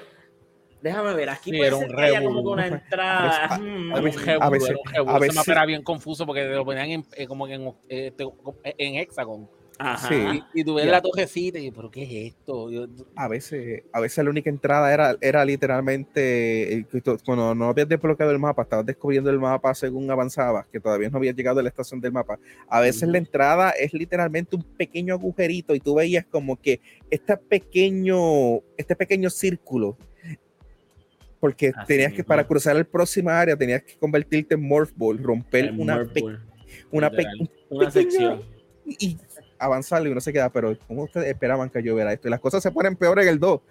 déjame 0.84 1.14
ver, 1.16 1.30
aquí 1.32 1.50
Sí, 1.50 1.58
puede 1.58 1.68
era 1.70 1.78
ser 1.80 1.90
un 1.90 1.96
que 1.96 2.02
haya 2.04 2.20
revolú. 2.20 2.36
como 2.36 2.50
que 2.50 2.54
una 2.54 2.68
entrada, 2.68 3.46
A- 3.48 3.58
mm, 3.58 3.64
a 3.64 3.66
Era 3.66 3.98
un 3.98 4.04
veces- 4.06 4.26
revolú, 4.26 4.46
a 4.46 4.50
veces- 4.52 4.70
a 4.86 5.02
Ese 5.02 5.20
veces- 5.20 5.36
mapa 5.36 5.52
era 5.52 5.66
bien 5.66 5.84
confuso 5.84 6.26
porque 6.28 6.44
lo 6.46 6.64
ponían 6.64 6.90
en, 6.92 7.06
eh, 7.18 7.26
como 7.28 7.48
que 7.48 7.54
en, 7.56 7.74
eh, 7.90 8.14
en 8.78 8.96
hexagon. 8.96 9.50
Ajá. 9.80 10.10
Sí. 10.10 10.44
Y, 10.54 10.62
y 10.62 10.64
tú 10.64 10.76
ves 10.76 10.86
Ya. 10.86 10.92
la 10.92 11.02
torrecita 11.02 11.58
y 11.58 11.66
yo, 11.66 11.74
¿pero 11.74 11.90
qué 11.90 12.04
es 12.04 12.34
esto? 12.34 12.70
Yo- 12.70 12.88
a 13.16 13.28
veces, 13.28 13.84
a 13.92 14.00
veces 14.00 14.24
la 14.24 14.30
única 14.30 14.50
entrada 14.50 14.94
era, 14.94 15.16
era 15.22 15.44
literalmente 15.44 16.74
eh, 16.74 16.86
cuando 17.26 17.56
no 17.56 17.66
habías 17.70 17.90
desbloqueado 17.90 18.32
el 18.32 18.38
mapa, 18.38 18.62
estabas 18.62 18.86
descubriendo 18.86 19.30
el 19.32 19.40
mapa 19.40 19.74
según 19.74 20.10
avanzabas, 20.12 20.68
que 20.68 20.80
todavía 20.80 21.10
no 21.10 21.18
habías 21.18 21.36
llegado 21.36 21.60
a 21.60 21.64
la 21.64 21.70
estación 21.70 22.00
del 22.00 22.12
mapa. 22.12 22.38
A 22.68 22.80
veces 22.80 23.04
Ujú. 23.04 23.12
la 23.14 23.18
entrada 23.18 23.70
es 23.72 23.92
literalmente 23.94 24.56
un 24.56 24.64
pequeño 24.64 25.16
agujerito 25.16 25.74
y 25.74 25.80
tú 25.80 25.96
veías 25.96 26.26
como 26.28 26.62
que 26.62 26.80
este 27.10 27.36
pequeño, 27.38 28.60
este 28.78 28.96
pequeño 28.96 29.30
círculo. 29.32 29.98
Porque 31.40 31.72
Así 31.76 31.88
tenías 31.88 32.12
que, 32.12 32.18
mismo. 32.20 32.28
para 32.28 32.46
cruzar 32.46 32.76
el 32.78 32.86
próxima 32.86 33.40
área, 33.40 33.56
tenías 33.58 33.82
que 33.82 33.96
convertirte 33.98 34.54
en 34.54 34.62
Morph 34.62 34.92
Ball, 34.96 35.18
romper 35.18 35.66
El 35.66 35.80
una, 35.80 35.96
Morph 35.96 36.12
pe- 36.14 36.22
Ball, 36.22 36.40
una 36.92 37.10
pe- 37.10 37.24
una 37.70 37.90
pequeño- 37.90 37.92
sección. 37.92 38.42
y 38.86 39.18
avanzarle 39.66 40.10
y 40.10 40.12
uno 40.12 40.22
se 40.22 40.34
queda, 40.34 40.50
pero 40.50 40.78
¿cómo 40.88 41.04
ustedes 41.04 41.28
esperaban 41.28 41.70
que 41.70 41.82
yo 41.84 41.96
viera 41.96 42.12
esto? 42.14 42.28
Y 42.28 42.32
las 42.32 42.40
cosas 42.40 42.62
se 42.64 42.72
ponen 42.72 42.96
peor 42.96 43.20
en 43.20 43.28
el 43.28 43.40
2, 43.40 43.62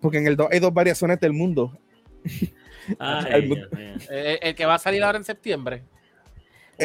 porque 0.00 0.18
en 0.18 0.26
el 0.26 0.36
2 0.36 0.48
hay 0.50 0.58
dos 0.60 0.72
variaciones 0.74 1.20
del 1.20 1.32
mundo. 1.32 1.76
Ay, 2.98 3.24
El- 3.32 3.48
Dios 3.48 3.72
mío. 3.72 3.94
eh, 4.10 4.38
el 4.42 4.54
que 4.54 4.66
va 4.66 4.74
a 4.74 4.78
salir 4.78 5.02
ahora 5.02 5.18
en 5.18 5.24
septiembre. 5.24 5.82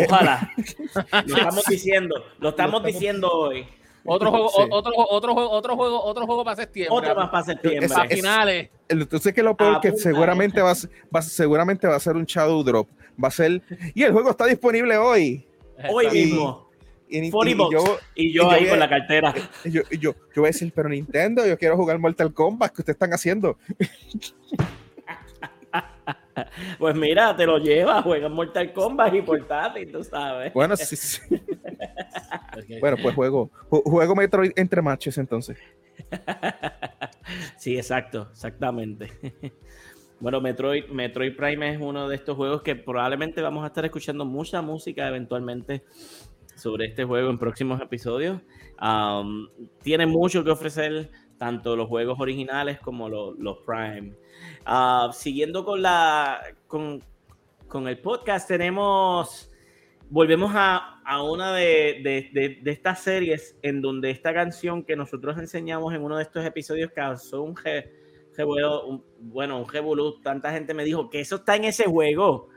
Ojalá. 0.08 0.52
Lo 1.28 1.36
estamos 1.38 1.66
diciendo, 1.66 2.16
lo 2.40 2.50
estamos 2.50 2.80
estamos- 2.80 2.84
diciendo 2.86 3.30
hoy. 3.30 3.66
Otro 4.04 4.32
juego, 4.32 4.50
Sí. 4.50 4.62
otro, 4.72 4.94
juego- 4.94 5.10
otro 5.12 5.34
juego, 5.34 5.50
otro 5.52 5.76
juego, 5.76 6.04
otro 6.04 6.26
juego 6.26 6.44
para 6.44 6.56
septiembre. 6.56 6.98
Otro 6.98 7.14
más 7.14 7.30
para 7.30 7.44
septiembre. 7.44 7.86
Es- 7.86 8.16
finales. 8.16 8.70
Entonces 8.90 9.32
que 9.34 9.44
lo 9.44 9.56
peor 9.56 9.80
que 9.80 9.92
seguramente 9.96 10.60
va, 10.62 10.74
seguramente 11.22 11.88
va 11.88 11.98
a 11.98 12.00
ser 12.00 12.16
un 12.16 12.26
Shadow 12.26 12.64
Drop. 12.64 12.88
Va 13.24 13.28
a 13.28 13.32
ser, 13.32 13.62
y 13.94 14.02
el 14.04 14.12
juego 14.14 14.32
está 14.32 14.46
disponible 14.48 14.98
hoy. 14.98 15.46
Hoy 15.90 16.10
mismo. 16.10 16.71
Y, 17.12 17.28
y- 17.28 17.30
40 17.32 17.52
y 17.52 17.58
bucks. 17.58 17.74
yo, 17.74 18.00
Y 18.16 18.34
yo 18.34 18.50
ahí 18.50 18.68
con 18.68 18.80
la 18.80 18.90
cartera. 18.90 19.34
y 19.66 19.72
yo, 19.72 19.82
y 19.92 19.98
yo, 20.00 20.14
yo 20.34 20.42
voy 20.42 20.46
a 20.46 20.48
decir, 20.52 20.72
pero 20.74 20.90
Nintendo, 20.90 21.46
yo 21.46 21.58
quiero 21.58 21.76
jugar 21.76 22.00
Mortal 22.00 22.34
Kombat, 22.34 22.72
¿qué 22.74 22.82
ustedes 22.82 22.96
están 22.96 23.14
haciendo? 23.14 23.58
Pues 26.80 26.96
mira, 26.96 27.36
te 27.36 27.46
lo 27.46 27.58
llevas, 27.58 28.04
juegas 28.04 28.32
Mortal 28.32 28.72
Kombat 28.74 29.14
y 29.14 29.22
portátil, 29.22 29.92
tú 29.92 30.04
sabes. 30.04 30.54
Bueno, 30.54 30.76
sí, 30.78 30.96
sí. 30.96 31.20
Bueno 32.80 32.98
pues 33.02 33.16
juego, 33.16 33.50
ju- 33.70 33.84
juego 33.84 34.16
Metroid 34.16 34.52
entre 34.56 34.82
matches 34.82 35.18
entonces. 35.18 35.58
Sí, 37.58 37.78
exacto, 37.78 38.28
exactamente. 38.32 39.12
Bueno, 40.20 40.42
Metroid, 40.42 40.86
Metroid 40.88 41.36
Prime 41.36 41.74
es 41.74 41.80
uno 41.80 42.10
de 42.10 42.16
estos 42.16 42.36
juegos 42.36 42.62
que 42.62 42.76
probablemente 42.76 43.42
vamos 43.42 43.64
a 43.64 43.68
estar 43.68 43.86
escuchando 43.86 44.26
mucha 44.26 44.62
música 44.62 45.08
eventualmente 45.08 45.84
sobre 46.62 46.86
este 46.86 47.04
juego 47.04 47.30
en 47.30 47.38
próximos 47.40 47.82
episodios. 47.82 48.40
Tiene 49.82 50.06
mucho 50.06 50.44
que 50.44 50.52
ofrecer, 50.52 51.10
tanto 51.38 51.76
los 51.76 51.88
juegos 51.88 52.20
originales 52.20 52.80
como 52.80 53.10
lo- 53.10 53.34
los 53.34 53.58
Prime. 53.66 54.14
Ah, 54.66 55.10
siguiendo 55.14 55.66
con 55.66 55.82
la 55.82 56.40
con, 56.68 57.04
con 57.68 57.88
el 57.88 57.98
podcast, 58.00 58.48
tenemos. 58.48 59.48
Volvemos 60.10 60.52
a, 60.54 61.00
a 61.06 61.24
una 61.24 61.54
de, 61.54 62.02
de- 62.34 62.60
de- 62.62 62.72
estas 62.72 63.00
series 63.02 63.58
en 63.62 63.82
donde 63.82 64.10
esta 64.10 64.34
canción 64.34 64.84
que 64.84 64.96
nosotros 64.98 65.38
enseñamos 65.38 65.94
en 65.94 66.04
uno 66.04 66.18
de 66.18 66.24
estos 66.24 66.46
episodios 66.46 66.92
causó 66.94 67.42
un, 67.44 67.56
revuelo, 68.36 68.86
un- 68.88 69.04
bueno, 69.20 69.58
un 69.62 69.70
revolú. 69.70 70.22
Tanta 70.22 70.52
gente 70.52 70.74
me 70.74 70.84
dijo 70.84 71.10
que 71.10 71.22
eso 71.22 71.38
está 71.38 71.56
en 71.56 71.64
ese 71.64 71.86
juego. 71.86 72.50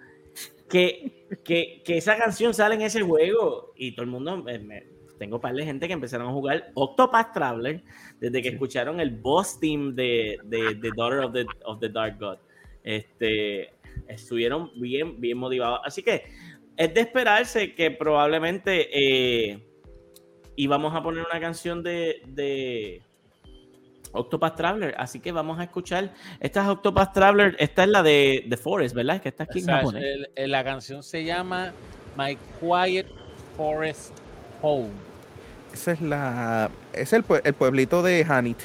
Que, 0.68 1.26
que, 1.44 1.82
que 1.84 1.98
esa 1.98 2.16
canción 2.16 2.54
sale 2.54 2.74
en 2.76 2.82
ese 2.82 3.02
juego. 3.02 3.72
Y 3.76 3.92
todo 3.92 4.04
el 4.04 4.10
mundo, 4.10 4.42
me- 4.42 4.58
me- 4.58 4.86
tengo 5.18 5.36
un 5.36 5.42
par 5.42 5.54
de 5.54 5.64
gente 5.64 5.86
que 5.86 5.92
empezaron 5.92 6.28
a 6.28 6.32
jugar 6.32 6.72
Octopath 6.74 7.32
Traveler 7.32 7.82
desde 8.18 8.42
que 8.42 8.48
Sí. 8.48 8.54
escucharon 8.54 8.98
el 9.00 9.10
boss 9.10 9.60
team 9.60 9.94
de, 9.94 10.38
de, 10.44 10.74
de 10.74 10.90
Daughter 10.96 11.20
of 11.20 11.32
the, 11.32 11.46
of 11.64 11.78
the 11.80 11.88
Dark 11.88 12.18
God. 12.18 12.38
Este, 12.82 13.70
estuvieron 14.08 14.70
bien, 14.80 15.20
bien 15.20 15.38
motivados. 15.38 15.80
Así 15.84 16.02
que 16.02 16.24
es 16.76 16.92
de 16.92 17.00
esperarse 17.00 17.74
que 17.74 17.90
probablemente 17.92 18.88
eh, 18.92 19.58
íbamos 20.56 20.94
a 20.94 21.02
poner 21.02 21.24
una 21.30 21.40
canción 21.40 21.82
de, 21.82 22.22
de 22.26 23.00
Octopath 24.14 24.56
Traveler. 24.56 24.94
Así 24.96 25.20
que 25.20 25.32
vamos 25.32 25.58
a 25.58 25.64
escuchar. 25.64 26.14
Esta 26.40 26.62
es 26.62 26.68
Octopath 26.68 27.12
Traveler. 27.12 27.56
Esta 27.58 27.82
es 27.84 27.88
la 27.90 28.02
de 28.02 28.46
The 28.48 28.56
Forest, 28.56 28.94
¿verdad? 28.94 29.20
Que 29.20 29.28
está 29.28 29.44
aquí 29.44 29.60
en 29.60 30.50
la 30.50 30.64
canción 30.64 31.02
se 31.02 31.24
llama 31.24 31.72
My 32.16 32.38
Quiet 32.60 33.06
Forest 33.56 34.16
Home. 34.62 34.90
Esa 35.72 35.92
es 35.92 36.00
la, 36.00 36.70
es 36.92 37.12
el, 37.12 37.24
el 37.44 37.54
pueblito 37.54 38.02
de 38.02 38.24
Hanit. 38.28 38.58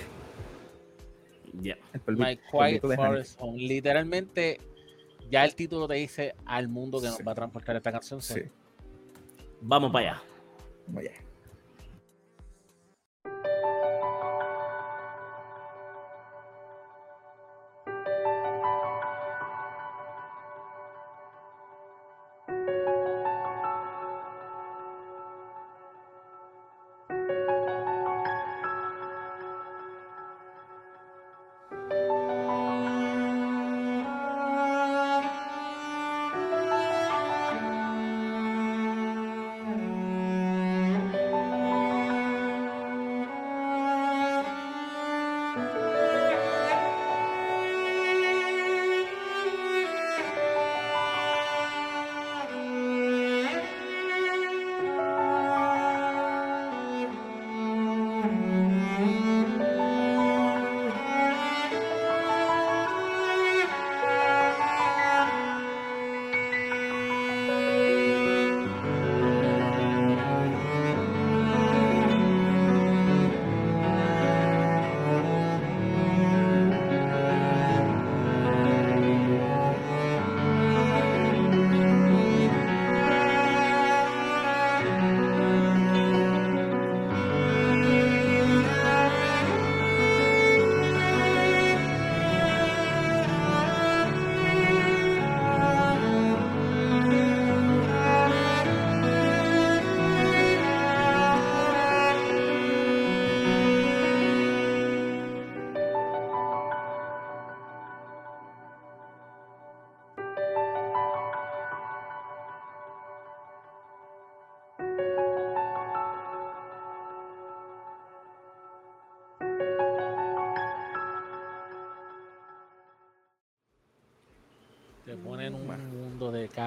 Ya. 1.62 1.78
El 1.94 2.02
puebli- 2.02 2.20
My 2.26 2.38
Quiet. 2.38 2.96
Forest 2.96 3.38
Home. 3.42 3.58
Literalmente, 3.60 4.60
ya 5.30 5.44
el 5.44 5.56
título 5.56 5.88
te 5.88 5.96
dice 5.96 6.36
al 6.46 6.68
mundo 6.68 7.02
que 7.02 7.08
nos 7.08 7.20
va 7.28 7.32
a 7.32 7.36
transportar 7.36 7.76
esta 7.76 7.92
canción. 7.92 8.22
Sí, 8.22 8.42
Vamos 9.62 9.92
para 9.92 10.12
allá. 10.12 10.22
vaya. 10.88 11.12
Thank 11.12 11.29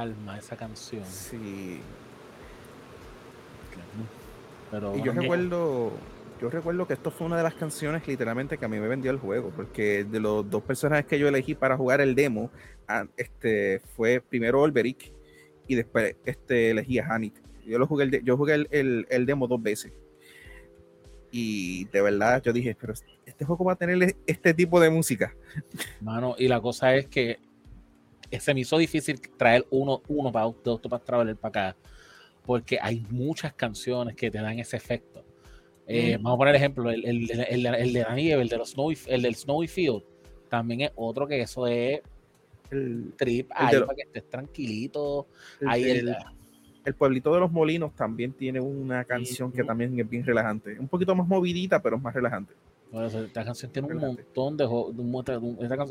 calma 0.03 0.39
esa 0.39 0.57
canción. 0.57 1.05
Sí. 1.07 1.81
Pero 4.71 4.97
Y 4.97 5.03
yo 5.03 5.13
recuerdo, 5.13 5.93
yo 6.41 6.51
recuerdo 6.51 6.87
que 6.87 6.95
esto 6.95 7.11
fue 7.11 7.27
una 7.27 7.37
de 7.37 7.43
las 7.43 7.55
canciones 7.55 8.07
literalmente 8.09 8.57
que 8.59 8.65
a 8.65 8.69
mí 8.69 8.79
me 8.81 8.89
vendió 8.89 9.11
el 9.11 9.19
juego, 9.19 9.51
porque 9.55 10.05
de 10.05 10.19
los 10.21 10.49
dos 10.49 10.63
personajes 10.63 11.07
que 11.07 11.19
yo 11.19 11.29
elegí 11.29 11.55
para 11.55 11.77
jugar 11.77 12.01
el 12.01 12.15
demo, 12.15 12.51
ah, 12.89 13.05
este 13.17 13.81
fue 13.97 14.21
primero 14.21 14.61
Olberic 14.63 15.13
y 15.69 15.75
después 15.75 16.17
este 16.25 16.71
elegí 16.71 16.99
a 16.99 17.07
Hanik. 17.07 17.35
Yo 17.67 17.79
lo 17.79 17.87
jugué 17.87 18.05
el, 18.05 18.25
yo 18.25 18.37
jugué 18.37 18.55
el, 18.55 18.69
el- 18.71 19.07
el 19.11 19.27
demo 19.27 19.47
dos 19.47 19.63
veces. 19.63 19.93
Y 21.31 21.85
de 21.87 22.03
verdad 22.03 22.43
yo 22.43 22.53
dije, 22.53 22.77
pero 22.79 22.93
este 23.25 23.45
juego 23.45 23.65
va 23.65 23.73
a 23.75 23.77
tener 23.77 24.17
este 24.27 24.53
tipo 24.53 24.81
de 24.81 24.91
música. 24.91 25.35
Mano, 26.01 26.35
y 26.39 26.49
la 26.49 26.61
cosa 26.61 26.95
es 26.95 27.07
que 27.07 27.39
se 28.41 28.55
me 28.55 28.61
hizo 28.61 28.79
difícil 28.79 29.21
traer 29.37 29.67
uno, 29.71 30.03
uno 30.09 30.31
para 30.33 30.47
de 30.47 30.71
Octopath 30.71 31.05
Traveler 31.05 31.37
para 31.37 31.71
acá, 31.71 31.77
porque 32.45 32.79
hay 32.81 33.05
muchas 33.11 33.53
canciones 33.55 34.15
que 34.17 34.31
te 34.31 34.39
dan 34.39 34.59
ese 34.59 34.77
efecto. 34.77 35.25
Eh, 35.87 36.17
Mm. 36.19 36.23
Vamos 36.23 36.37
a 36.37 36.39
poner 36.39 36.55
ejemplo, 36.55 36.91
el, 36.91 37.05
el, 37.05 37.31
el- 37.31 37.67
el 37.67 37.93
de 37.93 38.01
la 38.03 38.15
nieve, 38.15 38.43
el, 38.43 38.49
de 38.49 38.57
los 38.59 38.71
Snowy, 38.71 38.97
el 39.09 39.23
del 39.23 39.35
Snowy 39.35 39.67
Field, 39.69 40.03
también 40.49 40.83
es 40.83 40.93
otro 40.95 41.27
que 41.27 41.41
eso 41.41 41.67
es 41.67 42.01
El, 42.71 43.13
trip 43.17 43.51
ahí 43.55 43.79
para 43.81 43.95
que 43.95 44.03
estés 44.03 44.29
tranquilito. 44.31 45.27
el- 45.61 45.69
Ahí 45.69 45.83
el- 45.91 46.17
el- 46.85 46.95
pueblito 46.95 47.33
de 47.35 47.41
los 47.41 47.51
molinos 47.53 47.95
también 47.95 48.33
tiene 48.33 48.61
una 48.61 49.05
canción 49.05 49.53
que 49.53 49.63
también 49.63 49.99
es 50.01 50.09
bien 50.09 50.25
relajante. 50.25 50.79
Un 50.81 50.89
poquito 50.89 51.15
más 51.15 51.27
movidita, 51.29 51.81
pero 51.83 51.97
es 51.97 52.03
más 52.03 52.15
relajante. 52.15 52.55
Bueno, 52.93 53.07
esta 53.09 53.45
canción 53.45 53.73
tiene 53.73 53.89
un 53.89 53.99
montón 53.99 54.57
de, 54.57 54.65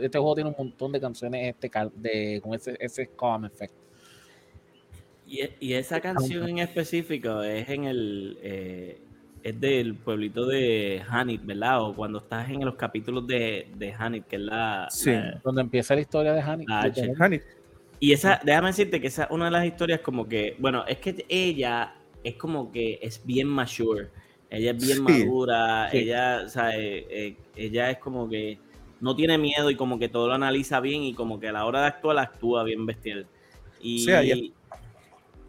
este 0.05 0.19
juego 0.19 0.35
tiene 0.35 0.51
un 0.51 0.55
montón 0.57 0.91
de 0.91 1.01
canciones 1.01 1.55
este 1.55 1.69
de, 1.95 2.39
con 2.41 2.53
ese, 2.53 2.77
ese 2.79 3.09
calm 3.17 3.45
effect. 3.45 3.73
Y, 5.27 5.39
y 5.59 5.73
esa 5.73 5.99
canción 5.99 6.47
en 6.47 6.59
específico 6.59 7.41
es 7.41 7.67
en 7.69 7.85
el 7.85 8.37
eh, 8.43 9.01
es 9.43 9.59
del 9.59 9.95
pueblito 9.95 10.45
de 10.45 11.01
Hanit, 11.09 11.43
¿verdad? 11.43 11.81
O 11.81 11.95
cuando 11.95 12.19
estás 12.19 12.49
en 12.49 12.63
los 12.63 12.75
capítulos 12.75 13.25
de, 13.25 13.67
de 13.75 13.93
Hanit, 13.93 14.25
que 14.27 14.35
es 14.35 14.41
la, 14.43 14.87
Sí. 14.91 15.11
la- 15.11 15.41
Donde 15.43 15.61
empieza 15.61 15.95
la 15.95 16.01
historia 16.01 16.33
de. 16.33 16.41
Hanik, 16.41 17.43
Y 17.99 18.13
esa, 18.13 18.39
déjame 18.43 18.67
decirte 18.67 19.01
que 19.01 19.07
esa 19.07 19.23
es 19.23 19.31
una 19.31 19.45
de 19.45 19.51
las 19.51 19.65
historias 19.65 20.01
como 20.01 20.27
que, 20.27 20.55
bueno, 20.59 20.85
es 20.85 20.97
que 20.99 21.25
ella 21.29 21.95
es 22.23 22.35
como 22.35 22.71
que 22.71 22.99
es 23.01 23.25
bien 23.25 23.47
mature, 23.47 24.09
ella 24.51 24.71
es 24.71 24.77
bien 24.77 24.97
Sí, 24.97 25.01
madura, 25.01 25.89
sí. 25.91 25.97
ella, 25.99 26.43
o 26.45 26.49
sea, 26.49 26.77
eh, 26.77 27.07
eh, 27.09 27.35
ella 27.55 27.89
es 27.89 27.97
como 27.97 28.29
que 28.29 28.59
no 28.99 29.15
tiene 29.15 29.37
miedo 29.37 29.69
y 29.71 29.75
como 29.75 29.97
que 29.97 30.09
todo 30.09 30.27
lo 30.27 30.33
analiza 30.35 30.79
bien 30.79 31.01
y 31.03 31.13
como 31.15 31.39
que 31.39 31.47
a 31.47 31.51
la 31.53 31.65
hora 31.65 31.81
de 31.81 31.87
actuar 31.87 32.17
actúa 32.19 32.63
bien 32.63 32.85
bestial. 32.85 33.25
Y, 33.79 33.99
Sí, 34.05 34.11
ella- 34.11 34.35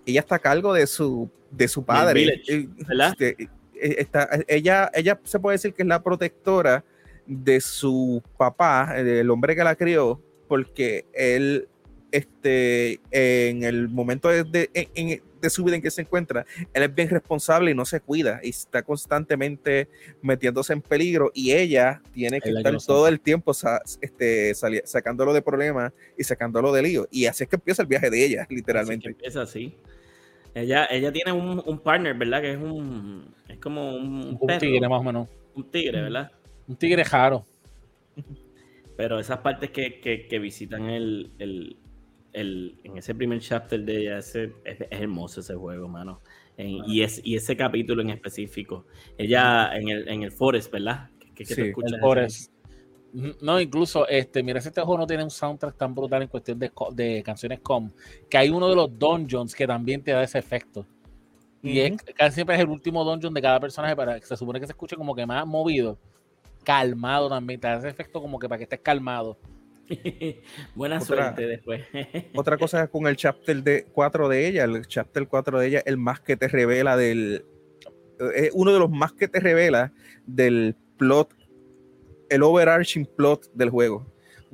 ella 0.07 0.21
está 0.21 0.37
a 0.37 0.39
cargo 0.39 0.73
de 0.73 0.87
su, 0.87 1.29
de 1.51 1.69
su 1.69 1.85
padre. 1.85 2.21
village, 2.21 2.69
¿verdad? 2.89 3.15
este, 3.19 3.43
eh, 3.75 3.97
está- 3.99 4.29
ella, 4.49 4.91
ella 4.95 5.21
se 5.25 5.39
puede 5.39 5.57
decir 5.57 5.75
que 5.75 5.83
es 5.83 5.89
la 5.89 6.03
protectora 6.03 6.83
de 7.27 7.61
su 7.61 8.23
papá, 8.39 8.95
el 8.97 9.29
hombre 9.31 9.55
que 9.55 9.63
la 9.65 9.77
crió, 9.77 10.21
porque 10.49 11.05
él, 11.13 11.69
este, 12.11 13.01
en 13.11 13.65
el 13.65 13.89
momento 13.89 14.29
de, 14.29 14.45
de- 14.45 14.71
en- 14.75 14.89
en- 14.95 15.23
de 15.43 15.51
su 15.51 15.63
vida 15.65 15.77
en 15.77 15.83
que 15.83 15.91
se 15.91 16.01
encuentra, 16.01 16.47
él 16.73 16.83
es 16.85 16.95
bien 16.95 17.11
responsable 17.11 17.71
y 17.71 17.75
no 17.75 17.85
se 17.85 18.01
cuida 18.01 18.41
y 18.43 18.49
está 18.51 18.83
constantemente 18.83 19.89
metiéndose 20.23 20.73
en 20.73 20.81
peligro 20.81 21.31
y 21.35 21.53
ella 21.53 22.01
tiene 22.15 22.41
que 22.41 22.51
estar 22.51 22.75
todo 22.87 23.09
el 23.09 23.21
tiempo 23.21 23.53
sa- 23.53 23.83
este, 24.01 24.55
sacándolo 24.85 25.35
de 25.35 25.43
problemas 25.43 25.93
y 26.17 26.25
sacándolo 26.25 26.73
de 26.73 26.83
lío. 26.83 27.09
Y 27.11 27.27
así 27.27 27.45
es 27.45 27.51
que 27.51 27.57
empieza 27.57 27.83
el 27.83 27.89
viaje 27.89 28.09
de 28.09 28.25
ella, 28.25 28.41
Así 28.43 28.49
que 28.49 28.55
literalmente. 28.55 29.09
empieza 29.11 29.43
así. 29.43 29.75
Ella, 30.55 30.87
ella 30.91 31.11
tiene 31.13 31.33
un, 31.33 31.63
un 31.65 31.79
partner, 31.81 32.15
¿verdad? 32.15 32.41
Que 32.43 32.53
es 32.53 32.59
un, 32.59 33.25
es 33.49 33.59
como 33.59 33.97
un, 33.97 34.39
un 34.41 34.47
perro, 34.47 34.61
tigre 34.61 34.89
más 34.89 35.01
o 35.01 35.03
menos. 35.05 35.29
un 35.55 35.71
tigre, 35.71 36.03
¿verdad? 36.03 36.31
Un 36.69 36.77
tigre 36.77 37.05
jaro. 37.05 37.45
Pero 38.97 39.19
esas 39.19 39.39
partes 39.39 39.71
que, 39.71 40.01
que, 40.01 40.27
que 40.29 40.39
visitan 40.39 40.89
el, 40.91 41.31
el, 41.39 41.77
el- 42.33 42.79
en 42.85 42.99
ese 42.99 43.15
primer 43.15 43.41
chapter 43.41 43.83
de 43.85 44.01
ella, 44.03 44.19
ese, 44.19 44.53
es, 44.65 44.81
es 44.81 44.87
hermoso 44.91 45.41
ese 45.41 45.55
juego, 45.55 45.89
mano. 45.89 46.21
En- 46.57 46.85
y, 46.87 47.03
es, 47.03 47.21
y 47.25 47.37
ese 47.37 47.57
capítulo 47.57 48.03
en 48.03 48.11
específico. 48.11 48.87
Ella 49.17 49.75
en 49.77 49.89
el, 49.89 50.09
en 50.09 50.23
el 50.23 50.33
Forest, 50.33 50.71
¿verdad? 50.73 51.11
Que, 51.19 51.33
que 51.33 51.45
Sí, 51.47 51.61
el 51.61 52.01
Forest. 52.01 52.53
No, 53.43 53.61
incluso, 53.61 54.09
este, 54.09 54.43
mira, 54.43 54.59
este 54.59 54.71
juego 54.81 54.97
no 54.97 55.07
tiene 55.07 55.23
un 55.23 55.31
soundtrack 55.31 55.77
tan 55.77 55.95
brutal 55.95 56.23
en 56.23 56.29
cuestión 56.29 56.59
de, 56.59 56.73
de 56.93 57.23
canciones 57.23 57.61
com, 57.61 57.91
que 58.31 58.39
hay 58.39 58.49
uno 58.49 58.71
de 58.71 58.75
los 58.75 58.99
dungeons 58.99 59.55
que 59.55 59.67
también 59.67 60.03
te 60.03 60.13
da 60.13 60.23
ese 60.23 60.39
efecto. 60.39 60.87
Y 61.63 61.79
es, 61.79 62.03
casi 62.17 62.37
siempre 62.37 62.57
es 62.57 62.63
el 62.63 62.69
último 62.69 63.05
dungeon 63.05 63.35
de 63.35 63.43
cada 63.43 63.61
personaje 63.61 63.95
para 63.95 64.19
que 64.19 64.27
se 64.27 64.37
supone 64.37 64.59
que 64.59 64.67
se 64.67 64.73
escuche 64.73 64.97
como 64.97 65.15
que 65.15 65.27
más 65.27 65.47
movido, 65.47 65.99
calmado 66.65 67.29
también, 67.29 67.61
te 67.61 67.69
da 67.69 67.77
ese 67.77 67.89
efecto 67.89 68.21
como 68.21 68.39
que 68.39 68.49
para 68.49 68.59
que 68.59 68.65
estés 68.65 68.81
calmado. 68.81 69.37
Buena 70.75 70.97
Otra- 70.97 71.07
suerte 71.07 71.47
después. 71.47 71.83
Otra 72.35 72.57
cosa 72.57 72.87
con 72.89 73.07
el 73.07 73.17
chapter 73.17 73.63
de 73.63 73.85
4 73.93 74.29
de 74.29 74.47
ella, 74.47 74.65
el 74.65 74.87
chapter 74.87 75.27
4 75.27 75.59
de 75.61 75.67
ella, 75.67 75.83
el 75.87 75.97
más 75.99 76.21
que 76.21 76.37
te 76.37 76.49
revela 76.49 76.97
del. 76.97 77.45
Es 78.35 78.51
uno 78.55 78.73
de 78.73 78.79
los 78.79 78.91
más 78.91 79.13
que 79.13 79.29
te 79.29 79.41
revela 79.41 79.93
del 80.27 80.77
plot, 80.97 81.35
el 82.31 82.43
overarching 82.43 83.07
plot 83.07 83.53
del 83.53 83.71
juego. 83.71 84.07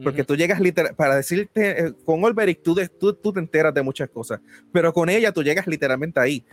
Porque 0.03 0.23
tú 0.23 0.37
llegas 0.37 0.61
literal, 0.61 0.95
para 0.95 1.17
decirte, 1.17 1.87
eh, 1.87 1.93
con 2.05 2.23
Olberic 2.23 2.63
tú, 2.63 2.77
tú, 3.01 3.13
tú 3.15 3.33
te 3.33 3.41
enteras 3.41 3.75
de 3.75 3.83
muchas 3.83 4.09
cosas, 4.09 4.41
pero 4.73 4.93
con 4.93 5.09
ella 5.09 5.33
tú 5.33 5.43
llegas 5.43 5.67
literalmente 5.67 6.21
ahí. 6.21 6.45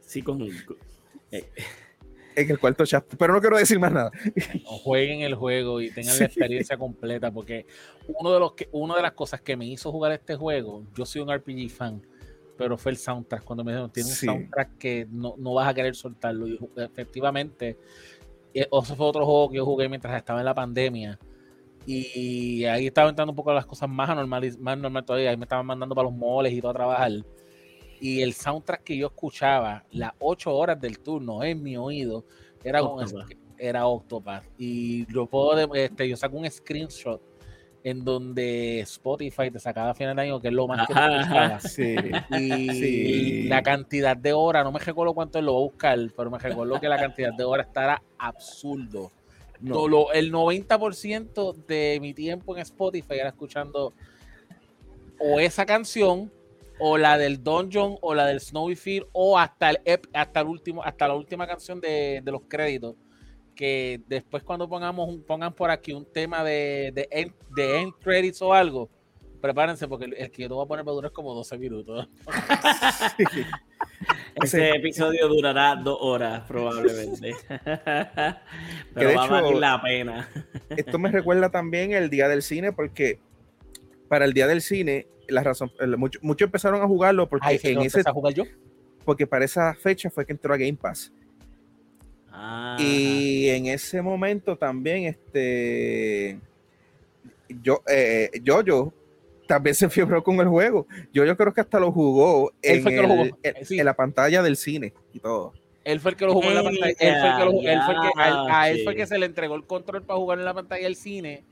sí, 0.00 0.20
con, 0.22 0.38
con- 0.38 0.76
eh, 1.30 1.44
En 2.40 2.50
el 2.50 2.58
cuarto 2.58 2.84
chapter, 2.86 3.18
pero 3.18 3.32
no 3.34 3.40
quiero 3.40 3.56
decir 3.58 3.78
más 3.78 3.92
nada. 3.92 4.10
jueguen 4.64 5.20
el 5.22 5.34
juego 5.34 5.80
y 5.80 5.90
tengan 5.90 6.14
Sí. 6.14 6.20
la 6.20 6.26
experiencia 6.26 6.76
completa, 6.76 7.30
porque 7.32 7.66
uno 8.06 8.32
de 8.32 8.40
los 8.40 8.52
que, 8.52 8.68
una 8.72 8.96
de 8.96 9.02
las 9.02 9.12
cosas 9.12 9.40
que 9.40 9.56
me 9.56 9.66
hizo 9.66 9.90
jugar 9.90 10.12
este 10.12 10.36
juego, 10.36 10.84
yo 10.96 11.04
soy 11.04 11.22
un 11.22 11.30
RPG 11.30 11.68
fan, 11.70 12.00
pero 12.56 12.76
fue 12.78 12.92
el 12.92 12.98
soundtrack. 12.98 13.44
Cuando 13.44 13.64
me 13.64 13.72
dijeron, 13.72 13.90
tiene 13.92 14.08
un 14.08 14.14
Sí. 14.14 14.26
soundtrack 14.26 14.78
que 14.78 15.06
no, 15.10 15.34
no 15.38 15.54
vas 15.54 15.68
a 15.68 15.74
querer 15.74 15.94
soltarlo. 15.94 16.46
Y 16.46 16.58
efectivamente, 16.76 17.78
eh, 18.54 18.68
ese 18.70 18.94
fue 18.96 19.06
otro 19.06 19.24
juego 19.24 19.50
que 19.50 19.56
yo 19.56 19.64
jugué 19.64 19.88
mientras 19.88 20.16
estaba 20.16 20.38
en 20.40 20.44
la 20.46 20.54
pandemia. 20.54 21.18
Y 21.86 22.64
ahí 22.64 22.86
estaba 22.86 23.08
entrando 23.08 23.32
un 23.32 23.36
poco 23.36 23.52
las 23.52 23.64
cosas 23.64 23.88
más 23.88 24.10
anormales, 24.10 24.58
más 24.58 24.76
normal 24.76 25.04
todavía. 25.04 25.30
Ahí 25.30 25.36
me 25.36 25.44
estaban 25.44 25.64
mandando 25.64 25.94
para 25.94 26.06
los 26.08 26.16
moles 26.16 26.52
y 26.52 26.60
todo 26.60 26.70
a 26.70 26.74
trabajar. 26.74 27.10
Y 28.00 28.22
el 28.22 28.32
soundtrack 28.34 28.82
que 28.84 28.96
yo 28.96 29.06
escuchaba, 29.08 29.84
las 29.90 30.12
ocho 30.18 30.54
horas 30.56 30.80
del 30.80 30.98
turno 31.00 31.42
en 31.42 31.62
mi 31.62 31.76
oído, 31.76 32.24
era 32.64 32.82
Octopath. 32.82 33.30
era 33.58 33.86
Octopath. 33.86 34.44
Y 34.58 35.12
yo 35.12 35.26
puedo, 35.26 35.74
este, 35.74 36.08
yo 36.08 36.16
saco 36.16 36.36
un 36.36 36.50
screenshot 36.50 37.20
en 37.84 38.04
donde 38.04 38.80
Spotify 38.80 39.50
te 39.50 39.58
sacaba 39.60 39.90
a 39.90 39.94
final 39.94 40.14
de 40.16 40.22
año, 40.22 40.40
que 40.40 40.48
es 40.48 40.54
lo 40.54 40.66
más 40.66 40.86
que 40.86 40.92
te 40.94 40.98
Ajá. 41.00 41.60
Sí. 41.60 41.94
Y 42.38 42.68
Sí. 42.70 43.42
la 43.44 43.62
cantidad 43.62 44.16
de 44.16 44.32
horas, 44.32 44.64
no 44.64 44.72
me 44.72 44.80
recuerdo 44.80 45.14
cuánto 45.14 45.40
lo 45.40 45.52
voy 45.52 45.62
a 45.62 45.70
buscar, 45.70 45.98
pero 46.16 46.30
me 46.30 46.38
recuerdo 46.38 46.80
que 46.80 46.88
la 46.88 46.98
cantidad 46.98 47.32
de 47.32 47.44
horas 47.44 47.66
estará 47.68 48.02
absurdo. 48.18 49.12
No. 49.60 49.74
No, 49.74 49.88
lo- 49.88 50.12
el 50.12 50.30
90% 50.32 51.52
de 51.66 51.98
mi 52.00 52.14
tiempo 52.14 52.54
en 52.56 52.62
Spotify 52.62 53.14
era 53.14 53.28
escuchando 53.30 53.92
o 55.20 55.40
esa 55.40 55.64
canción, 55.66 56.30
o 56.80 56.96
la 56.98 57.18
del 57.18 57.42
Dungeon, 57.42 57.96
o 58.00 58.14
la 58.14 58.26
del 58.26 58.40
Snowy 58.40 58.76
Field, 58.76 59.06
o 59.12 59.38
hasta 59.38 59.70
el 59.70 59.78
ep- 59.84 60.08
hasta 60.12 60.40
el 60.40 60.46
último, 60.46 60.82
hasta 60.82 61.08
la 61.08 61.14
última 61.14 61.46
canción 61.46 61.80
de, 61.80 62.20
de 62.24 62.32
los 62.32 62.42
créditos. 62.48 62.94
Que 63.54 64.00
después 64.06 64.42
cuando 64.44 64.68
pongamos 64.68 65.08
un- 65.08 65.22
pongan 65.24 65.52
por 65.52 65.70
aquí 65.70 65.92
un 65.92 66.04
tema 66.12 66.44
de, 66.44 66.92
de, 66.94 67.08
end, 67.10 67.32
de 67.56 67.80
end 67.80 67.92
credits 68.00 68.40
o 68.42 68.52
algo, 68.54 68.88
prepárense 69.40 69.88
porque 69.88 70.04
el, 70.06 70.14
el 70.14 70.30
que 70.30 70.42
yo 70.42 70.48
te 70.48 70.54
voy 70.54 70.64
a 70.64 70.68
poner 70.68 70.86
va 70.86 70.92
a 70.92 70.94
durar 70.94 71.12
como 71.12 71.34
12 71.34 71.58
minutos. 71.58 72.08
ese 74.42 74.70
episodio 74.70 75.28
durará 75.28 75.74
dos 75.76 75.98
horas 76.00 76.42
probablemente. 76.46 77.34
Pero 78.94 79.08
de 79.08 79.14
va 79.16 79.22
a 79.22 79.24
hecho- 79.26 79.32
valer 79.34 79.56
la 79.56 79.82
pena. 79.82 80.28
Esto 80.70 80.98
me 80.98 81.10
recuerda 81.10 81.50
también 81.50 81.92
el 81.92 82.10
día 82.10 82.28
del 82.28 82.42
cine, 82.42 82.72
porque 82.72 83.18
para 84.08 84.24
el 84.24 84.32
día 84.32 84.46
del 84.46 84.62
cine, 84.62 85.06
la 85.28 85.42
razón, 85.42 85.70
el- 85.80 85.96
mucho- 85.96 86.18
muchos 86.22 86.46
empezaron 86.46 86.82
a 86.82 86.86
jugarlo 86.86 87.28
porque 87.28 87.60
en 87.62 87.80
ese 87.82 88.02
a 88.04 88.12
jugar 88.12 88.34
yo. 88.34 88.44
porque 89.04 89.26
para 89.26 89.44
esa 89.44 89.74
fecha 89.74 90.10
fue 90.10 90.24
que 90.26 90.32
entró 90.32 90.52
a 90.54 90.56
Game 90.56 90.74
Pass. 90.80 91.12
Ah, 92.30 92.76
Y 92.78 93.48
en 93.48 93.66
ese 93.66 94.00
momento 94.00 94.56
también, 94.56 95.04
este, 95.06 96.38
yo, 97.62 97.82
eh, 97.88 98.30
yo, 98.42 98.62
yo, 98.62 98.92
también 99.46 99.74
se 99.74 99.88
fiebró 99.88 100.22
con 100.22 100.38
el 100.40 100.46
juego. 100.46 100.86
Yo, 101.12 101.24
yo 101.24 101.36
creo 101.36 101.52
que 101.52 101.60
hasta 101.62 101.80
lo 101.80 101.90
jugó, 101.90 102.52
Él 102.62 102.76
en, 102.76 102.82
fue 102.82 102.92
el 102.94 103.00
que 103.00 103.06
lo 103.06 103.14
jugó, 103.14 103.38
en- 103.42 103.64
sí. 103.64 103.78
en 103.78 103.84
la 103.86 103.94
pantalla 103.94 104.42
del 104.42 104.56
cine 104.56 104.92
y 105.12 105.18
todo. 105.20 105.52
Él 105.84 106.00
fue 106.00 106.10
el 106.10 106.16
que 106.18 106.26
lo 106.26 106.34
jugó 106.34 106.48
en 106.48 106.54
la 106.54 106.62
pantalla. 106.62 106.94
Él 106.98 107.14
fue 107.20 107.30
el 107.30 107.36
que, 107.38 107.44
lo- 107.44 107.50
él 107.72 107.80
fue 107.86 107.94
el 107.94 108.00
que- 108.02 108.20
a, 108.20 108.28
él- 108.28 108.36
a 108.50 108.70
él 108.70 108.76
ya, 108.78 108.84
fue 108.84 108.92
el 108.92 108.96
que 108.98 109.06
sí. 109.06 109.08
se 109.08 109.18
le 109.18 109.26
entregó 109.26 109.54
el 109.54 109.64
control 109.64 110.02
para 110.02 110.18
jugar 110.18 110.38
en 110.38 110.44
la 110.44 110.52
pantalla 110.54 110.82
del 110.84 110.96
cine. 110.96 111.44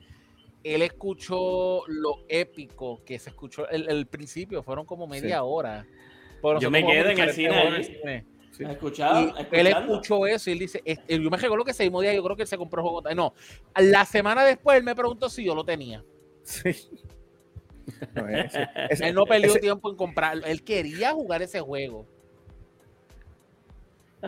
Él 0.75 0.81
escuchó 0.81 1.83
lo 1.87 2.23
épico 2.27 3.03
que 3.05 3.19
se 3.19 3.29
escuchó 3.29 3.67
el, 3.69 3.89
el 3.89 4.05
principio, 4.07 4.63
fueron 4.63 4.85
como 4.85 5.07
media 5.07 5.37
Sí. 5.37 5.41
hora. 5.43 5.85
Pero 6.41 6.59
Yo 6.59 6.69
me 6.71 6.85
quedo 6.85 7.09
en 7.09 7.19
el 7.19 7.33
cine 7.33 7.49
estar 7.49 7.65
en 7.67 7.73
allí. 7.73 7.83
cine. 7.83 8.25
Sí. 8.51 8.63
Escuchado, 8.63 9.33
él 9.51 9.67
escuchó 9.67 10.25
eso 10.25 10.49
y 10.49 10.53
él 10.53 10.59
dice, 10.59 10.81
este, 10.83 11.21
yo 11.21 11.29
me 11.29 11.37
recuerdo 11.37 11.63
que 11.63 11.71
ese 11.71 11.83
mismo 11.83 12.01
día 12.01 12.13
yo 12.13 12.23
creo 12.23 12.35
que 12.35 12.41
él 12.43 12.47
se 12.47 12.57
compró 12.57 12.81
juego. 12.81 13.01
No, 13.13 13.33
la 13.75 14.03
semana 14.05 14.43
después 14.43 14.77
él 14.77 14.83
me 14.83 14.95
preguntó 14.95 15.29
si 15.29 15.43
yo 15.43 15.53
lo 15.53 15.63
tenía. 15.63 16.03
Sí. 16.43 16.71
No, 18.15 18.27
ese- 18.27 18.67
ese- 18.89 19.07
Él 19.09 19.13
no 19.15 19.25
perdió 19.25 19.51
ese- 19.51 19.59
tiempo 19.59 19.89
en 19.91 19.95
comprarlo. 19.95 20.45
Él 20.45 20.63
quería 20.63 21.11
jugar 21.13 21.41
ese 21.43 21.59
juego. 21.61 22.07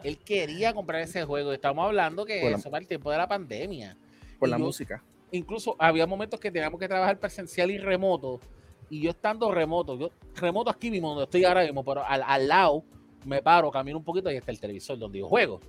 Él 0.04 0.18
quería 0.20 0.74
comprar 0.74 1.02
ese 1.02 1.24
juego. 1.26 1.52
Estamos 1.52 1.84
hablando 1.86 2.24
que 2.26 2.50
la- 2.52 2.58
eso 2.58 2.70
para 2.70 2.82
el 2.82 2.88
tiempo 2.88 3.12
de 3.12 3.18
la 3.18 3.28
pandemia. 3.28 3.98
por 4.38 4.48
y 4.48 4.52
la 4.52 4.58
yo- 4.58 4.66
música. 4.66 5.04
Incluso 5.32 5.76
había 5.78 6.08
momentos 6.08 6.40
que 6.40 6.52
teníamos 6.52 6.80
que 6.80 6.88
trabajar 6.88 7.20
presencial 7.20 7.72
y 7.72 7.78
remoto. 7.78 8.40
Y 8.90 9.02
yo 9.02 9.12
estando 9.12 9.52
remoto, 9.52 9.98
yo 9.98 10.10
remoto 10.36 10.72
aquí 10.72 10.90
mismo, 10.90 11.10
donde 11.10 11.26
estoy 11.26 11.46
ahora 11.46 11.64
mismo, 11.64 11.84
pero 11.84 12.04
al, 12.04 12.24
al 12.26 12.48
lado 12.48 12.84
me 13.26 13.42
paro, 13.42 13.70
camino 13.70 13.98
un 13.98 14.04
poquito 14.04 14.32
y 14.32 14.36
está 14.36 14.52
el 14.52 14.60
televisor 14.60 14.98
donde 14.98 15.20
yo 15.20 15.28
juego. 15.28 15.60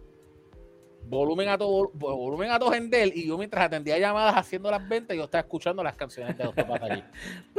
Volumen 1.04 1.48
a 1.48 1.58
todo, 1.58 1.90
volumen 1.94 2.50
a 2.50 2.58
todo 2.58 2.74
en 2.74 2.88
del, 2.88 3.12
y 3.14 3.26
yo 3.26 3.36
mientras 3.36 3.66
atendía 3.66 3.98
llamadas 3.98 4.36
haciendo 4.36 4.70
las 4.70 4.86
ventas, 4.88 5.16
yo 5.16 5.24
estaba 5.24 5.40
escuchando 5.40 5.82
las 5.82 5.94
canciones 5.94 6.36
de 6.38 6.46
Octopath 6.46 6.82
allí. 6.82 7.02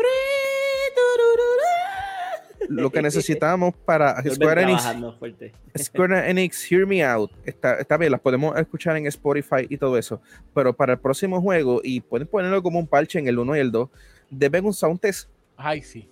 Lo 2.69 2.89
que 2.91 3.01
necesitamos 3.01 3.73
para 3.85 4.21
Square 4.29 4.63
Enix, 4.63 4.83
fuerte. 5.19 5.53
Square 5.77 6.29
Enix 6.29 6.71
Hear 6.71 6.85
Me 6.85 7.03
Out, 7.03 7.31
está, 7.45 7.75
está 7.75 7.97
bien, 7.97 8.11
las 8.11 8.21
podemos 8.21 8.57
escuchar 8.57 8.95
en 8.97 9.07
Spotify 9.07 9.65
y 9.69 9.77
todo 9.77 9.97
eso, 9.97 10.21
pero 10.53 10.73
para 10.73 10.93
el 10.93 10.99
próximo 10.99 11.41
juego, 11.41 11.81
y 11.83 12.01
pueden 12.01 12.27
ponerlo 12.27 12.61
como 12.63 12.79
un 12.79 12.87
parche 12.87 13.19
en 13.19 13.27
el 13.27 13.39
1 13.39 13.55
y 13.57 13.59
el 13.59 13.71
2, 13.71 13.89
deben 14.29 14.65
un 14.65 14.73
sound 14.73 14.99
test, 14.99 15.29
Ay, 15.57 15.81
sí. 15.81 16.07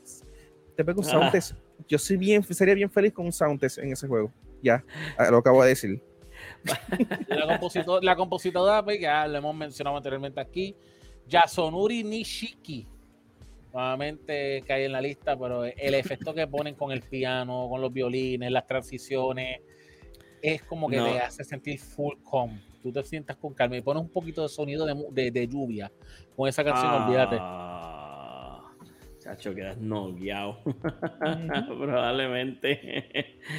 deben 0.78 0.98
un 0.98 1.04
sound 1.04 1.26
Ah. 1.26 1.32
test. 1.32 1.54
Yo 1.88 1.98
soy 1.98 2.18
bien, 2.18 2.44
sería 2.44 2.74
bien 2.74 2.90
feliz 2.90 3.14
con 3.14 3.26
un 3.26 3.32
sound 3.32 3.60
test 3.60 3.78
en 3.78 3.92
ese 3.94 4.08
juego. 4.08 4.32
Ya, 4.62 4.84
lo 5.32 5.38
acabo 5.38 5.64
de 5.64 5.70
decir. 5.70 6.02
La, 7.28 7.46
compositor- 7.60 8.02
la 8.04 8.16
compositora, 8.16 8.84
pues, 8.84 9.00
ya 9.00 9.28
lo 9.28 9.38
hemos 9.38 9.56
mencionado 9.56 9.96
anteriormente 9.98 10.40
aquí, 10.40 10.76
Yasunori 11.28 12.04
Nishiki. 12.04 12.88
Nuevamente 13.74 14.64
cae 14.68 14.86
en 14.86 14.92
la 14.94 15.02
lista, 15.02 15.38
pero 15.38 15.64
el 15.64 15.94
efecto 15.94 16.34
que 16.34 16.48
ponen 16.48 16.76
con 16.76 16.92
el 16.92 17.02
piano, 17.02 17.68
con 17.70 17.82
los 17.82 17.94
violines, 17.94 18.52
las 18.52 18.66
transiciones, 18.66 19.62
es 20.42 20.64
como 20.64 20.88
que 20.90 20.98
No. 20.98 21.06
te 21.06 21.20
hace 21.20 21.44
sentir 21.44 21.80
full 21.80 22.16
calm. 22.30 22.60
Tú 22.82 22.92
te 22.92 23.04
sientas 23.04 23.36
con 23.38 23.54
calma 23.54 23.76
y 23.78 23.82
pones 23.82 24.02
un 24.02 24.10
poquito 24.10 24.42
de 24.42 24.50
sonido 24.50 24.86
de, 24.86 24.96
de- 25.12 25.32
de 25.32 25.48
lluvia 25.48 25.92
con 26.36 26.48
esa 26.48 26.64
canción, 26.64 26.92
olvídate. 27.04 27.36
Chacho, 29.30 29.54
quedas 29.54 29.78
nogueado. 29.78 30.58
Probablemente. 31.68 32.80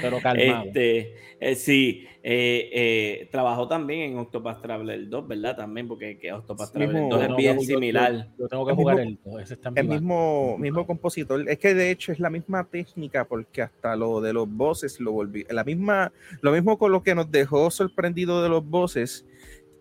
Pero 0.02 0.18
calmado. 0.20 0.64
Este, 0.66 1.14
eh, 1.38 1.54
sí, 1.54 2.04
eh, 2.22 2.70
eh, 2.72 3.28
trabajó 3.30 3.68
también 3.68 4.00
en 4.12 4.18
Octopath 4.18 4.60
Traveler 4.62 5.08
2, 5.08 5.28
¿verdad? 5.28 5.56
También, 5.56 5.86
porque 5.86 6.18
que 6.18 6.32
Octopath 6.32 6.72
Traveler 6.72 7.02
mismo- 7.02 7.16
2 7.16 7.22
es 7.22 7.36
bien 7.36 7.54
yo- 7.56 7.62
yo- 7.62 7.66
similar. 7.74 8.28
Yo, 8.38 8.48
tengo 8.48 8.64
que 8.66 8.72
El 8.72 8.76
jugar 8.76 8.96
mismo- 9.06 9.38
el 9.38 9.44
ese 9.44 9.54
está 9.54 9.68
El 9.74 9.84
mi 9.86 9.94
mismo, 9.94 10.56
mismo 10.58 10.86
compositor. 10.86 11.48
Es 11.48 11.58
que 11.58 11.74
de 11.74 11.90
hecho 11.90 12.10
es 12.10 12.18
la 12.18 12.30
misma 12.30 12.64
técnica, 12.68 13.24
porque 13.26 13.62
hasta 13.62 13.94
lo 13.94 14.20
de 14.20 14.32
los 14.32 14.48
voces 14.50 14.98
lo 14.98 15.12
volví. 15.12 15.44
La 15.50 15.62
misma, 15.62 16.12
lo 16.40 16.50
mismo 16.52 16.78
con 16.78 16.90
lo 16.90 17.02
que 17.04 17.14
nos 17.14 17.30
dejó 17.30 17.70
sorprendido 17.70 18.42
de 18.42 18.48
los 18.48 18.64
voces, 18.68 19.24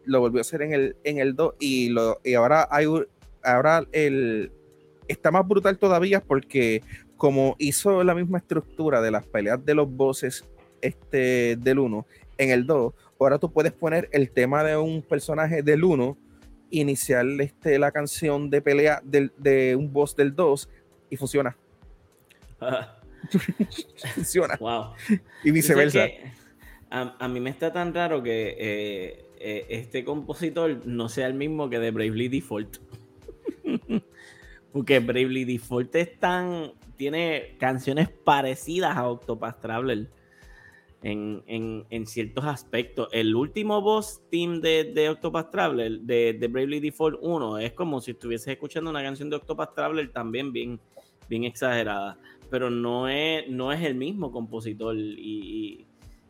lo 0.06 0.20
volvió 0.20 0.40
a 0.40 0.42
hacer 0.42 0.62
en 0.62 0.74
el, 0.74 0.96
en 1.04 1.18
el 1.18 1.36
2. 1.36 1.56
Y, 1.60 1.90
lo, 1.90 2.20
y 2.24 2.36
ahora 2.36 2.68
hay 2.70 2.86
un- 2.86 3.08
ahora 3.44 3.86
el 3.92 4.52
está 5.10 5.30
más 5.32 5.46
brutal 5.46 5.78
todavía 5.78 6.22
porque 6.22 6.82
como 7.18 7.56
hizo 7.60 8.02
la 8.06 8.16
misma 8.16 8.38
estructura 8.38 9.02
de 9.02 9.12
las 9.12 9.26
peleas 9.26 9.64
de 9.66 9.76
los 9.76 9.92
voces 9.92 10.46
este, 10.82 11.58
del 11.58 11.80
1 11.80 12.06
en 12.38 12.52
el 12.52 12.66
2, 12.66 12.94
ahora 13.20 13.38
tú 13.38 13.52
puedes 13.52 13.74
poner 13.74 14.08
el 14.14 14.32
tema 14.32 14.64
de 14.64 14.78
un 14.78 15.02
personaje 15.02 15.62
del 15.62 15.84
1 15.84 16.18
iniciar 16.72 17.26
este, 17.42 17.78
la 17.80 17.92
canción 17.92 18.50
de 18.50 18.62
pelea 18.62 19.02
del- 19.04 19.34
de 19.38 19.76
un 19.76 19.92
boss 19.92 20.16
del 20.16 20.34
2 20.36 20.70
y 21.10 21.18
funciona. 21.18 21.58
Funciona. 24.16 24.56
wow. 24.60 24.92
Y 25.44 25.52
viceversa. 25.52 26.06
A 26.90 27.28
mí 27.28 27.40
me 27.40 27.50
está 27.50 27.72
tan 27.74 27.94
raro 27.94 28.24
que 28.24 28.56
eh, 28.58 29.26
eh, 29.40 29.66
este 29.70 30.04
compositor 30.04 30.86
no 30.86 31.10
sea 31.10 31.28
el 31.28 31.34
mismo 31.34 31.70
que 31.70 31.80
de 31.80 31.92
Bravely 31.92 32.30
Default. 32.30 32.78
Porque 34.72 35.00
Bravely 35.00 35.46
Default 35.46 35.96
es 35.96 36.20
tan. 36.20 36.72
tiene 36.98 37.56
canciones 37.60 38.10
parecidas 38.10 38.96
a 38.98 39.08
Octopath 39.10 39.62
Traveler 39.62 40.10
en, 41.02 41.42
en- 41.48 41.86
en 41.90 42.06
ciertos 42.06 42.44
aspectos. 42.46 43.08
El 43.12 43.36
último 43.36 43.82
boss 43.82 44.22
team 44.30 44.60
de, 44.62 44.84
de 44.84 45.10
Octopath 45.10 45.50
Traveler, 45.50 46.00
de, 46.02 46.34
de 46.34 46.48
Bravely 46.48 46.80
Default 46.82 47.18
1, 47.22 47.58
es 47.60 47.72
como 47.74 48.02
si 48.02 48.12
estuvieses 48.12 48.50
escuchando 48.50 48.90
una 48.90 49.02
canción 49.02 49.30
de 49.30 49.38
Octopath 49.38 49.74
Traveler 49.76 50.12
también 50.12 50.52
bien, 50.52 50.80
bien 51.30 51.46
exagerada. 51.46 52.18
Pero 52.52 52.70
no 52.70 53.08
es, 53.08 53.48
no 53.50 53.72
es 53.72 53.82
el 53.82 53.96
mismo 53.96 54.32
compositor 54.32 54.96
y, 54.98 55.02
y- 55.18 55.86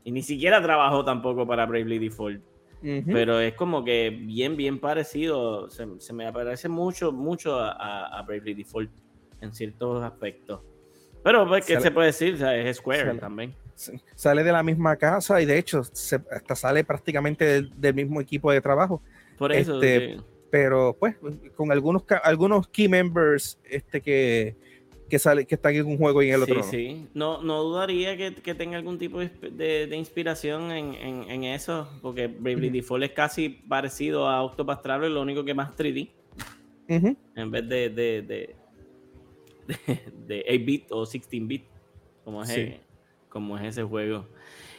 y 0.05 0.11
ni 0.11 0.21
siquiera 0.21 0.61
trabajó 0.61 1.03
tampoco 1.03 1.45
para 1.47 1.65
Bravely 1.65 1.99
Default. 1.99 2.41
Pero 2.81 3.39
es 3.41 3.53
como 3.55 3.83
que 3.83 4.09
bien, 4.09 4.55
bien 4.55 4.79
parecido. 4.79 5.69
Se, 5.69 5.85
se 5.99 6.13
me 6.13 6.31
parece 6.31 6.69
mucho, 6.69 7.11
mucho 7.11 7.59
a, 7.59 8.19
a- 8.19 8.21
Bravely 8.23 8.53
Default 8.53 8.89
en 9.41 9.53
ciertos 9.53 10.03
aspectos. 10.03 10.61
Pero, 11.23 11.45
pues, 11.47 11.65
¿qué 11.65 11.73
Sale- 11.73 11.83
se 11.83 11.91
puede 11.91 12.07
decir? 12.07 12.33
O 12.35 12.37
sea, 12.37 12.55
es 12.55 12.77
Square 12.77 13.05
sale- 13.05 13.19
también. 13.19 13.55
Sale 14.15 14.43
de 14.43 14.51
la 14.51 14.63
misma 14.63 14.95
casa 14.97 15.41
y 15.41 15.45
de 15.45 15.57
hecho 15.57 15.83
se- 15.83 16.21
hasta 16.31 16.55
sale 16.55 16.83
prácticamente 16.83 17.45
del, 17.45 17.71
del 17.79 17.93
mismo 17.93 18.21
equipo 18.21 18.51
de 18.51 18.61
trabajo. 18.61 19.01
Por 19.37 19.51
eso. 19.53 19.75
Este, 19.75 20.15
sí. 20.17 20.21
Pero 20.51 20.95
pues 20.99 21.15
con 21.55 21.71
algunos, 21.71 22.03
algunos 22.23 22.67
key 22.69 22.87
members 22.89 23.59
este, 23.63 24.01
que, 24.01 24.55
que, 25.09 25.19
sale, 25.19 25.45
que 25.45 25.55
están 25.55 25.75
en 25.75 25.85
un 25.85 25.97
juego 25.97 26.21
y 26.23 26.29
en 26.29 26.35
el 26.35 26.45
sí, 26.45 26.51
otro. 26.51 26.63
no. 26.63 26.69
sí. 26.71 27.07
No, 27.13 27.41
no 27.43 27.63
dudaría 27.63 28.15
que, 28.15 28.33
que 28.35 28.55
tenga 28.55 28.77
algún 28.77 28.97
tipo 28.97 29.19
de, 29.19 29.29
de- 29.87 29.95
inspiración 29.97 30.71
en, 30.71 30.93
en- 30.93 31.29
en 31.29 31.43
eso, 31.43 31.89
porque 32.01 32.27
Bravely 32.27 32.67
Ujú. 32.67 32.75
Default 32.77 33.03
es 33.03 33.11
casi 33.11 33.49
parecido 33.49 34.27
a 34.27 34.41
Octopath 34.43 34.81
Traveler, 34.81 35.11
lo 35.11 35.21
único 35.21 35.43
que 35.43 35.53
más 35.53 35.75
3D, 35.75 36.09
Ujú. 36.89 37.17
en 37.35 37.51
vez 37.51 37.67
de, 37.67 37.89
de, 37.89 38.21
de, 38.21 38.55
de- 39.67 39.99
de 40.27 40.45
8-bit 40.47 40.91
o 40.91 41.05
16-bit, 41.05 41.63
como, 42.23 42.43
es 42.43 42.49
Sí. 42.49 42.61
el- 42.61 42.79
como 43.29 43.57
es 43.57 43.63
ese 43.65 43.83
juego. 43.83 44.27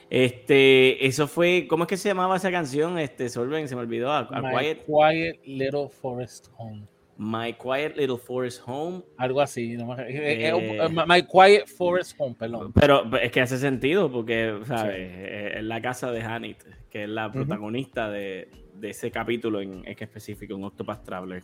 Este, 0.09 1.07
eso 1.07 1.29
fue, 1.29 1.67
¿cómo 1.69 1.85
es 1.85 1.89
que 1.89 1.97
se 1.97 2.09
llamaba 2.09 2.37
esa 2.37 2.51
canción? 2.51 2.99
Este, 2.99 3.29
Solven, 3.29 3.69
se 3.69 3.77
me 3.77 3.83
olvidó. 3.83 4.11
A, 4.11 4.21
a 4.21 4.43
My 4.43 4.59
Quiet, 4.59 4.85
Quiet 4.87 5.41
Little 5.45 5.89
Forest 5.89 6.49
Home. 6.57 6.83
My 7.23 7.53
Quiet 7.53 7.97
Little 7.99 8.17
Forest 8.17 8.63
Home. 8.65 9.03
Algo 9.19 9.43
así. 9.43 9.77
no 9.77 9.95
eh, 9.99 10.07
eh, 10.09 10.49
Eh. 10.49 10.79
eh, 10.83 10.89
My 11.07 11.23
Quiet 11.23 11.67
Forest 11.67 12.15
Home, 12.19 12.35
perdón. 12.39 12.73
Pero 12.73 13.15
es 13.19 13.31
que 13.31 13.43
hace 13.43 13.59
sentido 13.59 14.11
porque, 14.11 14.59
¿sabes? 14.67 15.57
Es 15.57 15.63
la 15.63 15.83
casa 15.83 16.11
de 16.13 16.23
Hanit, 16.23 16.63
que 16.89 17.03
es 17.03 17.09
la 17.11 17.31
protagonista 17.31 18.09
de, 18.09 18.49
de 18.75 18.91
ese 18.91 19.11
capítulo 19.11 19.61
en, 19.61 19.83
en 19.87 19.97
específico, 19.99 20.55
en 20.55 20.65
Octopath 20.65 21.05
Traveler. 21.05 21.43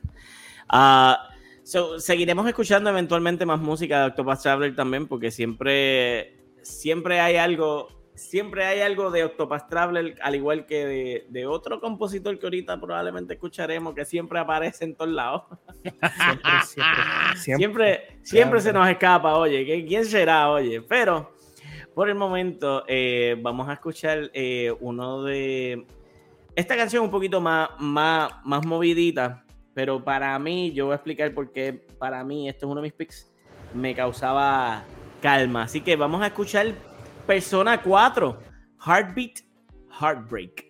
Ah, 0.67 1.29
so, 1.63 2.01
seguiremos 2.01 2.49
escuchando 2.49 2.89
eventualmente 2.89 3.45
más 3.45 3.61
música 3.61 4.01
de 4.01 4.07
Octopath 4.07 4.41
Traveler 4.41 4.75
también, 4.75 5.07
porque 5.07 5.31
siempre, 5.31 6.39
siempre 6.63 7.21
hay 7.21 7.37
algo. 7.37 7.89
Siempre 8.17 8.65
hay 8.65 8.81
algo 8.81 9.11
de 9.11 9.25
Octopath 9.25 9.69
Traveler, 9.69 10.17
al 10.23 10.35
igual 10.35 10.67
que 10.67 10.87
de, 10.87 11.27
de 11.29 11.47
otro 11.47 11.81
compositor 11.81 12.39
que 12.39 12.47
ahorita 12.47 12.81
probablemente 12.81 13.35
escucharemos, 13.35 13.95
que 13.95 14.05
siempre 14.05 14.39
aparece 14.39 14.85
en 14.85 14.95
todos 14.95 15.11
lados. 15.13 15.43
Siempre, 15.83 16.51
siempre, 16.65 17.03
siempre. 17.37 17.57
Siempre, 17.59 18.19
siempre 18.23 18.61
se 18.61 18.73
nos 18.73 18.89
escapa, 18.89 19.37
oye, 19.37 19.65
¿qué- 19.67 19.85
¿quién 19.87 20.05
será, 20.05 20.51
oye? 20.51 20.81
Pero 20.83 21.33
por 21.95 22.09
el 22.09 22.15
momento 22.15 22.85
eh, 22.89 23.37
vamos 23.41 23.69
a 23.69 23.75
escuchar 23.75 24.31
eh, 24.35 24.75
uno 24.81 25.23
de... 25.23 25.87
Esta 26.55 26.75
canción 26.77 27.05
un 27.05 27.11
poquito 27.11 27.41
más, 27.41 27.69
más, 27.79 28.33
más 28.45 28.65
movidita, 28.65 29.45
pero 29.75 30.03
para 30.03 30.39
mí, 30.39 30.73
yo 30.73 30.87
voy 30.87 30.93
a 30.93 30.97
explicar 30.97 31.35
por 31.35 31.53
qué 31.53 31.75
para 31.99 32.25
mí, 32.25 32.49
esto 32.49 32.65
es 32.65 32.73
uno 32.73 32.81
de 32.81 32.87
mis 32.87 32.93
picks, 32.95 33.31
me 33.75 33.95
causaba 33.95 34.85
calma. 35.21 35.65
Así 35.65 35.83
que 35.83 35.97
vamos 35.97 36.23
a 36.23 36.29
escuchar 36.29 36.73
Persona 37.27 37.77
4, 37.77 38.39
Heartbeat, 38.79 39.43
Heartbreak. 39.91 40.66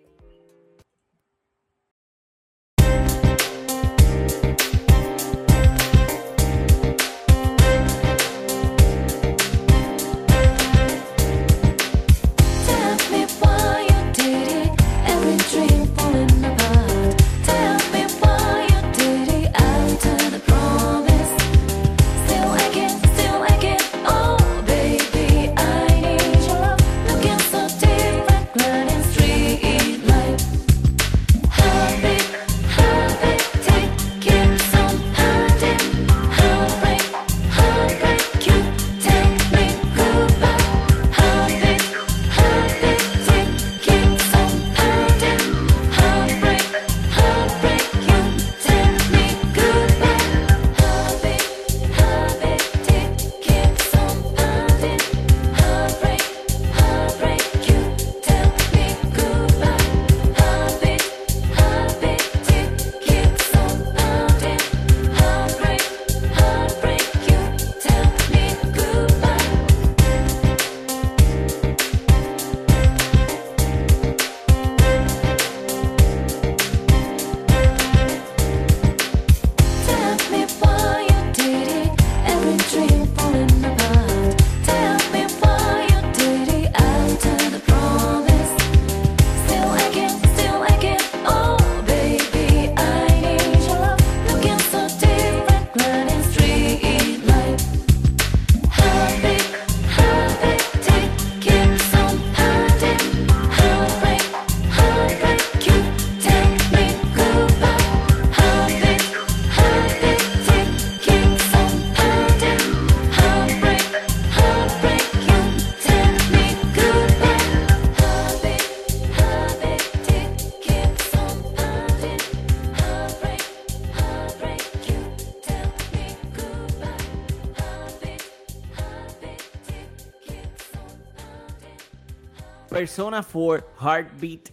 Persona 132.81 133.23
4 133.23 133.65
Heartbeat 133.81 134.51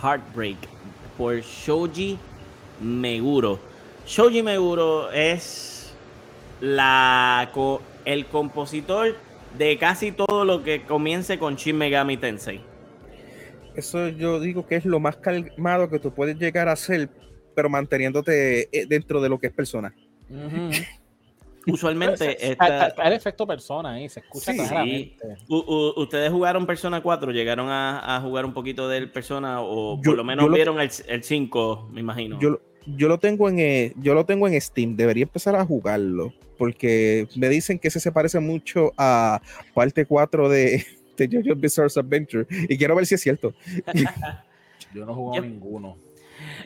Heartbreak 0.00 0.56
por 1.18 1.40
Shoji 1.40 2.16
Meguro. 2.80 3.58
Shoji 4.06 4.44
Meguro 4.44 5.10
es 5.10 5.92
la, 6.60 7.50
co- 7.52 7.82
el 8.04 8.26
compositor 8.26 9.16
de 9.58 9.76
casi 9.76 10.12
todo 10.12 10.44
lo 10.44 10.62
que 10.62 10.82
comience 10.82 11.36
con 11.36 11.56
Shin 11.56 11.76
Megami 11.76 12.16
Tensei. 12.16 12.60
Eso 13.74 14.06
yo 14.08 14.38
digo 14.38 14.68
que 14.68 14.76
es 14.76 14.84
lo 14.84 15.00
más 15.00 15.16
calmado 15.16 15.90
que 15.90 15.98
tú 15.98 16.14
puedes 16.14 16.38
llegar 16.38 16.68
a 16.68 16.76
ser, 16.76 17.08
pero 17.56 17.68
manteniéndote 17.68 18.68
eh, 18.70 18.86
dentro 18.86 19.20
de 19.20 19.28
lo 19.28 19.40
que 19.40 19.48
es 19.48 19.52
persona. 19.52 19.92
Usualmente, 21.66 22.36
Está- 22.52 22.88
esta- 22.88 23.02
el 23.04 23.12
efecto 23.14 23.46
persona 23.46 23.92
ahí, 23.92 24.08
se 24.08 24.20
escucha 24.20 24.52
Sí. 24.52 24.58
claramente. 24.58 25.16
U- 25.48 25.56
u- 25.56 26.00
¿Ustedes 26.02 26.30
jugaron 26.30 26.66
Persona 26.66 27.02
4? 27.02 27.32
¿Llegaron 27.32 27.68
a, 27.70 28.16
a 28.16 28.20
jugar 28.20 28.44
un 28.44 28.52
poquito 28.52 28.88
del 28.88 29.10
Persona? 29.10 29.60
¿O 29.60 29.96
por 29.96 30.04
Yo- 30.04 30.14
lo 30.16 30.24
menos 30.24 30.48
lo- 30.48 30.54
vieron 30.54 30.80
el, 30.80 30.90
el 31.08 31.22
5, 31.24 31.88
me 31.92 32.00
imagino? 32.00 32.38
Yo, 32.40 32.50
lo- 32.50 32.60
yo 32.86 33.08
lo 33.08 33.18
tengo 33.18 33.48
en 33.48 33.58
eh, 33.60 33.92
yo 33.96 34.12
lo 34.14 34.26
tengo 34.26 34.46
en 34.46 34.60
Steam, 34.60 34.94
debería 34.96 35.22
empezar 35.22 35.56
a 35.56 35.64
jugarlo, 35.64 36.34
porque 36.58 37.26
me 37.36 37.48
dicen 37.48 37.78
que 37.78 37.88
ese 37.88 37.98
se 38.00 38.12
parece 38.12 38.40
mucho 38.40 38.92
a 38.98 39.40
parte 39.72 40.04
4 40.04 40.48
de, 40.50 40.84
de 41.16 41.28
JoJo's 41.28 41.60
Bizarre 41.60 41.88
Adventure, 41.96 42.46
y 42.68 42.76
quiero 42.76 42.94
ver 42.94 43.06
si 43.06 43.14
es 43.14 43.20
cierto. 43.22 43.54
Yo 44.94 45.04
no 45.06 45.14
juego 45.14 45.34
Yep. 45.34 45.44
ninguno. 45.44 45.96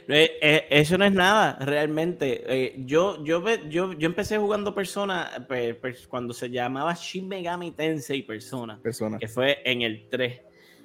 Eh, 0.09 0.39
eh, 0.41 0.67
eso 0.71 0.97
no 0.99 1.05
es 1.05 1.13
nada, 1.13 1.59
realmente. 1.61 2.43
Eh, 2.47 2.75
yo, 2.85 3.23
yo, 3.25 3.43
yo, 3.69 3.93
yo 3.93 4.07
empecé 4.07 4.39
jugando 4.39 4.75
Persona 4.75 5.31
pe- 5.49 5.75
pe- 5.75 5.95
cuando 6.09 6.33
se 6.35 6.51
llamaba 6.51 6.95
Shin 6.95 7.29
Megami 7.29 7.73
Tensei 7.73 8.23
Persona, 8.23 8.79
Persona. 8.83 9.19
que 9.19 9.29
fue 9.29 9.59
en 9.65 9.83
el 9.83 10.09
3. 10.09 10.41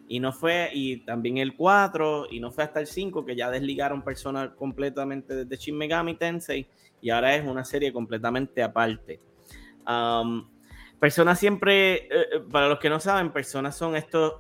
Y 0.10 0.20
no 0.20 0.34
fue, 0.34 0.70
y 0.74 0.98
también 1.06 1.38
el 1.38 1.56
4, 1.56 2.28
y 2.30 2.40
no 2.40 2.52
fue 2.52 2.64
hasta 2.66 2.80
el 2.82 2.88
5 2.88 3.26
que 3.26 3.36
ya 3.36 3.50
desligaron 3.50 4.04
Persona 4.04 4.54
completamente 4.54 5.46
de 5.46 5.56
Shin 5.58 5.78
Megami 5.78 6.16
Tensei, 6.16 6.68
y 7.02 7.10
ahora 7.10 7.36
es 7.36 7.46
una 7.46 7.64
serie 7.64 7.92
completamente 7.94 8.62
aparte. 8.62 9.20
Um, 9.88 10.48
Persona 11.00 11.36
siempre, 11.36 12.08
para 12.52 12.70
los 12.70 12.80
que 12.80 12.90
no 12.90 13.00
saben, 13.00 13.32
Persona 13.32 13.72
son 13.74 13.96
estos 13.96 14.34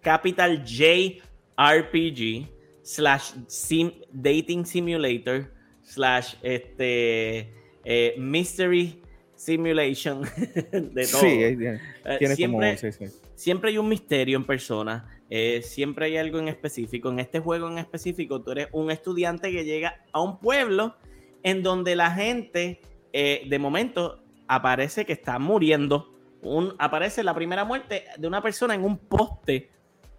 Capital 0.00 0.64
J 0.66 1.22
RPG 1.58 2.48
slash 2.86 3.32
sim- 3.48 4.00
dating 4.12 4.64
simulator 4.64 5.50
slash 5.82 6.34
este 6.42 7.52
eh, 7.84 8.14
mystery 8.18 9.02
simulation 9.34 10.22
de 10.72 11.06
todo. 11.10 11.20
Sí, 11.20 11.26
ahí 11.26 11.56
tiene, 11.56 11.80
Eh, 12.04 12.16
tiene 12.18 12.36
siempre, 12.36 12.76
como. 12.76 12.92
sí, 12.92 13.06
sí. 13.10 13.16
siempre 13.34 13.70
hay 13.70 13.78
un 13.78 13.88
misterio 13.88 14.36
en 14.36 14.44
persona. 14.44 15.12
eh, 15.28 15.60
siempre 15.62 16.06
hay 16.06 16.16
algo 16.16 16.38
en 16.38 16.46
específico. 16.48 17.10
En 17.10 17.18
este 17.18 17.40
juego 17.40 17.68
en 17.68 17.78
específico, 17.78 18.40
tú 18.42 18.52
eres 18.52 18.68
un 18.72 18.90
estudiante 18.92 19.50
que 19.50 19.64
llega 19.64 20.04
a 20.12 20.20
un 20.22 20.38
pueblo 20.38 20.94
en 21.42 21.62
donde 21.64 21.96
la 21.96 22.12
gente, 22.12 22.80
eh, 23.12 23.42
de 23.48 23.58
momento, 23.58 24.22
aparece 24.46 25.04
que 25.04 25.12
está 25.14 25.38
muriendo. 25.40 26.12
Un, 26.42 26.74
aparece 26.78 27.24
la 27.24 27.34
primera 27.34 27.64
muerte 27.64 28.04
de 28.16 28.28
una 28.28 28.40
persona 28.40 28.74
en 28.76 28.84
un 28.84 28.96
poste 28.98 29.70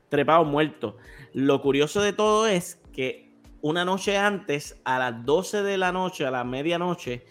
trepado 0.09 0.43
muerto. 0.45 0.97
Lo 1.33 1.61
curioso 1.61 2.01
de 2.01 2.13
todo 2.13 2.47
es 2.47 2.81
que 2.91 3.31
una 3.61 3.83
noche 3.85 4.17
antes, 4.17 4.79
a 4.83 4.99
las 4.99 5.25
12 5.25 5.63
de 5.63 5.77
la 5.77 5.91
noche, 5.91 6.25
a 6.25 6.31
la 6.31 6.43
medianoche, 6.43 7.25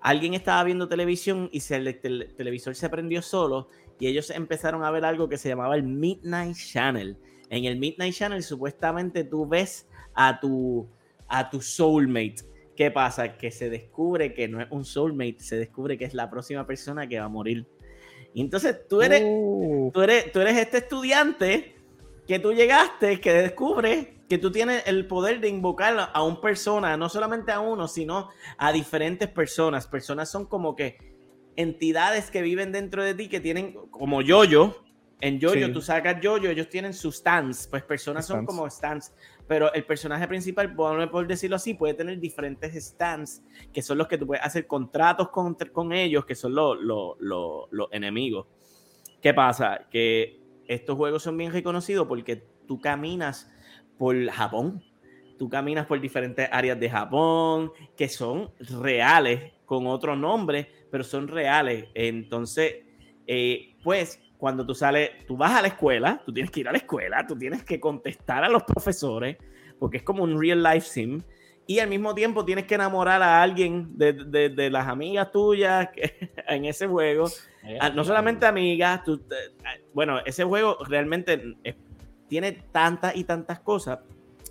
alguien 0.00 0.34
estaba 0.34 0.62
viendo 0.64 0.88
televisión 0.88 1.48
y 1.52 1.60
se, 1.60 1.76
el 1.76 2.00
tel- 2.00 2.34
televisor 2.36 2.74
se 2.74 2.88
prendió 2.88 3.22
solo 3.22 3.68
y 3.98 4.06
ellos 4.06 4.30
empezaron 4.30 4.84
a 4.84 4.90
ver 4.90 5.04
algo 5.04 5.28
que 5.28 5.38
se 5.38 5.48
llamaba 5.48 5.74
el 5.76 5.82
Midnight 5.82 6.56
Channel. 6.56 7.16
En 7.50 7.64
el 7.64 7.78
Midnight 7.78 8.14
Channel 8.14 8.42
supuestamente 8.42 9.24
tú 9.24 9.46
ves 9.46 9.88
a 10.14 10.40
tu, 10.40 10.88
a 11.28 11.48
tu 11.50 11.60
soulmate. 11.60 12.36
¿Qué 12.76 12.90
pasa? 12.90 13.36
Que 13.36 13.50
se 13.50 13.68
descubre 13.68 14.32
que 14.34 14.48
no 14.48 14.60
es 14.60 14.66
un 14.70 14.84
soulmate, 14.84 15.40
se 15.40 15.56
descubre 15.56 15.98
que 15.98 16.04
es 16.06 16.14
la 16.14 16.30
próxima 16.30 16.66
persona 16.66 17.06
que 17.06 17.18
va 17.18 17.26
a 17.26 17.28
morir. 17.28 17.66
Y 18.34 18.40
entonces 18.40 18.88
tú 18.88 19.02
eres, 19.02 19.22
Uh, 19.24 19.90
tú 19.92 20.00
eres, 20.00 20.32
tú 20.32 20.40
eres 20.40 20.56
este 20.56 20.78
estudiante 20.78 21.76
que 22.32 22.38
tú 22.38 22.54
llegaste, 22.54 23.20
que 23.20 23.30
descubres 23.34 24.08
que 24.26 24.38
tú 24.38 24.50
tienes 24.50 24.84
el 24.86 25.06
poder 25.06 25.38
de 25.40 25.50
invocar 25.50 26.10
a 26.10 26.22
un 26.22 26.40
persona, 26.40 26.96
no 26.96 27.10
solamente 27.10 27.52
a 27.52 27.60
uno, 27.60 27.86
sino 27.88 28.30
a 28.56 28.72
diferentes 28.72 29.28
personas. 29.28 29.86
Personas 29.86 30.30
son 30.30 30.46
como 30.46 30.74
que 30.74 30.96
entidades 31.56 32.30
que 32.30 32.40
viven 32.40 32.72
dentro 32.72 33.04
de 33.04 33.14
ti 33.14 33.28
que 33.28 33.40
tienen, 33.40 33.74
como 33.90 34.22
yo-yo, 34.22 34.82
en 35.20 35.40
yo-yo 35.40 35.66
Sí. 35.66 35.72
tú 35.74 35.82
sacas 35.82 36.22
yo-yo, 36.22 36.48
ellos 36.48 36.70
tienen 36.70 36.94
su 36.94 37.12
stance, 37.12 37.68
pues 37.68 37.82
personas 37.82 38.24
son 38.24 38.46
como 38.46 38.66
stance, 38.70 39.12
pero 39.46 39.70
el 39.74 39.84
personaje 39.84 40.26
principal, 40.26 40.74
por, 40.74 41.26
decirlo 41.26 41.56
así, 41.56 41.74
puede 41.74 41.92
tener 41.92 42.18
diferentes 42.18 42.74
stance, 42.82 43.42
que 43.74 43.82
son 43.82 43.98
los 43.98 44.08
que 44.08 44.16
tú 44.16 44.26
puedes 44.26 44.42
hacer 44.42 44.66
contratos 44.66 45.28
con, 45.28 45.54
con 45.70 45.92
ellos, 45.92 46.24
que 46.24 46.34
son 46.34 46.54
los, 46.54 46.80
los, 46.80 47.16
los, 47.20 47.68
los 47.70 47.88
enemigos. 47.92 48.46
¿Qué 49.20 49.34
pasa? 49.34 49.86
Que 49.90 50.41
estos 50.74 50.96
juegos 50.96 51.22
son 51.22 51.36
bien 51.36 51.52
reconocidos 51.52 52.06
porque 52.06 52.36
tú 52.66 52.80
caminas 52.80 53.50
por 53.98 54.16
Japón, 54.30 54.82
tú 55.38 55.48
caminas 55.48 55.86
por 55.86 56.00
diferentes 56.00 56.48
áreas 56.50 56.78
de 56.78 56.90
Japón 56.90 57.72
que 57.96 58.08
son 58.08 58.50
reales 58.80 59.52
con 59.64 59.86
otro 59.86 60.16
nombre, 60.16 60.68
pero 60.90 61.04
son 61.04 61.28
reales. 61.28 61.86
Entonces, 61.94 62.74
eh, 63.26 63.76
pues 63.82 64.20
cuando 64.36 64.66
tú 64.66 64.74
sales, 64.74 65.10
tú 65.26 65.36
vas 65.36 65.52
a 65.54 65.62
la 65.62 65.68
escuela, 65.68 66.20
tú 66.26 66.32
tienes 66.32 66.50
que 66.50 66.60
ir 66.60 66.68
a 66.68 66.72
la 66.72 66.78
escuela, 66.78 67.24
tú 67.26 67.36
tienes 67.38 67.62
que 67.64 67.78
contestar 67.78 68.42
a 68.44 68.48
los 68.48 68.64
profesores, 68.64 69.36
porque 69.78 69.98
es 69.98 70.02
como 70.02 70.24
un 70.24 70.40
real 70.40 70.62
life 70.62 70.86
sim. 70.88 71.22
Y 71.64 71.78
al 71.78 71.88
mismo 71.88 72.12
tiempo 72.12 72.44
tienes 72.44 72.66
que 72.66 72.74
enamorar 72.74 73.22
a 73.22 73.40
alguien 73.40 73.96
de, 73.96 74.12
de- 74.12 74.48
de 74.48 74.68
las 74.68 74.88
amigas 74.88 75.30
tuyas 75.30 75.88
en 76.48 76.64
ese 76.64 76.88
juego. 76.88 77.28
Ah, 77.80 77.90
no 77.90 78.02
solamente 78.04 78.46
amigas, 78.46 79.04
tú, 79.04 79.18
te- 79.18 79.34
ah, 79.64 79.74
bueno, 79.94 80.18
ese 80.26 80.44
juego 80.44 80.78
realmente 80.88 81.54
es- 81.62 81.76
tiene 82.28 82.52
tantas 82.72 83.14
y 83.16 83.24
tantas 83.24 83.60
cosas 83.60 84.00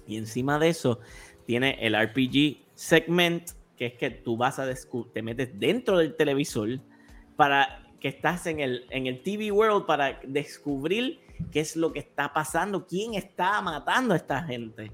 y 0.08 0.18
encima 0.18 0.58
de 0.60 0.70
eso 0.70 1.00
tiene 1.46 1.78
el 1.82 1.96
RPG 1.96 2.60
segment, 2.76 3.50
que 3.76 3.88
es 3.88 3.94
que 3.94 4.12
tú 4.12 4.38
vas 4.38 4.60
a 4.60 4.66
descubrir, 4.66 5.12
te 5.14 5.22
metes 5.22 5.60
dentro 5.60 5.98
del 5.98 6.16
televisor 6.16 6.80
para 7.36 7.84
que 8.00 8.08
estás 8.08 8.46
en 8.48 8.60
el, 8.60 8.86
en 8.92 9.08
el 9.08 9.22
TV 9.24 9.52
World 9.52 9.86
para 9.86 10.20
descubrir 10.24 11.20
qué 11.52 11.60
es 11.60 11.76
lo 11.76 11.92
que 11.92 12.00
está 12.00 12.32
pasando, 12.34 12.86
quién 12.88 13.16
está 13.16 13.62
matando 13.62 14.14
a 14.14 14.18
esta 14.18 14.42
gente. 14.44 14.92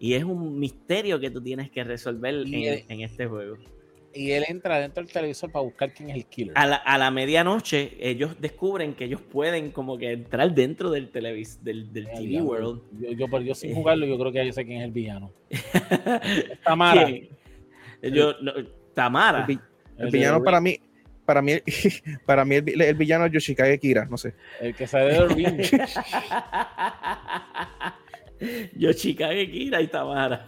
Y 0.00 0.14
es 0.14 0.22
un 0.24 0.58
misterio 0.58 1.18
que 1.18 1.30
tú 1.30 1.40
tienes 1.42 1.70
que 1.70 1.82
resolver 1.84 2.46
Y 2.46 2.54
en, 2.66 2.72
el- 2.72 2.84
en 2.88 3.00
este 3.02 3.26
juego. 3.26 3.56
Y 4.14 4.30
él 4.32 4.44
entra 4.48 4.80
dentro 4.80 5.02
del 5.04 5.12
televisor 5.12 5.52
para 5.52 5.62
buscar 5.64 5.92
quién 5.92 6.10
es 6.10 6.16
el 6.16 6.24
killer. 6.26 6.52
A 6.56 6.66
la, 6.66 6.76
a 6.76 6.96
la 6.98 7.10
medianoche, 7.10 7.92
ellos 8.00 8.36
descubren 8.40 8.94
que 8.94 9.04
ellos 9.04 9.20
pueden 9.20 9.70
como 9.70 9.98
que 9.98 10.12
entrar 10.12 10.52
dentro 10.54 10.90
del, 10.90 11.10
televis 11.10 11.62
del, 11.62 11.92
del 11.92 12.06
TV. 12.10 12.40
World. 12.42 12.80
Yo, 13.00 13.10
yo, 13.12 13.26
pero 13.28 13.42
yo 13.42 13.54
sin 13.54 13.70
Eh. 13.72 13.74
jugarlo, 13.74 14.06
yo 14.06 14.18
creo 14.18 14.32
que 14.32 14.38
ya 14.38 14.44
yo 14.44 14.52
sé 14.52 14.64
quién 14.64 14.78
es 14.80 14.84
el 14.86 14.92
villano. 14.92 15.30
Tamara. 16.64 17.04
¿Quién? 17.04 17.28
Yo, 18.14 18.32
no, 18.40 18.52
Tamara. 18.94 19.40
el, 19.40 19.46
vi- 19.46 19.60
el 19.98 20.06
El 20.06 20.10
de 20.10 20.18
villano 20.18 20.42
para 20.42 20.60
mí, 20.60 20.78
para 21.24 21.42
mí, 21.42 21.52
para 22.26 22.44
mí 22.44 22.54
el, 22.56 22.80
el 22.80 22.94
villano 22.96 23.26
es 23.26 23.32
Yoshikage 23.32 23.78
Kira, 23.78 24.06
no 24.06 24.16
sé. 24.16 24.34
El 24.60 24.74
que 24.74 24.86
sale 24.86 25.12
de 25.12 25.28
Ring. 25.28 25.60
Yo, 28.76 28.92
Chicago, 28.92 29.32
Kira 29.50 29.80
y 29.80 29.88
Tamara. 29.88 30.46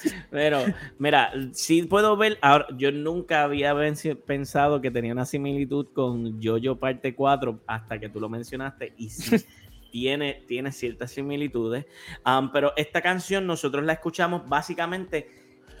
Pero, 0.30 0.64
mira, 0.98 1.32
sí 1.52 1.82
puedo 1.82 2.16
ver. 2.16 2.38
Ahora, 2.40 2.66
yo 2.76 2.90
nunca 2.92 3.42
había 3.42 3.74
pensado 4.26 4.80
que 4.80 4.90
tenía 4.90 5.12
una 5.12 5.26
similitud 5.26 5.88
con 5.92 6.42
Jojo 6.42 6.76
Parte 6.76 7.14
4 7.14 7.60
hasta 7.66 7.98
que 7.98 8.08
tú 8.08 8.20
lo 8.20 8.28
mencionaste. 8.28 8.94
Y 8.96 9.10
sí, 9.10 9.36
tiene, 9.92 10.42
tiene 10.46 10.72
ciertas 10.72 11.10
similitudes. 11.10 11.86
Um, 12.24 12.50
pero 12.52 12.72
esta 12.76 13.00
canción 13.02 13.46
nosotros 13.46 13.84
la 13.84 13.94
escuchamos 13.94 14.48
básicamente 14.48 15.28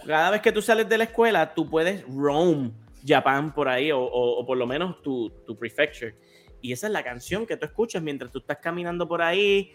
cada 0.06 0.30
vez 0.30 0.40
que 0.40 0.52
tú 0.52 0.62
sales 0.62 0.88
de 0.88 0.96
la 0.98 1.04
escuela, 1.04 1.54
tú 1.54 1.68
puedes 1.68 2.04
roam 2.08 2.72
Japan 3.06 3.52
por 3.54 3.68
ahí, 3.68 3.90
o, 3.92 4.00
o- 4.00 4.40
o 4.40 4.46
por 4.46 4.56
lo 4.58 4.66
menos 4.66 5.00
tu, 5.02 5.30
tu 5.46 5.56
prefecture. 5.56 6.14
Y 6.62 6.72
esa 6.72 6.86
es 6.86 6.92
la 6.92 7.02
canción 7.02 7.46
que 7.46 7.56
tú 7.56 7.66
escuchas 7.66 8.02
mientras 8.02 8.30
tú 8.30 8.38
estás 8.38 8.58
caminando 8.58 9.06
por 9.08 9.22
ahí. 9.22 9.72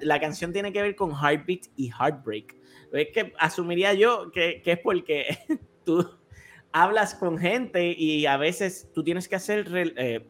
La 0.00 0.20
canción 0.20 0.52
tiene 0.52 0.72
que 0.72 0.82
ver 0.82 0.96
con 0.96 1.12
Heartbeat 1.12 1.66
y 1.76 1.90
Heartbreak. 1.90 2.56
Es 2.92 3.08
que 3.12 3.32
asumiría 3.38 3.94
yo 3.94 4.30
que, 4.30 4.60
que 4.62 4.72
es 4.72 4.78
porque 4.78 5.38
tú 5.84 6.08
hablas 6.72 7.14
con 7.14 7.38
gente 7.38 7.94
y 7.96 8.26
a 8.26 8.36
veces 8.36 8.88
tú 8.94 9.04
tienes 9.04 9.28
que 9.28 9.36
hacer 9.36 9.66
eh, 9.96 10.26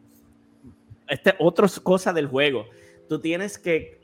este, 1.07 1.35
otras 1.39 1.79
cosas 1.79 2.13
del 2.15 2.27
juego. 2.27 2.67
Tú 3.09 3.19
tienes 3.19 3.57
que 3.57 3.99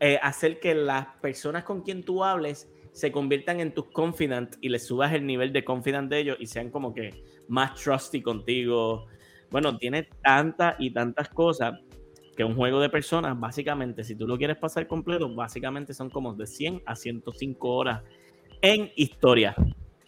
eh, 0.00 0.18
hacer 0.22 0.60
que 0.60 0.74
las 0.74 1.06
personas 1.20 1.64
con 1.64 1.82
quien 1.82 2.02
tú 2.02 2.24
hables 2.24 2.68
se 2.92 3.10
conviertan 3.10 3.60
en 3.60 3.72
tus 3.72 3.86
confidant 3.86 4.56
y 4.60 4.68
les 4.68 4.86
subas 4.86 5.12
el 5.12 5.26
nivel 5.26 5.52
de 5.52 5.64
confidant 5.64 6.10
de 6.10 6.20
ellos 6.20 6.36
y 6.40 6.46
sean 6.46 6.70
como 6.70 6.94
que 6.94 7.24
más 7.48 7.74
trusty 7.74 8.22
contigo. 8.22 9.06
Bueno, 9.54 9.78
tiene 9.78 10.08
tantas 10.20 10.74
y 10.80 10.90
tantas 10.90 11.28
cosas. 11.28 11.78
que 12.36 12.42
un 12.42 12.56
juego 12.56 12.80
de 12.80 12.88
personas, 12.88 13.38
básicamente, 13.38 14.02
si 14.02 14.16
tú 14.16 14.26
lo 14.26 14.36
quieres 14.36 14.56
pasar 14.56 14.88
completo, 14.88 15.32
básicamente 15.32 15.94
son 15.94 16.10
como 16.10 16.34
de 16.34 16.48
100 16.48 16.82
a 16.84 16.96
105 16.96 17.68
horas 17.68 18.02
en 18.60 18.90
historia. 18.96 19.54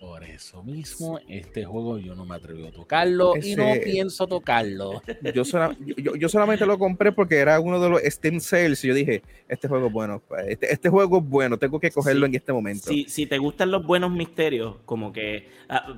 Por 0.06 0.22
eso 0.22 0.62
mismo, 0.62 1.18
este 1.28 1.64
juego 1.64 1.98
yo 1.98 2.14
no 2.14 2.24
me 2.24 2.36
atreví 2.36 2.64
a 2.64 2.70
tocarlo 2.70 3.34
y 3.36 3.52
Ese- 3.52 3.56
no 3.56 3.82
pienso 3.82 4.26
tocarlo. 4.28 5.02
Yo, 5.34 5.44
sola- 5.44 5.76
yo, 5.84 6.14
yo 6.14 6.28
solamente 6.28 6.64
lo 6.64 6.78
compré 6.78 7.10
porque 7.10 7.36
era 7.38 7.58
uno 7.58 7.80
de 7.80 7.88
los 7.90 8.00
Steam 8.02 8.38
Sales 8.40 8.84
y 8.84 8.88
yo 8.88 8.94
dije, 8.94 9.22
este 9.48 9.66
juego 9.66 9.88
es 9.88 9.92
bueno, 9.92 10.22
este, 10.46 10.72
este 10.72 10.88
juego 10.88 11.18
es 11.18 11.24
bueno, 11.28 11.58
tengo 11.58 11.80
que 11.80 11.90
cogerlo 11.90 12.26
Sí. 12.26 12.30
en 12.30 12.34
este 12.36 12.52
momento. 12.52 12.88
Si, 12.88 13.04
si 13.08 13.26
te 13.26 13.36
gustan 13.38 13.70
los 13.72 13.84
buenos 13.84 14.12
misterios, 14.12 14.76
como 14.84 15.12
que. 15.12 15.48
ah, 15.68 15.92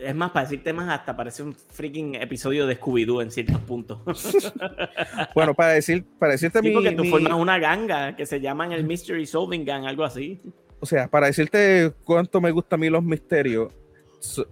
es 0.00 0.14
más, 0.14 0.30
para 0.30 0.46
decirte 0.46 0.72
más, 0.72 0.88
hasta 0.88 1.14
parece 1.14 1.42
un 1.42 1.54
freaking 1.54 2.14
episodio 2.14 2.66
de 2.66 2.80
Scooby-Doo 2.80 3.20
en 3.22 3.30
ciertos 3.30 3.58
puntos. 3.60 3.98
Bueno, 5.34 5.54
para, 5.54 5.72
decir, 5.72 6.04
para 6.18 6.32
decirte 6.32 6.60
Sí, 6.60 6.68
mi, 6.68 6.74
porque 6.74 6.92
tú 6.92 7.02
mi- 7.04 7.10
formas 7.10 7.34
una 7.34 7.58
ganga 7.58 8.16
que 8.16 8.24
se 8.26 8.40
llaman 8.40 8.72
el 8.72 8.84
Mystery 8.84 9.26
Solving 9.26 9.64
Gang, 9.64 9.84
algo 9.86 10.04
así. 10.04 10.40
O 10.82 10.86
sea, 10.86 11.06
para 11.06 11.28
decirte 11.28 11.92
cuánto 12.02 12.40
me 12.40 12.50
gustan 12.50 12.80
a 12.80 12.80
mí 12.80 12.90
los 12.90 13.04
misterios, 13.04 13.72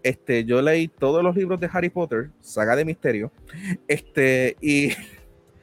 este, 0.04 0.44
yo 0.44 0.62
leí 0.62 0.86
todos 0.86 1.24
los 1.24 1.34
libros 1.34 1.58
de 1.58 1.68
Harry 1.72 1.90
Potter, 1.90 2.30
saga 2.40 2.76
de 2.76 2.84
misterio, 2.84 3.32
este, 3.88 4.56
y 4.60 4.92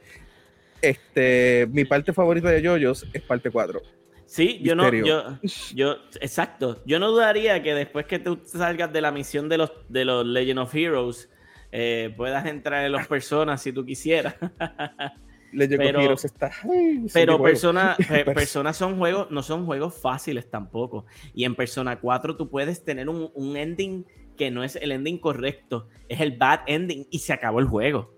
este, 0.82 1.66
mi 1.72 1.86
parte 1.86 2.12
favorita 2.12 2.50
de 2.50 2.62
JoJo's 2.62 3.06
es 3.14 3.22
parte 3.22 3.50
4. 3.50 3.80
Sí, 4.26 4.60
yo 4.62 4.74
no, 4.74 4.92
yo, 4.92 5.38
yo, 5.74 5.96
exacto. 6.20 6.82
Yo 6.84 6.98
no 6.98 7.12
dudaría 7.12 7.62
que 7.62 7.72
después 7.72 8.04
que 8.04 8.18
tú 8.18 8.38
salgas 8.44 8.92
de 8.92 9.00
la 9.00 9.10
misión 9.10 9.48
de 9.48 9.56
los, 9.56 9.72
de 9.88 10.04
los 10.04 10.26
Legend 10.26 10.58
of 10.58 10.74
Heroes, 10.74 11.30
eh, 11.72 12.12
puedas 12.14 12.44
entrar 12.44 12.84
en 12.84 12.92
los 12.92 13.06
personas 13.06 13.62
si 13.62 13.72
tú 13.72 13.86
quisieras. 13.86 14.34
Legend 15.52 15.78
Pero- 15.82 15.98
of 15.98 16.04
Heroes 16.04 16.24
está. 16.24 16.50
ay, 16.64 17.06
Pero 17.12 17.40
persona, 17.42 17.96
pe- 18.08 18.24
Pers- 18.24 18.34
personas 18.34 18.76
son 18.76 18.98
juegos, 18.98 19.30
no 19.30 19.42
son 19.42 19.64
juegos 19.66 19.94
fáciles 20.00 20.50
tampoco. 20.50 21.06
Y 21.34 21.44
en 21.44 21.54
Persona 21.54 21.98
4 22.00 22.36
tú 22.36 22.48
puedes 22.50 22.84
tener 22.84 23.08
un, 23.08 23.30
un 23.34 23.56
ending 23.56 24.04
que 24.36 24.50
no 24.50 24.62
es 24.62 24.76
el 24.76 24.92
ending 24.92 25.18
correcto, 25.18 25.88
es 26.08 26.20
el 26.20 26.36
bad 26.36 26.60
ending 26.66 27.06
y 27.10 27.18
se 27.20 27.32
acabó 27.32 27.58
el 27.60 27.66
juego. 27.66 28.14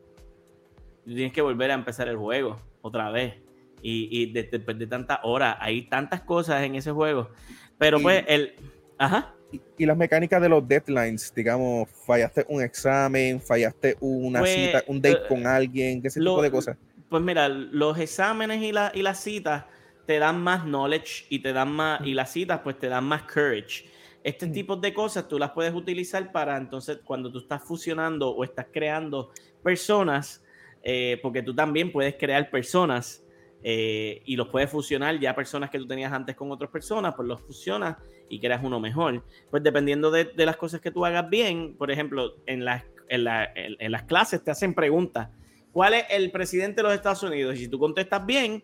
Tú 1.05 1.15
tienes 1.15 1.33
que 1.33 1.41
volver 1.43 1.71
a 1.71 1.75
empezar 1.75 2.09
el 2.09 2.17
juego 2.17 2.61
otra 2.83 3.11
vez. 3.11 3.35
Y, 3.83 4.09
y 4.11 4.33
de- 4.33 4.43
después 4.45 4.79
de 4.79 4.87
tantas 4.87 5.21
horas, 5.23 5.57
hay 5.61 5.89
tantas 5.89 6.21
cosas 6.21 6.63
en 6.63 6.75
ese 6.75 6.91
juego. 6.91 7.31
Pero 7.79 7.99
Y- 7.99 8.03
pues 8.03 8.25
el... 8.29 8.53
Ajá. 8.99 9.35
Y, 9.53 9.61
y 9.79 9.87
las 9.87 9.97
mecánicas 9.97 10.41
de 10.43 10.49
los 10.49 10.69
deadlines, 10.69 11.33
digamos, 11.35 11.89
fallaste 12.07 12.45
un 12.49 12.63
examen, 12.63 13.41
fallaste 13.41 13.97
una 14.01 14.41
Pues, 14.41 14.55
cita, 14.55 14.85
un 14.87 15.01
date 15.01 15.17
eh, 15.25 15.29
con 15.29 15.47
alguien, 15.47 16.01
ese 16.05 16.21
lo- 16.21 16.33
tipo 16.33 16.43
de 16.43 16.51
cosas. 16.51 16.77
Pues 17.11 17.23
mira, 17.23 17.49
los 17.49 17.99
exámenes 17.99 18.63
y, 18.63 18.73
la- 18.73 18.93
y 18.95 19.03
las 19.03 19.21
citas 19.21 19.65
te 20.07 20.19
dan 20.19 20.41
más 20.43 20.65
knowledge 20.65 21.27
y 21.29 21.41
te 21.41 21.53
dan 21.53 21.71
más, 21.73 22.01
y 22.07 22.15
las 22.15 22.33
citas 22.33 22.61
pues 22.63 22.79
te 22.79 22.89
dan 22.89 23.05
más 23.05 23.23
courage. 23.25 23.85
Este 24.23 24.47
tipo 24.47 24.77
de 24.77 24.95
cosas 24.95 25.27
tú 25.29 25.39
las 25.39 25.51
puedes 25.51 25.75
utilizar 25.75 26.31
para 26.31 26.57
entonces 26.57 27.01
cuando 27.05 27.31
tú 27.33 27.39
estás 27.41 27.63
fusionando 27.65 28.31
o 28.31 28.45
estás 28.45 28.67
creando 28.73 29.33
personas, 29.63 30.45
eh, 30.83 31.19
porque 31.23 31.43
tú 31.43 31.55
también 31.55 31.91
puedes 31.93 32.15
crear 32.17 32.49
personas 32.51 33.25
eh, 33.63 34.23
y 34.25 34.37
los 34.37 34.49
puedes 34.49 34.71
fusionar 34.71 35.19
ya 35.21 35.35
personas 35.35 35.69
que 35.69 35.79
tú 35.79 35.87
tenías 35.87 36.13
antes 36.13 36.37
con 36.37 36.51
otras 36.53 36.71
personas, 36.71 37.15
pues 37.15 37.27
los 37.29 37.41
fusionas 37.43 37.97
y 38.29 38.39
creas 38.41 38.61
uno 38.63 38.79
mejor. 38.81 39.23
Pues 39.51 39.63
dependiendo 39.63 40.11
de, 40.11 40.25
de 40.27 40.47
las 40.47 40.57
cosas 40.57 40.81
que 40.81 40.91
tú 40.91 41.05
hagas 41.05 41.29
bien, 41.29 41.75
por 41.77 41.91
ejemplo, 41.91 42.37
en 42.47 42.65
las, 42.65 42.85
en, 43.09 43.25
la- 43.25 43.45
en- 43.55 43.77
en 43.79 43.93
las 43.93 44.05
clases 44.05 44.43
te 44.45 44.51
hacen 44.53 44.75
preguntas. 44.75 45.29
¿Cuál 45.73 45.95
es 45.95 46.05
el 46.11 46.31
presidente 46.31 46.77
de 46.77 46.83
los 46.85 46.93
Estados 46.95 47.23
Unidos? 47.23 47.55
Y 47.57 47.59
si 47.59 47.69
tú 47.69 47.79
contestas 47.79 48.25
bien, 48.27 48.63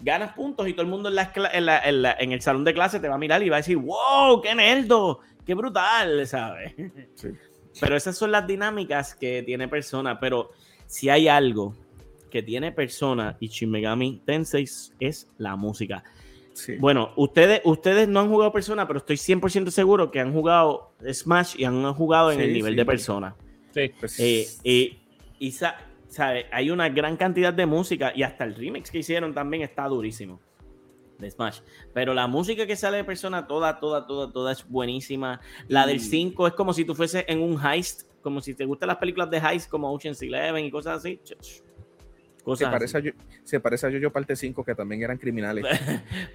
ganas 0.00 0.34
puntos 0.34 0.68
y 0.68 0.72
todo 0.72 0.82
el 0.82 0.88
mundo 0.88 1.08
en, 1.08 1.14
cla- 1.16 1.50
en, 1.52 1.66
la- 1.66 1.80
en 1.80 2.02
la- 2.02 2.16
en 2.18 2.32
el 2.32 2.40
salón 2.40 2.64
de 2.64 2.74
clase 2.74 3.00
te 3.00 3.08
va 3.08 3.14
a 3.14 3.18
mirar 3.18 3.42
y 3.42 3.48
va 3.48 3.56
a 3.56 3.60
decir, 3.60 3.76
wow, 3.76 4.40
qué 4.42 4.54
nerdo, 4.54 5.20
qué 5.46 5.54
brutal, 5.54 6.26
¿sabes? 6.26 6.74
Sí. 7.14 7.28
Pero 7.80 7.96
esas 7.96 8.16
son 8.16 8.30
las 8.32 8.46
dinámicas 8.46 9.14
que 9.14 9.42
tiene 9.42 9.66
Persona. 9.68 10.20
Pero 10.20 10.50
si 10.86 11.08
hay 11.08 11.28
algo 11.28 11.74
que 12.30 12.42
tiene 12.42 12.72
Persona 12.72 13.36
y 13.40 13.48
Shin 13.48 13.70
Megami 13.70 14.22
Tensei 14.24 14.66
es 15.00 15.28
la 15.38 15.56
música. 15.56 16.02
Sí. 16.54 16.76
Bueno, 16.76 17.12
ustedes, 17.16 17.62
ustedes 17.64 18.08
no 18.08 18.20
han 18.20 18.28
jugado 18.28 18.52
Persona, 18.52 18.86
pero 18.86 18.98
estoy 18.98 19.16
100% 19.16 19.70
seguro 19.70 20.10
que 20.10 20.20
han 20.20 20.32
jugado 20.34 20.92
Smash 21.10 21.54
y 21.58 21.64
han 21.64 21.92
jugado 21.94 22.30
en 22.30 22.38
Sí, 22.40 22.44
el 22.44 22.52
nivel 22.52 22.72
sí. 22.74 22.76
de 22.76 22.84
Persona. 22.84 23.34
Sí. 23.74 23.90
Pues, 23.98 24.20
Eh, 24.20 24.46
eh, 24.64 24.98
y 25.38 25.52
hay 26.18 26.70
una 26.70 26.88
gran 26.88 27.16
cantidad 27.16 27.52
de 27.52 27.66
música 27.66 28.12
y 28.14 28.22
hasta 28.22 28.44
el 28.44 28.54
remix 28.54 28.90
que 28.90 28.98
hicieron 28.98 29.32
también 29.34 29.62
está 29.62 29.86
durísimo 29.86 30.40
de 31.18 31.30
Smash. 31.30 31.60
Pero 31.94 32.14
la 32.14 32.26
música 32.26 32.66
que 32.66 32.74
sale 32.76 32.96
de 32.98 33.04
persona, 33.04 33.46
toda, 33.46 33.78
toda, 33.78 34.06
toda, 34.06 34.32
toda 34.32 34.52
es 34.52 34.68
buenísima. 34.68 35.40
La 35.68 35.86
del 35.86 35.96
Y- 35.96 36.00
5 36.00 36.48
es 36.48 36.52
como 36.54 36.72
si 36.72 36.84
tú 36.84 36.94
fuese 36.94 37.24
en 37.28 37.40
un 37.40 37.60
heist, 37.64 38.10
como 38.22 38.40
si 38.40 38.54
te 38.54 38.64
gustan 38.64 38.88
las 38.88 38.96
películas 38.96 39.30
de 39.30 39.38
heist 39.38 39.70
como 39.70 39.92
Ocean's 39.92 40.20
Eleven 40.22 40.64
y 40.64 40.70
cosas 40.70 40.98
así. 40.98 41.20
Ch- 42.42 42.56
se, 42.56 42.64
Cosas 42.64 42.70
parece 42.70 42.96
a, 42.96 43.00
así. 43.00 43.08
Yo- 43.08 43.14
se 43.44 43.60
parece 43.60 43.86
a 43.86 43.90
Yo-Yo 43.90 44.12
parte 44.12 44.34
5, 44.34 44.64
que 44.64 44.74
también 44.74 45.02
eran 45.02 45.16
criminales. 45.16 45.64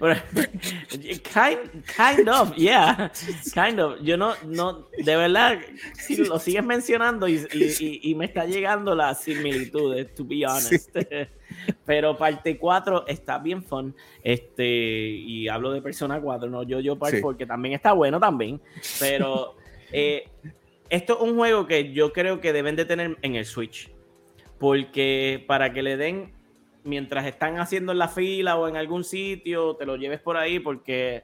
Kind, 0.90 1.84
kind 1.96 2.28
of, 2.28 2.54
yeah, 2.56 3.10
kind 3.54 3.78
of. 3.80 4.00
Yo 4.02 4.16
no, 4.16 4.34
no, 4.46 4.88
de 4.96 5.16
verdad, 5.16 5.58
si 5.94 6.16
lo 6.16 6.38
sigues 6.38 6.64
mencionando 6.64 7.28
y, 7.28 7.34
y- 7.52 7.74
y- 7.80 8.00
y 8.10 8.14
me 8.14 8.24
está 8.26 8.44
llegando 8.46 8.94
la 8.94 9.14
similitud, 9.14 9.94
to 10.16 10.24
be 10.24 10.44
honest. 10.46 10.96
Pero 11.86 12.16
parte 12.16 12.58
4 12.58 13.06
está 13.06 13.38
bien 13.38 13.62
fun. 13.62 13.94
Este, 14.22 14.66
y 14.66 15.48
hablo 15.48 15.72
de 15.72 15.80
Persona 15.82 16.20
4, 16.20 16.48
no 16.50 16.62
yo, 16.62 16.80
yo 16.80 16.98
parte 16.98 17.16
Sí. 17.18 17.22
porque 17.22 17.46
también 17.46 17.74
está 17.74 17.92
bueno 17.92 18.20
también. 18.20 18.60
Pero 19.00 19.56
eh, 19.92 20.28
esto 20.90 21.16
es 21.16 21.20
un 21.30 21.36
juego 21.36 21.66
que 21.66 21.92
yo 21.92 22.12
creo 22.12 22.40
que 22.40 22.52
deben 22.52 22.76
de 22.76 22.84
tener 22.84 23.16
en 23.22 23.34
el 23.36 23.44
Switch. 23.46 23.90
Porque 24.58 25.44
para 25.46 25.72
que 25.72 25.82
le 25.82 25.96
den 25.96 26.32
mientras 26.84 27.26
están 27.26 27.58
haciendo 27.58 27.92
en 27.92 27.98
la 27.98 28.08
fila 28.08 28.56
o 28.56 28.68
en 28.68 28.76
algún 28.76 29.04
sitio, 29.04 29.76
te 29.76 29.86
lo 29.86 29.96
lleves 29.96 30.20
por 30.20 30.36
ahí 30.36 30.58
porque 30.58 31.22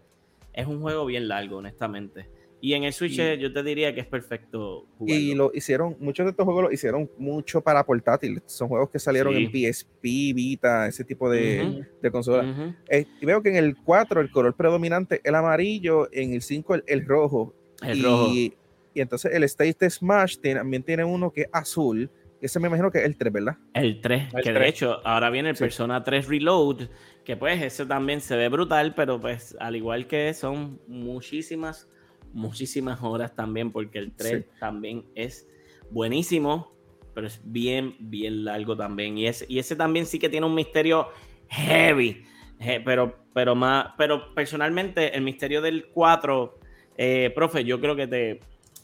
es 0.52 0.66
un 0.66 0.80
juego 0.80 1.06
bien 1.06 1.26
largo, 1.28 1.56
honestamente. 1.58 2.28
Y 2.60 2.72
en 2.74 2.84
el 2.84 2.94
Switch 2.94 3.18
Y- 3.18 3.38
yo 3.38 3.52
te 3.52 3.62
diría 3.62 3.94
que 3.94 4.00
es 4.00 4.06
perfecto 4.06 4.86
jugarlo. 4.98 5.20
Y 5.20 5.34
lo 5.34 5.50
hicieron, 5.52 5.96
muchos 6.00 6.24
de 6.24 6.30
estos 6.30 6.44
juegos 6.46 6.62
lo 6.64 6.72
hicieron 6.72 7.10
mucho 7.18 7.60
para 7.60 7.84
portátil. 7.84 8.40
Son 8.46 8.68
juegos 8.68 8.88
que 8.88 8.98
salieron 8.98 9.34
Sí. 9.34 9.44
en 9.44 9.50
PSP, 9.52 10.32
Vita, 10.32 10.86
ese 10.86 11.04
tipo 11.04 11.28
de, 11.28 11.62
Ujú. 11.62 11.84
de 12.00 12.10
consolas. 12.10 12.46
Ujú. 12.46 12.72
Eh, 12.88 13.04
y 13.20 13.26
veo 13.26 13.42
que 13.42 13.50
en 13.50 13.56
el 13.56 13.76
4 13.76 14.20
el 14.22 14.30
color 14.30 14.54
predominante 14.54 15.16
es 15.16 15.20
el 15.24 15.34
amarillo, 15.34 16.08
en 16.12 16.32
el 16.32 16.40
5 16.40 16.74
el, 16.76 16.84
el 16.86 17.04
rojo. 17.06 17.52
El 17.82 17.98
y, 17.98 18.02
rojo. 18.02 18.28
y 18.32 18.54
entonces 18.94 19.32
el 19.34 19.42
Stage 19.44 19.76
de 19.80 19.90
Smash 19.90 20.38
tiene- 20.38 20.60
también 20.60 20.82
tiene 20.82 21.04
uno 21.04 21.30
que 21.30 21.42
es 21.42 21.48
azul. 21.52 22.08
Ese 22.44 22.60
me 22.60 22.68
imagino 22.68 22.90
que 22.90 22.98
es 22.98 23.04
el 23.04 23.16
3, 23.16 23.32
¿verdad? 23.32 23.56
El 23.72 24.00
3, 24.02 24.34
El 24.34 24.42
que 24.42 24.52
de 24.52 24.54
3. 24.58 24.68
hecho 24.68 25.00
ahora 25.06 25.30
viene 25.30 25.48
el 25.50 25.56
Sí. 25.56 25.64
Persona 25.64 26.04
3 26.04 26.28
Reload, 26.28 26.88
que 27.24 27.36
pues 27.36 27.62
eso 27.62 27.86
también 27.86 28.20
se 28.20 28.36
ve 28.36 28.48
brutal, 28.50 28.94
pero 28.94 29.18
pues 29.20 29.56
al 29.60 29.76
igual 29.76 30.06
que 30.06 30.34
son 30.34 30.78
muchísimas, 30.86 31.88
muchísimas 32.34 33.02
horas 33.02 33.34
también, 33.34 33.72
porque 33.72 33.98
el 33.98 34.12
3 34.12 34.42
Sí. 34.44 34.50
también 34.60 35.06
es 35.14 35.48
buenísimo, 35.90 36.74
pero 37.14 37.26
es 37.28 37.40
bien, 37.44 37.94
bien 37.98 38.44
largo 38.44 38.76
también. 38.76 39.16
Y 39.16 39.26
ese, 39.26 39.46
y 39.48 39.58
ese 39.58 39.74
también 39.74 40.04
sí 40.04 40.18
que 40.18 40.28
tiene 40.28 40.44
un 40.46 40.54
misterio 40.54 41.08
heavy, 41.48 42.24
eh, 42.60 42.82
pero, 42.84 43.24
pero 43.32 43.54
más, 43.54 43.88
pero 43.96 44.34
personalmente 44.34 45.16
el 45.16 45.22
misterio 45.22 45.62
del 45.62 45.86
4, 45.86 46.58
eh, 46.98 47.32
profe, 47.34 47.64
yo 47.64 47.80
creo 47.80 47.96
que 47.96 48.06
te, 48.06 48.40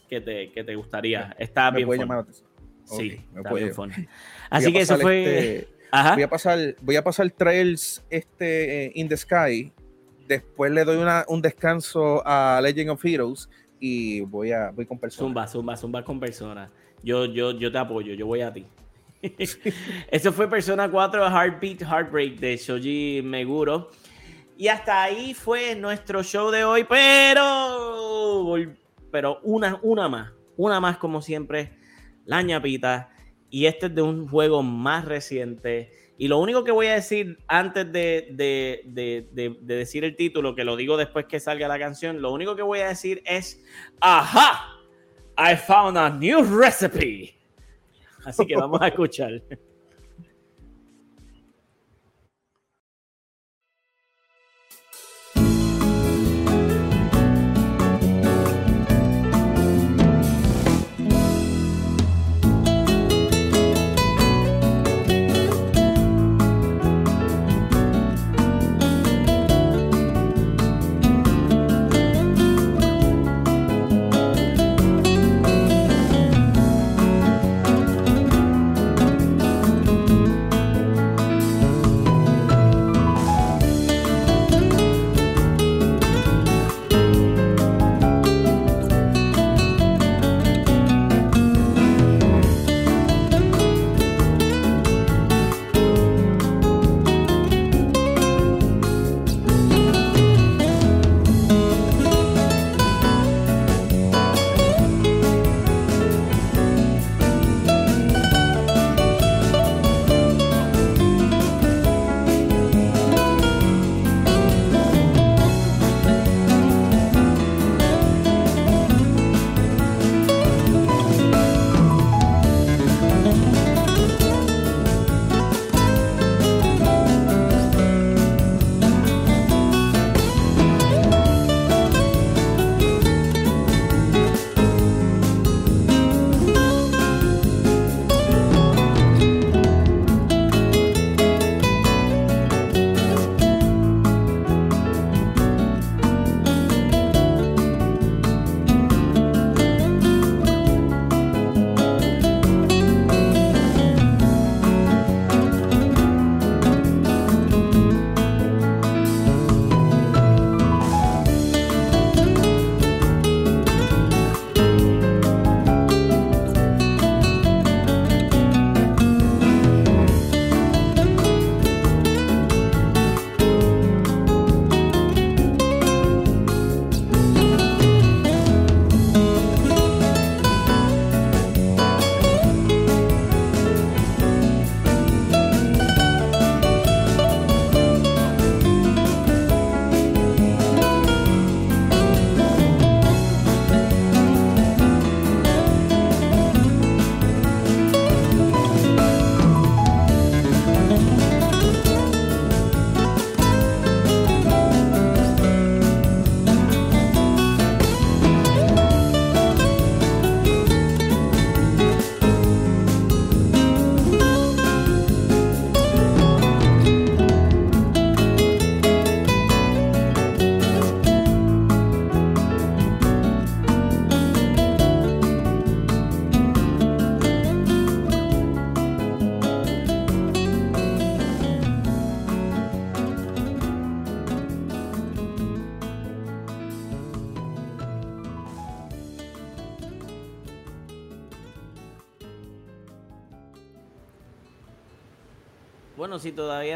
que 0.08 0.20
te, 0.22 0.50
que 0.50 0.64
te 0.64 0.74
gustaría. 0.76 1.36
Está 1.38 1.70
Me 1.70 1.76
bien 1.78 1.86
puede 1.88 2.00
llamar 2.00 2.24
atención. 2.94 3.68
Sí, 3.68 3.70
fun. 3.74 3.90
Voy 3.96 4.08
Así 4.50 4.72
que 4.72 4.80
eso 4.80 4.98
fue... 4.98 5.22
este- 5.58 5.68
Ajá. 5.92 6.14
voy 6.14 6.22
a 6.22 6.30
pasar, 6.30 6.76
voy 6.82 6.96
a 6.96 7.02
pasar 7.02 7.30
Trails 7.30 8.04
este, 8.10 8.86
eh, 8.86 8.92
in 8.94 9.08
the 9.08 9.16
Sky. 9.16 9.72
Después 10.28 10.70
le 10.70 10.84
doy 10.84 10.96
una- 10.98 11.24
un 11.28 11.42
descanso 11.42 12.22
a 12.24 12.60
Legend 12.62 12.90
of 12.90 13.04
Heroes 13.04 13.48
y 13.80 14.20
voy 14.20 14.52
a 14.52 14.70
voy 14.70 14.86
con 14.86 14.98
personas. 14.98 15.26
Zumba, 15.28 15.46
zumba, 15.48 15.76
zumba 15.76 16.04
con 16.04 16.20
personas. 16.20 16.70
Yo, 17.02 17.24
yo, 17.24 17.52
yo 17.52 17.72
te 17.72 17.78
apoyo, 17.78 18.14
yo 18.14 18.26
voy 18.26 18.42
a 18.42 18.52
ti. 18.52 18.66
Eso 20.10 20.32
fue 20.32 20.48
Persona 20.48 20.88
4 20.90 21.26
Heartbeat 21.28 21.82
Heartbreak 21.82 22.38
de 22.38 22.56
Shoji 22.56 23.22
Meguro. 23.24 23.90
Y 24.56 24.68
hasta 24.68 25.02
ahí 25.02 25.32
fue 25.34 25.74
nuestro 25.74 26.22
show 26.22 26.50
de 26.50 26.64
hoy, 26.64 26.84
pero 26.84 28.54
pero 29.10 29.40
una, 29.42 29.78
una 29.82 30.08
más, 30.08 30.32
una 30.56 30.78
más 30.80 30.98
como 30.98 31.20
siempre, 31.22 31.72
la 32.31 32.43
ñapita. 32.43 33.11
Y 33.51 33.66
este 33.66 33.86
es 33.86 33.94
de 33.97 34.02
un 34.02 34.28
juego 34.28 34.62
más 34.62 35.05
reciente. 35.05 35.90
Y 36.16 36.28
lo 36.28 36.39
único 36.39 36.62
que 36.62 36.70
voy 36.70 36.86
a 36.86 36.94
decir 36.94 37.39
antes 37.48 37.90
de, 37.90 38.28
de- 38.31 38.82
de- 38.86 39.28
de- 39.32 39.57
de 39.61 39.74
decir 39.74 40.05
el 40.05 40.15
título, 40.15 40.55
que 40.55 40.62
lo 40.65 40.77
digo 40.77 40.97
después 40.97 41.27
que 41.27 41.40
salga 41.40 41.66
la 41.66 41.78
canción, 41.78 42.23
lo 42.23 42.32
único 42.32 42.55
que 42.55 42.62
voy 42.62 42.78
a 42.81 42.89
decir 42.89 43.23
es, 43.27 43.61
¡Ajá! 44.01 44.77
I 45.36 45.57
found 45.57 45.97
a 45.98 46.11
new 46.11 46.43
recipe. 46.61 47.35
Así 48.24 48.47
que 48.47 48.55
vamos 48.55 48.81
a 48.81 48.89
escuchar. 48.89 49.43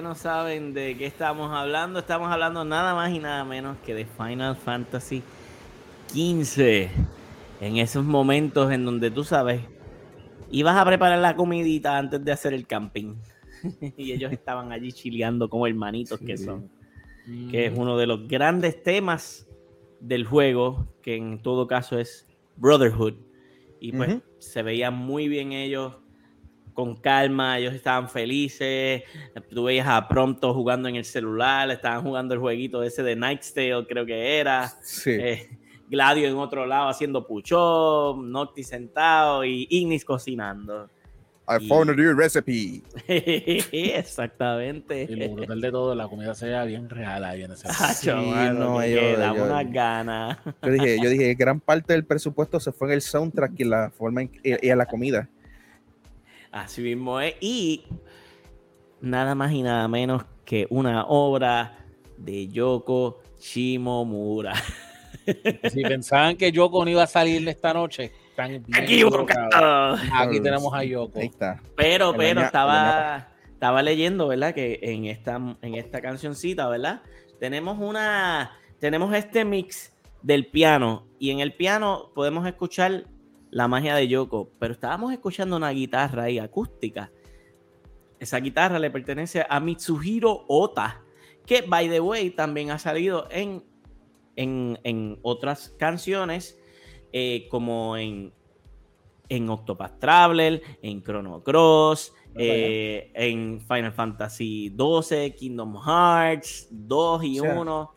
no 0.04 0.14
saben 0.14 0.74
de 0.74 0.98
qué 0.98 1.06
estamos 1.06 1.50
hablando, 1.50 2.00
estamos 2.00 2.30
hablando 2.30 2.62
nada 2.62 2.94
más 2.94 3.10
y 3.10 3.18
nada 3.20 3.42
menos 3.42 3.78
que 3.86 3.94
de 3.94 4.04
Final 4.04 4.54
Fantasy 4.54 5.22
XV. 6.08 6.90
En 7.62 7.78
esos 7.78 8.04
momentos 8.04 8.70
en 8.70 8.84
donde 8.84 9.10
tú 9.10 9.24
sabes, 9.24 9.62
ibas 10.50 10.76
a 10.76 10.84
preparar 10.84 11.20
la 11.20 11.34
comidita 11.34 11.96
antes 11.96 12.22
de 12.22 12.32
hacer 12.32 12.52
el 12.52 12.66
camping. 12.66 13.14
y 13.96 14.12
ellos 14.12 14.30
estaban 14.30 14.72
allí 14.72 14.92
chileando 14.92 15.48
como 15.48 15.66
hermanitos 15.66 16.20
que 16.20 16.36
son. 16.36 16.68
Que 17.50 17.64
es 17.64 17.72
uno 17.74 17.96
de 17.96 18.06
los 18.06 18.28
grandes 18.28 18.82
temas 18.82 19.48
del 20.00 20.26
juego, 20.26 20.86
que 21.00 21.16
en 21.16 21.38
todo 21.42 21.66
caso 21.66 21.98
es 21.98 22.28
Brotherhood. 22.56 23.14
Y 23.80 23.92
pues 23.92 24.18
se 24.38 24.62
veían 24.62 24.92
muy 24.92 25.28
bien 25.28 25.52
ellos 25.52 25.94
con 26.74 26.96
calma, 26.96 27.58
ellos 27.58 27.72
estaban 27.72 28.10
felices. 28.10 29.02
Tú 29.50 29.64
veías 29.64 29.86
a 29.88 30.06
Prompto 30.08 30.52
jugando 30.52 30.88
en 30.88 30.96
el 30.96 31.04
celular, 31.04 31.70
estaban 31.70 32.02
jugando 32.02 32.34
el 32.34 32.40
jueguito 32.40 32.82
ese 32.82 33.02
de 33.02 33.16
Night's 33.16 33.54
Tale, 33.54 33.86
creo 33.88 34.04
que 34.04 34.38
era. 34.38 34.68
Sí. 34.82 35.10
Eh, 35.12 35.48
Gladio 35.88 36.28
en 36.28 36.34
otro 36.36 36.66
lado 36.66 36.88
haciendo 36.88 37.26
push-up, 37.26 38.22
Nocti 38.24 38.64
sentado 38.64 39.44
y 39.44 39.66
Ignis 39.70 40.04
cocinando. 40.04 40.90
I 41.46 41.68
found 41.68 41.90
a 41.90 41.94
new 41.94 42.14
recipe. 42.16 42.82
Exactamente. 43.06 45.06
Y 45.08 45.14
lo 45.14 45.28
brutal 45.34 45.60
de 45.60 45.70
todo, 45.70 45.94
la 45.94 46.08
comida 46.08 46.34
se 46.34 46.46
veía 46.46 46.64
bien 46.64 46.88
real 46.88 47.22
ahí 47.24 47.42
en 47.42 47.52
ese 47.52 47.68
Ah, 47.68 47.92
Sí, 47.92 48.06
chaval, 48.06 48.58
no, 48.58 48.78
que 48.78 48.86
ellos- 48.92 49.18
dame 49.18 49.36
ellos- 49.38 49.50
unas 49.50 49.72
ganas. 49.72 50.38
Yo 50.62 50.70
dije, 50.70 50.96
yo 51.02 51.10
dije, 51.10 51.34
gran 51.34 51.60
parte 51.60 51.92
del 51.92 52.04
presupuesto 52.06 52.58
se 52.58 52.72
fue 52.72 52.88
en 52.88 52.94
el 52.94 53.02
soundtrack 53.02 53.52
y 53.60 53.64
la 53.64 53.90
forma 53.90 54.22
en, 54.22 54.30
y, 54.42 54.66
y 54.66 54.70
en 54.70 54.78
la 54.78 54.86
comida. 54.86 55.28
Así 56.54 56.82
mismo 56.82 57.20
es. 57.20 57.34
Y 57.40 57.84
nada 59.00 59.34
más 59.34 59.50
y 59.50 59.62
nada 59.62 59.88
menos 59.88 60.24
que 60.44 60.68
una 60.70 61.04
obra 61.04 61.78
de 62.16 62.48
Yoko 62.48 63.20
Shimomura. 63.40 64.54
Si 65.72 65.80
pensaban 65.80 66.36
que 66.36 66.52
Yoko 66.52 66.84
no 66.84 66.90
iba 66.90 67.02
a 67.02 67.06
salir 67.06 67.48
esta 67.48 67.72
noche, 67.72 68.12
están 68.28 68.62
bien. 68.62 68.84
Equivocado. 68.84 69.96
Aquí 70.12 70.38
tenemos 70.38 70.74
a 70.74 70.84
Yoko. 70.84 71.18
Ahí 71.18 71.28
está. 71.28 71.62
Pero, 71.76 72.10
El 72.10 72.16
pero 72.18 72.40
estaba, 72.42 73.28
estaba 73.50 73.82
leyendo, 73.82 74.28
¿verdad? 74.28 74.52
Que 74.52 74.80
en 74.82 75.06
esta, 75.06 75.36
en 75.62 75.74
esta 75.76 76.02
cancioncita, 76.02 76.68
¿verdad? 76.68 77.00
Tenemos 77.40 77.78
una, 77.78 78.58
tenemos 78.80 79.14
este 79.14 79.46
mix 79.46 79.94
del 80.20 80.46
piano 80.46 81.06
y 81.18 81.30
en 81.30 81.40
el 81.40 81.54
piano 81.54 82.10
podemos 82.14 82.46
escuchar 82.46 83.06
la 83.54 83.68
magia 83.68 83.94
de 83.94 84.08
Yoko, 84.08 84.50
pero 84.58 84.74
estábamos 84.74 85.12
escuchando 85.12 85.56
una 85.56 85.70
guitarra 85.70 86.24
ahí 86.24 86.40
acústica. 86.40 87.12
Esa 88.18 88.40
guitarra 88.40 88.80
le 88.80 88.90
pertenece 88.90 89.46
a 89.48 89.60
Mitsuhiro 89.60 90.44
Ota, 90.48 91.04
que 91.46 91.62
by 91.62 91.88
the 91.88 92.00
way 92.00 92.30
también 92.30 92.72
ha 92.72 92.80
salido 92.80 93.28
en, 93.30 93.62
en, 94.34 94.80
en 94.82 95.20
otras 95.22 95.68
canciones, 95.78 96.58
eh, 97.12 97.46
como 97.48 97.96
en, 97.96 98.32
en 99.28 99.48
Octopath 99.48 100.00
Traveler, 100.00 100.60
en 100.82 101.00
Chrono 101.00 101.44
Cross, 101.44 102.12
eh, 102.34 103.12
en 103.14 103.60
Final 103.60 103.92
Fantasy 103.92 104.70
12, 104.70 105.32
Kingdom 105.36 105.76
Hearts 105.80 106.66
2 106.72 107.22
y 107.22 107.38
O 107.38 107.42
sea, 107.44 107.60
1. 107.60 107.93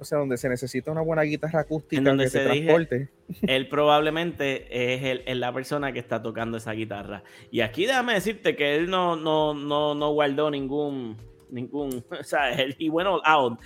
O 0.00 0.04
sea, 0.04 0.18
donde 0.18 0.36
se 0.36 0.48
necesita 0.48 0.90
una 0.92 1.00
buena 1.00 1.22
guitarra 1.22 1.60
acústica 1.60 1.98
En 1.98 2.04
donde 2.04 2.24
que 2.24 2.30
te 2.30 2.38
se 2.44 2.48
dije- 2.50 2.66
transporte. 2.66 3.10
Él 3.42 3.68
probablemente 3.68 4.66
es, 4.94 5.02
el- 5.02 5.22
es 5.26 5.36
la 5.36 5.52
persona 5.52 5.92
que 5.92 5.98
está 5.98 6.22
tocando 6.22 6.56
esa 6.56 6.72
guitarra. 6.72 7.24
Y 7.50 7.60
aquí 7.62 7.84
déjame 7.86 8.14
decirte 8.14 8.54
que 8.56 8.76
él 8.76 8.88
no, 8.90 9.16
no, 9.16 9.54
no, 9.54 9.94
no 9.96 10.12
guardó 10.12 10.50
ningún, 10.50 11.16
ningún, 11.50 12.04
o 12.20 12.22
sea, 12.22 12.52
él, 12.52 12.76
y 12.78 12.88
bueno, 12.90 13.20
out. 13.24 13.58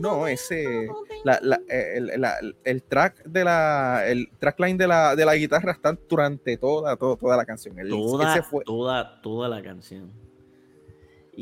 No, 0.00 0.26
ese, 0.28 0.86
la, 1.24 1.38
la- 1.42 1.60
el, 1.68 2.06
la- 2.20 2.38
el 2.64 2.82
track 2.84 3.24
de 3.24 3.44
la, 3.44 4.04
el 4.06 4.28
trackline 4.38 4.76
de 4.78 4.86
la, 4.86 5.16
de 5.16 5.24
la 5.24 5.34
guitarra 5.34 5.72
está 5.72 5.98
durante 6.08 6.56
toda, 6.56 6.96
toda, 6.96 7.16
toda 7.16 7.36
la 7.36 7.44
canción. 7.44 7.78
El- 7.78 7.88
toda, 7.90 8.32
ese 8.34 8.42
fue, 8.44 8.62
toda, 8.64 9.20
toda 9.22 9.48
la 9.48 9.60
canción. 9.62 10.12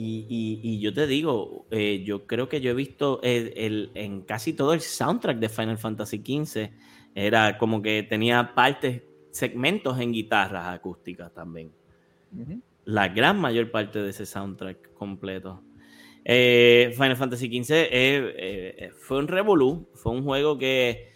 Y, 0.01 0.27
y- 0.29 0.61
y 0.63 0.79
yo 0.81 0.93
te 0.95 1.09
digo, 1.09 1.67
eh, 1.73 2.05
yo 2.05 2.25
creo 2.29 2.49
que 2.49 2.61
yo 2.61 2.71
he 2.71 2.75
visto 2.75 3.19
el, 3.25 3.53
el- 3.57 3.91
en 3.95 4.21
casi 4.23 4.53
todo 4.53 4.73
el 4.73 4.81
soundtrack 4.81 5.39
de 5.39 5.49
Final 5.49 5.77
Fantasy 5.77 6.19
XV, 6.25 6.71
era 7.17 7.59
como 7.59 7.83
que 7.83 8.05
tenía 8.05 8.55
partes, 8.55 9.03
segmentos 9.33 9.99
en 9.99 10.13
guitarras 10.13 10.69
acústicas 10.73 11.35
también. 11.35 11.73
La 12.85 13.09
gran 13.09 13.41
mayor 13.41 13.73
parte 13.73 14.01
de 14.01 14.11
ese 14.11 14.25
soundtrack 14.25 14.93
completo. 14.95 15.63
Eh, 16.25 16.91
Final 16.95 17.17
Fantasy 17.17 17.47
XV 17.49 17.71
eh, 17.91 18.91
fue 19.01 19.19
un 19.19 19.27
revolú, 19.27 19.89
fue 19.95 20.13
un 20.13 20.23
juego 20.23 20.59
que 20.59 21.09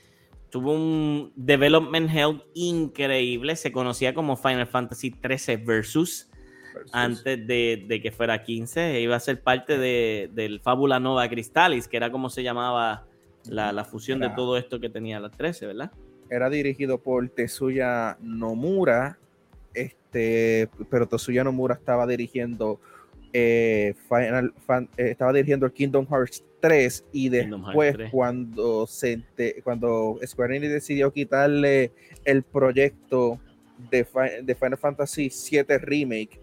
tuvo 0.50 0.72
un 0.74 1.32
development 1.36 2.10
hell 2.12 2.42
increíble, 2.54 3.54
se 3.54 3.70
conocía 3.70 4.12
como 4.12 4.36
Final 4.36 4.66
Fantasy 4.66 5.10
XIII 5.12 5.56
Versus- 5.58 6.28
antes 6.92 7.46
de, 7.46 7.84
de 7.86 8.00
que 8.00 8.12
fuera 8.12 8.42
15, 8.42 9.00
iba 9.00 9.16
a 9.16 9.20
ser 9.20 9.40
parte 9.42 9.78
de, 9.78 10.30
del 10.32 10.60
Fábula 10.60 11.00
Nova 11.00 11.28
Crystallis, 11.28 11.88
que 11.88 11.96
era 11.96 12.10
como 12.10 12.30
se 12.30 12.42
llamaba 12.42 13.06
la, 13.48 13.72
la 13.72 13.84
fusión 13.84 14.20
de 14.20 14.28
todo 14.36 14.56
esto 14.56 14.80
que 14.80 14.88
tenía 14.88 15.18
la 15.20 15.30
13, 15.30 15.66
¿verdad? 15.66 15.90
Era 16.30 16.48
dirigido 16.48 16.98
por 16.98 17.28
Tetsuya 17.28 18.16
Nomura, 18.20 19.18
este, 19.74 20.68
pero 20.90 21.06
Tetsuya 21.06 21.44
Nomura 21.44 21.74
estaba 21.74 22.06
dirigiendo 22.06 22.80
eh, 23.32 23.94
Final 24.08 24.52
Fan- 24.66 24.88
eh, 24.96 25.10
estaba 25.10 25.32
dirigiendo 25.32 25.66
el 25.66 25.72
Kingdom 25.72 26.06
Hearts 26.06 26.44
3 26.60 27.06
y 27.12 27.28
después 27.30 27.94
3. 27.96 28.10
cuando 28.10 28.86
se 28.86 29.22
cuando 29.64 30.18
Square 30.24 30.56
Enix 30.56 30.72
decidió 30.72 31.10
quitarle 31.12 31.92
el 32.24 32.42
proyecto 32.42 33.40
de, 33.90 34.06
de 34.44 34.54
Final 34.54 34.78
Fantasy 34.78 35.30
7 35.30 35.78
Remake 35.78 36.38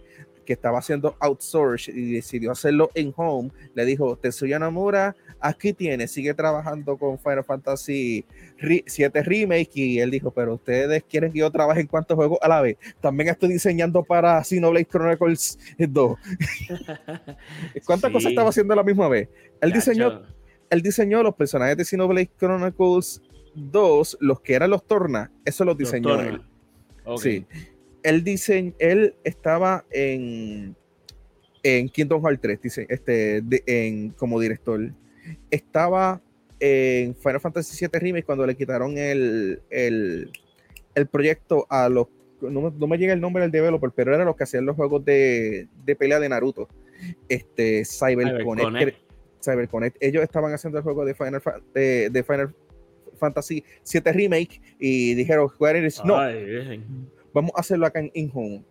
que 0.50 0.54
estaba 0.54 0.80
haciendo 0.80 1.16
outsourced 1.20 1.94
y 1.96 2.14
decidió 2.14 2.50
hacerlo 2.52 2.90
en 2.96 3.14
home, 3.16 3.52
le 3.76 3.86
dijo 3.86 4.16
Tetsuya 4.18 4.58
Nomura, 4.58 5.16
aquí 5.40 5.74
tienes, 5.74 6.10
sigue 6.10 6.34
trabajando 6.34 6.98
con 6.98 7.20
Final 7.20 7.44
Fantasy 7.44 8.26
Re- 8.58 8.84
7 8.88 9.22
Remake 9.22 9.70
y 9.76 10.00
él 10.00 10.10
dijo, 10.10 10.32
pero 10.32 10.56
ustedes 10.56 11.04
quieren 11.08 11.32
que 11.32 11.38
yo 11.38 11.52
trabaje 11.52 11.82
en 11.82 11.86
cuántos 11.88 12.16
juegos 12.16 12.40
a 12.42 12.48
la 12.48 12.62
vez. 12.62 12.78
También 13.00 13.30
estoy 13.30 13.50
diseñando 13.50 14.02
para 14.04 14.44
Xenoblade 14.44 14.86
Chronicles 14.88 15.60
2. 15.78 16.18
¿Cuántas 17.86 18.10
Sí. 18.10 18.14
cosas 18.14 18.30
estaba 18.32 18.50
haciendo 18.50 18.74
a 18.74 18.78
la 18.78 18.84
misma 18.84 19.08
vez? 19.08 19.30
Él 19.62 19.72
diseñó, 19.72 20.10
Chacho, 20.22 20.34
él 20.72 20.82
diseñó 20.82 21.22
los 21.22 21.36
personajes 21.36 21.78
de 21.78 21.86
Xenoblade 21.86 22.32
Chronicles 22.40 23.22
2, 23.54 24.18
los 24.20 24.42
que 24.42 24.56
eran 24.56 24.72
los 24.72 24.84
Torna, 24.88 25.32
eso 25.46 25.64
los 25.64 25.78
diseñó 25.78 26.20
él. 26.20 26.42
Sí. 27.18 27.46
Él, 28.04 28.24
dise- 28.24 28.74
él 28.80 29.16
estaba 29.24 29.86
en, 29.92 30.76
en 31.64 31.90
Kingdom 31.90 32.22
Hearts 32.24 32.42
3, 32.42 32.62
dice, 32.62 32.86
este, 32.90 33.42
de- 33.42 33.64
en, 33.66 34.10
como 34.12 34.40
director. 34.40 34.80
Estaba 35.52 36.22
en 36.60 37.16
Final 37.16 37.40
Fantasy 37.40 37.86
VII 37.86 38.00
Remake 38.00 38.26
cuando 38.26 38.46
le 38.46 38.56
quitaron 38.56 38.98
el, 38.98 39.62
el, 39.70 40.32
el 40.96 41.08
proyecto 41.08 41.66
a 41.70 41.90
los. 41.90 42.08
No, 42.42 42.62
me- 42.62 42.72
no 42.78 42.88
me 42.88 42.98
llega 42.98 43.14
el 43.14 43.20
nombre 43.22 43.42
del 43.44 43.52
developer, 43.52 43.92
pero 43.96 44.14
eran 44.14 44.26
los 44.26 44.36
que 44.36 44.44
hacían 44.44 44.66
los 44.66 44.76
juegos 44.76 45.04
de, 45.04 45.68
de 45.86 45.96
pelea 45.96 46.20
de 46.20 46.30
Naruto. 46.30 46.70
Este, 47.28 47.84
CyberConnect. 47.86 48.74
CyberConnect. 49.42 49.98
Ellos 50.02 50.24
estaban 50.24 50.54
haciendo 50.54 50.78
el 50.80 50.84
juego 50.84 51.06
de 51.06 51.14
Final, 51.16 51.42
de, 51.74 52.10
de 52.10 52.24
Final 52.24 52.54
Fantasy 53.18 53.64
VII 53.92 54.12
Remake 54.14 54.62
y 54.80 55.14
dijeron, 55.16 55.50
Square 55.50 55.80
Enix, 55.80 56.04
no, 56.06 56.18
Ay. 56.18 56.82
Vamos 57.34 57.52
a 57.56 57.60
hacerlo 57.62 57.86
acá 57.86 58.00
en 58.00 58.12
in-home. 58.14 58.64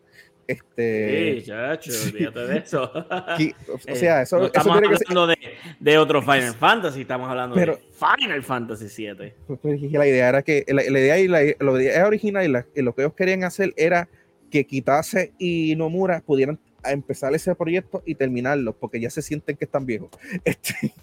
Este, 0.46 1.40
Sí, 1.40 1.46
chacho, 1.46 1.90
olvídate 2.06 2.40
de 2.46 2.58
eso. 2.58 2.90
o 2.94 2.98
Eh, 3.86 3.96
sea, 3.96 4.22
eso, 4.22 4.36
no 4.38 4.44
eso 4.44 4.52
estamos 4.54 4.78
tiene 4.80 4.88
que 4.94 4.96
ser- 4.98 5.06
hablando 5.10 5.26
de, 5.26 5.36
de 5.78 5.98
otro 5.98 6.22
Final 6.22 6.54
Fantasy, 6.58 7.00
estamos 7.02 7.28
hablando 7.28 7.54
Pero- 7.54 7.76
de 7.76 7.82
Final 7.92 8.42
Fantasy 8.42 8.88
7. 8.88 9.34
pues, 9.46 9.58
pues, 9.60 9.82
y 9.82 9.88
la 9.90 10.06
idea 10.06 10.28
era 10.30 10.42
que 10.42 10.64
la, 10.68 10.82
la 10.88 10.98
idea 11.00 11.18
y 11.18 11.28
la, 11.28 11.40
la 11.42 11.82
idea 11.82 12.06
original 12.06 12.44
y, 12.44 12.48
la- 12.48 12.66
y 12.74 12.80
lo 12.82 12.94
que 12.94 13.02
ellos 13.02 13.14
querían 13.14 13.44
hacer 13.44 13.74
era 13.76 14.08
que 14.50 14.64
Kitase 14.66 15.32
y 15.38 15.74
Nomura 15.76 16.22
pudieran 16.24 16.58
a 16.82 16.92
empezar 16.92 17.34
ese 17.34 17.54
proyecto 17.54 18.02
y 18.06 18.14
terminarlo 18.14 18.72
porque 18.72 18.98
ya 19.00 19.10
se 19.10 19.20
sienten 19.20 19.56
que 19.56 19.64
están 19.66 19.84
viejos 19.84 20.10
este, 20.44 20.94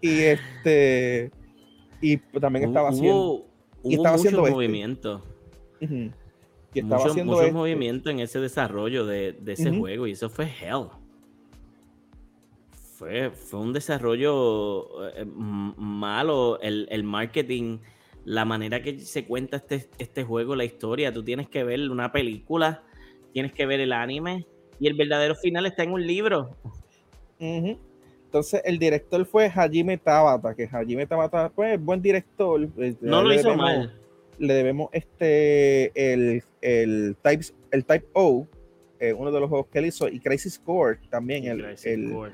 y 0.00 0.20
este 0.20 1.30
y 2.00 2.18
también 2.18 2.66
estaba 2.66 2.90
haciendo 2.90 3.16
hubo, 3.20 3.46
y 3.82 3.96
hubo 3.96 4.02
estaba 4.04 4.16
muchos 4.16 4.26
haciendo 4.26 4.42
este. 4.46 4.52
Y 6.74 6.78
estaba 6.78 6.98
Mucho, 7.00 7.10
haciendo 7.10 7.32
mucho 7.32 7.42
este. 7.44 7.52
movimiento 7.54 8.10
en 8.10 8.20
ese 8.20 8.40
desarrollo 8.40 9.04
de, 9.04 9.32
de 9.32 9.52
ese 9.52 9.76
juego 9.76 10.06
y 10.06 10.12
eso 10.12 10.30
fue 10.30 10.46
hell. 10.46 10.86
Fue, 12.96 13.30
fue 13.30 13.60
un 13.60 13.72
desarrollo 13.72 15.08
eh, 15.08 15.24
malo, 15.26 16.60
el, 16.60 16.86
el 16.90 17.02
marketing, 17.02 17.78
la 18.24 18.44
manera 18.44 18.80
que 18.82 19.00
se 19.00 19.24
cuenta 19.26 19.56
este, 19.56 19.88
este 19.98 20.22
juego, 20.22 20.54
la 20.54 20.64
historia. 20.64 21.12
Tú 21.12 21.24
tienes 21.24 21.48
que 21.48 21.64
ver 21.64 21.90
una 21.90 22.12
película, 22.12 22.84
tienes 23.32 23.52
que 23.52 23.66
ver 23.66 23.80
el 23.80 23.92
anime 23.92 24.46
y 24.78 24.86
el 24.86 24.94
verdadero 24.94 25.34
final 25.34 25.66
está 25.66 25.82
en 25.82 25.92
un 25.92 26.06
libro. 26.06 26.56
Entonces, 27.40 28.62
el 28.64 28.78
director 28.78 29.26
fue 29.26 29.50
Hajime 29.52 29.98
Tabata, 29.98 30.54
que 30.54 30.68
Hajime 30.70 31.06
Tabata, 31.06 31.50
pues, 31.50 31.82
buen 31.82 32.00
director. 32.00 32.68
eh, 32.78 32.94
No 33.00 33.22
lo 33.22 33.34
hizo 33.34 33.54
mal. 33.56 33.92
Le 34.38 34.54
debemos 34.54 34.88
este, 34.92 35.92
el, 36.12 36.42
el, 36.60 37.16
type, 37.22 37.44
el 37.70 37.84
Type 37.84 38.06
O, 38.14 38.46
eh, 38.98 39.12
uno 39.12 39.30
de 39.32 39.40
los 39.40 39.48
juegos 39.48 39.68
que 39.72 39.78
él 39.78 39.86
hizo, 39.86 40.08
y 40.08 40.20
Crisis 40.20 40.58
Core 40.58 40.98
también. 41.10 41.44
el, 41.46 41.62
Crisis 41.64 41.86
el- 41.86 42.12
Core. 42.12 42.32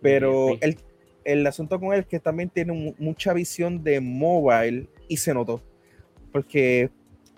pero 0.00 0.48
Sí. 0.52 0.58
el, 0.62 0.76
el 1.24 1.46
asunto 1.46 1.80
con 1.80 1.92
él 1.94 2.00
es 2.00 2.06
que 2.06 2.20
también 2.20 2.48
tiene 2.50 2.72
mu- 2.72 2.94
mucha 2.98 3.32
visión 3.32 3.82
de 3.82 4.00
mobile 4.00 4.88
y 5.08 5.16
se 5.16 5.32
notó. 5.34 5.62
Porque 6.32 6.90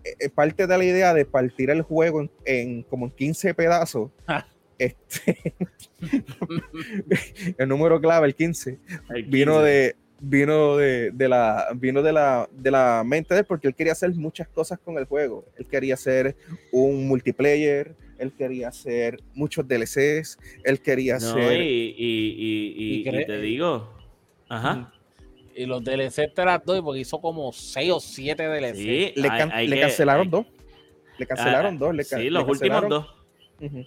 eh, 0.04 0.28
parte 0.30 0.66
de 0.66 0.78
la 0.78 0.84
idea 0.84 1.14
de 1.14 1.24
partir 1.24 1.70
el 1.70 1.82
juego 1.82 2.20
en, 2.22 2.30
en 2.44 2.82
como 2.82 3.06
en 3.06 3.12
15 3.12 3.54
pedazos. 3.54 4.10
Ah. 4.26 4.46
este, 4.78 5.54
el 7.58 7.68
número 7.68 8.00
clave, 8.00 8.26
el 8.28 8.34
15, 8.34 8.78
El 9.10 9.24
vino 9.24 9.54
15. 9.54 9.66
de 9.68 9.96
vino 10.20 10.76
de, 10.76 11.10
de 11.12 11.28
la 11.28 11.68
vino 11.76 12.02
de 12.02 12.12
la 12.12 12.48
de 12.52 12.70
la 12.70 13.02
mente 13.06 13.34
de 13.34 13.40
él 13.40 13.46
porque 13.46 13.68
él 13.68 13.74
quería 13.74 13.92
hacer 13.92 14.10
muchas 14.14 14.48
cosas 14.48 14.78
con 14.80 14.98
el 14.98 15.04
juego 15.04 15.44
él 15.56 15.66
quería 15.66 15.94
hacer 15.94 16.34
un 16.72 17.06
multiplayer 17.06 17.94
él 18.18 18.32
quería 18.36 18.68
hacer 18.68 19.20
muchos 19.34 19.66
DLCs 19.68 20.38
él 20.64 20.80
quería 20.80 21.18
No, 21.18 21.28
hacer 21.28 21.60
y, 21.60 21.94
y- 21.96 21.96
y- 21.98 22.74
y- 22.76 22.94
Y 23.00 23.04
cre- 23.04 23.22
y 23.22 23.26
te 23.26 23.40
digo. 23.40 23.92
Ajá. 24.48 24.92
Y 25.54 25.66
los 25.66 25.84
DLC 25.84 26.28
te 26.34 26.44
las 26.44 26.64
doy 26.64 26.80
porque 26.82 27.00
hizo 27.00 27.20
como 27.20 27.52
6 27.52 27.90
o 27.92 28.00
7 28.00 28.42
DLC. 28.48 28.74
Sí, 28.76 29.12
le, 29.14 29.28
hay- 29.28 29.38
can- 29.38 29.50
hay 29.52 29.68
le 29.68 29.76
que- 29.76 29.82
cancelaron 29.82 30.26
hay- 30.26 30.30
dos 30.30 30.46
le 31.18 31.26
cancelaron 31.26 31.74
Ah, 31.74 31.78
dos 31.78 31.94
le 31.94 32.04
Sí, 32.04 32.16
le 32.16 32.30
los 32.30 32.42
últimos 32.48 32.82
cancelaron- 32.82 32.88
dos. 32.88 33.06
Ujú. 33.60 33.86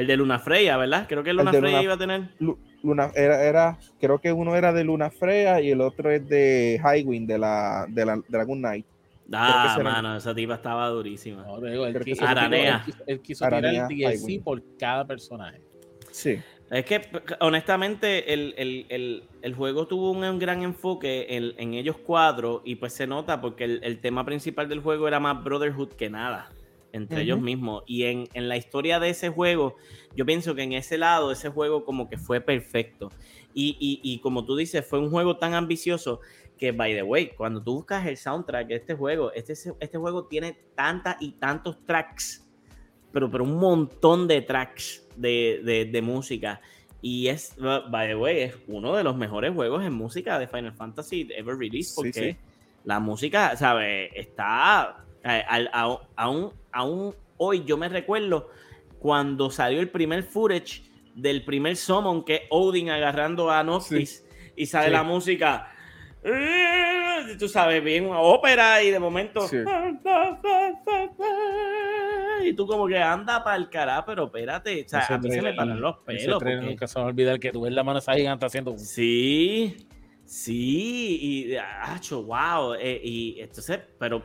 El 0.00 0.06
de 0.06 0.16
Luna 0.16 0.38
Freya, 0.38 0.76
¿verdad? 0.76 1.06
Creo 1.08 1.22
que 1.22 1.32
Luna 1.32 1.50
Freya 1.50 1.66
Luna- 1.68 1.82
iba 1.82 1.94
a 1.94 1.98
tener. 1.98 2.22
Lu- 2.38 2.58
Luna 2.82 3.10
era, 3.14 3.42
era 3.44 3.78
creo 4.00 4.18
que 4.18 4.32
uno 4.32 4.56
era 4.56 4.72
de 4.72 4.82
Luna 4.84 5.10
Freya 5.10 5.60
y 5.60 5.70
el 5.70 5.80
otro 5.82 6.10
es 6.10 6.26
de 6.28 6.80
Highwind 6.82 7.28
de 7.28 7.38
la 7.38 7.86
de 7.88 8.06
la 8.06 8.20
Dragon 8.28 8.58
Knight 8.58 8.86
Ah, 9.32 9.78
mano, 9.84 10.16
esa 10.16 10.34
tipa 10.34 10.54
estaba 10.54 10.88
durísima. 10.88 11.42
No, 11.44 11.60
digo, 11.60 11.86
él 11.86 12.00
quiso, 12.00 12.24
sí. 12.24 12.26
Aranea. 12.28 12.76
él 12.76 12.82
quiso- 12.84 13.04
él 13.06 13.20
quiso 13.20 13.44
Aranea, 13.44 13.86
tirar 13.86 14.12
el 14.12 14.18
DLC 14.18 14.24
Highwind. 14.24 14.44
por 14.44 14.62
cada 14.78 15.06
personaje. 15.06 15.60
sí 16.10 16.38
Es 16.70 16.84
que, 16.84 17.00
honestamente, 17.40 18.32
el, 18.32 18.54
el- 18.56 18.86
el- 18.88 19.22
el 19.42 19.54
juego 19.54 19.86
tuvo 19.86 20.10
un, 20.12 20.24
un 20.24 20.38
gran 20.38 20.62
enfoque 20.62 21.26
en, 21.28 21.52
en 21.58 21.74
ellos 21.74 21.96
cuatro 22.04 22.62
y 22.64 22.76
pues 22.76 22.92
se 22.92 23.06
nota 23.06 23.40
porque 23.40 23.64
el, 23.64 23.80
el 23.82 23.98
tema 24.00 24.24
principal 24.24 24.68
del 24.68 24.80
juego 24.80 25.06
era 25.06 25.20
más 25.20 25.42
Brotherhood 25.44 25.90
que 25.92 26.08
nada, 26.10 26.48
entre 26.92 27.22
ellos 27.22 27.40
mismos. 27.40 27.82
Y 27.86 28.04
en, 28.04 28.28
en 28.34 28.48
la 28.48 28.56
historia 28.56 28.98
de 29.00 29.10
ese 29.10 29.28
juego, 29.30 29.76
yo 30.16 30.24
pienso 30.26 30.54
que 30.54 30.62
en 30.62 30.72
ese 30.72 30.98
lado, 30.98 31.30
ese 31.32 31.48
juego 31.50 31.84
como 31.84 32.08
que 32.08 32.18
fue 32.18 32.40
perfecto. 32.40 33.10
Y, 33.54 33.76
y- 33.80 34.00
y 34.02 34.18
como 34.20 34.44
tú 34.44 34.56
dices, 34.56 34.86
fue 34.86 34.98
un 34.98 35.10
juego 35.10 35.36
tan 35.36 35.54
ambicioso 35.54 36.20
que, 36.56 36.72
by 36.72 36.94
the 36.94 37.02
way, 37.02 37.28
cuando 37.36 37.62
tú 37.62 37.74
buscas 37.74 38.06
el 38.06 38.16
soundtrack 38.16 38.68
de 38.68 38.76
este 38.76 38.94
juego, 38.94 39.32
este, 39.32 39.54
este 39.54 39.98
juego 39.98 40.26
tiene 40.26 40.56
tantas 40.74 41.16
y 41.20 41.32
tantos 41.32 41.84
tracks 41.86 42.46
pero, 43.12 43.28
pero 43.28 43.42
un 43.42 43.56
montón 43.56 44.28
de 44.28 44.40
tracks 44.40 45.04
de, 45.16 45.60
de- 45.64 45.84
de 45.86 46.02
música. 46.02 46.60
Y 47.02 47.26
es, 47.26 47.56
by 47.58 48.06
the 48.08 48.14
way, 48.14 48.40
es 48.42 48.54
uno 48.68 48.94
de 48.94 49.02
los 49.02 49.16
mejores 49.16 49.52
juegos 49.52 49.82
en 49.84 49.92
música 49.94 50.38
de 50.38 50.46
Final 50.46 50.74
Fantasy 50.74 51.26
ever 51.36 51.56
released. 51.56 51.90
Sí, 51.90 51.96
Porque 51.96 52.12
sí. 52.32 52.36
la 52.84 53.00
música, 53.00 53.56
¿sabes? 53.56 54.12
Está. 54.14 55.04
Eh, 55.24 55.44
aún, 56.16 56.52
aún 56.72 57.14
hoy 57.36 57.64
yo 57.64 57.76
me 57.76 57.88
recuerdo 57.88 58.48
cuando 58.98 59.50
salió 59.50 59.80
el 59.80 59.88
primer 59.90 60.22
footage 60.22 60.82
del 61.14 61.44
primer 61.44 61.76
summon 61.76 62.24
que 62.24 62.34
es 62.36 62.42
Odin 62.50 62.90
agarrando 62.90 63.50
a 63.50 63.62
Noctis 63.64 64.24
y 64.56 64.66
sale 64.66 64.86
Sí. 64.86 64.92
la 64.92 65.02
música. 65.02 65.72
eh, 66.22 67.36
Tú 67.38 67.48
sabes, 67.48 67.82
bien 67.84 68.06
una 68.06 68.20
ópera 68.20 68.82
y 68.82 68.90
de 68.90 68.98
momento. 68.98 69.46
Sí. 69.46 69.58
Y 72.42 72.52
tú 72.54 72.66
como 72.66 72.86
que 72.86 72.98
anda 72.98 73.44
para 73.44 73.56
el 73.56 73.68
cará, 73.68 74.04
pero 74.04 74.24
espérate, 74.24 74.84
o 74.84 74.88
sea, 74.88 75.00
Ese 75.00 75.14
a 75.14 75.18
mí 75.18 75.30
se 75.30 75.42
me 75.42 75.52
paran 75.52 75.80
los 75.80 75.98
pelos. 75.98 76.38
porque- 76.42 76.56
nunca 76.56 76.86
se 76.86 76.98
me 76.98 77.02
va 77.02 77.08
a 77.08 77.10
olvidar 77.10 77.38
que 77.38 77.52
tú 77.52 77.62
ves 77.62 77.72
la 77.72 77.84
mano 77.84 77.98
esa 77.98 78.14
gigante 78.14 78.46
haciendo. 78.46 78.76
Sí, 78.78 79.76
sí, 80.24 81.18
y 81.50 81.56
acho, 81.56 82.22
wow. 82.24 82.74
eh, 82.74 83.00
y 83.04 83.40
entonces, 83.40 83.80
pero 83.98 84.24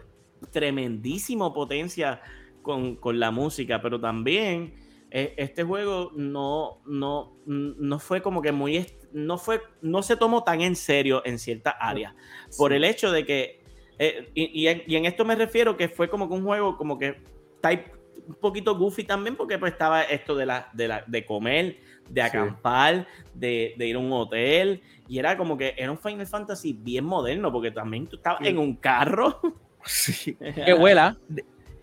tremendísimo 0.52 1.54
potencia 1.54 2.22
con, 2.62 2.96
con 2.96 3.20
la 3.20 3.32
música, 3.32 3.82
pero 3.82 4.00
también 4.00 4.74
eh, 5.12 5.34
este 5.38 5.64
juego 5.64 6.12
no, 6.16 6.82
no, 6.86 7.38
no 7.46 8.00
fue 8.00 8.22
como 8.22 8.42
que 8.42 8.52
muy, 8.52 8.86
no 9.14 9.38
fue, 9.38 9.62
no 9.82 10.02
se 10.02 10.18
tomó 10.18 10.44
tan 10.44 10.62
en 10.62 10.76
serio 10.76 11.22
en 11.26 11.38
ciertas 11.40 11.76
áreas, 11.80 12.14
por 12.58 12.74
el 12.74 12.84
hecho 12.84 13.12
de 13.12 13.26
que, 13.26 13.64
eh, 14.00 14.30
y, 14.34 14.62
y 14.64 14.68
en, 14.68 14.84
y 14.88 14.96
en 14.96 15.06
esto 15.06 15.24
me 15.24 15.36
refiero 15.36 15.78
que 15.78 15.88
fue 15.90 16.10
como 16.10 16.28
que 16.28 16.34
un 16.34 16.44
juego 16.44 16.76
como 16.76 16.98
que 16.98 17.22
type 17.62 17.92
un 18.28 18.36
poquito 18.36 18.76
goofy 18.76 19.04
también, 19.04 19.36
porque 19.36 19.60
pues 19.60 19.74
estaba 19.74 20.02
esto 20.02 20.36
de, 20.36 20.48
la, 20.48 20.70
de, 20.74 20.88
la, 20.88 21.04
de 21.06 21.24
comer, 21.26 21.78
de 22.10 22.22
Sí. 22.22 22.28
acampar, 22.28 23.08
de, 23.34 23.76
de 23.78 23.88
ir 23.88 23.96
a 23.96 24.00
un 24.00 24.12
hotel, 24.12 24.82
y 25.08 25.20
era 25.20 25.38
como 25.38 25.56
que 25.58 25.76
era 25.78 25.92
un 25.92 25.98
Final 26.00 26.26
Fantasy 26.26 26.74
bien 26.74 27.06
moderno, 27.06 27.52
porque 27.52 27.70
también 27.72 28.08
tú 28.08 28.16
estabas 28.18 28.40
Sí. 28.42 28.48
en 28.50 28.58
un 28.58 28.76
carro. 28.76 29.40
Sí 29.86 30.36
Que 30.36 30.74
vuela. 30.74 31.18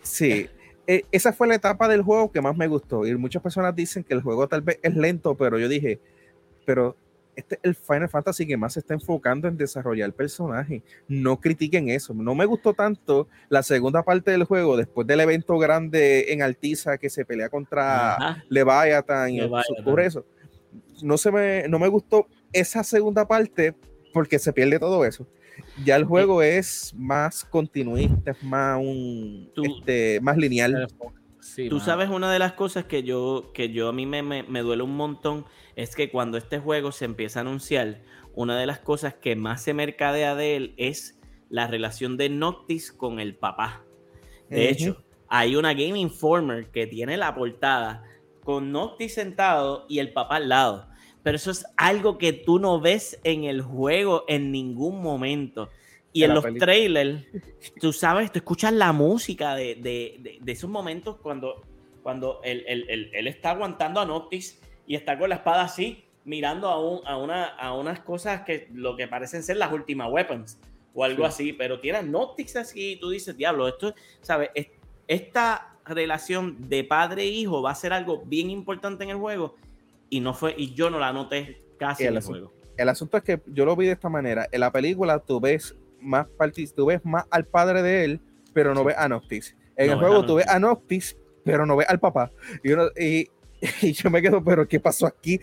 Sí, 0.02 0.48
e- 0.86 1.04
esa 1.12 1.32
fue 1.32 1.46
la 1.48 1.54
etapa 1.54 1.88
del 1.88 2.02
juego 2.02 2.30
que 2.30 2.40
más 2.40 2.56
me 2.56 2.66
gustó. 2.66 3.06
Y 3.06 3.14
muchas 3.16 3.42
personas 3.42 3.74
dicen 3.74 4.04
que 4.04 4.14
el 4.14 4.22
juego 4.22 4.48
tal 4.48 4.62
vez 4.62 4.78
es 4.82 4.94
lento, 4.96 5.36
pero 5.36 5.58
yo 5.58 5.68
dije, 5.68 6.00
pero 6.64 6.96
este 7.34 7.54
es 7.54 7.60
el 7.62 7.74
Final 7.74 8.08
Fantasy 8.08 8.46
que 8.46 8.56
más 8.56 8.74
se 8.74 8.80
está 8.80 8.94
enfocando 8.94 9.48
en 9.48 9.56
desarrollar 9.56 10.06
el 10.06 10.12
personaje. 10.12 10.82
No 11.08 11.40
critiquen 11.40 11.88
eso. 11.88 12.12
No 12.14 12.34
me 12.34 12.44
gustó 12.44 12.74
tanto 12.74 13.28
la 13.48 13.62
segunda 13.62 14.02
parte 14.02 14.32
del 14.32 14.44
juego, 14.44 14.76
después 14.76 15.06
del 15.06 15.20
evento 15.20 15.56
grande 15.58 16.32
en 16.32 16.42
Altiza 16.42 16.98
que 16.98 17.08
se 17.08 17.24
pelea 17.24 17.48
contra 17.48 18.14
Ajá. 18.14 18.44
Leviathan 18.48 19.30
y 19.30 19.40
por 19.84 20.00
eso. 20.00 20.26
No, 21.02 21.16
se 21.16 21.30
me, 21.30 21.68
no 21.68 21.78
me 21.78 21.88
gustó 21.88 22.26
esa 22.52 22.84
segunda 22.84 23.26
parte 23.26 23.74
porque 24.12 24.38
se 24.38 24.52
pierde 24.52 24.78
todo 24.78 25.04
eso. 25.04 25.26
Ya 25.84 25.96
el 25.96 26.04
juego 26.04 26.42
es 26.42 26.92
más 26.96 27.44
continuista, 27.44 28.32
es 28.32 28.42
más 28.42 28.78
un 28.78 29.50
Tú- 29.54 29.64
este, 29.64 30.20
más 30.20 30.36
lineal. 30.36 30.86
Sí, 31.40 31.68
Tú 31.68 31.80
sabes 31.80 32.08
una 32.08 32.32
de 32.32 32.38
las 32.38 32.52
cosas 32.52 32.84
que 32.84 33.02
yo, 33.02 33.50
que 33.52 33.70
yo 33.70 33.88
a 33.88 33.92
mí 33.92 34.06
me, 34.06 34.22
me, 34.22 34.44
me 34.44 34.60
duele 34.60 34.84
un 34.84 34.96
montón, 34.96 35.44
es 35.74 35.96
que 35.96 36.10
cuando 36.10 36.38
este 36.38 36.60
juego 36.60 36.92
se 36.92 37.04
empieza 37.04 37.40
a 37.40 37.42
anunciar, 37.42 38.02
una 38.34 38.56
de 38.58 38.66
las 38.66 38.78
cosas 38.78 39.14
que 39.14 39.34
más 39.34 39.62
se 39.62 39.74
mercadea 39.74 40.34
de 40.36 40.56
él 40.56 40.74
es 40.76 41.18
la 41.48 41.66
relación 41.66 42.16
de 42.16 42.28
Noctis 42.28 42.92
con 42.92 43.18
el 43.18 43.34
papá. 43.34 43.82
De 44.48 44.68
hecho, 44.70 45.02
hay 45.28 45.56
una 45.56 45.72
Game 45.74 45.98
Informer 45.98 46.70
que 46.70 46.86
tiene 46.86 47.16
la 47.16 47.34
portada 47.34 48.04
con 48.44 48.70
Noctis 48.70 49.14
sentado 49.14 49.84
y 49.88 49.98
el 49.98 50.12
papá 50.12 50.36
al 50.36 50.48
lado. 50.48 50.88
Pero 51.22 51.36
eso 51.36 51.50
es 51.50 51.64
algo 51.76 52.18
que 52.18 52.32
tú 52.32 52.58
no 52.58 52.80
ves 52.80 53.18
en 53.24 53.44
el 53.44 53.62
juego 53.62 54.24
en 54.28 54.50
ningún 54.50 55.00
momento. 55.02 55.68
Y 56.12 56.24
En 56.24 56.34
los 56.34 56.42
película. 56.44 56.66
trailers, 56.66 57.24
tú 57.80 57.92
sabes, 57.92 58.30
tú 58.32 58.38
escuchas 58.40 58.72
la 58.72 58.92
música 58.92 59.54
de, 59.54 59.76
de- 59.76 60.38
de- 60.42 60.52
esos 60.52 60.68
momentos 60.68 61.16
cuando, 61.22 61.62
cuando 62.02 62.40
él, 62.44 62.64
él- 62.66 62.86
él- 62.88 63.10
él 63.14 63.26
está 63.28 63.50
aguantando 63.52 64.00
a 64.00 64.04
Noctis 64.04 64.60
y 64.86 64.94
está 64.94 65.18
con 65.18 65.30
la 65.30 65.36
espada 65.36 65.62
así, 65.62 66.04
mirando 66.24 66.68
a, 66.68 66.78
un- 66.78 67.06
a, 67.06 67.16
una, 67.16 67.44
a 67.46 67.72
unas 67.74 68.00
cosas 68.00 68.42
que 68.42 68.68
lo 68.74 68.94
que 68.96 69.08
parecen 69.08 69.42
ser 69.42 69.56
las 69.56 69.72
últimas 69.72 70.10
weapons 70.10 70.58
o 70.94 71.02
algo 71.04 71.22
Sí. 71.24 71.28
así, 71.28 71.52
pero 71.54 71.80
tiene 71.80 71.98
a 71.98 72.02
Noctis 72.02 72.56
así 72.56 72.92
y 72.92 72.96
tú 72.96 73.08
dices, 73.08 73.34
diablo, 73.36 73.66
esto, 73.68 73.94
¿sabes? 74.20 74.50
Es- 74.54 74.68
Esta 75.08 75.76
relación 75.84 76.68
de 76.68 76.84
padre 76.84 77.22
e 77.22 77.26
hijo 77.28 77.62
va 77.62 77.70
a 77.72 77.74
ser 77.74 77.92
algo 77.92 78.22
bien 78.26 78.50
importante 78.50 79.02
en 79.04 79.10
el 79.10 79.16
juego 79.16 79.56
y 80.12 80.20
no 80.20 80.34
fue, 80.34 80.54
y 80.58 80.74
yo 80.74 80.90
no 80.90 80.98
la 80.98 81.10
noté 81.10 81.62
casi 81.78 82.02
Y 82.02 82.06
en 82.06 82.12
el 82.12 82.18
el 82.18 82.22
juego. 82.22 82.52
El 82.76 82.88
asunto 82.90 83.16
es 83.16 83.22
que 83.22 83.40
yo 83.46 83.64
lo 83.64 83.74
vi 83.76 83.86
de 83.86 83.92
esta 83.92 84.10
manera. 84.10 84.46
En 84.52 84.60
la 84.60 84.70
película 84.70 85.18
tú 85.20 85.40
ves 85.40 85.74
más 86.00 86.26
tú 86.76 86.86
ves 86.86 87.00
más 87.02 87.24
al 87.30 87.46
padre 87.46 87.80
de 87.80 88.04
él, 88.04 88.20
pero 88.52 88.74
no 88.74 88.84
ves 88.84 88.94
a 88.98 89.08
Noctis. 89.08 89.56
En 89.74 89.86
No 89.86 89.92
el 89.94 89.98
juego 90.00 90.26
tú 90.26 90.34
ves 90.34 90.46
a 90.48 90.58
Noctis, 90.58 91.16
pero 91.46 91.64
no 91.64 91.76
ves 91.76 91.88
al 91.88 91.98
papá. 91.98 92.30
Y, 92.62 92.72
uno- 92.72 92.90
y- 93.00 93.26
y 93.80 93.92
yo 93.92 94.10
me 94.10 94.20
quedo, 94.20 94.44
pero 94.44 94.68
¿qué 94.68 94.78
pasó 94.80 95.06
aquí? 95.06 95.40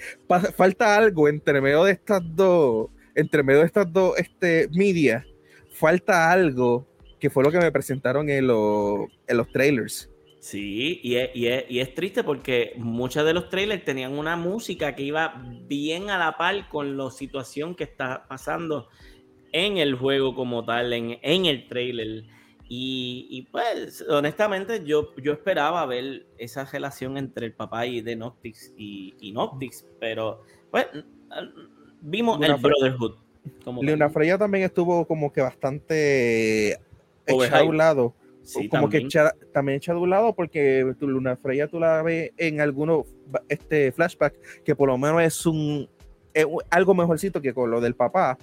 Falta 0.55 0.95
algo 0.95 1.27
entre 1.27 1.61
medio 1.61 1.83
de 1.83 1.93
estas 1.93 2.21
dos, 2.35 2.89
entre 3.15 3.41
medio 3.41 3.61
de 3.61 3.65
estas 3.65 3.91
dos 3.91 4.15
este, 4.19 4.69
media, 4.71 5.25
falta 5.71 6.31
algo 6.31 6.85
que 7.19 7.31
fue 7.31 7.43
lo 7.43 7.49
que 7.51 7.57
me 7.57 7.71
presentaron 7.71 8.29
en, 8.29 8.45
los- 8.45 9.07
en 9.27 9.35
los 9.37 9.49
trailers. 9.51 10.08
Sí, 10.39 11.01
y 11.03 11.15
es, 11.15 11.29
y 11.35 11.47
es- 11.47 11.65
y 11.69 11.79
es 11.79 11.93
triste 11.93 12.23
porque 12.23 12.73
muchos 12.77 13.25
de 13.25 13.33
los 13.33 13.49
trailers 13.49 13.83
tenían 13.83 14.17
una 14.17 14.37
música 14.37 14.95
que 14.95 15.03
iba 15.03 15.41
bien 15.67 16.09
a 16.09 16.17
la 16.17 16.37
par 16.37 16.69
con 16.69 16.95
la 16.97 17.11
situación 17.11 17.75
que 17.75 17.83
está 17.83 18.25
pasando 18.27 18.87
en 19.51 19.77
el 19.77 19.95
juego 19.95 20.35
como 20.35 20.63
tal, 20.63 20.93
en, 20.93 21.19
en 21.21 21.45
el 21.45 21.67
trailer. 21.67 22.23
Y, 22.71 23.27
y, 23.31 23.41
pues, 23.51 24.05
honestamente, 24.07 24.83
yo, 24.85 25.09
yo 25.15 25.33
esperaba 25.33 25.85
ver 25.87 26.27
esa 26.37 26.65
relación 26.65 27.17
entre 27.17 27.47
el 27.47 27.53
papá 27.53 27.87
y 27.87 28.01
de 28.01 28.15
Noctix 28.15 28.71
y, 28.77 29.15
y 29.19 29.33
pero 29.99 30.43
pues 30.69 30.85
vimos 31.99 32.39
Luna 32.39 32.55
el 32.55 32.61
Brotherhood. 32.61 33.15
Como 33.63 33.81
Luna 33.81 34.09
Freya 34.09 34.37
también 34.37 34.65
estuvo 34.65 35.05
como 35.05 35.33
que 35.33 35.41
bastante 35.41 36.77
Overhype. 37.27 37.63
un 37.63 37.77
lado. 37.77 38.13
Sí, 38.43 38.67
como 38.69 38.83
también. 38.89 39.09
que 39.09 39.29
también 39.53 39.77
echada 39.77 39.97
a 39.99 40.01
un 40.01 40.09
lado 40.09 40.33
porque 40.33 40.93
tu 40.99 41.07
Luna 41.07 41.35
Freya 41.35 41.67
tú 41.67 41.79
la 41.79 42.01
ves 42.01 42.31
en 42.37 42.61
algunos 42.61 43.05
este, 43.47 43.91
flashbacks 43.91 44.39
que 44.63 44.75
por 44.75 44.87
lo 44.89 44.97
menos 44.97 45.21
es 45.21 45.45
un 45.45 45.87
es 46.33 46.45
algo 46.69 46.93
mejorcito 46.95 47.41
que 47.41 47.53
con 47.53 47.69
lo 47.71 47.81
del 47.81 47.95
papá, 47.95 48.37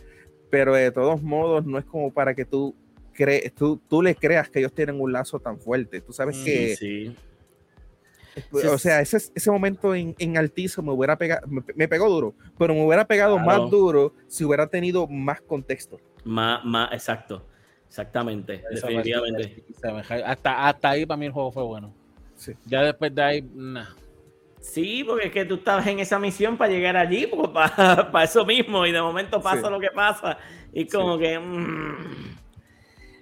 pero 0.51 0.75
de 0.75 0.91
todos 0.91 1.23
modos 1.23 1.65
no 1.67 1.79
es 1.79 1.85
como 1.85 2.13
para 2.13 2.35
que 2.35 2.45
tú 2.45 2.75
crees, 3.13 3.53
tú, 3.55 3.81
tú 3.89 4.03
le 4.03 4.15
creas 4.15 4.51
que 4.51 4.59
ellos 4.59 4.75
tienen 4.75 5.01
un 5.01 5.13
lazo 5.13 5.41
tan 5.41 5.59
fuerte. 5.59 6.01
Tú 6.01 6.13
sabes 6.13 6.37
que 6.45 6.77
Sí. 6.77 7.17
o 8.53 8.77
sea, 8.79 9.01
ese, 9.01 9.17
ese 9.35 9.51
momento 9.51 9.95
en, 9.95 10.15
en 10.19 10.37
Altizo 10.37 10.83
me 10.83 10.93
hubiera 10.93 11.17
pegado, 11.17 11.47
me, 11.47 11.63
me 11.75 11.89
pegó 11.89 12.09
duro, 12.11 12.35
pero 12.59 12.75
me 12.75 12.85
hubiera 12.85 13.07
pegado 13.07 13.37
Claro. 13.37 13.63
más 13.63 13.71
duro 13.71 14.13
si 14.27 14.45
hubiera 14.45 14.67
tenido 14.67 15.07
más 15.07 15.41
contexto. 15.41 15.99
Más, 16.25 16.63
más, 16.65 16.93
exacto. 16.93 17.47
Exactamente. 17.89 18.63
Esa 18.71 18.87
definitivamente. 18.87 19.65
Hasta, 20.25 20.69
hasta 20.69 20.91
ahí 20.91 21.07
para 21.07 21.17
mí 21.17 21.27
el 21.27 21.33
juego 21.33 21.53
fue 21.53 21.63
bueno. 21.63 21.93
Sí. 22.35 22.53
Ya 22.67 22.83
después 22.83 23.15
de 23.15 23.23
ahí, 23.23 23.43
nah. 23.55 23.87
Sí, 24.61 25.05
porque 25.05 25.29
es 25.29 25.33
que 25.33 25.45
tú 25.45 25.55
estabas 25.55 25.87
en 25.87 26.01
esa 26.01 26.19
misión 26.19 26.57
para 26.57 26.73
llegar 26.73 26.97
allí, 26.97 27.27
para 27.55 28.25
eso 28.25 28.45
mismo, 28.45 28.85
y 28.85 28.93
de 28.93 29.01
momento 29.01 29.41
pasa 29.41 29.63
Sí. 29.63 29.71
lo 29.71 29.79
que 29.81 29.91
pasa, 29.95 30.39
y 30.73 30.87
como 30.87 31.19
que... 31.19 31.39
mm. 31.39 32.37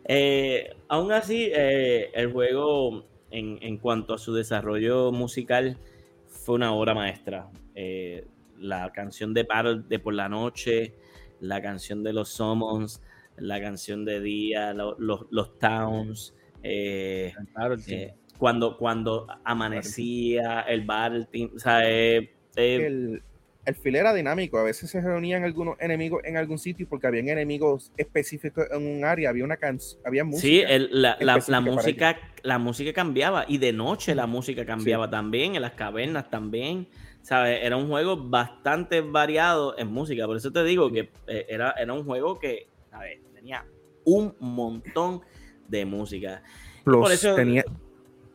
Eh, 0.07 0.75
aún 0.89 1.13
así, 1.13 1.51
eh, 1.55 2.11
el 2.15 2.33
juego, 2.33 3.05
en, 3.31 3.59
en 3.63 3.79
cuanto 3.79 4.15
a 4.15 4.19
su 4.19 4.35
desarrollo 4.35 5.13
musical, 5.13 5.79
fue 6.27 6.57
una 6.57 6.73
obra 6.73 6.95
maestra. 6.95 7.49
Eh, 7.75 8.27
la 8.59 8.93
canción 8.93 9.33
de 9.35 9.45
Battle 9.45 9.83
de 9.89 9.99
por 9.99 10.15
la 10.15 10.29
noche, 10.29 10.95
la 11.41 11.63
canción 11.63 12.03
de 12.03 12.13
los 12.13 12.29
Summons, 12.29 13.03
la 13.37 13.61
canción 13.61 14.05
de 14.05 14.21
día, 14.21 14.73
lo- 14.75 14.97
los, 14.99 15.27
los 15.31 15.59
Towns, 15.59 16.35
eh, 16.63 17.33
Claro, 17.55 17.77
eh, 17.89 18.15
cuando, 18.39 18.77
cuando 18.77 19.27
amanecía 19.45 20.61
el 20.63 20.85
battle 20.85 21.27
team, 21.31 21.51
o 21.55 21.59
sea, 21.59 21.89
eh, 21.89 22.31
eh, 22.57 22.77
el, 22.87 23.23
el 23.65 23.95
era 23.97 24.13
dinámico. 24.15 24.59
A 24.59 24.63
veces 24.63 24.91
se 24.91 25.01
reunían 25.01 25.45
algunos 25.45 25.77
enemigos 25.81 26.23
en 26.25 26.37
algún 26.37 26.59
sitio 26.59 26.87
porque 26.89 27.07
habían 27.07 27.29
enemigos 27.29 27.93
específicos 27.97 28.67
en 28.71 28.87
un 28.87 29.05
área, 29.05 29.31
había 29.31 29.45
una 29.45 29.57
canción, 29.57 30.01
había 30.05 30.25
música. 30.25 30.43
sí, 30.47 30.61
el- 30.67 30.89
la, 30.93 31.17
la- 31.21 31.43
la 31.49 31.61
música, 31.61 32.19
la 32.43 32.59
música 32.59 32.93
cambiaba 32.93 33.45
y 33.49 33.59
de 33.59 33.73
noche 33.73 34.15
la 34.15 34.27
música 34.27 34.65
cambiaba 34.67 35.09
también, 35.11 35.57
en 35.57 35.63
las 35.63 35.73
cavernas 35.73 36.31
también. 36.31 36.89
¿sabes? 37.23 37.61
Era 37.63 37.79
un 37.79 37.89
juego 37.89 38.19
bastante 38.29 39.01
variado 39.01 39.79
en 39.79 39.89
música. 39.89 40.27
Por 40.27 40.37
eso 40.37 40.53
te 40.53 40.63
digo 40.63 40.93
que 40.93 41.09
era, 41.27 41.71
era 41.71 41.91
un 41.95 42.05
juego 42.05 42.39
que 42.39 42.69
¿sabes? 42.95 43.19
tenía 43.35 43.65
un 44.05 44.35
montón 44.39 45.23
de 45.67 45.85
música. 45.85 46.43
Plus, 46.85 47.01
por 47.01 47.13
eso- 47.13 47.35
tenía, 47.35 47.65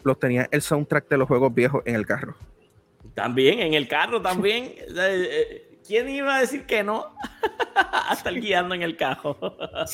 los 0.03 0.19
tenía 0.19 0.47
el 0.51 0.61
soundtrack 0.61 1.07
de 1.07 1.17
los 1.17 1.27
juegos 1.27 1.53
viejos 1.53 1.81
en 1.85 1.95
el 1.95 2.05
carro. 2.05 2.35
También 3.13 3.59
en 3.59 3.73
el 3.73 3.87
carro, 3.87 4.21
también. 4.21 4.65
Eh, 4.65 4.85
eh, 4.95 5.65
¿Quién 5.87 6.09
iba 6.09 6.35
a 6.35 6.41
decir 6.41 6.65
que 6.65 6.83
no? 6.83 7.05
a 7.75 8.13
estar 8.13 8.33
guiando 8.33 8.75
en 8.75 8.81
el 8.81 8.97
carro. 8.97 9.37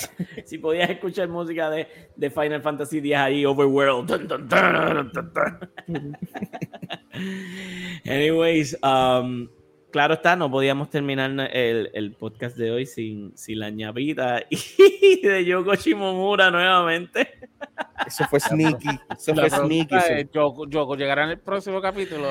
si 0.46 0.58
podías 0.58 0.90
escuchar 0.90 1.30
música 1.30 1.70
de, 1.70 1.88
de 2.16 2.30
Final 2.30 2.62
Fantasy 2.62 2.98
X 2.98 3.16
ahí, 3.16 3.46
Overworld. 3.46 4.12
Anyways, 8.06 8.76
um, 8.84 9.48
claro 9.96 10.16
está, 10.16 10.36
no 10.36 10.52
podíamos 10.52 10.90
terminar 10.90 11.32
el, 11.54 11.90
el 11.94 12.12
podcast 12.12 12.58
de 12.58 12.70
hoy 12.70 12.86
sin, 12.86 13.32
sin 13.38 13.60
la 13.60 13.70
ñapita 13.70 14.44
y 14.50 15.22
de 15.26 15.46
Yoko 15.46 15.74
Shimomura 15.76 16.52
nuevamente. 16.52 17.30
Eso 18.06 18.26
fue 18.30 18.42
sneaky. 18.42 18.90
Eso 19.18 19.34
La 19.34 19.48
fue 19.48 19.66
sneaky. 19.66 19.96
es, 19.96 20.32
Yoko, 20.34 20.68
Yoko, 20.68 20.98
¿llegará 20.98 21.24
en 21.24 21.30
el 21.30 21.40
próximo 21.40 21.80
capítulo? 21.82 22.28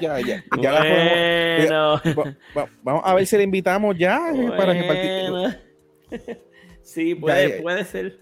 Ya, 0.00 0.18
ya, 0.18 0.44
ya 0.60 0.72
la 0.72 0.80
podemos- 0.82 2.02
Bueno. 2.04 2.34
va- 2.56 2.62
va- 2.64 2.68
vamos 2.82 3.02
a 3.04 3.14
ver 3.14 3.26
si 3.26 3.36
le 3.36 3.44
invitamos 3.44 3.96
ya 3.96 4.32
eh, 4.34 4.50
para 4.56 4.72
que 4.74 4.82
participe. 4.82 5.30
Bueno. 5.30 5.54
Sí, 6.82 7.14
puede, 7.14 7.56
Ya, 7.58 7.62
puede 7.62 7.84
ser. 7.84 8.18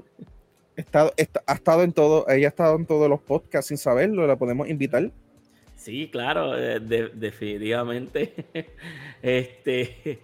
Está- 0.76 1.10
está- 1.16 1.42
ha 1.46 1.54
estado 1.54 1.82
en 1.82 1.92
todo, 1.94 2.28
ella 2.28 2.48
ha 2.48 2.50
estado 2.50 2.76
en 2.76 2.84
todos 2.84 3.08
los 3.08 3.22
podcasts 3.22 3.68
sin 3.68 3.78
saberlo, 3.78 4.26
la 4.26 4.36
podemos 4.36 4.68
invitar. 4.68 5.10
Sí, 5.76 6.08
claro, 6.10 6.56
eh, 6.58 6.80
de- 6.80 7.10
definitivamente. 7.10 8.34
Este, 9.22 10.20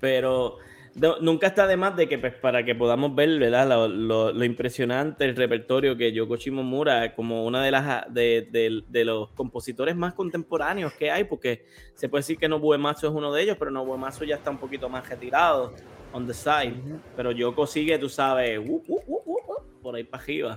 pero 0.00 0.58
no- 0.94 1.18
nunca 1.20 1.48
está 1.48 1.66
de 1.66 1.76
más 1.76 1.94
de 1.96 2.08
que 2.08 2.16
pues, 2.18 2.34
para 2.34 2.64
que 2.64 2.74
podamos 2.74 3.14
ver, 3.14 3.38
¿verdad? 3.38 3.68
Lo, 3.68 3.88
lo- 3.88 4.32
lo 4.32 4.44
impresionante, 4.44 5.24
el 5.24 5.36
repertorio 5.36 5.96
que 5.96 6.12
Yoko 6.12 6.36
Shimomura, 6.36 7.14
como 7.14 7.44
una 7.44 7.62
de 7.62 7.70
las 7.70 8.12
de, 8.12 8.48
de- 8.50 8.82
de 8.88 9.04
los 9.04 9.30
compositores 9.32 9.94
más 9.96 10.14
contemporáneos 10.14 10.92
que 10.94 11.10
hay, 11.10 11.24
porque 11.24 11.64
se 11.94 12.08
puede 12.08 12.20
decir 12.20 12.38
que 12.38 12.48
Nobuo 12.48 12.70
Uematsu 12.70 13.06
es 13.08 13.12
uno 13.12 13.32
de 13.32 13.42
ellos, 13.42 13.56
pero 13.58 13.70
Nobuo 13.70 13.94
Uematsu 13.94 14.24
ya 14.24 14.36
está 14.36 14.50
un 14.50 14.58
poquito 14.58 14.88
más 14.88 15.08
retirado 15.08 15.74
on 16.12 16.26
the 16.26 16.34
side. 16.34 16.74
Pero 17.14 17.30
Yoko 17.32 17.66
sigue, 17.66 17.98
tú 17.98 18.08
sabes, 18.08 18.58
uh, 18.58 18.62
uh, 18.86 19.02
uh, 19.06 19.22
uh, 19.26 19.32
uh, 19.52 19.82
por 19.82 19.96
ahí 19.96 20.04
para 20.04 20.22
arriba. 20.22 20.56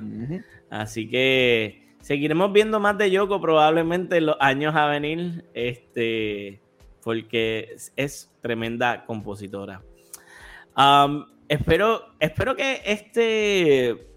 Así 0.70 1.10
que 1.10 1.89
seguiremos 2.02 2.52
viendo 2.54 2.80
más 2.80 2.98
de 2.98 3.12
Yoko 3.12 3.40
probablemente 3.42 4.18
en 4.18 4.26
los 4.28 4.38
años 4.40 4.76
a 4.76 4.88
venir, 4.88 5.46
este, 5.54 6.62
porque 7.04 7.76
es- 7.96 8.32
tremenda 8.42 9.06
compositora. 9.06 9.82
Espero, 11.50 12.06
espero 12.20 12.56
que 12.56 12.82
este 12.86 14.08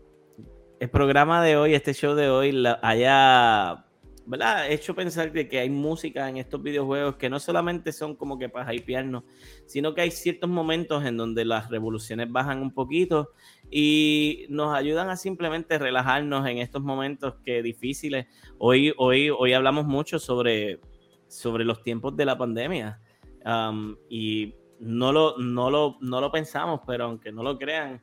el 0.80 0.90
programa 0.90 1.42
de 1.42 1.56
hoy, 1.56 1.74
este 1.74 1.94
show 1.94 2.14
de 2.14 2.28
hoy, 2.28 2.64
haya 2.82 3.84
¿verdad? 4.26 4.70
hecho 4.70 4.94
pensar 4.94 5.32
de 5.32 5.48
que 5.48 5.58
hay 5.58 5.70
música 5.70 6.28
en 6.28 6.36
estos 6.36 6.62
videojuegos 6.62 7.16
que 7.16 7.28
no 7.28 7.40
solamente 7.40 7.92
son 7.92 8.14
como 8.16 8.38
que 8.38 8.48
para 8.48 8.72
hypearnos, 8.74 9.24
sino 9.66 9.94
que 9.94 10.02
hay 10.02 10.10
ciertos 10.10 10.48
momentos 10.48 11.04
en 11.04 11.16
donde 11.16 11.44
las 11.44 11.70
revoluciones 11.70 12.30
bajan 12.30 12.60
un 12.60 12.72
poquito 12.72 13.30
y 13.70 14.46
nos 14.48 14.74
ayudan 14.74 15.08
a 15.10 15.16
simplemente 15.16 15.78
relajarnos 15.78 16.46
en 16.46 16.58
estos 16.58 16.82
momentos 16.82 17.34
que 17.44 17.62
difíciles. 17.62 18.26
Hoy, 18.58 18.92
hoy, 18.96 19.30
hoy 19.30 19.52
hablamos 19.52 19.86
mucho 19.86 20.18
sobre, 20.18 20.80
sobre 21.26 21.64
los 21.64 21.82
tiempos 21.82 22.16
de 22.16 22.24
la 22.24 22.36
pandemia 22.36 23.00
um, 23.44 23.96
y 24.08 24.54
no 24.80 25.12
lo, 25.12 25.38
no, 25.38 25.70
lo, 25.70 25.96
no 26.00 26.20
lo 26.20 26.30
pensamos, 26.30 26.80
pero 26.86 27.04
aunque 27.04 27.32
no 27.32 27.42
lo 27.42 27.58
crean, 27.58 28.00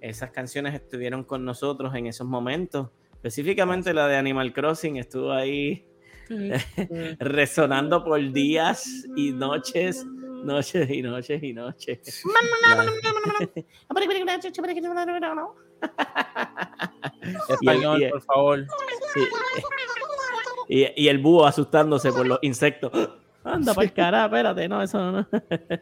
esas 0.00 0.30
canciones 0.32 0.74
estuvieron 0.74 1.22
con 1.24 1.44
nosotros 1.44 1.94
en 1.94 2.06
esos 2.06 2.26
momentos. 2.26 2.88
Específicamente 3.22 3.94
la 3.94 4.08
de 4.08 4.16
Animal 4.16 4.52
Crossing 4.52 4.96
estuvo 4.96 5.30
ahí 5.30 5.86
resonando 7.20 8.02
por 8.02 8.20
días 8.32 9.06
y 9.14 9.30
noches, 9.30 10.04
noches 10.04 10.90
y 10.90 11.02
noches 11.02 11.40
y 11.40 11.52
noches. 11.52 12.24
Español, 17.48 18.02
Y 18.02 18.06
y 18.06 18.10
por 18.10 18.22
favor. 18.22 18.66
Y, 20.68 20.86
y 20.96 21.06
el 21.06 21.18
búho 21.18 21.46
asustándose 21.46 22.10
por 22.10 22.26
los 22.26 22.40
insectos. 22.42 22.90
Anda, 23.44 23.72
para 23.72 23.84
el 23.84 23.92
cara, 23.92 24.24
espérate, 24.24 24.68
no, 24.68 24.82
eso 24.82 25.12
no. 25.12 25.28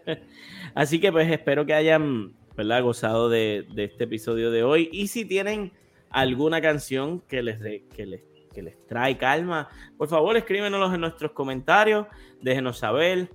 Así 0.74 1.00
que 1.00 1.10
pues 1.10 1.32
espero 1.32 1.64
que 1.64 1.72
hayan 1.72 2.34
¿verdad? 2.54 2.82
gozado 2.82 3.30
de, 3.30 3.66
de 3.72 3.84
este 3.84 4.04
episodio 4.04 4.50
de 4.50 4.62
hoy. 4.62 4.90
Y 4.92 5.08
si 5.08 5.24
tienen 5.24 5.72
alguna 6.10 6.60
canción 6.60 7.20
que 7.20 7.42
les, 7.42 7.60
de- 7.60 7.86
que 7.94 8.06
les, 8.06 8.22
que 8.52 8.62
les 8.62 8.86
trae 8.86 9.16
calma, 9.16 9.68
por 9.96 10.08
favor 10.08 10.36
escríbenos 10.36 10.92
en 10.92 11.00
nuestros 11.00 11.32
comentarios, 11.32 12.06
déjenos 12.42 12.78
saber, 12.78 13.30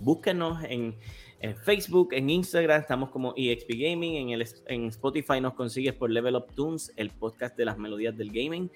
búsquenos 0.00 0.62
en, 0.64 0.96
en 1.40 1.56
Facebook, 1.56 2.08
en 2.12 2.30
Instagram, 2.30 2.80
estamos 2.80 3.10
como 3.10 3.34
EXP 3.36 3.70
Gaming, 3.74 4.16
en, 4.16 4.28
el, 4.30 4.46
en 4.66 4.86
Spotify 4.86 5.40
nos 5.40 5.54
consigues 5.54 5.92
por 5.94 6.10
Level 6.10 6.36
Up 6.36 6.54
Tunes, 6.54 6.92
el 6.96 7.10
podcast 7.10 7.56
de 7.56 7.64
las 7.66 7.78
melodías 7.78 8.16
del 8.16 8.28
gaming. 8.30 8.70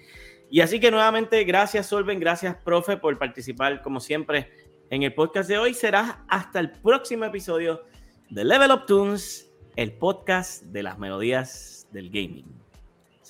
Y 0.49 0.61
así 0.61 0.79
que 0.79 0.91
nuevamente, 0.91 1.43
gracias 1.45 1.87
Solven, 1.87 2.19
gracias 2.19 2.55
profe 2.63 2.97
por 2.97 3.17
participar 3.17 3.81
como 3.81 3.99
siempre 3.99 4.51
en 4.91 5.01
el 5.01 5.13
podcast 5.13 5.49
de 5.49 5.57
hoy. 5.57 5.73
Será 5.73 6.23
hasta 6.29 6.59
el 6.59 6.69
próximo 6.71 7.25
episodio 7.25 7.81
de 8.29 8.43
Level 8.45 8.71
Up 8.71 8.85
Tunes, 8.85 9.51
el 9.75 9.93
podcast 9.93 10.61
de 10.65 10.83
las 10.83 10.99
melodías 10.99 11.87
del 11.91 12.09
gaming. 12.11 12.62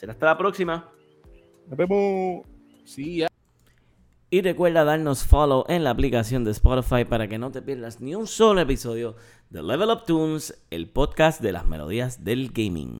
Será 0.03 0.11
hasta 0.11 0.25
la 0.25 0.37
próxima. 0.37 0.91
Nos 1.69 1.77
vemos. 1.77 2.45
Sí, 2.83 3.19
ya. 3.19 3.29
Y 4.29 4.41
recuerda 4.41 4.83
darnos 4.83 5.23
follow 5.23 5.63
en 5.69 5.85
la 5.85 5.91
aplicación 5.91 6.43
de 6.43 6.51
Spotify 6.51 7.05
para 7.05 7.29
que 7.29 7.37
no 7.37 7.51
te 7.51 7.61
pierdas 7.61 8.01
ni 8.01 8.13
un 8.13 8.27
solo 8.27 8.59
episodio 8.59 9.15
de 9.49 9.63
Level 9.63 9.89
Up 9.91 10.03
Tunes, 10.05 10.61
el 10.71 10.89
podcast 10.89 11.39
de 11.39 11.53
las 11.53 11.65
melodías 11.67 12.25
del 12.25 12.51
gaming. 12.51 12.91